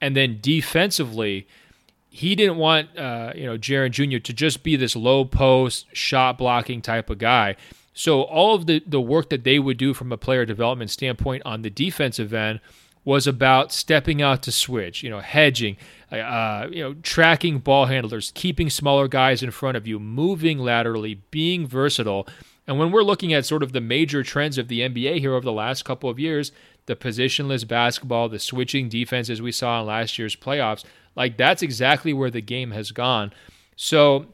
and 0.00 0.16
then 0.16 0.38
defensively, 0.40 1.46
he 2.08 2.34
didn't 2.34 2.56
want 2.56 2.96
uh, 2.96 3.34
you 3.36 3.44
know 3.44 3.58
Jaren 3.58 3.90
Jr. 3.90 4.20
to 4.20 4.32
just 4.32 4.62
be 4.62 4.74
this 4.74 4.96
low 4.96 5.26
post 5.26 5.84
shot 5.92 6.38
blocking 6.38 6.80
type 6.80 7.10
of 7.10 7.18
guy. 7.18 7.54
So 7.92 8.22
all 8.22 8.54
of 8.54 8.64
the 8.64 8.82
the 8.86 9.00
work 9.00 9.28
that 9.28 9.44
they 9.44 9.58
would 9.58 9.76
do 9.76 9.92
from 9.92 10.10
a 10.10 10.16
player 10.16 10.46
development 10.46 10.90
standpoint 10.90 11.42
on 11.44 11.60
the 11.60 11.70
defensive 11.70 12.32
end 12.32 12.60
was 13.04 13.26
about 13.26 13.72
stepping 13.72 14.22
out 14.22 14.42
to 14.42 14.52
switch, 14.52 15.02
you 15.02 15.10
know, 15.10 15.20
hedging, 15.20 15.76
uh, 16.10 16.66
you 16.70 16.82
know, 16.82 16.94
tracking 17.02 17.58
ball 17.58 17.86
handlers, 17.86 18.32
keeping 18.34 18.70
smaller 18.70 19.08
guys 19.08 19.42
in 19.42 19.50
front 19.50 19.76
of 19.76 19.86
you, 19.86 19.98
moving 19.98 20.58
laterally, 20.58 21.20
being 21.30 21.66
versatile. 21.66 22.26
And 22.66 22.78
when 22.78 22.90
we're 22.90 23.02
looking 23.02 23.34
at 23.34 23.44
sort 23.44 23.62
of 23.62 23.72
the 23.72 23.80
major 23.80 24.22
trends 24.22 24.56
of 24.56 24.68
the 24.68 24.80
NBA 24.80 25.18
here 25.18 25.34
over 25.34 25.44
the 25.44 25.52
last 25.52 25.84
couple 25.84 26.08
of 26.08 26.18
years, 26.18 26.50
the 26.86 26.96
positionless 26.96 27.66
basketball, 27.66 28.28
the 28.28 28.38
switching 28.38 28.88
defenses 28.88 29.42
we 29.42 29.52
saw 29.52 29.80
in 29.80 29.86
last 29.86 30.18
year's 30.18 30.36
playoffs, 30.36 30.84
like 31.14 31.36
that's 31.36 31.62
exactly 31.62 32.12
where 32.12 32.30
the 32.30 32.40
game 32.40 32.70
has 32.70 32.90
gone. 32.90 33.32
So 33.76 34.26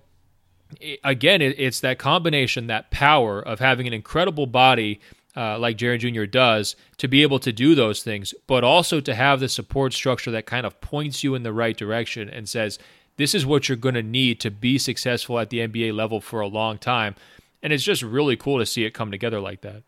again, 1.03 1.43
it's 1.43 1.81
that 1.81 1.99
combination, 1.99 2.69
that 2.69 2.91
power 2.91 3.41
of 3.41 3.59
having 3.59 3.87
an 3.87 3.93
incredible 3.93 4.47
body 4.47 5.01
uh, 5.37 5.59
like 5.59 5.77
Jaren 5.77 5.99
Jr. 6.01 6.25
does 6.25 6.77
to 6.99 7.09
be 7.09 7.23
able 7.23 7.39
to 7.41 7.53
do 7.53 7.75
those 7.75 8.03
things, 8.03 8.35
but 8.47 8.65
also 8.65 9.01
to 9.01 9.15
have 9.15 9.41
the 9.41 9.49
support 9.49 9.93
structure 9.93 10.31
that 10.31 10.47
kind 10.47 10.67
of 10.67 10.81
points 10.81 11.23
you 11.23 11.35
in 11.35 11.43
the 11.43 11.53
right 11.53 11.77
direction 11.77 12.29
and 12.29 12.49
says, 12.49 12.79
this 13.17 13.35
is 13.35 13.45
what 13.45 13.69
you're 13.69 13.77
going 13.77 13.95
to 13.95 14.03
need 14.03 14.41
to 14.41 14.51
be 14.51 14.79
successful 14.79 15.39
at 15.39 15.51
the 15.51 15.59
NBA 15.59 15.95
level 15.95 16.21
for 16.21 16.41
a 16.41 16.47
long 16.47 16.79
time. 16.79 17.15
And 17.63 17.73
it's 17.73 17.85
just 17.85 18.03
really 18.03 18.37
cool 18.37 18.59
to 18.59 18.67
see 18.67 18.85
it 18.85 18.95
come 18.95 19.11
together 19.11 19.41
like 19.41 19.61
that. 19.61 19.83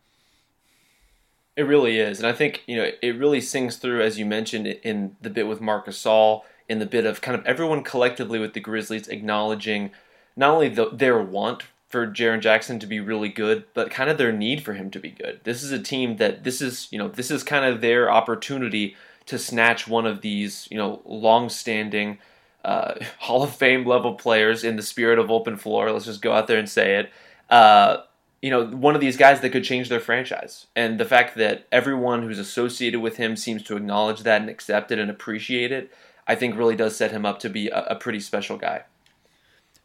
It 1.56 1.62
really 1.62 1.98
is. 1.98 2.18
And 2.18 2.26
I 2.26 2.32
think, 2.32 2.62
you 2.66 2.76
know, 2.76 2.90
it 3.02 3.18
really 3.18 3.40
sings 3.40 3.76
through, 3.76 4.02
as 4.02 4.18
you 4.18 4.24
mentioned, 4.24 4.66
in 4.66 5.16
the 5.20 5.30
bit 5.30 5.46
with 5.46 5.60
Marc 5.60 5.86
Gasol, 5.86 6.42
in 6.68 6.78
the 6.78 6.86
bit 6.86 7.04
of 7.04 7.20
kind 7.20 7.38
of 7.38 7.44
everyone 7.44 7.82
collectively 7.82 8.38
with 8.38 8.54
the 8.54 8.60
Grizzlies 8.60 9.08
acknowledging 9.08 9.90
not 10.36 10.50
only 10.50 10.68
the, 10.68 10.88
their 10.90 11.20
want 11.20 11.64
for 11.92 12.06
Jaren 12.06 12.40
Jackson 12.40 12.78
to 12.78 12.86
be 12.86 13.00
really 13.00 13.28
good, 13.28 13.64
but 13.74 13.90
kind 13.90 14.08
of 14.08 14.16
their 14.16 14.32
need 14.32 14.64
for 14.64 14.72
him 14.72 14.90
to 14.90 14.98
be 14.98 15.10
good. 15.10 15.40
This 15.44 15.62
is 15.62 15.70
a 15.70 15.78
team 15.78 16.16
that 16.16 16.42
this 16.42 16.62
is, 16.62 16.88
you 16.90 16.98
know, 16.98 17.08
this 17.08 17.30
is 17.30 17.44
kind 17.44 17.66
of 17.66 17.82
their 17.82 18.10
opportunity 18.10 18.96
to 19.26 19.38
snatch 19.38 19.86
one 19.86 20.06
of 20.06 20.22
these, 20.22 20.66
you 20.70 20.78
know, 20.78 21.02
long-standing 21.04 22.18
uh, 22.64 22.94
Hall 23.18 23.42
of 23.42 23.54
Fame 23.54 23.86
level 23.86 24.14
players 24.14 24.64
in 24.64 24.76
the 24.76 24.82
spirit 24.82 25.18
of 25.18 25.30
open 25.30 25.58
floor. 25.58 25.92
Let's 25.92 26.06
just 26.06 26.22
go 26.22 26.32
out 26.32 26.46
there 26.46 26.58
and 26.58 26.68
say 26.68 26.96
it. 26.96 27.10
Uh, 27.50 27.98
you 28.40 28.50
know, 28.50 28.66
one 28.66 28.94
of 28.94 29.02
these 29.02 29.18
guys 29.18 29.40
that 29.42 29.50
could 29.50 29.62
change 29.62 29.90
their 29.90 30.00
franchise. 30.00 30.66
And 30.74 30.98
the 30.98 31.04
fact 31.04 31.36
that 31.36 31.68
everyone 31.70 32.22
who's 32.22 32.38
associated 32.38 33.00
with 33.00 33.18
him 33.18 33.36
seems 33.36 33.62
to 33.64 33.76
acknowledge 33.76 34.22
that 34.22 34.40
and 34.40 34.50
accept 34.50 34.90
it 34.90 34.98
and 34.98 35.10
appreciate 35.10 35.70
it, 35.70 35.92
I 36.26 36.34
think 36.36 36.56
really 36.56 36.74
does 36.74 36.96
set 36.96 37.12
him 37.12 37.26
up 37.26 37.38
to 37.40 37.50
be 37.50 37.68
a, 37.68 37.84
a 37.90 37.94
pretty 37.94 38.18
special 38.18 38.56
guy. 38.56 38.84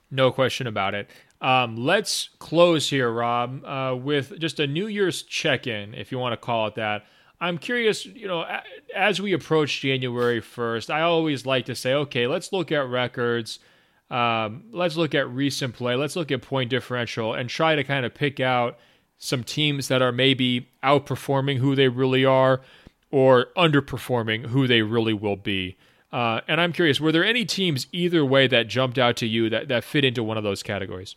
No 0.10 0.32
question 0.32 0.68
about 0.68 0.96
it. 0.96 1.10
Um, 1.42 1.76
let's 1.76 2.30
close 2.40 2.90
here, 2.90 3.12
Rob, 3.12 3.64
uh, 3.64 3.96
with 3.96 4.40
just 4.40 4.60
a 4.60 4.68
New 4.68 4.88
Year's 4.88 5.22
check 5.22 5.68
in, 5.68 5.94
if 5.94 6.12
you 6.12 6.18
want 6.18 6.34
to 6.34 6.38
call 6.38 6.68
it 6.68 6.76
that. 6.76 7.06
I'm 7.40 7.60
curious, 7.60 8.06
you 8.06 8.28
know, 8.28 8.46
as 8.96 9.22
we 9.22 9.34
approach 9.34 9.82
January 9.82 10.42
1st, 10.42 10.90
I 10.90 11.02
always 11.02 11.46
like 11.46 11.66
to 11.66 11.76
say, 11.76 11.94
okay, 11.94 12.26
let's 12.26 12.52
look 12.52 12.72
at 12.72 12.88
records. 12.88 13.60
Um, 14.10 14.64
let's 14.72 14.98
look 14.98 15.14
at 15.14 15.30
recent 15.30 15.76
play. 15.76 15.96
Let's 15.96 16.16
look 16.16 16.32
at 16.32 16.42
point 16.42 16.72
differential 16.72 17.34
and 17.34 17.50
try 17.50 17.76
to 17.76 17.84
kind 17.84 18.06
of 18.06 18.16
pick 18.16 18.40
out 18.40 18.80
some 19.20 19.44
teams 19.44 19.88
that 19.90 20.02
are 20.02 20.12
maybe 20.12 20.68
outperforming 20.84 21.58
who 21.58 21.76
they 21.76 21.88
really 21.90 22.26
are 22.26 22.62
or 23.12 23.48
underperforming 23.56 24.48
who 24.48 24.68
they 24.68 24.82
really 24.82 25.14
will 25.14 25.36
be. 25.36 25.78
Uh, 26.12 26.42
and 26.48 26.60
I'm 26.60 26.74
curious, 26.74 27.00
were 27.00 27.12
there 27.12 27.26
any 27.26 27.46
teams 27.46 27.88
either 27.92 28.26
way 28.26 28.48
that 28.48 28.68
jumped 28.68 28.98
out 28.98 29.18
to 29.18 29.28
you 29.28 29.50
that, 29.50 29.68
that 29.68 29.84
fit 29.84 30.06
into 30.06 30.24
one 30.24 30.38
of 30.38 30.44
those 30.44 30.64
categories? 30.64 31.16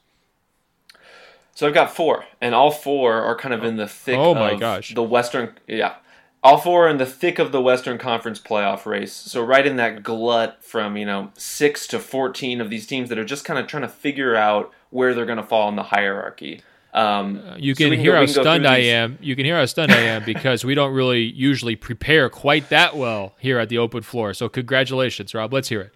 So 1.60 1.66
I've 1.66 1.74
got 1.74 1.94
four, 1.94 2.24
and 2.40 2.54
all 2.54 2.70
four 2.70 3.20
are 3.20 3.36
kind 3.36 3.52
of 3.52 3.64
in 3.64 3.76
the 3.76 3.86
thick 3.86 4.16
oh 4.16 4.34
my 4.34 4.52
of 4.52 4.60
gosh. 4.60 4.94
the 4.94 5.02
Western. 5.02 5.56
Yeah, 5.66 5.96
all 6.42 6.56
four 6.56 6.86
are 6.86 6.88
in 6.88 6.96
the 6.96 7.04
thick 7.04 7.38
of 7.38 7.52
the 7.52 7.60
Western 7.60 7.98
Conference 7.98 8.40
playoff 8.40 8.86
race. 8.86 9.12
So 9.12 9.44
right 9.44 9.66
in 9.66 9.76
that 9.76 10.02
glut 10.02 10.64
from 10.64 10.96
you 10.96 11.04
know 11.04 11.32
six 11.36 11.86
to 11.88 11.98
fourteen 11.98 12.62
of 12.62 12.70
these 12.70 12.86
teams 12.86 13.10
that 13.10 13.18
are 13.18 13.26
just 13.26 13.44
kind 13.44 13.58
of 13.58 13.66
trying 13.66 13.82
to 13.82 13.90
figure 13.90 14.34
out 14.34 14.72
where 14.88 15.12
they're 15.12 15.26
going 15.26 15.36
to 15.36 15.44
fall 15.44 15.68
in 15.68 15.76
the 15.76 15.82
hierarchy. 15.82 16.62
Um, 16.94 17.42
uh, 17.46 17.56
you 17.58 17.74
can 17.74 17.90
so 17.90 17.96
hear 17.96 18.12
go, 18.12 18.20
how 18.20 18.26
stunned 18.26 18.66
I 18.66 18.78
am. 18.78 19.18
You 19.20 19.36
can 19.36 19.44
hear 19.44 19.58
how 19.58 19.66
stunned 19.66 19.92
I 19.92 20.00
am 20.00 20.24
because 20.24 20.64
we 20.64 20.74
don't 20.74 20.94
really 20.94 21.24
usually 21.24 21.76
prepare 21.76 22.30
quite 22.30 22.70
that 22.70 22.96
well 22.96 23.34
here 23.38 23.58
at 23.58 23.68
the 23.68 23.76
open 23.76 24.00
floor. 24.00 24.32
So 24.32 24.48
congratulations, 24.48 25.34
Rob. 25.34 25.52
Let's 25.52 25.68
hear 25.68 25.82
it. 25.82 25.94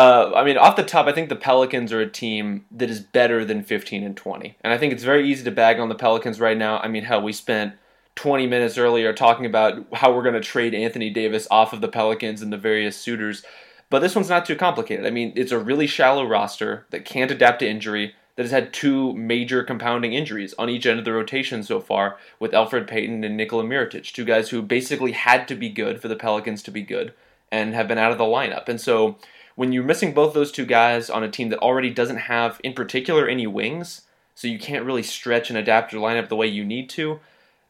Uh, 0.00 0.32
I 0.34 0.44
mean, 0.44 0.56
off 0.56 0.76
the 0.76 0.82
top, 0.82 1.08
I 1.08 1.12
think 1.12 1.28
the 1.28 1.36
Pelicans 1.36 1.92
are 1.92 2.00
a 2.00 2.08
team 2.08 2.64
that 2.70 2.88
is 2.88 3.00
better 3.00 3.44
than 3.44 3.62
15 3.62 4.02
and 4.02 4.16
20. 4.16 4.56
And 4.62 4.72
I 4.72 4.78
think 4.78 4.94
it's 4.94 5.04
very 5.04 5.28
easy 5.28 5.44
to 5.44 5.50
bag 5.50 5.78
on 5.78 5.90
the 5.90 5.94
Pelicans 5.94 6.40
right 6.40 6.56
now. 6.56 6.78
I 6.78 6.88
mean, 6.88 7.04
hell, 7.04 7.20
we 7.20 7.34
spent 7.34 7.74
20 8.14 8.46
minutes 8.46 8.78
earlier 8.78 9.12
talking 9.12 9.44
about 9.44 9.84
how 9.92 10.10
we're 10.10 10.22
going 10.22 10.36
to 10.36 10.40
trade 10.40 10.72
Anthony 10.72 11.10
Davis 11.10 11.46
off 11.50 11.74
of 11.74 11.82
the 11.82 11.88
Pelicans 11.88 12.40
and 12.40 12.50
the 12.50 12.56
various 12.56 12.96
suitors. 12.96 13.44
But 13.90 13.98
this 13.98 14.14
one's 14.14 14.30
not 14.30 14.46
too 14.46 14.56
complicated. 14.56 15.04
I 15.04 15.10
mean, 15.10 15.34
it's 15.36 15.52
a 15.52 15.58
really 15.58 15.86
shallow 15.86 16.24
roster 16.24 16.86
that 16.88 17.04
can't 17.04 17.30
adapt 17.30 17.58
to 17.58 17.68
injury, 17.68 18.14
that 18.36 18.44
has 18.44 18.52
had 18.52 18.72
two 18.72 19.12
major 19.12 19.62
compounding 19.62 20.14
injuries 20.14 20.54
on 20.58 20.70
each 20.70 20.86
end 20.86 20.98
of 20.98 21.04
the 21.04 21.12
rotation 21.12 21.62
so 21.62 21.78
far 21.78 22.16
with 22.38 22.52
Elfrid 22.52 22.86
Payton 22.86 23.22
and 23.22 23.36
Nikola 23.36 23.64
Mirotic, 23.64 24.10
two 24.14 24.24
guys 24.24 24.48
who 24.48 24.62
basically 24.62 25.12
had 25.12 25.46
to 25.48 25.54
be 25.54 25.68
good 25.68 26.00
for 26.00 26.08
the 26.08 26.16
Pelicans 26.16 26.62
to 26.62 26.70
be 26.70 26.80
good 26.80 27.12
and 27.52 27.74
have 27.74 27.86
been 27.86 27.98
out 27.98 28.12
of 28.12 28.16
the 28.16 28.24
lineup. 28.24 28.66
And 28.66 28.80
so 28.80 29.18
when 29.60 29.72
you're 29.72 29.84
missing 29.84 30.14
both 30.14 30.32
those 30.32 30.50
two 30.50 30.64
guys 30.64 31.10
on 31.10 31.22
a 31.22 31.30
team 31.30 31.50
that 31.50 31.58
already 31.58 31.90
doesn't 31.90 32.16
have, 32.16 32.58
in 32.64 32.72
particular, 32.72 33.28
any 33.28 33.46
wings, 33.46 34.06
so 34.34 34.48
you 34.48 34.58
can't 34.58 34.86
really 34.86 35.02
stretch 35.02 35.50
and 35.50 35.58
adapt 35.58 35.92
your 35.92 36.00
lineup 36.00 36.30
the 36.30 36.36
way 36.36 36.46
you 36.46 36.64
need 36.64 36.88
to, 36.88 37.20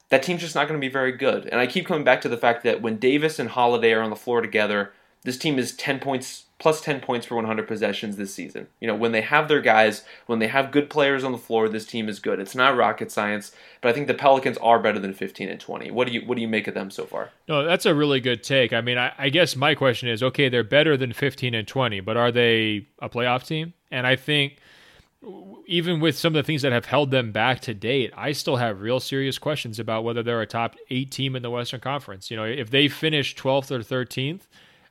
that 0.08 0.22
team's 0.22 0.42
just 0.42 0.54
not 0.54 0.68
going 0.68 0.80
to 0.80 0.86
be 0.86 0.92
very 0.92 1.10
good. 1.10 1.46
And 1.46 1.60
I 1.60 1.66
keep 1.66 1.88
coming 1.88 2.04
back 2.04 2.20
to 2.20 2.28
the 2.28 2.36
fact 2.36 2.62
that 2.62 2.80
when 2.80 2.98
Davis 2.98 3.40
and 3.40 3.48
Holiday 3.48 3.92
are 3.92 4.02
on 4.02 4.10
the 4.10 4.14
floor 4.14 4.40
together, 4.40 4.92
this 5.24 5.36
team 5.36 5.58
is 5.58 5.74
10 5.74 5.98
points 5.98 6.44
plus 6.60 6.80
10 6.82 7.00
points 7.00 7.26
per 7.26 7.34
100 7.34 7.66
possessions 7.66 8.16
this 8.16 8.32
season. 8.32 8.68
You 8.80 8.86
know, 8.86 8.94
when 8.94 9.12
they 9.12 9.22
have 9.22 9.48
their 9.48 9.62
guys, 9.62 10.04
when 10.26 10.38
they 10.38 10.46
have 10.46 10.70
good 10.70 10.90
players 10.90 11.24
on 11.24 11.32
the 11.32 11.38
floor, 11.38 11.68
this 11.68 11.86
team 11.86 12.08
is 12.08 12.20
good. 12.20 12.38
It's 12.38 12.54
not 12.54 12.76
rocket 12.76 13.10
science, 13.10 13.52
but 13.80 13.88
I 13.88 13.92
think 13.92 14.06
the 14.06 14.14
Pelicans 14.14 14.58
are 14.58 14.78
better 14.78 14.98
than 14.98 15.14
15 15.14 15.48
and 15.48 15.58
20. 15.58 15.90
What 15.90 16.06
do 16.06 16.12
you 16.12 16.20
what 16.20 16.36
do 16.36 16.42
you 16.42 16.48
make 16.48 16.68
of 16.68 16.74
them 16.74 16.90
so 16.90 17.06
far? 17.06 17.30
No, 17.48 17.64
that's 17.64 17.86
a 17.86 17.94
really 17.94 18.20
good 18.20 18.44
take. 18.44 18.72
I 18.72 18.82
mean, 18.82 18.98
I, 18.98 19.12
I 19.18 19.30
guess 19.30 19.56
my 19.56 19.74
question 19.74 20.08
is, 20.08 20.22
okay, 20.22 20.48
they're 20.48 20.62
better 20.62 20.96
than 20.96 21.12
15 21.12 21.54
and 21.54 21.66
20, 21.66 22.00
but 22.00 22.16
are 22.16 22.30
they 22.30 22.86
a 23.00 23.08
playoff 23.08 23.46
team? 23.46 23.72
And 23.90 24.06
I 24.06 24.14
think 24.14 24.58
even 25.66 25.98
with 25.98 26.16
some 26.16 26.34
of 26.34 26.44
the 26.44 26.46
things 26.46 26.62
that 26.62 26.72
have 26.72 26.84
held 26.84 27.10
them 27.10 27.32
back 27.32 27.60
to 27.60 27.74
date, 27.74 28.12
I 28.16 28.32
still 28.32 28.56
have 28.56 28.82
real 28.82 29.00
serious 29.00 29.38
questions 29.38 29.78
about 29.78 30.04
whether 30.04 30.22
they're 30.22 30.42
a 30.42 30.46
top 30.46 30.76
eight 30.90 31.10
team 31.10 31.36
in 31.36 31.42
the 31.42 31.50
Western 31.50 31.80
Conference. 31.80 32.30
You 32.30 32.36
know, 32.36 32.44
if 32.44 32.70
they 32.70 32.88
finish 32.88 33.34
12th 33.34 33.70
or 33.70 33.78
13th, 33.80 34.42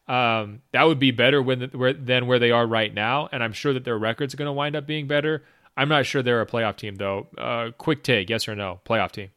um, 0.09 0.63
that 0.71 0.83
would 0.83 0.99
be 0.99 1.11
better 1.11 1.41
when, 1.41 1.69
where, 1.69 1.93
than 1.93 2.25
where 2.25 2.39
they 2.39 2.49
are 2.49 2.65
right 2.65 2.91
now. 2.91 3.29
And 3.31 3.43
I'm 3.43 3.53
sure 3.53 3.73
that 3.73 3.85
their 3.85 3.97
record's 3.97 4.33
going 4.33 4.47
to 4.47 4.51
wind 4.51 4.75
up 4.75 4.87
being 4.87 5.07
better. 5.07 5.43
I'm 5.77 5.87
not 5.87 6.07
sure 6.07 6.23
they're 6.23 6.41
a 6.41 6.47
playoff 6.47 6.77
team, 6.77 6.95
though. 6.95 7.27
Uh, 7.37 7.69
quick 7.77 8.03
take, 8.03 8.29
yes 8.29 8.47
or 8.47 8.55
no? 8.55 8.81
Playoff 8.85 9.11
team. 9.11 9.29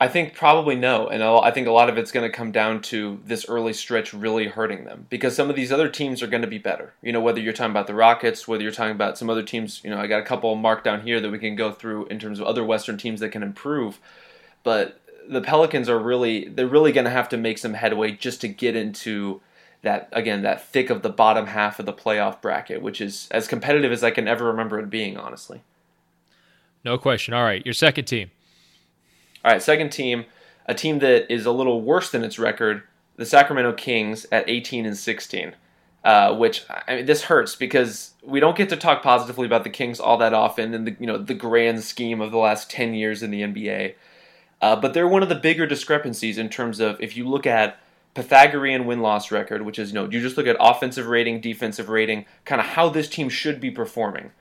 I 0.00 0.06
think 0.06 0.34
probably 0.34 0.76
no, 0.76 1.08
and 1.08 1.24
I 1.24 1.50
think 1.50 1.66
a 1.66 1.72
lot 1.72 1.88
of 1.88 1.98
it's 1.98 2.12
going 2.12 2.28
to 2.28 2.34
come 2.34 2.52
down 2.52 2.82
to 2.82 3.20
this 3.24 3.46
early 3.48 3.72
stretch 3.72 4.14
really 4.14 4.46
hurting 4.46 4.84
them 4.84 5.06
because 5.10 5.34
some 5.34 5.50
of 5.50 5.56
these 5.56 5.72
other 5.72 5.88
teams 5.88 6.22
are 6.22 6.28
going 6.28 6.42
to 6.42 6.48
be 6.48 6.58
better. 6.58 6.94
You 7.02 7.10
know, 7.10 7.20
whether 7.20 7.40
you're 7.40 7.52
talking 7.52 7.72
about 7.72 7.88
the 7.88 7.94
Rockets, 7.94 8.46
whether 8.46 8.62
you're 8.62 8.70
talking 8.70 8.94
about 8.94 9.18
some 9.18 9.28
other 9.28 9.42
teams. 9.42 9.80
You 9.82 9.90
know, 9.90 9.98
I 9.98 10.06
got 10.06 10.20
a 10.20 10.24
couple 10.24 10.54
marked 10.54 10.84
down 10.84 11.02
here 11.02 11.20
that 11.20 11.30
we 11.30 11.40
can 11.40 11.56
go 11.56 11.72
through 11.72 12.06
in 12.06 12.20
terms 12.20 12.38
of 12.38 12.46
other 12.46 12.64
Western 12.64 12.96
teams 12.96 13.18
that 13.20 13.30
can 13.30 13.42
improve, 13.42 13.98
but 14.62 15.00
the 15.28 15.40
Pelicans 15.40 15.88
are 15.88 15.98
really 15.98 16.48
they're 16.48 16.66
really 16.66 16.92
going 16.92 17.04
to 17.04 17.10
have 17.10 17.28
to 17.30 17.36
make 17.36 17.58
some 17.58 17.74
headway 17.74 18.12
just 18.12 18.40
to 18.40 18.48
get 18.48 18.74
into 18.74 19.40
that 19.82 20.08
again 20.12 20.42
that 20.42 20.66
thick 20.66 20.90
of 20.90 21.02
the 21.02 21.10
bottom 21.10 21.46
half 21.46 21.78
of 21.78 21.86
the 21.86 21.92
playoff 21.92 22.40
bracket, 22.40 22.82
which 22.82 23.00
is 23.00 23.28
as 23.30 23.46
competitive 23.46 23.92
as 23.92 24.02
I 24.02 24.10
can 24.10 24.26
ever 24.26 24.44
remember 24.44 24.78
it 24.78 24.90
being, 24.90 25.16
honestly. 25.16 25.62
No 26.84 26.98
question. 26.98 27.34
All 27.34 27.44
right, 27.44 27.64
your 27.64 27.74
second 27.74 28.06
team. 28.06 28.30
All 29.44 29.52
right, 29.52 29.62
second 29.62 29.90
team, 29.90 30.24
a 30.66 30.74
team 30.74 30.98
that 31.00 31.32
is 31.32 31.46
a 31.46 31.52
little 31.52 31.82
worse 31.82 32.10
than 32.10 32.24
its 32.24 32.38
record, 32.38 32.82
the 33.16 33.26
Sacramento 33.26 33.72
Kings 33.74 34.26
at 34.32 34.48
18 34.48 34.86
and 34.86 34.96
16. 34.96 35.54
Uh, 36.04 36.34
which 36.34 36.64
I 36.70 36.96
mean, 36.96 37.06
this 37.06 37.24
hurts 37.24 37.56
because 37.56 38.12
we 38.22 38.38
don't 38.38 38.56
get 38.56 38.68
to 38.68 38.76
talk 38.76 39.02
positively 39.02 39.46
about 39.46 39.64
the 39.64 39.70
Kings 39.70 39.98
all 39.98 40.16
that 40.18 40.32
often 40.32 40.72
in 40.72 40.84
the 40.84 40.96
you 40.98 41.06
know 41.06 41.18
the 41.18 41.34
grand 41.34 41.82
scheme 41.82 42.20
of 42.20 42.30
the 42.30 42.38
last 42.38 42.70
10 42.70 42.94
years 42.94 43.22
in 43.22 43.30
the 43.30 43.42
NBA. 43.42 43.94
Uh, 44.60 44.76
but 44.76 44.94
they're 44.94 45.08
one 45.08 45.22
of 45.22 45.28
the 45.28 45.34
bigger 45.34 45.66
discrepancies 45.66 46.38
in 46.38 46.48
terms 46.48 46.80
of 46.80 47.00
if 47.00 47.16
you 47.16 47.28
look 47.28 47.46
at 47.46 47.78
Pythagorean 48.14 48.86
win 48.86 49.00
loss 49.00 49.30
record, 49.30 49.62
which 49.62 49.78
is 49.78 49.90
you 49.90 49.94
know 49.94 50.08
you 50.10 50.20
just 50.20 50.36
look 50.36 50.46
at 50.46 50.56
offensive 50.58 51.06
rating, 51.06 51.40
defensive 51.40 51.88
rating, 51.88 52.26
kind 52.44 52.60
of 52.60 52.66
how 52.68 52.88
this 52.88 53.08
team 53.08 53.28
should 53.28 53.60
be 53.60 53.70
performing 53.70 54.32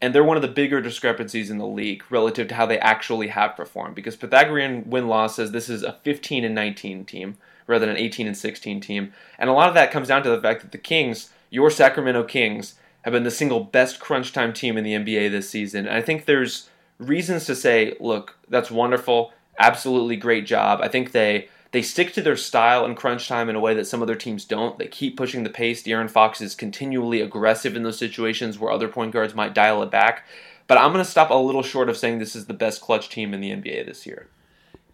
and 0.00 0.14
they're 0.14 0.24
one 0.24 0.36
of 0.36 0.42
the 0.42 0.48
bigger 0.48 0.80
discrepancies 0.80 1.50
in 1.50 1.58
the 1.58 1.66
league 1.66 2.02
relative 2.10 2.48
to 2.48 2.54
how 2.54 2.66
they 2.66 2.78
actually 2.78 3.28
have 3.28 3.56
performed 3.56 3.94
because 3.94 4.16
Pythagorean 4.16 4.88
win 4.88 5.08
loss 5.08 5.36
says 5.36 5.52
this 5.52 5.68
is 5.68 5.82
a 5.82 5.98
15 6.02 6.44
and 6.44 6.54
19 6.54 7.04
team 7.04 7.36
rather 7.66 7.86
than 7.86 7.96
an 7.96 8.02
18 8.02 8.26
and 8.26 8.36
16 8.36 8.80
team. 8.80 9.12
And 9.38 9.50
a 9.50 9.52
lot 9.52 9.68
of 9.68 9.74
that 9.74 9.90
comes 9.90 10.08
down 10.08 10.22
to 10.22 10.30
the 10.30 10.40
fact 10.40 10.62
that 10.62 10.72
the 10.72 10.78
Kings, 10.78 11.30
your 11.50 11.70
Sacramento 11.70 12.24
Kings, 12.24 12.74
have 13.02 13.12
been 13.12 13.24
the 13.24 13.30
single 13.30 13.60
best 13.60 14.00
crunch 14.00 14.32
time 14.32 14.52
team 14.52 14.76
in 14.76 14.84
the 14.84 14.94
NBA 14.94 15.30
this 15.30 15.50
season. 15.50 15.86
And 15.86 15.96
I 15.96 16.02
think 16.02 16.24
there's 16.24 16.68
reasons 16.98 17.44
to 17.46 17.54
say, 17.54 17.96
look, 18.00 18.36
that's 18.48 18.70
wonderful, 18.70 19.32
absolutely 19.60 20.16
great 20.16 20.46
job. 20.46 20.80
I 20.82 20.88
think 20.88 21.12
they 21.12 21.48
they 21.72 21.82
stick 21.82 22.12
to 22.14 22.22
their 22.22 22.36
style 22.36 22.84
in 22.84 22.96
crunch 22.96 23.28
time 23.28 23.48
in 23.48 23.54
a 23.54 23.60
way 23.60 23.74
that 23.74 23.86
some 23.86 24.02
other 24.02 24.16
teams 24.16 24.44
don't. 24.44 24.78
They 24.78 24.88
keep 24.88 25.16
pushing 25.16 25.44
the 25.44 25.50
pace. 25.50 25.82
De'Aaron 25.82 26.10
Fox 26.10 26.40
is 26.40 26.56
continually 26.56 27.20
aggressive 27.20 27.76
in 27.76 27.84
those 27.84 27.98
situations 27.98 28.58
where 28.58 28.72
other 28.72 28.88
point 28.88 29.12
guards 29.12 29.34
might 29.34 29.54
dial 29.54 29.82
it 29.82 29.90
back. 29.90 30.26
But 30.66 30.78
I'm 30.78 30.92
going 30.92 31.04
to 31.04 31.10
stop 31.10 31.30
a 31.30 31.34
little 31.34 31.62
short 31.62 31.88
of 31.88 31.96
saying 31.96 32.18
this 32.18 32.34
is 32.34 32.46
the 32.46 32.54
best 32.54 32.80
clutch 32.80 33.08
team 33.08 33.32
in 33.34 33.40
the 33.40 33.50
NBA 33.50 33.86
this 33.86 34.04
year. 34.04 34.28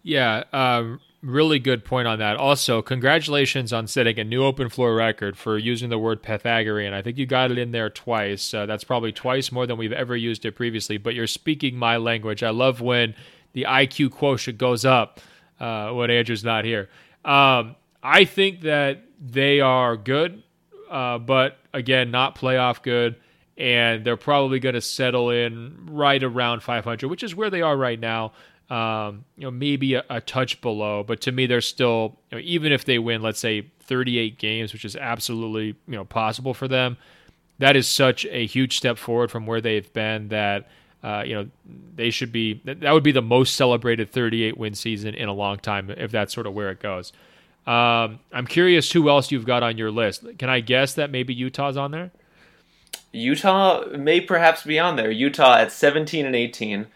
Yeah, 0.03 0.43
um, 0.53 0.99
really 1.21 1.59
good 1.59 1.83
point 1.83 2.07
on 2.07 2.19
that. 2.19 2.37
Also, 2.37 2.81
congratulations 2.81 3.73
on 3.73 3.87
setting 3.87 4.19
a 4.19 4.23
new 4.23 4.43
open 4.43 4.69
floor 4.69 4.95
record 4.95 5.37
for 5.37 5.57
using 5.57 5.89
the 5.89 5.99
word 5.99 6.21
Pythagorean. 6.23 6.93
I 6.93 7.01
think 7.01 7.17
you 7.17 7.25
got 7.25 7.51
it 7.51 7.57
in 7.57 7.71
there 7.71 7.89
twice. 7.89 8.53
Uh, 8.53 8.65
that's 8.65 8.83
probably 8.83 9.11
twice 9.11 9.51
more 9.51 9.67
than 9.67 9.77
we've 9.77 9.91
ever 9.91 10.15
used 10.15 10.45
it 10.45 10.53
previously, 10.53 10.97
but 10.97 11.13
you're 11.13 11.27
speaking 11.27 11.75
my 11.75 11.97
language. 11.97 12.43
I 12.43 12.51
love 12.51 12.81
when 12.81 13.15
the 13.57 13.65
IQ 13.67 14.11
quotient 14.11 14.59
goes 14.59 14.85
up 14.85 15.19
uh, 15.59 15.89
when 15.89 16.11
Andrew's 16.11 16.43
not 16.43 16.63
here. 16.63 16.89
Um, 17.25 17.75
I 18.03 18.23
think 18.23 18.61
that 18.61 19.01
they 19.19 19.61
are 19.61 19.97
good, 19.97 20.43
uh, 20.91 21.17
but 21.17 21.57
again, 21.73 22.11
not 22.11 22.35
playoff 22.35 22.83
good, 22.83 23.15
and 23.57 24.05
they're 24.05 24.15
probably 24.15 24.59
going 24.59 24.75
to 24.75 24.81
settle 24.81 25.31
in 25.31 25.75
right 25.89 26.21
around 26.21 26.61
500, 26.61 27.09
which 27.09 27.23
is 27.23 27.33
where 27.33 27.49
they 27.49 27.63
are 27.63 27.75
right 27.75 27.99
now. 27.99 28.33
Um, 28.69 29.25
you 29.37 29.45
know, 29.45 29.51
maybe 29.51 29.95
a, 29.95 30.03
a, 30.07 30.21
touch 30.21 30.61
below, 30.61 31.01
but 31.01 31.21
to 31.21 31.31
me, 31.31 31.47
they're 31.47 31.59
still 31.59 32.19
you 32.29 32.37
know, 32.37 32.43
even 32.45 32.71
if 32.71 32.85
they 32.85 32.99
win, 32.99 33.23
let's 33.23 33.39
say 33.39 33.71
38 33.85 34.37
games, 34.37 34.71
which 34.71 34.85
is 34.85 34.95
absolutely 34.95 35.67
you 35.87 35.95
know 35.95 36.05
possible 36.05 36.53
for 36.53 36.67
them. 36.67 36.95
That 37.57 37.75
is 37.75 37.87
such 37.87 38.23
a 38.27 38.45
huge 38.45 38.77
step 38.77 38.99
forward 38.99 39.31
from 39.31 39.47
where 39.47 39.61
they've 39.61 39.91
been 39.93 40.27
that 40.27 40.67
uh, 41.03 41.23
you 41.25 41.35
know, 41.35 41.47
they 41.95 42.09
should 42.09 42.31
be 42.31 42.61
that 42.65 42.91
would 42.91 43.03
be 43.03 43.11
the 43.11 43.21
most 43.21 43.55
celebrated 43.55 44.11
38 44.11 44.57
win 44.57 44.73
season 44.73 45.13
in 45.13 45.29
a 45.29 45.33
long 45.33 45.57
time 45.57 45.89
if 45.89 46.11
that's 46.11 46.33
sort 46.33 46.47
of 46.47 46.53
where 46.53 46.69
it 46.69 46.79
goes. 46.79 47.13
Um, 47.65 48.19
I'm 48.31 48.47
curious 48.47 48.91
who 48.91 49.09
else 49.09 49.31
you've 49.31 49.45
got 49.45 49.61
on 49.61 49.77
your 49.77 49.91
list. 49.91 50.25
Can 50.37 50.49
I 50.49 50.61
guess 50.61 50.93
that 50.93 51.11
maybe 51.11 51.33
Utah's 51.33 51.75
on 51.75 51.91
there? 51.91 52.11
Utah 53.11 53.85
may 53.97 54.21
perhaps 54.21 54.63
be 54.63 54.79
on 54.79 54.95
there. 54.95 55.11
Utah 55.11 55.57
at 55.57 55.71
17 55.71 56.25
and 56.25 56.35
18 56.35 56.87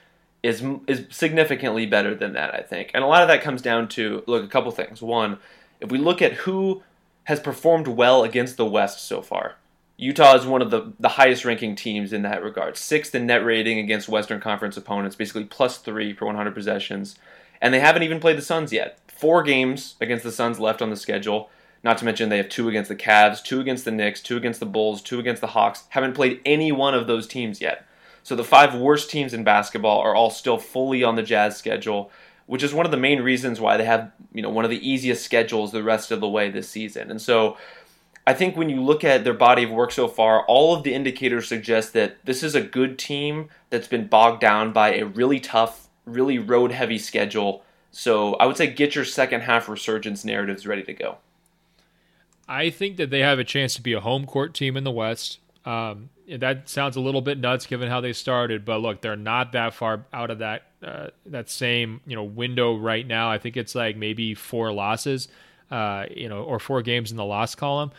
is 0.43 0.63
is 0.87 1.05
significantly 1.09 1.85
better 1.85 2.15
than 2.15 2.33
that, 2.33 2.55
I 2.55 2.61
think. 2.61 2.91
And 2.93 3.03
a 3.03 3.07
lot 3.07 3.21
of 3.21 3.27
that 3.27 3.41
comes 3.41 3.61
down 3.61 3.87
to 3.89 4.23
look 4.27 4.43
a 4.43 4.47
couple 4.47 4.71
things. 4.71 5.01
One, 5.01 5.37
if 5.79 5.91
we 5.91 5.97
look 5.97 6.21
at 6.21 6.33
who 6.33 6.83
has 7.25 7.39
performed 7.39 7.87
well 7.87 8.23
against 8.23 8.57
the 8.57 8.65
West 8.65 9.05
so 9.05 9.21
far, 9.21 9.55
Utah 10.01 10.35
is 10.35 10.47
one 10.47 10.63
of 10.63 10.71
the, 10.71 10.93
the 10.99 11.09
highest 11.09 11.45
ranking 11.45 11.75
teams 11.75 12.11
in 12.11 12.23
that 12.23 12.43
regard. 12.43 12.75
Sixth 12.75 13.13
in 13.13 13.27
net 13.27 13.45
rating 13.45 13.77
against 13.77 14.09
Western 14.09 14.41
Conference 14.41 14.75
opponents, 14.75 15.15
basically 15.15 15.43
plus 15.43 15.77
three 15.77 16.11
per 16.11 16.25
100 16.25 16.55
possessions. 16.55 17.19
And 17.61 17.71
they 17.71 17.79
haven't 17.79 18.01
even 18.01 18.19
played 18.19 18.35
the 18.35 18.41
Suns 18.41 18.73
yet. 18.73 18.99
Four 19.07 19.43
games 19.43 19.97
against 20.01 20.23
the 20.23 20.31
Suns 20.31 20.59
left 20.59 20.81
on 20.81 20.89
the 20.89 20.95
schedule. 20.95 21.51
Not 21.83 21.99
to 21.99 22.05
mention 22.05 22.29
they 22.29 22.37
have 22.37 22.49
two 22.49 22.67
against 22.67 22.89
the 22.89 22.95
Cavs, 22.95 23.43
two 23.43 23.59
against 23.59 23.85
the 23.85 23.91
Knicks, 23.91 24.21
two 24.21 24.37
against 24.37 24.59
the 24.59 24.65
Bulls, 24.65 25.03
two 25.03 25.19
against 25.19 25.39
the 25.39 25.47
Hawks. 25.47 25.83
Haven't 25.89 26.15
played 26.15 26.41
any 26.47 26.71
one 26.71 26.95
of 26.95 27.05
those 27.05 27.27
teams 27.27 27.61
yet. 27.61 27.85
So 28.23 28.35
the 28.35 28.43
five 28.43 28.73
worst 28.73 29.11
teams 29.11 29.35
in 29.35 29.43
basketball 29.43 29.99
are 29.99 30.15
all 30.15 30.31
still 30.31 30.57
fully 30.57 31.03
on 31.03 31.15
the 31.15 31.21
Jazz 31.21 31.57
schedule, 31.57 32.09
which 32.47 32.63
is 32.63 32.73
one 32.73 32.87
of 32.87 32.91
the 32.91 32.97
main 32.97 33.21
reasons 33.21 33.61
why 33.61 33.77
they 33.77 33.85
have, 33.85 34.11
you 34.33 34.41
know, 34.41 34.49
one 34.49 34.65
of 34.65 34.71
the 34.71 34.89
easiest 34.89 35.23
schedules 35.23 35.71
the 35.71 35.83
rest 35.83 36.09
of 36.09 36.21
the 36.21 36.29
way 36.29 36.49
this 36.49 36.67
season. 36.69 37.11
And 37.11 37.21
so 37.21 37.57
I 38.25 38.33
think 38.33 38.55
when 38.55 38.69
you 38.69 38.81
look 38.81 39.03
at 39.03 39.23
their 39.23 39.33
body 39.33 39.63
of 39.63 39.71
work 39.71 39.91
so 39.91 40.07
far, 40.07 40.45
all 40.45 40.75
of 40.75 40.83
the 40.83 40.93
indicators 40.93 41.47
suggest 41.47 41.93
that 41.93 42.23
this 42.23 42.43
is 42.43 42.53
a 42.53 42.61
good 42.61 42.99
team 42.99 43.49
that's 43.69 43.87
been 43.87 44.07
bogged 44.07 44.41
down 44.41 44.71
by 44.71 44.93
a 44.93 45.05
really 45.05 45.39
tough, 45.39 45.89
really 46.05 46.37
road 46.37 46.71
heavy 46.71 46.99
schedule. 46.99 47.63
So 47.89 48.35
I 48.35 48.45
would 48.45 48.57
say 48.57 48.67
get 48.67 48.95
your 48.95 49.05
second 49.05 49.41
half 49.41 49.67
resurgence 49.67 50.23
narratives 50.23 50.67
ready 50.67 50.83
to 50.83 50.93
go. 50.93 51.17
I 52.47 52.69
think 52.69 52.97
that 52.97 53.09
they 53.09 53.19
have 53.19 53.39
a 53.39 53.43
chance 53.43 53.73
to 53.75 53.81
be 53.81 53.93
a 53.93 53.99
home 53.99 54.25
court 54.25 54.53
team 54.53 54.77
in 54.77 54.83
the 54.83 54.91
West. 54.91 55.39
Um, 55.65 56.09
that 56.27 56.69
sounds 56.69 56.95
a 56.95 57.01
little 57.01 57.21
bit 57.21 57.37
nuts 57.39 57.65
given 57.65 57.89
how 57.89 58.01
they 58.01 58.13
started, 58.13 58.65
but 58.65 58.81
look, 58.81 59.01
they're 59.01 59.15
not 59.15 59.51
that 59.53 59.73
far 59.73 60.05
out 60.13 60.29
of 60.29 60.39
that 60.39 60.63
uh, 60.83 61.07
that 61.27 61.49
same 61.49 62.01
you 62.07 62.15
know 62.15 62.23
window 62.23 62.75
right 62.75 63.05
now. 63.05 63.29
I 63.29 63.37
think 63.37 63.57
it's 63.57 63.75
like 63.75 63.97
maybe 63.97 64.33
four 64.33 64.71
losses 64.71 65.27
uh, 65.71 66.05
you 66.15 66.29
know, 66.29 66.43
or 66.43 66.59
four 66.59 66.81
games 66.81 67.11
in 67.11 67.17
the 67.17 67.25
loss 67.25 67.55
column. 67.55 67.91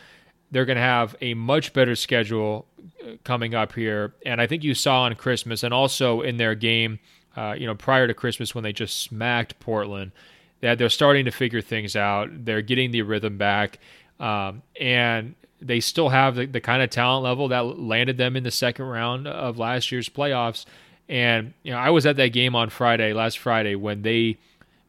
They're 0.51 0.67
going 0.67 0.77
to 0.77 0.83
have 0.83 1.17
a 1.23 1.33
much 1.35 1.73
better 1.73 1.97
schedule 1.97 2.67
uh, 3.03 3.13
coming 3.25 3.55
up 3.55 3.75
here, 3.75 4.15
and 4.25 4.41
I 4.41 4.47
think 4.47 4.63
you 4.63 4.75
saw 4.75 5.03
on 5.03 5.15
Christmas, 5.15 5.63
and 5.63 5.73
also 5.73 6.21
in 6.21 6.37
their 6.37 6.55
game, 6.55 6.99
uh, 7.37 7.55
you 7.59 7.67
know, 7.67 7.75
prior 7.75 8.07
to 8.07 8.15
Christmas 8.15 8.55
when 8.55 8.63
they 8.63 8.73
just 8.73 9.03
smacked 9.03 9.59
Portland, 9.59 10.13
that 10.61 10.79
they're 10.79 10.91
starting 10.91 11.25
to 11.25 11.31
figure 11.31 11.63
things 11.63 11.97
out. 11.97 12.45
They're 12.45 12.63
getting 12.63 12.91
the 12.91 13.03
rhythm 13.03 13.39
back, 13.39 13.79
um, 14.21 14.63
and 14.79 15.35
they 15.63 15.81
still 15.81 16.11
have 16.11 16.35
the, 16.35 16.47
the 16.47 16.61
kind 16.61 16.83
of 16.83 16.91
talent 16.91 17.25
level 17.25 17.49
that 17.49 17.79
landed 17.79 18.19
them 18.19 18.37
in 18.37 18.43
the 18.43 18.51
second 18.51 18.87
round 18.87 19.27
of 19.27 19.59
last 19.59 19.91
year's 19.91 20.09
playoffs. 20.09 20.67
And 21.09 21.55
you 21.63 21.73
know, 21.73 21.79
I 21.79 21.91
was 21.91 22.05
at 22.05 22.17
that 22.17 22.29
game 22.29 22.55
on 22.55 22.71
Friday, 22.71 23.13
last 23.13 23.39
Friday, 23.39 23.75
when 23.75 24.03
they 24.03 24.39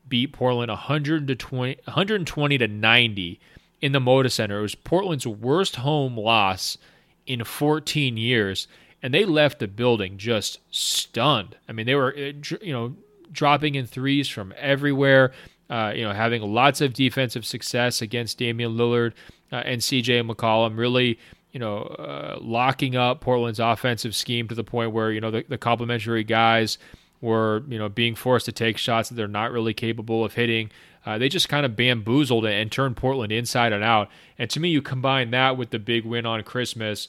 beat 0.07 0.33
Portland 0.33 0.69
100 0.69 1.27
to 1.27 1.35
20, 1.35 1.75
120 1.85 2.57
to 2.57 2.67
90 2.67 3.39
in 3.81 3.91
the 3.91 3.99
Moda 3.99 4.31
Center. 4.31 4.59
It 4.59 4.63
was 4.63 4.75
Portland's 4.75 5.27
worst 5.27 5.77
home 5.77 6.17
loss 6.17 6.77
in 7.25 7.43
14 7.43 8.17
years, 8.17 8.67
and 9.01 9.13
they 9.13 9.25
left 9.25 9.59
the 9.59 9.67
building 9.67 10.17
just 10.17 10.59
stunned. 10.71 11.57
I 11.67 11.71
mean, 11.71 11.85
they 11.85 11.95
were 11.95 12.13
uh, 12.13 12.31
you 12.61 12.73
know 12.73 12.95
dropping 13.31 13.75
in 13.75 13.85
threes 13.85 14.29
from 14.29 14.53
everywhere. 14.57 15.33
Uh, 15.69 15.91
you 15.95 16.03
know, 16.03 16.13
having 16.13 16.41
lots 16.41 16.81
of 16.81 16.93
defensive 16.93 17.45
success 17.45 18.01
against 18.01 18.37
Damian 18.37 18.77
Lillard 18.77 19.13
uh, 19.51 19.57
and 19.57 19.81
CJ 19.81 20.29
McCollum, 20.29 20.77
really, 20.77 21.17
you 21.51 21.59
know, 21.59 21.79
uh, 21.83 22.37
locking 22.41 22.95
up 22.95 23.21
Portland's 23.21 23.59
offensive 23.59 24.13
scheme 24.15 24.47
to 24.49 24.55
the 24.55 24.63
point 24.63 24.91
where, 24.91 25.11
you 25.11 25.21
know, 25.21 25.31
the, 25.31 25.45
the 25.47 26.23
guys 26.27 26.77
were 27.23 27.63
you 27.69 27.79
know 27.79 27.89
being 27.89 28.15
forced 28.15 28.45
to 28.45 28.51
take 28.51 28.77
shots 28.77 29.09
that 29.09 29.15
they're 29.15 29.27
not 29.27 29.51
really 29.51 29.73
capable 29.73 30.23
of 30.25 30.33
hitting. 30.33 30.69
Uh, 31.05 31.17
they 31.17 31.29
just 31.29 31.49
kind 31.49 31.65
of 31.65 31.75
bamboozled 31.75 32.45
it 32.45 32.53
and 32.53 32.71
turned 32.71 32.95
Portland 32.95 33.31
inside 33.31 33.73
and 33.73 33.83
out. 33.83 34.09
And 34.37 34.49
to 34.51 34.59
me, 34.59 34.69
you 34.69 34.81
combine 34.81 35.31
that 35.31 35.57
with 35.57 35.69
the 35.69 35.79
big 35.79 36.05
win 36.05 36.25
on 36.25 36.43
Christmas, 36.43 37.07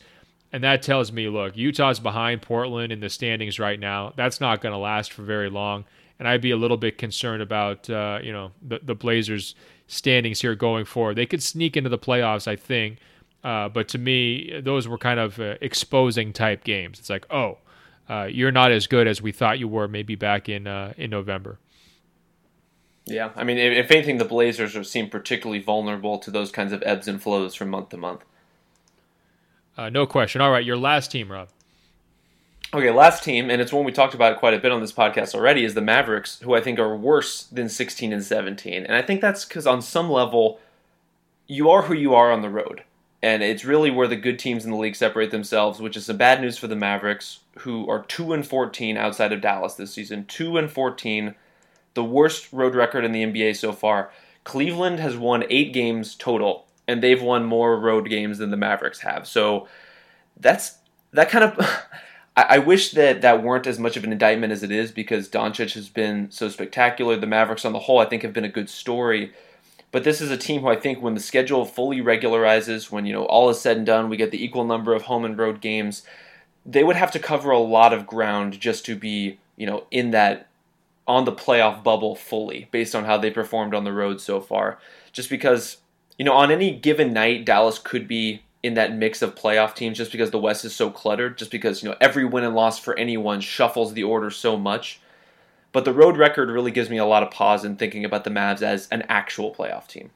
And 0.55 0.62
that 0.62 0.82
tells 0.82 1.11
me, 1.11 1.28
look, 1.28 1.57
Utah's 1.57 1.99
behind 1.99 2.41
Portland 2.41 2.93
in 2.93 3.01
the 3.01 3.11
standings 3.11 3.59
right 3.59 3.81
now. 3.81 4.12
That's 4.15 4.41
not 4.41 4.61
going 4.61 4.73
to 4.73 4.78
last 4.78 5.12
for 5.12 5.23
very 5.23 5.51
long. 5.51 5.85
And 6.16 6.28
I'd 6.28 6.41
be 6.43 6.53
a 6.53 6.57
little 6.57 6.77
bit 6.77 6.97
concerned 6.97 7.43
about, 7.43 7.91
uh, 7.91 8.20
you 8.23 8.32
know, 8.32 8.53
the, 8.62 8.78
the 8.81 8.95
Blazers' 8.95 9.57
standings 9.89 10.43
here 10.43 10.55
going 10.55 10.85
forward. 10.85 11.16
They 11.16 11.27
could 11.27 11.43
sneak 11.43 11.77
into 11.77 11.91
the 11.91 11.99
playoffs, 11.99 12.47
I 12.47 12.55
think. 12.55 12.99
Uh, 13.43 13.69
but 13.69 13.89
to 13.89 13.99
me, 13.99 14.61
those 14.62 14.86
were 14.86 14.97
kind 14.97 15.19
of 15.19 15.41
uh, 15.41 15.57
exposing 15.61 16.32
type 16.32 16.62
games. 16.62 17.01
It's 17.01 17.11
like, 17.11 17.27
oh, 17.32 17.59
uh, 18.09 18.29
you're 18.31 18.53
not 18.53 18.73
as 18.73 18.87
good 18.87 19.07
as 19.07 19.23
we 19.23 19.33
thought 19.33 19.59
you 19.59 19.69
were 19.69 19.89
maybe 19.89 20.15
back 20.15 20.49
in 20.49 20.67
uh, 20.67 20.93
in 20.97 21.11
November. 21.11 21.59
Yeah, 23.07 23.31
I 23.37 23.45
mean, 23.45 23.59
if, 23.59 23.85
if 23.85 23.91
anything, 23.91 24.19
the 24.19 24.25
Blazers 24.25 24.91
seem 24.91 25.11
particularly 25.11 25.61
vulnerable 25.61 26.19
to 26.19 26.31
those 26.31 26.51
kinds 26.51 26.73
of 26.73 26.83
ebbs 26.87 27.07
and 27.07 27.23
flows 27.23 27.55
from 27.55 27.69
month 27.69 27.91
to 27.91 27.97
month. 27.97 28.25
Uh, 29.77 29.91
no 29.91 30.07
question. 30.07 30.41
All 30.41 30.51
right, 30.51 30.65
your 30.65 30.77
last 30.77 31.11
team, 31.11 31.31
Rob. 31.31 31.49
Okay, 32.73 32.91
last 32.91 33.23
team, 33.23 33.51
and 33.51 33.61
it's 33.61 33.73
one 33.73 33.85
we 33.85 33.93
talked 33.93 34.15
about 34.15 34.39
quite 34.39 34.55
a 34.55 34.59
bit 34.59 34.73
on 34.73 34.81
this 34.81 34.93
podcast 34.93 35.35
already, 35.35 35.65
is 35.65 35.75
the 35.75 35.81
Mavericks, 35.81 36.41
who 36.41 36.55
I 36.55 36.61
think 36.61 36.79
are 36.79 36.97
worse 36.97 37.45
than 37.45 37.69
16 37.69 38.13
and 38.13 38.25
17. 38.25 38.85
And 38.85 38.97
I 38.97 39.03
think 39.03 39.21
that's 39.21 39.45
because 39.45 39.67
on 39.67 39.81
some 39.81 40.11
level, 40.11 40.59
you 41.47 41.71
are 41.71 41.83
who 41.83 41.95
you 41.95 42.15
are 42.15 42.33
on 42.33 42.43
the 42.43 42.51
road. 42.51 42.83
And 43.25 43.43
it's 43.43 43.65
really 43.65 43.91
where 43.91 44.07
the 44.07 44.17
good 44.17 44.39
teams 44.39 44.67
in 44.67 44.71
the 44.71 44.77
league 44.77 44.95
separate 44.95 45.31
themselves, 45.31 45.81
which 45.81 45.97
is 45.97 46.05
some 46.05 46.19
bad 46.19 46.43
news 46.43 46.59
for 46.59 46.67
the 46.67 46.77
Mavericks, 46.77 47.39
who 47.61 47.89
are 47.89 48.03
2 48.03 48.35
and 48.35 48.47
14 48.47 48.99
outside 48.99 49.33
of 49.33 49.41
Dallas 49.41 49.73
this 49.73 49.95
season. 49.95 50.27
2 50.27 50.59
and 50.59 50.71
14, 50.71 51.35
the 51.95 52.05
worst 52.05 52.53
road 52.53 52.75
record 52.75 53.03
in 53.03 53.13
the 53.13 53.25
NBA 53.25 53.57
so 53.57 53.73
far. 53.73 54.11
Cleveland 54.45 55.01
has 55.01 55.17
won 55.17 55.45
eight 55.49 55.73
games 55.73 56.15
total 56.15 56.67
and 56.87 57.03
they've 57.03 57.23
won 57.23 57.47
more 57.47 57.81
road 57.81 58.11
games 58.11 58.37
than 58.37 58.51
the 58.51 58.59
Mavericks 58.59 59.01
have. 59.01 59.27
So 59.27 59.69
that's 60.39 60.77
that 61.15 61.31
kind 61.31 61.45
of. 61.45 61.59
I, 62.37 62.43
I 62.43 62.59
wish 62.59 62.91
that 62.91 63.23
that 63.23 63.43
weren't 63.43 63.67
as 63.67 63.79
much 63.79 63.97
of 63.97 64.05
an 64.05 64.13
indictment 64.13 64.53
as 64.53 64.63
it 64.63 64.71
is 64.71 64.93
because 64.93 65.31
Doncic 65.31 65.73
has 65.73 65.89
been 65.89 66.31
so 66.31 66.51
spectacular. 66.51 67.17
The 67.17 67.27
Mavericks, 67.27 67.65
on 67.65 67.73
the 67.73 67.79
whole, 67.79 68.01
I 68.01 68.05
think 68.05 68.23
have 68.23 68.35
been 68.35 68.45
a 68.45 68.51
good 68.51 68.69
story. 68.69 69.33
But 69.95 70.03
this 70.03 70.21
is 70.21 70.33
a 70.33 70.37
team 70.37 70.62
who 70.62 70.66
I 70.66 70.75
think, 70.75 71.01
when 71.01 71.15
the 71.15 71.21
schedule 71.21 71.65
fully 71.65 72.01
regularizes, 72.01 72.91
when 72.91 73.07
you 73.07 73.12
know 73.12 73.27
all 73.27 73.49
is 73.49 73.61
said 73.61 73.77
and 73.77 73.87
done, 73.87 74.09
we 74.09 74.16
get 74.16 74.33
the 74.33 74.45
equal 74.45 74.65
number 74.65 74.93
of 74.93 75.03
home 75.03 75.25
and 75.25 75.39
road 75.39 75.61
games. 75.61 76.03
They 76.66 76.83
would 76.83 76.97
have 76.97 77.12
to 77.12 77.21
cover 77.21 77.53
a 77.53 77.61
lot 77.61 77.93
of 77.93 78.05
ground 78.05 78.59
just 78.59 78.85
to 78.87 78.97
be, 78.97 79.39
you 79.57 79.66
know, 79.66 79.85
in 79.93 80.11
that 80.11 80.49
on 81.07 81.27
the 81.27 81.33
playoff 81.33 81.85
bubble 81.85 82.16
fully, 82.16 82.66
based 82.73 82.97
on 82.97 83.05
how 83.05 83.19
they 83.19 83.31
performed 83.31 83.73
on 83.73 83.85
the 83.85 83.93
road 83.93 84.21
so 84.21 84.41
far. 84.41 84.81
Just 85.12 85.31
because 85.31 85.77
you 86.19 86.25
know, 86.25 86.33
on 86.33 86.51
any 86.51 86.73
given 86.73 87.12
night, 87.12 87.45
Dallas 87.45 87.79
could 87.79 88.09
be 88.09 88.43
in 88.65 88.75
that 88.75 88.97
mix 88.97 89.23
of 89.23 89.37
playoff 89.37 89.77
teams 89.77 89.97
just 89.97 90.11
because 90.11 90.33
the 90.33 90.41
West 90.41 90.65
is 90.65 90.75
so 90.75 90.91
cluttered, 90.91 91.39
just 91.39 91.53
because, 91.53 91.85
you 91.85 91.89
know, 91.89 91.97
every 92.01 92.25
win 92.25 92.43
and 92.43 92.57
loss 92.57 92.81
for 92.81 92.99
anyone 92.99 93.41
shuffles 93.41 93.93
the 93.93 94.03
order 94.03 94.31
so 94.31 94.57
much. 94.57 95.01
But 95.75 95.85
the 95.85 95.93
road 95.93 96.17
record 96.17 96.51
really 96.51 96.71
gives 96.71 96.89
me 96.89 96.99
a 96.99 97.05
lot 97.05 97.25
of 97.25 97.33
pause 97.33 97.65
in 97.65 97.75
thinking 97.75 98.05
about 98.05 98.23
the 98.23 98.31
Mavs 98.31 98.63
as 98.63 98.87
an 98.93 99.03
actual 99.09 99.53
playoff 99.53 99.89
team. 99.89 100.13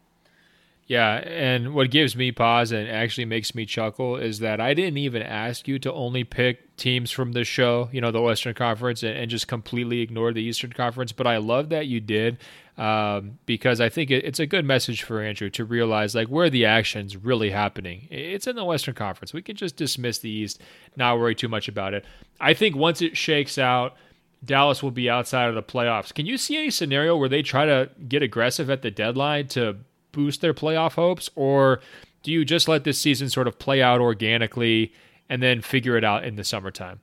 Yeah, 0.87 1.17
and 1.17 1.75
what 1.75 1.91
gives 1.91 2.15
me 2.15 2.31
pause 2.31 2.71
and 2.71 2.89
actually 2.89 3.25
makes 3.25 3.57
me 3.57 3.67
chuckle 3.67 4.17
is 4.17 4.39
that 4.39 4.61
I 4.61 4.73
didn't 4.73 4.99
even 4.99 5.21
ask 5.21 5.67
you 5.67 5.81
to 5.81 5.93
only 5.93 6.23
pick 6.23 6.77
teams 6.77 7.11
from 7.11 7.33
the 7.33 7.43
show, 7.43 7.91
you 7.93 8.01
know, 8.01 8.13
the 8.13 8.23
Western 8.23 8.55
Conference, 8.55 9.03
and, 9.03 9.19
and 9.19 9.31
just 9.31 9.49
completely 9.49 10.01
ignore 10.01 10.33
the 10.33 10.43
Eastern 10.43 10.73
Conference. 10.73 11.11
But 11.11 11.27
I 11.27 11.39
love 11.39 11.71
that 11.71 11.89
you 11.89 12.01
did 12.01 12.39
um, 12.79 13.41
because 13.45 13.81
I 13.81 13.89
think 13.89 14.13
it, 14.13 14.25
it's 14.25 14.39
a 14.39 14.47
good 14.47 14.65
message 14.65 15.03
for 15.03 15.21
Andrew 15.21 15.51
to 15.51 15.65
realize 15.65 16.15
like 16.15 16.29
where 16.29 16.49
the 16.49 16.67
action's 16.67 17.17
really 17.17 17.51
happening. 17.51 18.07
It's 18.13 18.47
in 18.47 18.55
the 18.55 18.65
Western 18.65 18.95
Conference. 18.95 19.35
We 19.35 19.43
can 19.43 19.57
just 19.57 19.77
dismiss 19.77 20.21
the 20.21 20.31
East, 20.31 20.63
not 20.95 21.19
worry 21.19 21.35
too 21.35 21.49
much 21.49 21.67
about 21.67 21.95
it. 21.95 22.05
I 22.41 22.55
think 22.55 22.77
once 22.77 23.03
it 23.03 23.17
shakes 23.17 23.59
out. 23.59 23.97
Dallas 24.45 24.83
will 24.83 24.91
be 24.91 25.11
outside 25.11 25.49
of 25.49 25.55
the 25.55 25.63
playoffs. 25.63 26.15
Can 26.15 26.27
you 26.27 26.39
see 26.39 26.57
any 26.57 26.71
scenario 26.71 27.17
where 27.17 27.29
they 27.29 27.43
try 27.43 27.67
to 27.67 27.91
get 28.09 28.23
aggressive 28.23 28.71
at 28.71 28.83
the 28.83 28.91
deadline 28.91 29.49
to 29.49 29.77
boost 30.13 30.41
their 30.41 30.55
playoff 30.55 30.93
hopes, 30.93 31.29
or 31.35 31.81
do 32.23 32.33
you 32.33 32.45
just 32.45 32.69
let 32.69 32.85
this 32.85 32.99
season 32.99 33.29
sort 33.29 33.49
of 33.49 33.59
play 33.59 33.83
out 33.83 34.01
organically 34.01 34.93
and 35.29 35.43
then 35.43 35.61
figure 35.61 35.97
it 35.97 36.05
out 36.05 36.25
in 36.25 36.37
the 36.37 36.45
summertime? 36.45 37.01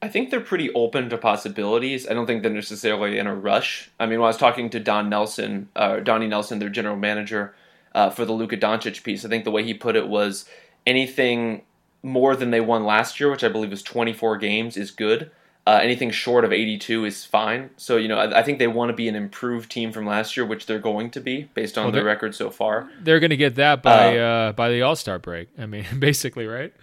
I 0.00 0.08
think 0.08 0.30
they're 0.30 0.40
pretty 0.40 0.72
open 0.74 1.08
to 1.10 1.18
possibilities. 1.18 2.08
I 2.08 2.14
don't 2.14 2.26
think 2.26 2.42
they're 2.42 2.50
necessarily 2.50 3.18
in 3.18 3.28
a 3.28 3.34
rush. 3.34 3.88
I 4.00 4.06
mean, 4.06 4.18
when 4.18 4.26
I 4.26 4.30
was 4.30 4.36
talking 4.36 4.68
to 4.70 4.80
Don 4.80 5.08
Nelson, 5.08 5.68
uh, 5.76 6.00
Donnie 6.00 6.26
Nelson, 6.26 6.58
their 6.58 6.68
general 6.68 6.96
manager, 6.96 7.54
uh, 7.94 8.10
for 8.10 8.24
the 8.24 8.32
Luka 8.32 8.56
Doncic 8.56 9.04
piece, 9.04 9.24
I 9.24 9.28
think 9.28 9.44
the 9.44 9.52
way 9.52 9.62
he 9.62 9.74
put 9.74 9.94
it 9.94 10.08
was 10.08 10.44
anything 10.86 11.62
more 12.02 12.34
than 12.34 12.50
they 12.50 12.60
won 12.60 12.84
last 12.84 13.20
year, 13.20 13.30
which 13.30 13.44
I 13.44 13.48
believe 13.48 13.70
was 13.70 13.82
24 13.82 14.38
games, 14.38 14.76
is 14.76 14.90
good. 14.90 15.30
Uh, 15.64 15.78
anything 15.80 16.10
short 16.10 16.44
of 16.44 16.52
82 16.52 17.04
is 17.04 17.24
fine. 17.24 17.70
So, 17.76 17.96
you 17.96 18.08
know, 18.08 18.18
I, 18.18 18.40
I, 18.40 18.42
think 18.42 18.58
they 18.58 18.66
want 18.66 18.88
to 18.88 18.96
be 18.96 19.08
an 19.08 19.14
improved 19.14 19.70
team 19.70 19.92
from 19.92 20.06
last 20.06 20.36
year, 20.36 20.44
which 20.44 20.66
they're 20.66 20.80
going 20.80 21.10
to 21.12 21.20
be 21.20 21.44
based 21.54 21.78
on 21.78 21.84
well, 21.84 21.92
their 21.92 22.04
record 22.04 22.34
so 22.34 22.50
far. 22.50 22.90
They're 23.00 23.20
going 23.20 23.30
to 23.30 23.36
get 23.36 23.54
that 23.54 23.80
by 23.80 24.18
uh, 24.18 24.22
uh, 24.22 24.52
by 24.52 24.70
the 24.70 24.82
All 24.82 24.96
Star 24.96 25.20
break. 25.20 25.48
I 25.56 25.66
mean, 25.66 25.86
basically, 26.00 26.46
right? 26.46 26.74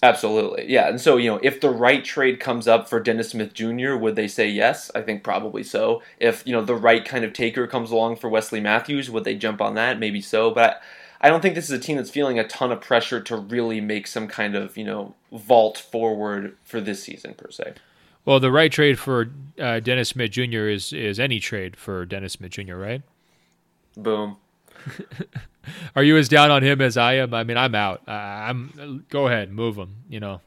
Absolutely, 0.00 0.70
yeah. 0.70 0.88
And 0.88 1.00
so, 1.00 1.16
you 1.16 1.28
know, 1.28 1.40
if 1.42 1.60
the 1.60 1.70
right 1.70 2.04
trade 2.04 2.38
comes 2.38 2.68
up 2.68 2.88
for 2.88 3.00
Dennis 3.00 3.30
Smith 3.30 3.52
Jr., 3.52 3.96
would 3.96 4.14
they 4.14 4.28
say 4.28 4.48
yes? 4.48 4.92
I 4.94 5.02
think 5.02 5.24
probably 5.24 5.64
so. 5.64 6.00
If 6.20 6.46
you 6.46 6.52
know 6.52 6.62
the 6.62 6.76
right 6.76 7.04
kind 7.04 7.24
of 7.24 7.32
taker 7.32 7.66
comes 7.66 7.90
along 7.90 8.16
for 8.16 8.28
Wesley 8.28 8.60
Matthews, 8.60 9.10
would 9.10 9.24
they 9.24 9.34
jump 9.34 9.60
on 9.60 9.74
that? 9.74 9.98
Maybe 9.98 10.20
so. 10.20 10.52
But 10.52 10.80
I, 11.20 11.28
don't 11.28 11.40
think 11.40 11.54
this 11.54 11.64
is 11.64 11.70
a 11.70 11.78
team 11.78 11.96
that's 11.96 12.10
feeling 12.10 12.38
a 12.38 12.46
ton 12.46 12.72
of 12.72 12.80
pressure 12.80 13.20
to 13.20 13.36
really 13.36 13.80
make 13.80 14.06
some 14.06 14.28
kind 14.28 14.54
of 14.54 14.76
you 14.76 14.84
know 14.84 15.14
vault 15.32 15.78
forward 15.78 16.56
for 16.64 16.80
this 16.80 17.02
season 17.02 17.34
per 17.34 17.50
se. 17.50 17.74
Well, 18.24 18.40
the 18.40 18.50
right 18.50 18.70
trade 18.70 18.98
for 18.98 19.30
uh, 19.58 19.80
Dennis 19.80 20.10
Smith 20.10 20.32
Jr. 20.32 20.68
is 20.68 20.92
is 20.92 21.18
any 21.18 21.40
trade 21.40 21.76
for 21.76 22.04
Dennis 22.04 22.34
Smith 22.34 22.52
Jr. 22.52 22.76
Right? 22.76 23.02
Boom. 23.96 24.36
Are 25.96 26.02
you 26.02 26.16
as 26.16 26.28
down 26.28 26.50
on 26.50 26.62
him 26.62 26.80
as 26.80 26.96
I 26.96 27.14
am? 27.14 27.34
I 27.34 27.44
mean, 27.44 27.56
I'm 27.56 27.74
out. 27.74 28.02
Uh, 28.06 28.12
I'm 28.12 29.04
go 29.10 29.26
ahead, 29.26 29.52
move 29.52 29.76
him. 29.76 29.96
You 30.08 30.20
know. 30.20 30.40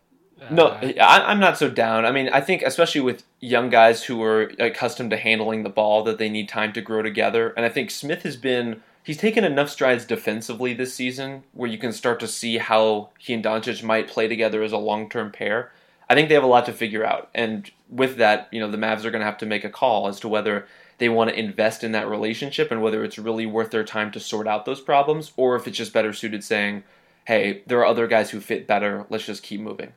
No, 0.50 0.70
I, 0.70 1.32
am 1.32 1.40
not 1.40 1.60
so 1.60 1.70
down. 1.70 2.04
I 2.04 2.12
mean, 2.12 2.28
I 2.30 2.42
think 2.42 2.64
especially 2.64 3.02
with 3.02 3.24
young 3.40 3.70
guys 3.70 4.04
who 4.04 4.24
are 4.24 4.52
accustomed 4.58 5.12
to 5.12 5.18
handling 5.18 5.62
the 5.62 5.70
ball, 5.70 6.04
that 6.04 6.18
they 6.18 6.30
need 6.30 6.50
time 6.50 6.74
to 6.74 6.82
grow 6.82 7.04
together. 7.04 7.50
And 7.56 7.64
I 7.64 7.70
think 7.70 7.92
Smith 7.92 8.24
has 8.24 8.38
been 8.38 8.82
he's 9.04 9.18
taken 9.18 9.44
enough 9.44 9.70
strides 9.70 10.06
defensively 10.06 10.74
this 10.74 10.94
season 10.94 11.44
where 11.54 11.70
you 11.70 11.78
can 11.78 11.92
start 11.92 12.20
to 12.20 12.28
see 12.28 12.58
how 12.58 13.10
he 13.18 13.34
and 13.34 13.44
Doncic 13.44 13.84
might 13.84 14.08
play 14.08 14.28
together 14.28 14.64
as 14.64 14.72
a 14.72 14.78
long 14.78 15.10
term 15.10 15.32
pair. 15.32 15.72
I 16.10 16.16
think 16.16 16.28
they 16.28 16.36
have 16.36 16.44
a 16.44 16.48
lot 16.48 16.66
to 16.66 16.74
figure 16.74 17.06
out. 17.06 17.30
And 17.34 17.72
with 17.90 18.18
that, 18.18 18.50
you 18.52 18.60
know, 18.60 18.70
the 18.70 18.78
Mavs 18.78 19.06
are 19.06 19.12
going 19.12 19.22
to 19.22 19.26
have 19.26 19.38
to 19.40 19.46
make 19.46 19.64
a 19.64 19.70
call 19.70 20.08
as 20.08 20.20
to 20.20 20.28
whether 20.28 20.68
they 20.98 21.10
want 21.10 21.30
to 21.30 21.40
invest 21.40 21.84
in 21.84 21.94
that 21.94 22.10
relationship 22.10 22.70
and 22.70 22.82
whether 22.82 23.04
it's 23.04 23.18
really 23.18 23.46
worth 23.46 23.72
their 23.72 23.84
time 23.84 24.12
to 24.12 24.20
sort 24.20 24.48
out 24.48 24.66
those 24.66 24.82
problems 24.82 25.32
or 25.38 25.56
if 25.56 25.68
it's 25.68 25.78
just 25.78 25.94
better 25.94 26.14
suited 26.14 26.44
saying, 26.44 26.84
hey, 27.26 27.64
there 27.66 27.80
are 27.80 27.86
other 27.86 28.08
guys 28.08 28.30
who 28.30 28.40
fit 28.40 28.68
better. 28.68 29.06
Let's 29.10 29.26
just 29.26 29.42
keep 29.42 29.62
moving. 29.62 29.94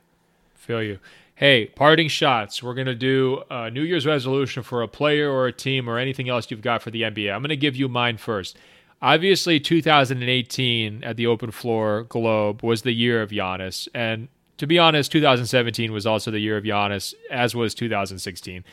Feel 0.55 0.81
you. 0.81 0.99
Hey, 1.35 1.65
parting 1.65 2.07
shots. 2.07 2.63
We're 2.63 2.73
going 2.73 2.87
to 2.87 2.95
do 2.95 3.43
a 3.51 3.69
New 3.69 3.81
Year's 3.81 4.05
resolution 4.05 4.63
for 4.63 4.81
a 4.81 4.87
player 4.87 5.29
or 5.29 5.47
a 5.47 5.51
team 5.51 5.89
or 5.89 5.99
anything 5.99 6.29
else 6.29 6.49
you've 6.49 6.61
got 6.61 6.81
for 6.81 6.91
the 6.91 7.01
NBA. 7.01 7.33
I'm 7.33 7.41
going 7.41 7.49
to 7.49 7.57
give 7.57 7.75
you 7.75 7.89
mine 7.89 8.15
first. 8.15 8.57
Obviously, 9.01 9.59
2018 9.59 11.03
at 11.03 11.17
the 11.17 11.27
Open 11.27 11.51
Floor 11.51 12.03
Globe 12.03 12.63
was 12.63 12.81
the 12.81 12.93
year 12.93 13.21
of 13.21 13.29
Giannis, 13.29 13.87
and 13.93 14.27
to 14.57 14.65
be 14.65 14.79
honest, 14.79 15.11
2017 15.11 15.91
was 15.91 16.05
also 16.05 16.31
the 16.31 16.39
year 16.39 16.57
of 16.57 16.63
Giannis, 16.63 17.13
as 17.29 17.53
was 17.53 17.75
2016. 17.75 18.63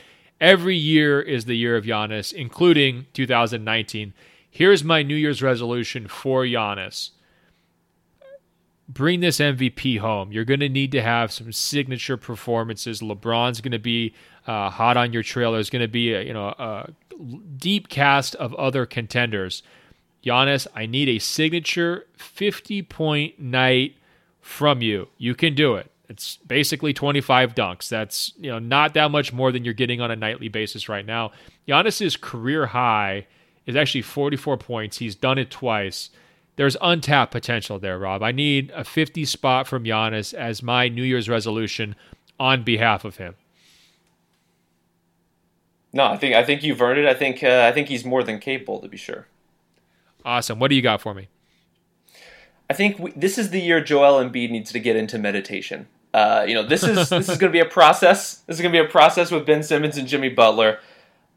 Every 0.41 0.77
year 0.77 1.21
is 1.21 1.45
the 1.45 1.57
year 1.57 1.77
of 1.77 1.85
Giannis, 1.85 2.33
including 2.33 3.07
2019. 3.15 4.15
Here's 4.49 4.85
my 4.85 5.03
New 5.03 5.17
Year's 5.17 5.43
resolution 5.43 6.09
for 6.09 6.45
Giannis 6.45 7.11
bring 8.93 9.21
this 9.21 9.39
MVP 9.39 9.99
home. 9.99 10.33
You're 10.33 10.45
going 10.45 10.61
to 10.61 10.69
need 10.69 10.93
to 10.93 11.03
have 11.03 11.33
some 11.33 11.53
signature 11.53 12.17
performances. 12.17 13.01
LeBron's 13.01 13.61
going 13.61 13.73
to 13.73 13.79
be 13.79 14.15
uh, 14.47 14.71
hot 14.71 14.97
on 14.97 15.13
your 15.13 15.23
trail. 15.23 15.53
There's 15.53 15.71
going 15.71 15.83
to 15.83 15.89
be 15.89 16.13
a, 16.13 16.23
you 16.23 16.33
know 16.33 16.49
a 16.49 16.91
deep 17.57 17.89
cast 17.89 18.35
of 18.37 18.55
other 18.55 18.87
contenders. 18.87 19.63
Giannis, 20.25 20.67
I 20.75 20.87
need 20.87 21.09
a 21.09 21.19
signature 21.19 22.07
50 22.17 22.83
point 22.83 23.41
night 23.41 23.97
from 24.41 24.83
you. 24.83 25.09
You 25.19 25.35
can 25.35 25.55
do 25.55 25.75
it. 25.75 25.91
It's 26.09 26.37
basically 26.47 26.93
25 26.93 27.55
dunks. 27.55 27.89
That's 27.89 28.33
you 28.39 28.51
know 28.51 28.59
not 28.59 28.95
that 28.95 29.11
much 29.11 29.33
more 29.33 29.51
than 29.51 29.65
you're 29.65 29.75
getting 29.75 30.01
on 30.01 30.11
a 30.11 30.17
nightly 30.17 30.49
basis 30.49 30.89
right 30.89 31.07
now. 31.07 31.33
Giannis's 31.67 32.17
career 32.17 32.67
high 32.67 33.27
is 33.67 33.77
actually 33.77 34.03
44 34.03 34.59
points. 34.59 34.99
He's 34.99 35.15
done 35.15 35.39
it 35.39 35.51
twice. 35.51 36.11
There's 36.57 36.77
untapped 36.83 37.33
potential 37.33 37.79
there, 37.79 37.99
Rob. 37.99 38.23
I 38.23 38.31
need 38.31 38.71
a 38.75 38.85
50 38.85 39.25
spot 39.25 39.67
from 39.67 39.85
Giannis 39.85 40.35
as 40.35 40.63
my 40.63 40.89
New 40.89 41.03
Year's 41.03 41.29
resolution 41.29 41.97
on 42.39 42.63
behalf 42.63 43.05
of 43.05 43.17
him. 43.17 43.37
No, 45.95 46.05
I 46.05 46.17
think 46.17 46.35
I 46.35 46.45
think 46.45 46.63
you've 46.63 46.81
earned 46.81 46.99
it. 46.99 47.07
I 47.07 47.15
think 47.15 47.43
uh, 47.43 47.67
I 47.69 47.73
think 47.73 47.89
he's 47.89 48.05
more 48.05 48.23
than 48.23 48.39
capable 48.39 48.81
to 48.81 48.89
be 48.89 48.97
sure. 48.97 49.27
Awesome. 50.25 50.59
What 50.59 50.69
do 50.69 50.75
you 50.75 50.83
got 50.83 51.01
for 51.01 51.15
me? 51.15 51.29
I 52.71 52.75
think 52.75 52.99
we, 52.99 53.11
this 53.13 53.39
is 53.39 53.51
the 53.51 53.61
year 53.61 53.83
Joel 53.83 54.23
Embiid 54.23 54.51
needs 54.51 54.73
to 54.73 54.81
get 54.81 54.97
into 54.97 55.19
meditation. 55.19 55.89
Uh, 56.15 56.45
you 56.47 56.55
know, 56.55 56.63
this 56.63 56.83
is 56.83 57.09
this 57.11 57.29
is 57.29 57.39
going 57.39 57.53
to 57.53 57.57
be 57.57 57.61
a 57.61 57.65
process. 57.65 58.37
This 58.47 58.57
is 58.57 58.63
going 58.63 58.73
to 58.73 58.83
be 58.83 58.87
a 58.87 58.91
process 58.91 59.31
with 59.31 59.47
Ben 59.47 59.63
Simmons 59.63 59.97
and 59.97 60.09
Jimmy 60.09 60.29
Butler. 60.29 60.79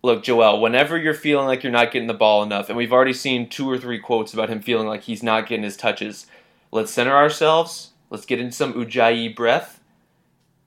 Look, 0.03 0.24
Joel, 0.24 0.62
whenever 0.62 0.98
you're 0.98 1.14
feeling 1.14 1.48
like 1.48 1.64
you're 1.64 1.72
not 1.72 1.91
getting 1.91 2.07
the 2.07 2.14
ball 2.14 2.44
enough, 2.44 2.70
and 2.70 2.78
we've 2.78 2.94
already 2.94 3.14
seen 3.14 3.49
two 3.49 3.70
or 3.70 3.78
three 3.78 3.99
quotes 3.99 4.34
about 4.34 4.49
him 4.49 4.62
feeling 4.62 4.88
like 4.88 5.02
he's 5.02 5.24
not 5.24 5.48
getting 5.48 5.64
his 5.64 5.76
touches, 5.76 6.28
let's 6.72 6.91
center 6.91 7.16
ourselves. 7.16 7.91
Let's 8.12 8.26
get 8.26 8.40
into 8.40 8.53
some 8.53 8.74
Ujjayi 8.74 9.36
breath, 9.36 9.82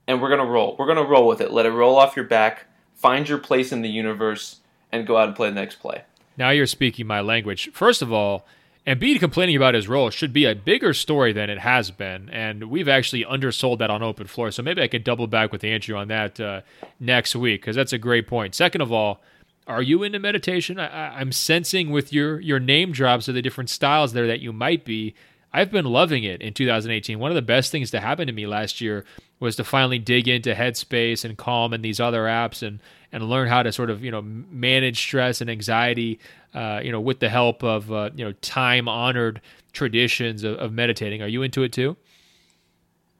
and 0.07 0.21
we're 0.21 0.29
gonna 0.29 0.45
roll. 0.45 0.75
We're 0.77 0.87
gonna 0.87 1.03
roll 1.03 1.25
with 1.25 1.39
it. 1.39 1.51
Let 1.51 1.65
it 1.65 1.71
roll 1.71 1.95
off 1.95 2.15
your 2.15 2.25
back. 2.25 2.65
Find 2.93 3.29
your 3.29 3.37
place 3.37 3.71
in 3.71 3.81
the 3.81 3.89
universe, 3.89 4.59
and 4.91 5.07
go 5.07 5.17
out 5.17 5.29
and 5.29 5.35
play 5.35 5.49
the 5.49 5.55
next 5.55 5.75
play. 5.75 6.03
Now 6.39 6.51
you're 6.51 6.67
speaking 6.67 7.05
my 7.05 7.19
language. 7.19 7.69
First 7.73 8.01
of 8.01 8.13
all, 8.13 8.47
Embiid 8.87 9.19
complaining 9.19 9.57
about 9.57 9.73
his 9.75 9.89
role 9.89 10.09
should 10.09 10.31
be 10.31 10.45
a 10.45 10.55
bigger 10.55 10.93
story 10.93 11.33
than 11.33 11.49
it 11.49 11.59
has 11.59 11.91
been, 11.91 12.29
and 12.29 12.71
we've 12.71 12.87
actually 12.87 13.25
undersold 13.25 13.79
that 13.79 13.91
on 13.91 14.01
open 14.01 14.25
floor. 14.25 14.49
So 14.49 14.63
maybe 14.63 14.81
I 14.81 14.87
could 14.87 15.03
double 15.03 15.27
back 15.27 15.51
with 15.51 15.65
Andrew 15.65 15.97
on 15.97 16.07
that 16.07 16.39
uh, 16.39 16.61
next 16.99 17.35
week 17.35 17.61
because 17.61 17.75
that's 17.75 17.91
a 17.91 17.97
great 17.97 18.25
point. 18.25 18.55
Second 18.55 18.79
of 18.81 18.91
all, 18.91 19.21
are 19.67 19.81
you 19.81 20.01
into 20.01 20.17
meditation? 20.17 20.79
I, 20.79 21.21
am 21.21 21.33
sensing 21.33 21.91
with 21.91 22.13
your 22.13 22.39
your 22.39 22.59
name 22.59 22.93
drops 22.93 23.27
of 23.27 23.35
the 23.35 23.41
different 23.41 23.69
styles 23.69 24.13
there 24.13 24.25
that 24.25 24.39
you 24.39 24.53
might 24.53 24.85
be. 24.85 25.13
I've 25.51 25.71
been 25.71 25.85
loving 25.85 26.23
it 26.23 26.41
in 26.41 26.53
2018. 26.53 27.19
One 27.19 27.31
of 27.31 27.35
the 27.35 27.41
best 27.41 27.71
things 27.71 27.91
to 27.91 27.99
happen 27.99 28.27
to 28.27 28.33
me 28.33 28.47
last 28.47 28.81
year 28.81 29.03
was 29.39 29.55
to 29.57 29.63
finally 29.63 29.99
dig 29.99 30.27
into 30.27 30.53
Headspace 30.53 31.25
and 31.25 31.37
Calm 31.37 31.73
and 31.73 31.83
these 31.83 31.99
other 31.99 32.23
apps 32.23 32.65
and 32.65 32.79
and 33.11 33.23
learn 33.23 33.47
how 33.47 33.63
to 33.63 33.71
sort 33.71 33.89
of 33.89 34.03
you 34.03 34.11
know 34.11 34.21
manage 34.21 34.99
stress 34.99 35.41
and 35.41 35.49
anxiety 35.49 36.19
uh, 36.53 36.81
you 36.83 36.91
know 36.91 37.01
with 37.01 37.19
the 37.19 37.29
help 37.29 37.63
of 37.63 37.91
uh, 37.91 38.09
you 38.15 38.25
know 38.25 38.31
time 38.41 38.87
honored 38.87 39.41
traditions 39.71 40.43
of, 40.43 40.57
of, 40.57 40.73
meditating. 40.73 41.21
Are 41.21 41.27
you 41.27 41.43
into 41.43 41.63
it 41.63 41.71
too? 41.71 41.95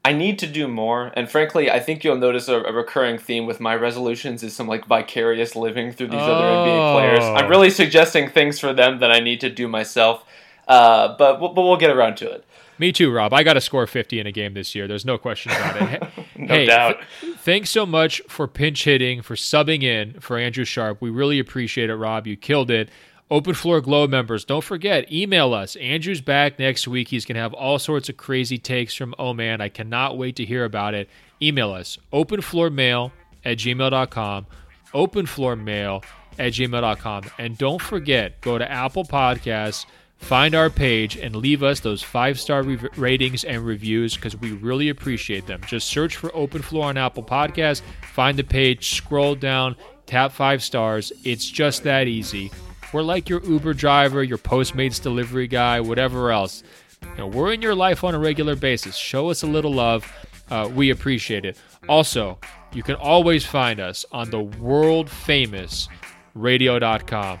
I 0.04 0.14
need 0.14 0.38
to 0.38 0.46
do 0.46 0.66
more, 0.66 1.12
and 1.14 1.30
frankly, 1.30 1.70
I 1.70 1.78
think 1.78 2.02
you'll 2.02 2.16
notice 2.16 2.48
a, 2.48 2.62
a 2.62 2.72
recurring 2.72 3.18
theme 3.18 3.44
with 3.44 3.60
my 3.60 3.74
resolutions 3.74 4.42
is 4.42 4.56
some 4.56 4.66
like 4.66 4.86
vicarious 4.86 5.54
living 5.54 5.92
through 5.92 6.08
these 6.08 6.20
oh. 6.20 6.32
other 6.32 6.44
NBA 6.44 6.92
players. 6.94 7.24
I'm 7.24 7.50
really 7.50 7.70
suggesting 7.70 8.30
things 8.30 8.58
for 8.58 8.72
them 8.72 9.00
that 9.00 9.10
I 9.10 9.20
need 9.20 9.40
to 9.42 9.50
do 9.50 9.68
myself, 9.68 10.24
uh, 10.66 11.16
but 11.18 11.38
but 11.38 11.54
we'll 11.54 11.76
get 11.76 11.90
around 11.90 12.16
to 12.18 12.30
it. 12.30 12.44
Me 12.80 12.92
too, 12.92 13.12
Rob. 13.12 13.34
I 13.34 13.42
got 13.42 13.52
to 13.52 13.60
score 13.60 13.86
50 13.86 14.20
in 14.20 14.26
a 14.26 14.32
game 14.32 14.54
this 14.54 14.74
year. 14.74 14.88
There's 14.88 15.04
no 15.04 15.18
question 15.18 15.52
about 15.52 15.82
it. 15.82 16.02
no 16.38 16.46
hey, 16.46 16.64
doubt. 16.64 16.96
Th- 17.20 17.36
thanks 17.36 17.68
so 17.68 17.84
much 17.84 18.22
for 18.26 18.48
pinch 18.48 18.84
hitting, 18.84 19.20
for 19.20 19.34
subbing 19.34 19.82
in 19.82 20.18
for 20.18 20.38
Andrew 20.38 20.64
Sharp. 20.64 20.96
We 20.98 21.10
really 21.10 21.38
appreciate 21.38 21.90
it, 21.90 21.96
Rob. 21.96 22.26
You 22.26 22.38
killed 22.38 22.70
it. 22.70 22.88
Open 23.30 23.52
Floor 23.52 23.82
Globe 23.82 24.08
members, 24.08 24.46
don't 24.46 24.64
forget, 24.64 25.12
email 25.12 25.52
us. 25.52 25.76
Andrew's 25.76 26.22
back 26.22 26.58
next 26.58 26.88
week. 26.88 27.08
He's 27.08 27.26
going 27.26 27.34
to 27.36 27.42
have 27.42 27.52
all 27.52 27.78
sorts 27.78 28.08
of 28.08 28.16
crazy 28.16 28.56
takes 28.56 28.94
from 28.94 29.14
Oh 29.18 29.34
Man. 29.34 29.60
I 29.60 29.68
cannot 29.68 30.16
wait 30.16 30.36
to 30.36 30.46
hear 30.46 30.64
about 30.64 30.94
it. 30.94 31.10
Email 31.42 31.72
us, 31.72 31.98
openfloormail 32.14 33.12
at 33.44 33.58
gmail.com, 33.58 34.46
openfloormail 34.94 36.02
at 36.38 36.52
gmail.com. 36.54 37.24
And 37.38 37.58
don't 37.58 37.82
forget, 37.82 38.40
go 38.40 38.56
to 38.56 38.68
Apple 38.68 39.04
Podcasts– 39.04 39.84
find 40.20 40.54
our 40.54 40.70
page 40.70 41.16
and 41.16 41.34
leave 41.34 41.62
us 41.62 41.80
those 41.80 42.02
five 42.02 42.38
star 42.38 42.62
re- 42.62 42.78
ratings 42.96 43.44
and 43.44 43.64
reviews 43.64 44.14
because 44.14 44.36
we 44.36 44.52
really 44.52 44.88
appreciate 44.88 45.46
them. 45.46 45.60
Just 45.66 45.88
search 45.88 46.16
for 46.16 46.34
Open 46.34 46.62
Floor 46.62 46.86
on 46.86 46.96
Apple 46.96 47.22
Podcasts, 47.22 47.82
find 48.12 48.38
the 48.38 48.44
page, 48.44 48.94
scroll 48.94 49.34
down, 49.34 49.74
tap 50.06 50.32
five 50.32 50.62
stars. 50.62 51.12
It's 51.24 51.48
just 51.48 51.82
that 51.84 52.06
easy. 52.06 52.50
We're 52.92 53.02
like 53.02 53.28
your 53.28 53.42
Uber 53.44 53.74
driver, 53.74 54.22
your 54.22 54.38
Postmates 54.38 55.02
delivery 55.02 55.46
guy, 55.46 55.80
whatever 55.80 56.30
else. 56.30 56.62
You 57.02 57.16
know, 57.18 57.26
we're 57.28 57.52
in 57.52 57.62
your 57.62 57.74
life 57.74 58.04
on 58.04 58.14
a 58.14 58.18
regular 58.18 58.56
basis. 58.56 58.96
Show 58.96 59.30
us 59.30 59.42
a 59.42 59.46
little 59.46 59.72
love. 59.72 60.12
Uh, 60.50 60.68
we 60.74 60.90
appreciate 60.90 61.44
it. 61.44 61.56
Also, 61.88 62.38
you 62.72 62.82
can 62.82 62.96
always 62.96 63.44
find 63.44 63.80
us 63.80 64.04
on 64.12 64.30
the 64.30 64.40
world 64.40 65.08
famous 65.08 65.88
radio.com. 66.34 67.40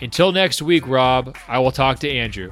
Until 0.00 0.32
next 0.32 0.62
week, 0.62 0.86
Rob, 0.86 1.36
I 1.48 1.58
will 1.58 1.72
talk 1.72 1.98
to 2.00 2.10
Andrew. 2.10 2.50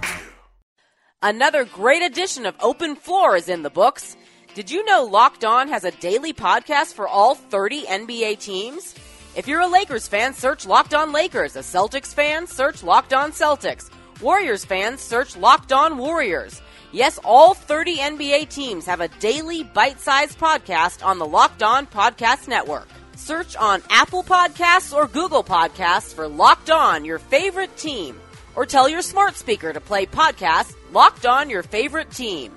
Another 1.22 1.64
great 1.64 2.02
edition 2.02 2.46
of 2.46 2.54
Open 2.60 2.96
Floor 2.96 3.36
is 3.36 3.48
in 3.48 3.62
the 3.62 3.70
books. 3.70 4.16
Did 4.54 4.70
you 4.70 4.84
know 4.84 5.04
Locked 5.04 5.44
On 5.44 5.68
has 5.68 5.84
a 5.84 5.90
daily 5.92 6.32
podcast 6.32 6.94
for 6.94 7.06
all 7.06 7.34
30 7.34 7.82
NBA 7.82 8.38
teams? 8.40 8.94
If 9.36 9.46
you're 9.46 9.60
a 9.60 9.66
Lakers 9.68 10.08
fan, 10.08 10.34
search 10.34 10.66
Locked 10.66 10.94
On 10.94 11.12
Lakers. 11.12 11.56
A 11.56 11.60
Celtics 11.60 12.12
fan, 12.14 12.46
search 12.46 12.82
Locked 12.82 13.12
On 13.12 13.30
Celtics. 13.32 13.90
Warriors 14.20 14.64
fans, 14.64 15.00
search 15.00 15.36
Locked 15.36 15.72
On 15.72 15.98
Warriors. 15.98 16.60
Yes, 16.92 17.18
all 17.22 17.54
30 17.54 17.96
NBA 17.98 18.48
teams 18.48 18.86
have 18.86 19.00
a 19.00 19.08
daily 19.20 19.62
bite 19.62 20.00
sized 20.00 20.38
podcast 20.38 21.04
on 21.04 21.18
the 21.18 21.26
Locked 21.26 21.62
On 21.62 21.86
Podcast 21.86 22.48
Network. 22.48 22.88
Search 23.20 23.54
on 23.54 23.82
Apple 23.90 24.22
Podcasts 24.22 24.96
or 24.96 25.06
Google 25.06 25.44
Podcasts 25.44 26.14
for 26.14 26.26
Locked 26.26 26.70
On, 26.70 27.04
your 27.04 27.18
favorite 27.18 27.76
team. 27.76 28.18
Or 28.56 28.64
tell 28.64 28.88
your 28.88 29.02
smart 29.02 29.36
speaker 29.36 29.72
to 29.72 29.80
play 29.80 30.06
podcast 30.06 30.74
Locked 30.90 31.26
On, 31.26 31.50
your 31.50 31.62
favorite 31.62 32.10
team. 32.10 32.56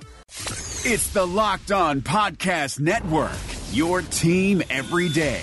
It's 0.86 1.10
the 1.10 1.28
Locked 1.28 1.74
On 1.74 2.02
Podcast 2.02 2.80
Network, 2.80 3.32
your 3.72 4.02
team 4.04 4.64
every 4.70 5.10
day. 5.10 5.42